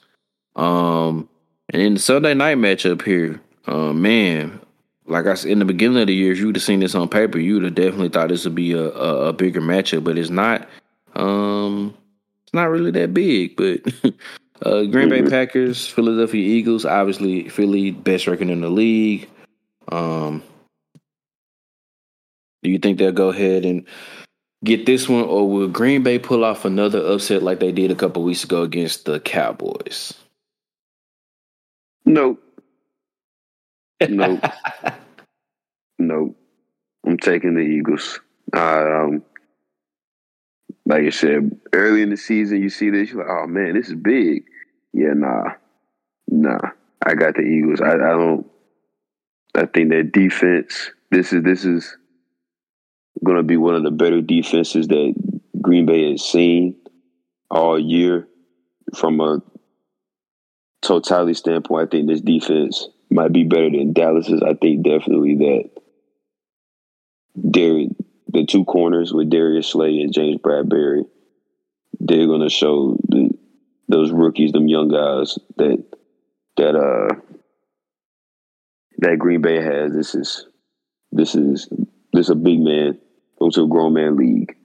Um, 0.55 1.27
and 1.69 1.81
in 1.81 1.95
the 1.95 1.99
Sunday 1.99 2.34
night 2.34 2.57
matchup 2.57 3.01
here, 3.01 3.41
uh, 3.67 3.91
man, 3.91 4.59
like 5.07 5.27
I 5.27 5.36
said 5.36 5.52
in 5.52 5.60
the 5.60 5.65
beginning 5.65 6.02
of 6.02 6.07
the 6.07 6.15
year, 6.15 6.32
if 6.32 6.40
you 6.40 6.48
would 6.48 6.56
have 6.56 6.64
seen 6.64 6.80
this 6.80 6.95
on 6.95 7.07
paper, 7.07 7.38
you 7.38 7.56
would 7.56 7.64
have 7.64 7.76
definitely 7.76 8.10
thought 8.10 8.30
this 8.30 8.45
would 8.45 8.56
be 8.56 8.73
a, 8.73 8.90
a, 8.90 9.27
a, 9.27 9.34
bigger 9.34 9.61
matchup, 9.61 10.03
but 10.03 10.18
it's 10.18 10.30
not. 10.30 10.68
Um, 11.15 11.95
it's 12.44 12.53
not 12.53 12.69
really 12.69 12.91
that 12.91 13.14
big. 13.14 13.56
But 13.56 13.82
uh, 14.61 14.84
Green 14.84 15.10
Bay 15.10 15.19
mm-hmm. 15.19 15.30
Packers, 15.30 15.88
Philadelphia 15.88 16.41
Eagles, 16.41 16.86
obviously 16.86 17.49
Philly 17.49 17.91
best 17.91 18.27
record 18.27 18.49
in 18.49 18.61
the 18.61 18.69
league. 18.69 19.30
Um, 19.91 20.41
do 22.64 22.72
you 22.72 22.80
think 22.80 22.98
they'll 22.98 23.11
go 23.11 23.30
ahead 23.30 23.64
and 23.64 23.86
get 24.64 24.88
this 24.88 25.07
one, 25.07 25.23
or 25.23 25.48
will 25.48 25.68
Green 25.68 26.02
Bay 26.02 26.18
pull 26.18 26.44
off 26.44 26.65
another 26.65 26.99
upset 27.06 27.44
like 27.44 27.60
they 27.60 27.72
did 27.72 27.91
a 27.91 27.95
couple 27.95 28.23
weeks 28.23 28.44
ago 28.44 28.64
against 28.64 29.06
the 29.06 29.19
Cowboys? 29.19 30.14
Nope. 32.06 32.41
Nope. 34.09 34.43
nope. 35.99 36.35
I'm 37.05 37.17
taking 37.17 37.55
the 37.55 37.61
Eagles. 37.61 38.19
um, 38.53 39.23
like 40.85 41.03
I 41.03 41.09
said, 41.09 41.59
early 41.73 42.01
in 42.01 42.09
the 42.09 42.17
season, 42.17 42.61
you 42.61 42.69
see 42.69 42.89
this, 42.89 43.09
you're 43.09 43.19
like, 43.19 43.30
oh 43.30 43.47
man, 43.47 43.73
this 43.73 43.88
is 43.88 43.95
big. 43.95 44.43
Yeah, 44.93 45.13
nah, 45.13 45.51
nah. 46.27 46.59
I 47.05 47.15
got 47.15 47.35
the 47.35 47.41
Eagles. 47.41 47.81
I, 47.81 47.93
I 47.93 48.11
don't. 48.11 48.45
I 49.55 49.65
think 49.65 49.89
that 49.89 50.11
defense. 50.11 50.91
This 51.11 51.34
is 51.34 51.43
this 51.43 51.65
is 51.65 51.95
going 53.23 53.38
to 53.38 53.43
be 53.43 53.57
one 53.57 53.76
of 53.76 53.84
the 53.84 53.91
better 53.91 54.22
defenses 54.22 54.88
that 54.88 55.13
Green 55.61 55.85
Bay 55.85 56.11
has 56.11 56.23
seen 56.23 56.76
all 57.49 57.80
year. 57.80 58.27
From 58.95 59.19
a 59.19 59.41
totality 60.81 61.34
standpoint, 61.34 61.88
I 61.88 61.89
think 61.89 62.07
this 62.07 62.22
defense 62.22 62.88
might 63.16 63.34
be 63.34 63.44
better 63.44 63.70
than 63.70 63.94
Dallas's. 63.94 64.44
I 64.44 64.54
think 64.54 64.84
definitely 64.84 65.36
that 65.36 65.70
Dar- 67.50 67.96
the 68.28 68.46
two 68.46 68.66
corners 68.66 69.14
with 69.14 69.30
Darius 69.30 69.70
Slay 69.70 70.02
and 70.02 70.14
James 70.14 70.42
Bradberry, 70.42 71.06
they're 72.00 72.28
going 72.28 72.42
to 72.42 72.50
show 72.50 72.98
the, 73.08 73.32
those 73.88 74.12
rookies, 74.12 74.52
them 74.52 74.68
young 74.68 74.90
guys 74.90 75.40
that 75.58 75.84
that 76.58 76.76
uh 76.76 77.16
that 79.00 79.20
Green 79.20 79.42
Bay 79.42 79.62
has. 79.62 79.94
This 79.94 80.16
is 80.16 80.48
this 81.12 81.36
is 81.36 81.68
this 82.14 82.26
is 82.26 82.30
a 82.30 82.36
big 82.36 82.60
man. 82.60 83.00
Go 83.40 83.50
to 83.50 83.64
a 83.64 83.68
grown 83.68 83.94
man 83.94 84.18
league. 84.18 84.56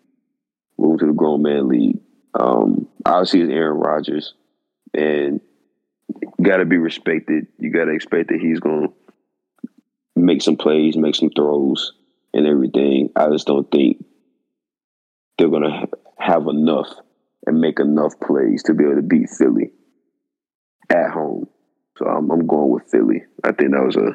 Move 0.79 1.01
to 1.01 1.07
the 1.07 1.13
grown 1.13 1.43
man 1.43 1.69
league. 1.69 1.99
Um, 2.35 2.89
obviously, 3.05 3.43
it's 3.43 3.53
Aaron 3.53 3.79
Rodgers, 3.79 4.35
and 4.95 5.41
got 6.43 6.59
to 6.59 6.65
be 6.65 6.78
respected. 6.78 7.47
You 7.59 7.70
got 7.70 7.87
to 7.87 7.93
expect 7.93 8.28
that 8.28 8.41
he's 8.41 8.61
going 8.61 8.89
to 8.89 8.95
make 10.16 10.43
some 10.43 10.57
plays, 10.57 10.97
make 10.97 11.15
some 11.15 11.31
throws, 11.31 11.93
and 12.32 12.47
everything. 12.47 13.11
I 13.16 13.28
just 13.31 13.47
don't 13.47 13.70
think 13.70 14.05
they're 15.39 15.49
going 15.49 15.62
to 15.62 15.89
have 16.19 16.47
enough 16.47 16.89
and 17.47 17.61
make 17.61 17.81
enough 17.81 18.19
plays 18.20 18.62
to 18.65 18.74
be 18.74 18.85
able 18.85 18.97
to 18.97 19.03
beat 19.03 19.31
Philly 19.31 19.73
at 20.91 21.11
home. 21.11 21.49
So 21.97 22.07
I'm, 22.07 22.31
I'm 22.31 22.47
going 22.47 22.70
with 22.70 22.91
Philly. 22.91 23.24
I 23.43 23.53
think 23.53 23.73
that 23.73 23.85
was 23.85 23.97
a, 23.97 24.15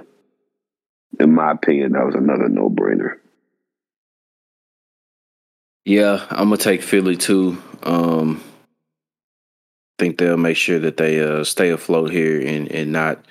in 1.24 1.34
my 1.34 1.52
opinion, 1.52 1.94
that 1.94 2.06
was 2.06 2.16
another 2.16 2.50
no 2.50 2.70
brainer. 2.70 3.18
Yeah, 5.86 6.26
I'm 6.32 6.50
gonna 6.50 6.58
take 6.58 6.82
Philly 6.82 7.16
too. 7.16 7.62
Um, 7.84 8.44
think 9.98 10.18
they'll 10.18 10.38
make 10.38 10.58
sure 10.58 10.80
that 10.80 10.98
they 10.98 11.22
uh, 11.22 11.44
stay 11.44 11.70
afloat 11.70 12.12
here 12.12 12.42
and 12.42 12.72
and 12.72 12.92
not 12.92 13.26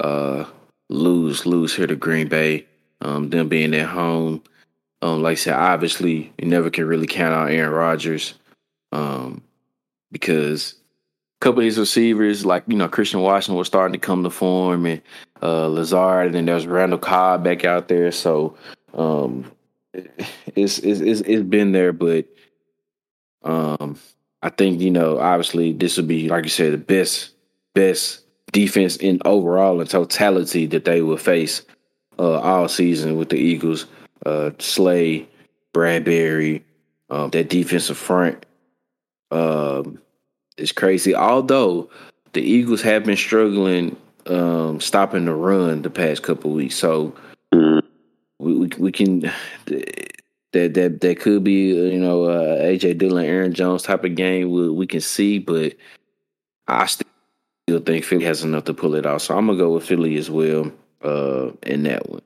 uh, 0.00 0.44
lose 0.88 1.46
lose 1.46 1.74
here 1.74 1.86
to 1.86 1.96
Green 1.96 2.28
Bay. 2.28 2.66
Um, 3.00 3.28
them 3.28 3.48
being 3.48 3.74
at 3.74 3.88
home, 3.88 4.42
um, 5.02 5.22
like 5.22 5.32
I 5.32 5.34
said, 5.34 5.54
obviously 5.54 6.32
you 6.38 6.48
never 6.48 6.70
can 6.70 6.86
really 6.86 7.06
count 7.06 7.34
on 7.34 7.50
Aaron 7.50 7.72
Rodgers 7.72 8.34
um, 8.92 9.42
because 10.10 10.76
a 11.40 11.44
couple 11.44 11.66
of 11.66 11.76
receivers, 11.76 12.46
like 12.46 12.64
you 12.66 12.76
know 12.76 12.88
Christian 12.88 13.20
Washington, 13.20 13.58
was 13.58 13.66
starting 13.66 13.92
to 13.92 13.98
come 13.98 14.22
to 14.22 14.30
form, 14.30 14.86
and 14.86 15.02
uh, 15.42 15.66
Lazard, 15.66 16.26
and 16.26 16.34
then 16.34 16.46
there's 16.46 16.66
Randall 16.66 16.98
Cobb 16.98 17.44
back 17.44 17.64
out 17.64 17.88
there. 17.88 18.10
So 18.12 18.56
um, 18.94 19.50
it's, 19.92 20.78
it's 20.78 21.00
it's 21.00 21.20
it's 21.20 21.42
been 21.42 21.72
there, 21.72 21.92
but 21.92 22.26
um, 23.42 23.98
I 24.44 24.50
think 24.50 24.82
you 24.82 24.90
know 24.90 25.18
obviously 25.18 25.72
this 25.72 25.96
would 25.96 26.06
be 26.06 26.28
like 26.28 26.44
you 26.44 26.50
said 26.50 26.72
the 26.74 26.78
best 26.78 27.30
best 27.74 28.20
defense 28.52 28.96
in 28.98 29.20
overall 29.24 29.80
and 29.80 29.88
totality 29.88 30.66
that 30.66 30.84
they 30.84 31.00
will 31.00 31.16
face 31.16 31.62
uh, 32.18 32.38
all 32.40 32.68
season 32.68 33.16
with 33.16 33.30
the 33.30 33.36
Eagles. 33.36 33.86
Uh, 34.24 34.50
Slay, 34.58 35.26
Bradberry, 35.74 36.62
um, 37.10 37.30
that 37.30 37.48
defensive 37.48 37.96
front 37.96 38.44
um, 39.30 39.98
is 40.58 40.72
crazy. 40.72 41.14
Although 41.14 41.90
the 42.34 42.42
Eagles 42.42 42.82
have 42.82 43.04
been 43.04 43.16
struggling 43.16 43.96
um, 44.26 44.78
stopping 44.78 45.24
the 45.24 45.34
run 45.34 45.80
the 45.82 45.90
past 45.90 46.22
couple 46.22 46.52
weeks, 46.52 46.76
so 46.76 47.14
we, 47.50 47.80
we, 48.38 48.68
we 48.78 48.92
can 48.92 49.32
that 50.54 50.74
that 50.74 51.00
that 51.02 51.20
could 51.20 51.44
be 51.44 51.74
you 51.74 51.98
know 51.98 52.24
uh, 52.24 52.62
AJ 52.62 52.98
Dillon, 52.98 53.26
Aaron 53.26 53.52
Jones 53.52 53.82
type 53.82 54.04
of 54.04 54.14
game 54.14 54.50
we, 54.50 54.70
we 54.70 54.86
can 54.86 55.00
see, 55.00 55.38
but 55.38 55.74
I 56.66 56.86
still 56.86 57.80
think 57.84 58.04
Philly 58.04 58.24
has 58.24 58.42
enough 58.42 58.64
to 58.64 58.74
pull 58.74 58.94
it 58.94 59.04
off. 59.04 59.22
So 59.22 59.36
I'm 59.36 59.46
gonna 59.46 59.58
go 59.58 59.74
with 59.74 59.84
Philly 59.84 60.16
as 60.16 60.30
well 60.30 60.72
uh, 61.02 61.50
in 61.64 61.82
that 61.82 62.08
one. 62.08 62.22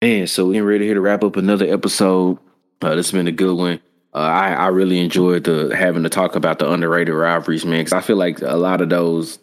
And 0.00 0.30
so 0.30 0.46
we're 0.46 0.64
ready 0.64 0.84
here 0.84 0.94
to 0.94 1.00
wrap 1.00 1.24
up 1.24 1.36
another 1.36 1.66
episode. 1.66 2.38
Uh, 2.80 2.94
this 2.94 3.06
has 3.06 3.12
been 3.12 3.26
a 3.26 3.32
good 3.32 3.56
one. 3.56 3.80
Uh, 4.14 4.18
I, 4.18 4.52
I 4.52 4.66
really 4.68 5.00
enjoyed 5.00 5.44
the 5.44 5.74
having 5.76 6.04
to 6.04 6.08
talk 6.08 6.36
about 6.36 6.60
the 6.60 6.70
underrated 6.70 7.14
rivalries, 7.14 7.64
man, 7.64 7.80
because 7.80 7.92
I 7.92 8.00
feel 8.00 8.16
like 8.16 8.40
a 8.42 8.56
lot 8.56 8.80
of 8.80 8.90
those 8.90 9.38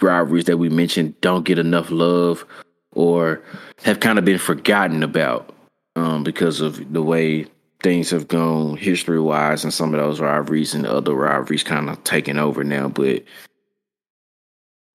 rivalries 0.00 0.46
that 0.46 0.56
we 0.56 0.68
mentioned 0.68 1.20
don't 1.20 1.44
get 1.44 1.58
enough 1.58 1.90
love 1.90 2.44
or 2.92 3.42
have 3.84 4.00
kind 4.00 4.18
of 4.18 4.24
been 4.24 4.38
forgotten 4.38 5.02
about 5.02 5.53
um, 5.96 6.24
because 6.24 6.60
of 6.60 6.92
the 6.92 7.02
way 7.02 7.46
things 7.82 8.10
have 8.10 8.28
gone 8.28 8.76
history 8.76 9.20
wise 9.20 9.62
and 9.62 9.72
some 9.72 9.94
of 9.94 10.00
those 10.00 10.20
rivalries 10.20 10.74
and 10.74 10.84
the 10.84 10.92
other 10.92 11.14
rivalries 11.14 11.62
kind 11.62 11.90
of 11.90 12.02
taking 12.04 12.38
over 12.38 12.64
now. 12.64 12.88
But 12.88 13.24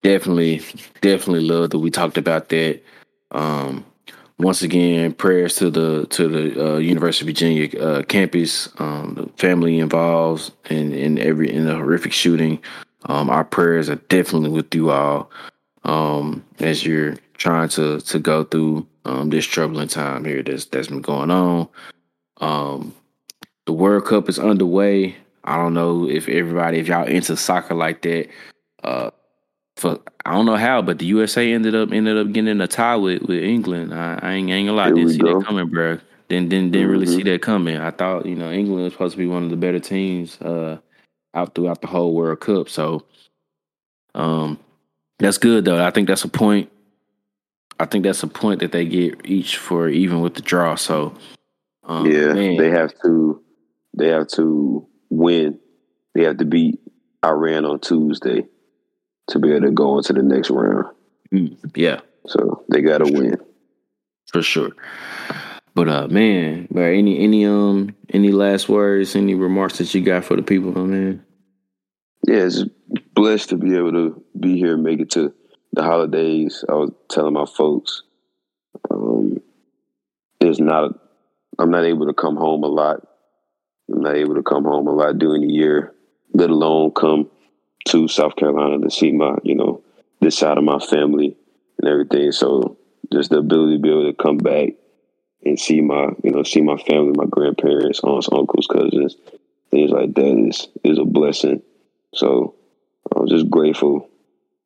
definitely, 0.01 0.61
definitely 1.01 1.47
love 1.47 1.69
that 1.69 1.79
we 1.79 1.91
talked 1.91 2.17
about 2.17 2.49
that. 2.49 2.81
Um, 3.31 3.85
once 4.39 4.61
again, 4.61 5.13
prayers 5.13 5.55
to 5.57 5.69
the 5.69 6.07
to 6.07 6.27
the 6.27 6.75
uh, 6.75 6.77
University 6.77 7.25
of 7.25 7.27
Virginia 7.27 7.79
uh, 7.79 8.03
campus, 8.03 8.69
um, 8.79 9.13
the 9.15 9.27
family 9.41 9.79
involved 9.79 10.51
in 10.69 10.93
in 10.93 11.19
every 11.19 11.53
in 11.53 11.65
the 11.65 11.75
horrific 11.75 12.13
shooting. 12.13 12.59
Um, 13.05 13.29
our 13.29 13.43
prayers 13.43 13.89
are 13.89 13.95
definitely 13.95 14.49
with 14.49 14.73
you 14.73 14.91
all 14.91 15.29
um, 15.83 16.43
as 16.59 16.85
you're 16.85 17.17
trying 17.33 17.69
to 17.69 17.99
to 18.01 18.19
go 18.19 18.45
through 18.45 18.87
um, 19.09 19.29
this 19.29 19.45
troubling 19.45 19.87
time 19.87 20.23
here 20.23 20.43
that's 20.43 20.65
that's 20.65 20.87
been 20.87 21.01
going 21.01 21.31
on. 21.31 21.67
Um, 22.37 22.95
the 23.65 23.73
World 23.73 24.05
Cup 24.05 24.29
is 24.29 24.39
underway. 24.39 25.15
I 25.43 25.55
don't 25.55 25.73
know 25.73 26.07
if 26.07 26.29
everybody, 26.29 26.77
if 26.77 26.87
y'all 26.87 27.07
into 27.07 27.35
soccer 27.35 27.73
like 27.73 28.01
that. 28.03 28.27
Uh, 28.83 29.11
for 29.77 29.99
I 30.25 30.33
don't 30.33 30.45
know 30.45 30.57
how, 30.57 30.81
but 30.81 30.99
the 30.99 31.05
USA 31.07 31.51
ended 31.53 31.73
up 31.73 31.91
ended 31.91 32.17
up 32.17 32.31
getting 32.33 32.61
a 32.61 32.67
tie 32.67 32.97
with, 32.97 33.23
with 33.23 33.41
England. 33.41 33.93
I, 33.93 34.19
I 34.21 34.33
ain't, 34.33 34.49
I 34.49 34.53
ain't 34.53 34.67
gonna 34.67 34.77
lie, 34.77 34.87
Here 34.87 34.95
didn't 34.95 35.11
see 35.11 35.17
go. 35.17 35.39
that 35.39 35.45
coming, 35.45 35.69
bro. 35.69 35.99
Didn't 36.27 36.49
didn't, 36.49 36.71
didn't 36.71 36.83
mm-hmm. 36.83 36.91
really 36.91 37.07
see 37.07 37.23
that 37.23 37.41
coming. 37.41 37.77
I 37.77 37.91
thought 37.91 38.25
you 38.25 38.35
know 38.35 38.51
England 38.51 38.83
was 38.83 38.93
supposed 38.93 39.13
to 39.13 39.17
be 39.17 39.25
one 39.25 39.43
of 39.43 39.49
the 39.49 39.55
better 39.55 39.79
teams 39.79 40.39
uh, 40.41 40.77
out 41.33 41.55
throughout 41.55 41.81
the 41.81 41.87
whole 41.87 42.13
World 42.13 42.41
Cup. 42.41 42.69
So, 42.69 43.05
um, 44.13 44.59
that's 45.17 45.37
good 45.37 45.65
though. 45.65 45.83
I 45.83 45.89
think 45.91 46.07
that's 46.07 46.23
a 46.23 46.29
point. 46.29 46.69
I 47.79 47.85
think 47.85 48.03
that's 48.03 48.23
a 48.23 48.27
point 48.27 48.59
that 48.59 48.71
they 48.71 48.85
get 48.85 49.25
each 49.25 49.57
for 49.57 49.87
even 49.87 50.21
with 50.21 50.35
the 50.35 50.41
draw. 50.41 50.75
So, 50.75 51.15
um, 51.83 52.05
yeah, 52.05 52.33
man. 52.33 52.57
they 52.57 52.69
have 52.69 52.93
to 53.03 53.41
they 53.97 54.09
have 54.09 54.27
to 54.29 54.87
win. 55.09 55.59
They 56.13 56.23
have 56.23 56.37
to 56.37 56.45
beat 56.45 56.79
Iran 57.23 57.65
on 57.65 57.79
Tuesday 57.79 58.45
to 59.27 59.39
be 59.39 59.51
able 59.51 59.67
to 59.67 59.71
go 59.71 59.97
into 59.97 60.13
the 60.13 60.23
next 60.23 60.49
round. 60.49 60.87
Mm, 61.33 61.57
yeah. 61.75 62.01
So 62.27 62.65
they 62.69 62.81
got 62.81 62.99
to 62.99 63.11
win 63.11 63.37
for 64.31 64.41
sure. 64.41 64.71
But 65.75 65.87
uh, 65.87 66.07
man, 66.07 66.67
but 66.71 66.81
any 66.81 67.19
any 67.19 67.45
um 67.45 67.95
any 68.09 68.31
last 68.31 68.67
words, 68.67 69.15
any 69.15 69.35
remarks 69.35 69.77
that 69.77 69.93
you 69.93 70.01
got 70.01 70.25
for 70.25 70.35
the 70.35 70.43
people, 70.43 70.73
man? 70.85 71.23
Yeah, 72.27 72.45
it's 72.45 72.63
blessed 73.13 73.49
to 73.49 73.57
be 73.57 73.75
able 73.75 73.93
to 73.93 74.23
be 74.37 74.57
here 74.57 74.73
and 74.73 74.83
make 74.83 74.99
it 74.99 75.11
to 75.11 75.33
the 75.73 75.83
holidays. 75.83 76.63
I 76.67 76.73
was 76.73 76.91
telling 77.09 77.33
my 77.33 77.45
folks, 77.45 78.03
um, 78.89 79.39
not 80.41 80.91
I'm 81.57 81.71
not 81.71 81.85
able 81.85 82.07
to 82.07 82.13
come 82.13 82.37
home 82.37 82.63
a 82.63 82.67
lot. 82.67 83.05
I'm 83.91 84.01
not 84.01 84.15
able 84.15 84.35
to 84.35 84.43
come 84.43 84.63
home 84.63 84.87
a 84.87 84.93
lot 84.93 85.19
during 85.19 85.41
the 85.41 85.53
year, 85.53 85.93
let 86.33 86.49
alone 86.49 86.91
come 86.91 87.29
to 87.89 88.07
South 88.07 88.35
Carolina 88.35 88.79
to 88.79 88.91
see 88.91 89.11
my, 89.11 89.35
you 89.43 89.55
know, 89.55 89.81
this 90.21 90.37
side 90.37 90.57
of 90.57 90.63
my 90.63 90.79
family 90.79 91.35
and 91.77 91.89
everything. 91.89 92.31
So 92.31 92.77
just 93.11 93.31
the 93.31 93.39
ability 93.39 93.77
to 93.77 93.81
be 93.81 93.89
able 93.89 94.05
to 94.05 94.13
come 94.13 94.37
back 94.37 94.69
and 95.43 95.59
see 95.59 95.81
my, 95.81 96.09
you 96.23 96.31
know, 96.31 96.43
see 96.43 96.61
my 96.61 96.77
family, 96.77 97.13
my 97.15 97.25
grandparents, 97.29 98.01
aunts, 98.03 98.29
uncles, 98.31 98.67
cousins, 98.67 99.15
things 99.71 99.91
like 99.91 100.13
that 100.13 100.47
is 100.47 100.67
is 100.83 100.99
a 100.99 101.05
blessing. 101.05 101.61
So 102.13 102.55
I'm 103.15 103.27
just 103.27 103.49
grateful 103.49 104.08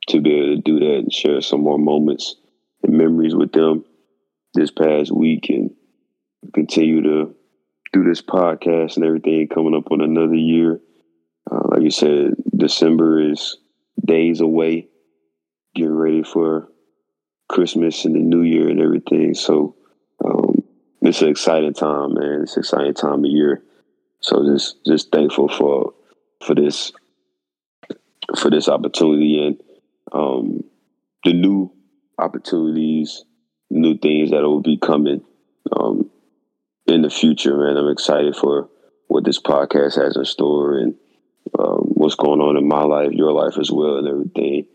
to 0.08 0.22
be 0.22 0.34
able 0.34 0.56
to 0.56 0.62
do 0.62 0.80
that 0.80 0.98
and 1.00 1.14
share 1.14 1.42
some 1.42 1.62
more 1.62 1.80
moments 1.80 2.36
and 2.84 2.98
memories 2.98 3.36
with 3.36 3.52
them 3.52 3.86
this 4.54 4.72
past 4.72 5.12
week 5.12 5.50
and 5.50 5.72
continue 6.54 7.02
to 7.02 7.36
do 7.94 8.04
this 8.04 8.22
podcast 8.22 8.96
and 8.96 9.06
everything 9.06 9.48
coming 9.48 9.76
up 9.76 9.92
on 9.92 10.02
another 10.02 10.36
year. 10.36 10.80
Uh, 11.50 11.62
like 11.70 11.82
you 11.82 11.92
said, 11.92 12.34
December 12.56 13.32
is 13.32 13.58
days 14.04 14.42
away, 14.42 14.88
getting 15.76 15.96
ready 15.96 16.24
for 16.24 16.70
Christmas 17.50 18.06
and 18.06 18.16
the 18.16 18.20
New 18.20 18.42
Year 18.42 18.70
and 18.70 18.82
everything. 18.82 19.34
So 19.34 19.76
um, 20.24 20.64
it's 21.02 21.22
an 21.22 21.30
exciting 21.30 21.74
time, 21.74 22.16
man. 22.16 22.42
It's 22.44 22.56
an 22.56 22.62
exciting 22.62 22.94
time 22.94 23.26
of 23.26 23.32
year. 23.32 23.64
So 24.22 24.46
just 24.46 24.84
just 24.86 25.12
thankful 25.12 25.50
for 25.50 25.94
for 26.46 26.56
this 26.56 26.92
for 28.38 28.50
this 28.50 28.70
opportunity 28.70 29.46
and 29.46 29.62
um, 30.14 30.64
the 31.24 31.34
new 31.34 31.72
opportunities, 32.18 33.26
new 33.70 33.98
things 33.98 34.32
that 34.32 34.44
will 34.44 34.62
be 34.62 34.78
coming 34.78 35.24
um, 35.76 36.10
in 36.88 37.02
the 37.02 37.10
future, 37.10 37.58
man. 37.58 37.78
I'm 37.78 37.90
excited 37.90 38.36
for 38.36 38.70
what 39.08 39.26
this 39.26 39.40
podcast 39.40 40.02
has 40.02 40.16
in 40.16 40.26
store 40.26 40.78
and 40.78 40.96
um, 41.60 41.92
what's 41.96 42.16
going 42.16 42.40
on 42.40 42.58
in 42.58 42.68
my 42.68 42.84
life, 42.84 43.12
your 43.12 43.32
life 43.32 43.58
as 43.60 43.72
well, 43.72 43.98
and 43.98 44.08
everything. 44.08 44.66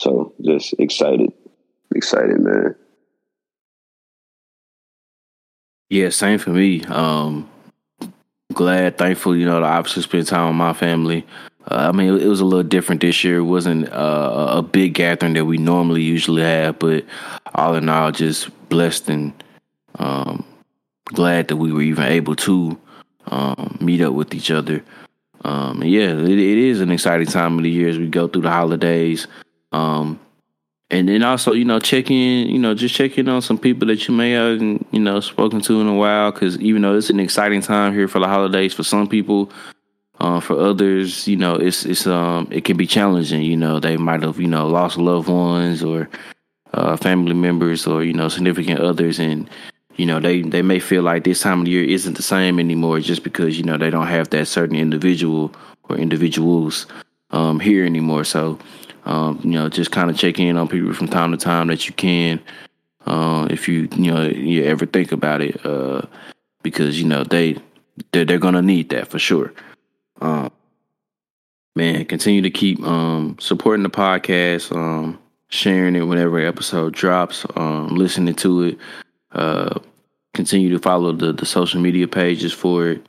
So 0.00 0.34
just 0.44 0.74
excited, 0.78 1.32
excited, 1.94 2.40
man. 2.40 2.76
Yeah, 5.90 6.10
same 6.10 6.38
for 6.38 6.50
me. 6.50 6.84
Um, 6.84 7.48
glad, 8.52 8.98
thankful, 8.98 9.36
you 9.36 9.46
know, 9.46 9.60
to 9.60 9.66
obviously 9.66 10.02
spend 10.02 10.26
time 10.26 10.48
with 10.48 10.56
my 10.56 10.74
family. 10.74 11.26
Uh, 11.70 11.88
I 11.88 11.92
mean, 11.92 12.18
it, 12.18 12.26
was 12.26 12.40
a 12.40 12.44
little 12.44 12.62
different 12.62 13.02
this 13.02 13.22
year. 13.22 13.38
It 13.38 13.44
wasn't 13.44 13.92
uh, 13.92 14.46
a 14.50 14.62
big 14.62 14.94
gathering 14.94 15.34
that 15.34 15.44
we 15.44 15.58
normally 15.58 16.02
usually 16.02 16.42
have, 16.42 16.78
but 16.78 17.04
all 17.54 17.74
in 17.74 17.88
all, 17.88 18.10
just 18.10 18.48
blessed 18.68 19.08
and 19.10 19.32
um, 19.98 20.44
glad 21.04 21.48
that 21.48 21.56
we 21.56 21.72
were 21.72 21.82
even 21.82 22.04
able 22.04 22.36
to 22.36 22.78
um, 23.26 23.76
meet 23.80 24.00
up 24.00 24.14
with 24.14 24.34
each 24.34 24.50
other. 24.50 24.82
Um, 25.44 25.82
yeah, 25.84 26.10
it, 26.10 26.28
it 26.28 26.58
is 26.58 26.80
an 26.80 26.90
exciting 26.90 27.26
time 27.26 27.58
of 27.58 27.64
the 27.64 27.70
year 27.70 27.88
as 27.88 27.98
we 27.98 28.08
go 28.08 28.28
through 28.28 28.42
the 28.42 28.50
holidays. 28.50 29.26
Um, 29.72 30.18
and 30.90 31.06
then 31.06 31.22
also, 31.22 31.52
you 31.52 31.66
know, 31.66 31.78
check 31.80 32.10
in, 32.10 32.48
you 32.48 32.58
know, 32.58 32.74
just 32.74 32.94
check 32.94 33.18
in 33.18 33.28
on 33.28 33.42
some 33.42 33.58
people 33.58 33.86
that 33.88 34.08
you 34.08 34.14
may 34.14 34.32
have, 34.32 34.60
you 34.60 35.00
know, 35.00 35.20
spoken 35.20 35.60
to 35.62 35.80
in 35.82 35.86
a 35.86 35.94
while. 35.94 36.32
Because 36.32 36.58
even 36.60 36.80
though 36.80 36.96
it's 36.96 37.10
an 37.10 37.20
exciting 37.20 37.60
time 37.60 37.92
here 37.92 38.08
for 38.08 38.20
the 38.20 38.26
holidays, 38.26 38.72
for 38.72 38.84
some 38.84 39.06
people, 39.06 39.50
uh, 40.20 40.40
for 40.40 40.58
others, 40.58 41.28
you 41.28 41.36
know, 41.36 41.54
it's 41.54 41.84
it's 41.84 42.06
um 42.06 42.48
it 42.50 42.64
can 42.64 42.76
be 42.76 42.86
challenging. 42.86 43.42
You 43.42 43.56
know, 43.56 43.80
they 43.80 43.96
might 43.96 44.22
have 44.22 44.40
you 44.40 44.48
know 44.48 44.66
lost 44.66 44.98
loved 44.98 45.28
ones 45.28 45.82
or 45.82 46.08
uh, 46.74 46.96
family 46.96 47.34
members 47.34 47.86
or 47.86 48.02
you 48.02 48.12
know 48.12 48.28
significant 48.28 48.80
others, 48.80 49.18
and 49.18 49.48
you 49.96 50.06
know 50.06 50.18
they 50.20 50.42
they 50.42 50.62
may 50.62 50.80
feel 50.80 51.02
like 51.02 51.24
this 51.24 51.40
time 51.40 51.62
of 51.62 51.68
year 51.68 51.84
isn't 51.84 52.16
the 52.16 52.22
same 52.22 52.58
anymore 52.58 53.00
just 53.00 53.22
because 53.22 53.58
you 53.58 53.64
know 53.64 53.76
they 53.76 53.90
don't 53.90 54.08
have 54.08 54.30
that 54.30 54.46
certain 54.46 54.76
individual 54.76 55.54
or 55.88 55.96
individuals 55.96 56.86
um, 57.30 57.60
here 57.60 57.84
anymore. 57.84 58.24
So 58.24 58.58
um, 59.04 59.40
you 59.42 59.50
know, 59.50 59.68
just 59.68 59.90
kind 59.90 60.10
of 60.10 60.16
check 60.16 60.38
in 60.38 60.56
on 60.56 60.68
people 60.68 60.92
from 60.92 61.08
time 61.08 61.30
to 61.30 61.38
time 61.38 61.68
that 61.68 61.86
you 61.86 61.94
can, 61.94 62.40
uh, 63.06 63.46
if 63.50 63.68
you 63.68 63.88
you 63.96 64.12
know 64.12 64.24
you 64.24 64.64
ever 64.64 64.84
think 64.84 65.12
about 65.12 65.40
it, 65.40 65.64
uh, 65.64 66.02
because 66.62 67.00
you 67.00 67.06
know 67.06 67.24
they 67.24 67.56
they're, 68.12 68.24
they're 68.24 68.38
gonna 68.38 68.62
need 68.62 68.90
that 68.90 69.08
for 69.08 69.18
sure. 69.18 69.52
Um, 70.20 70.50
man, 71.76 72.04
continue 72.04 72.42
to 72.42 72.50
keep 72.50 72.82
um, 72.82 73.36
supporting 73.38 73.82
the 73.82 73.90
podcast, 73.90 74.74
um, 74.74 75.18
sharing 75.48 75.96
it 75.96 76.02
whenever 76.02 76.38
episode 76.40 76.92
drops, 76.92 77.46
um, 77.56 77.88
listening 77.88 78.34
to 78.34 78.62
it. 78.62 78.78
Uh, 79.32 79.78
continue 80.34 80.70
to 80.70 80.78
follow 80.78 81.12
the, 81.12 81.32
the 81.32 81.46
social 81.46 81.80
media 81.80 82.06
pages 82.06 82.52
for 82.52 82.88
it. 82.88 83.06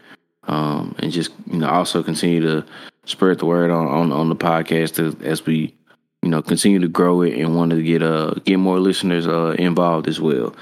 Um, 0.48 0.96
and 1.00 1.12
just 1.12 1.32
you 1.46 1.60
know 1.60 1.70
also 1.70 2.02
continue 2.02 2.42
to 2.42 2.66
spread 3.06 3.40
the 3.40 3.46
word 3.46 3.70
on 3.70 3.88
on, 3.88 4.12
on 4.12 4.30
the 4.30 4.36
podcast 4.36 4.98
as, 5.06 5.16
as, 5.22 5.46
we 5.46 5.76
you 6.24 6.30
know 6.30 6.42
continue 6.42 6.80
to 6.80 6.88
grow 6.88 7.22
it 7.22 7.38
and 7.38 7.56
want 7.56 7.70
to 7.72 7.84
get 7.84 8.02
uh 8.02 8.34
get 8.46 8.58
more 8.58 8.80
listeners 8.80 9.28
uh 9.28 9.56
involved 9.60 10.08
as 10.08 10.20
well. 10.20 10.56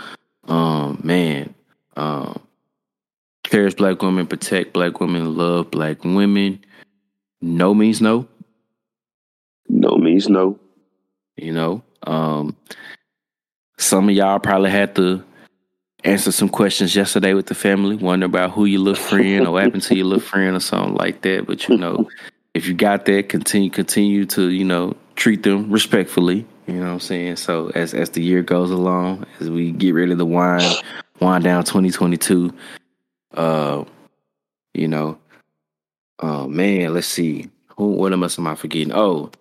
Um, 0.50 1.00
man, 1.04 1.54
um, 1.96 2.42
cherish 3.50 3.76
black 3.76 4.02
women, 4.02 4.28
protect 4.28 4.74
black 4.74 5.00
women, 5.00 5.36
love 5.36 5.72
black 5.72 6.04
women. 6.04 6.64
No 7.42 7.74
means 7.74 8.02
no. 8.02 8.28
No 9.70 9.98
means 9.98 10.28
no. 10.28 10.60
You 11.36 11.54
know, 11.54 11.84
um, 12.04 12.56
some 13.78 14.10
of 14.10 14.16
y'all 14.16 14.40
probably 14.40 14.72
had 14.72 14.96
to 14.96 15.24
answer 16.04 16.32
some 16.32 16.50
questions 16.50 16.96
yesterday 16.96 17.34
with 17.34 17.46
the 17.46 17.56
family, 17.56 17.96
wonder 17.96 18.26
about 18.26 18.52
who 18.52 18.66
your 18.66 18.82
little 18.82 19.04
friend 19.04 19.46
or 19.46 19.52
what 19.52 19.64
happened 19.64 19.84
to 19.84 19.96
your 19.96 20.06
little 20.06 20.20
friend 20.28 20.56
or 20.56 20.60
something 20.60 20.96
like 20.96 21.22
that. 21.22 21.46
But 21.46 21.68
you 21.68 21.78
know, 21.78 22.10
if 22.54 22.68
you 22.68 22.74
got 22.74 23.06
that, 23.06 23.30
continue 23.30 23.70
continue 23.70 24.26
to, 24.28 24.50
you 24.50 24.66
know, 24.66 24.96
treat 25.16 25.44
them 25.44 25.70
respectfully. 25.70 26.46
You 26.66 26.76
know 26.76 26.88
what 26.88 26.94
I'm 26.94 27.00
saying? 27.00 27.36
So 27.38 27.72
as 27.76 27.94
as 27.94 28.10
the 28.10 28.24
year 28.24 28.42
goes 28.42 28.72
along, 28.72 29.26
as 29.40 29.50
we 29.50 29.72
get 29.72 29.94
rid 29.94 30.12
of 30.12 30.18
the 30.18 30.26
wine, 30.26 30.74
wind 31.20 31.44
down 31.44 31.64
2022, 31.64 32.52
uh, 33.38 33.86
you 34.74 34.88
know, 34.88 35.18
oh 36.20 36.48
man, 36.48 36.94
let's 36.94 37.08
see. 37.08 37.50
Who 37.78 37.92
what 37.92 38.12
am 38.12 38.24
I 38.24 38.56
forgetting? 38.56 38.92
Oh, 38.94 39.32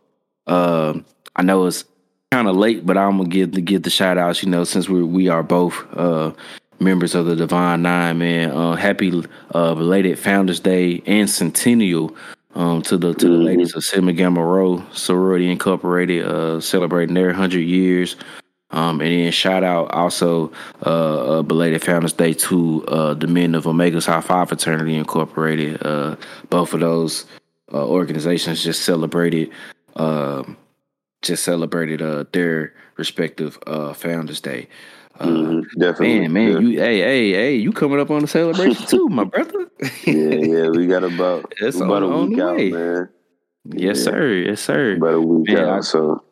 uh, 0.47 0.94
I 1.35 1.43
know 1.43 1.66
it's 1.66 1.85
kind 2.31 2.48
of 2.48 2.56
late, 2.56 2.86
but 2.86 2.97
I'm 2.97 3.16
gonna 3.16 3.28
give 3.28 3.52
the 3.52 3.60
give 3.60 3.82
the 3.82 3.90
shout 3.90 4.18
outs. 4.18 4.43
You 4.43 4.51
know, 4.51 4.64
since 4.64 4.89
we 4.89 5.02
we 5.02 5.28
are 5.28 5.43
both 5.43 5.74
uh, 5.94 6.32
members 6.78 7.14
of 7.14 7.27
the 7.27 7.36
Divine 7.36 7.82
Nine, 7.82 8.18
man. 8.18 8.51
Uh, 8.51 8.77
happy 8.77 9.24
uh, 9.55 9.74
belated 9.74 10.18
Founders 10.18 10.60
Day 10.60 11.02
and 11.06 11.28
Centennial 11.28 12.14
um, 12.55 12.82
to 12.82 12.97
the 12.97 13.14
to 13.14 13.28
the 13.28 13.35
mm-hmm. 13.35 13.44
ladies 13.44 13.74
of 13.74 13.85
Sigma 13.85 14.12
Gamma 14.12 14.44
Rho 14.44 14.85
Sorority 14.93 15.51
Incorporated, 15.51 16.27
uh, 16.27 16.60
celebrating 16.60 17.14
their 17.14 17.32
hundred 17.32 17.60
years. 17.60 18.16
Um, 18.70 19.01
and 19.01 19.10
then 19.10 19.32
shout 19.32 19.62
out 19.62 19.93
also 19.93 20.52
uh, 20.84 21.38
uh, 21.38 21.43
belated 21.43 21.82
Founders 21.84 22.12
Day 22.12 22.32
to 22.34 22.84
uh, 22.86 23.14
the 23.14 23.28
men 23.28 23.55
of 23.55 23.66
Omega 23.66 24.01
Psi 24.01 24.20
Phi 24.20 24.44
Fraternity 24.44 24.97
Incorporated. 24.97 25.78
Uh, 25.84 26.16
both 26.51 26.74
of 26.74 26.80
those 26.80 27.26
uh, 27.72 27.86
organizations 27.86 28.62
just 28.62 28.82
celebrated 28.82 29.51
um, 29.97 30.56
just 31.22 31.44
celebrated 31.44 32.02
uh, 32.02 32.24
their 32.32 32.74
respective 32.97 33.59
uh, 33.66 33.93
Founders 33.94 34.40
Day. 34.40 34.68
Uh, 35.18 35.26
mm-hmm, 35.26 35.80
definitely, 35.80 36.28
man, 36.28 36.32
man, 36.32 36.52
yeah. 36.52 36.59
you, 36.59 36.80
hey, 36.80 36.98
hey, 37.01 37.30
hey, 37.32 37.55
you 37.55 37.72
coming 37.72 37.98
up 37.98 38.10
on 38.10 38.20
the 38.20 38.28
celebration 38.28 38.86
too, 38.86 39.09
my 39.09 39.24
brother? 39.24 39.70
yeah, 40.05 40.12
yeah, 40.12 40.68
we 40.68 40.86
got 40.86 41.05
about 41.05 41.52
That's 41.60 41.80
about 41.80 42.02
on, 42.02 42.12
a 42.12 42.26
week 42.26 42.38
out, 42.38 42.56
way. 42.56 42.70
man. 42.70 43.09
Yes, 43.64 43.98
yeah. 43.98 44.05
sir. 44.05 44.32
Yes, 44.32 44.60
sir. 44.60 44.97
About 44.97 45.14
a 45.14 45.20
week 45.20 45.48
man, 45.48 45.64
out, 45.64 45.84
so. 45.84 46.22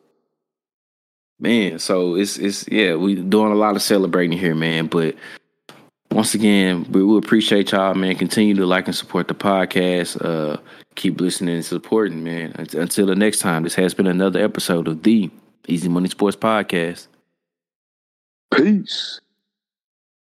Man, 1.39 1.79
so 1.79 2.15
it's 2.15 2.37
it's 2.37 2.67
yeah, 2.69 2.95
we 2.95 3.15
doing 3.15 3.51
a 3.51 3.55
lot 3.55 3.75
of 3.75 3.81
celebrating 3.81 4.37
here, 4.37 4.55
man. 4.55 4.87
But 4.87 5.15
once 6.11 6.33
again, 6.33 6.89
we 6.91 7.03
will 7.03 7.17
appreciate 7.17 7.73
y'all, 7.73 7.93
man. 7.93 8.15
Continue 8.15 8.55
to 8.55 8.65
like 8.65 8.87
and 8.87 8.95
support 8.95 9.27
the 9.27 9.33
podcast. 9.33 10.23
Uh, 10.23 10.57
keep 10.95 11.19
listening 11.19 11.55
and 11.55 11.65
supporting, 11.65 12.23
man. 12.23 12.53
Until 12.57 13.05
the 13.05 13.15
next 13.15 13.39
time, 13.39 13.63
this 13.63 13.75
has 13.75 13.93
been 13.93 14.07
another 14.07 14.41
episode 14.41 14.87
of 14.87 15.03
the 15.03 15.29
Easy 15.67 15.89
Money 15.89 16.07
Sports 16.07 16.37
Podcast. 16.37 17.07
Peace. 18.53 19.19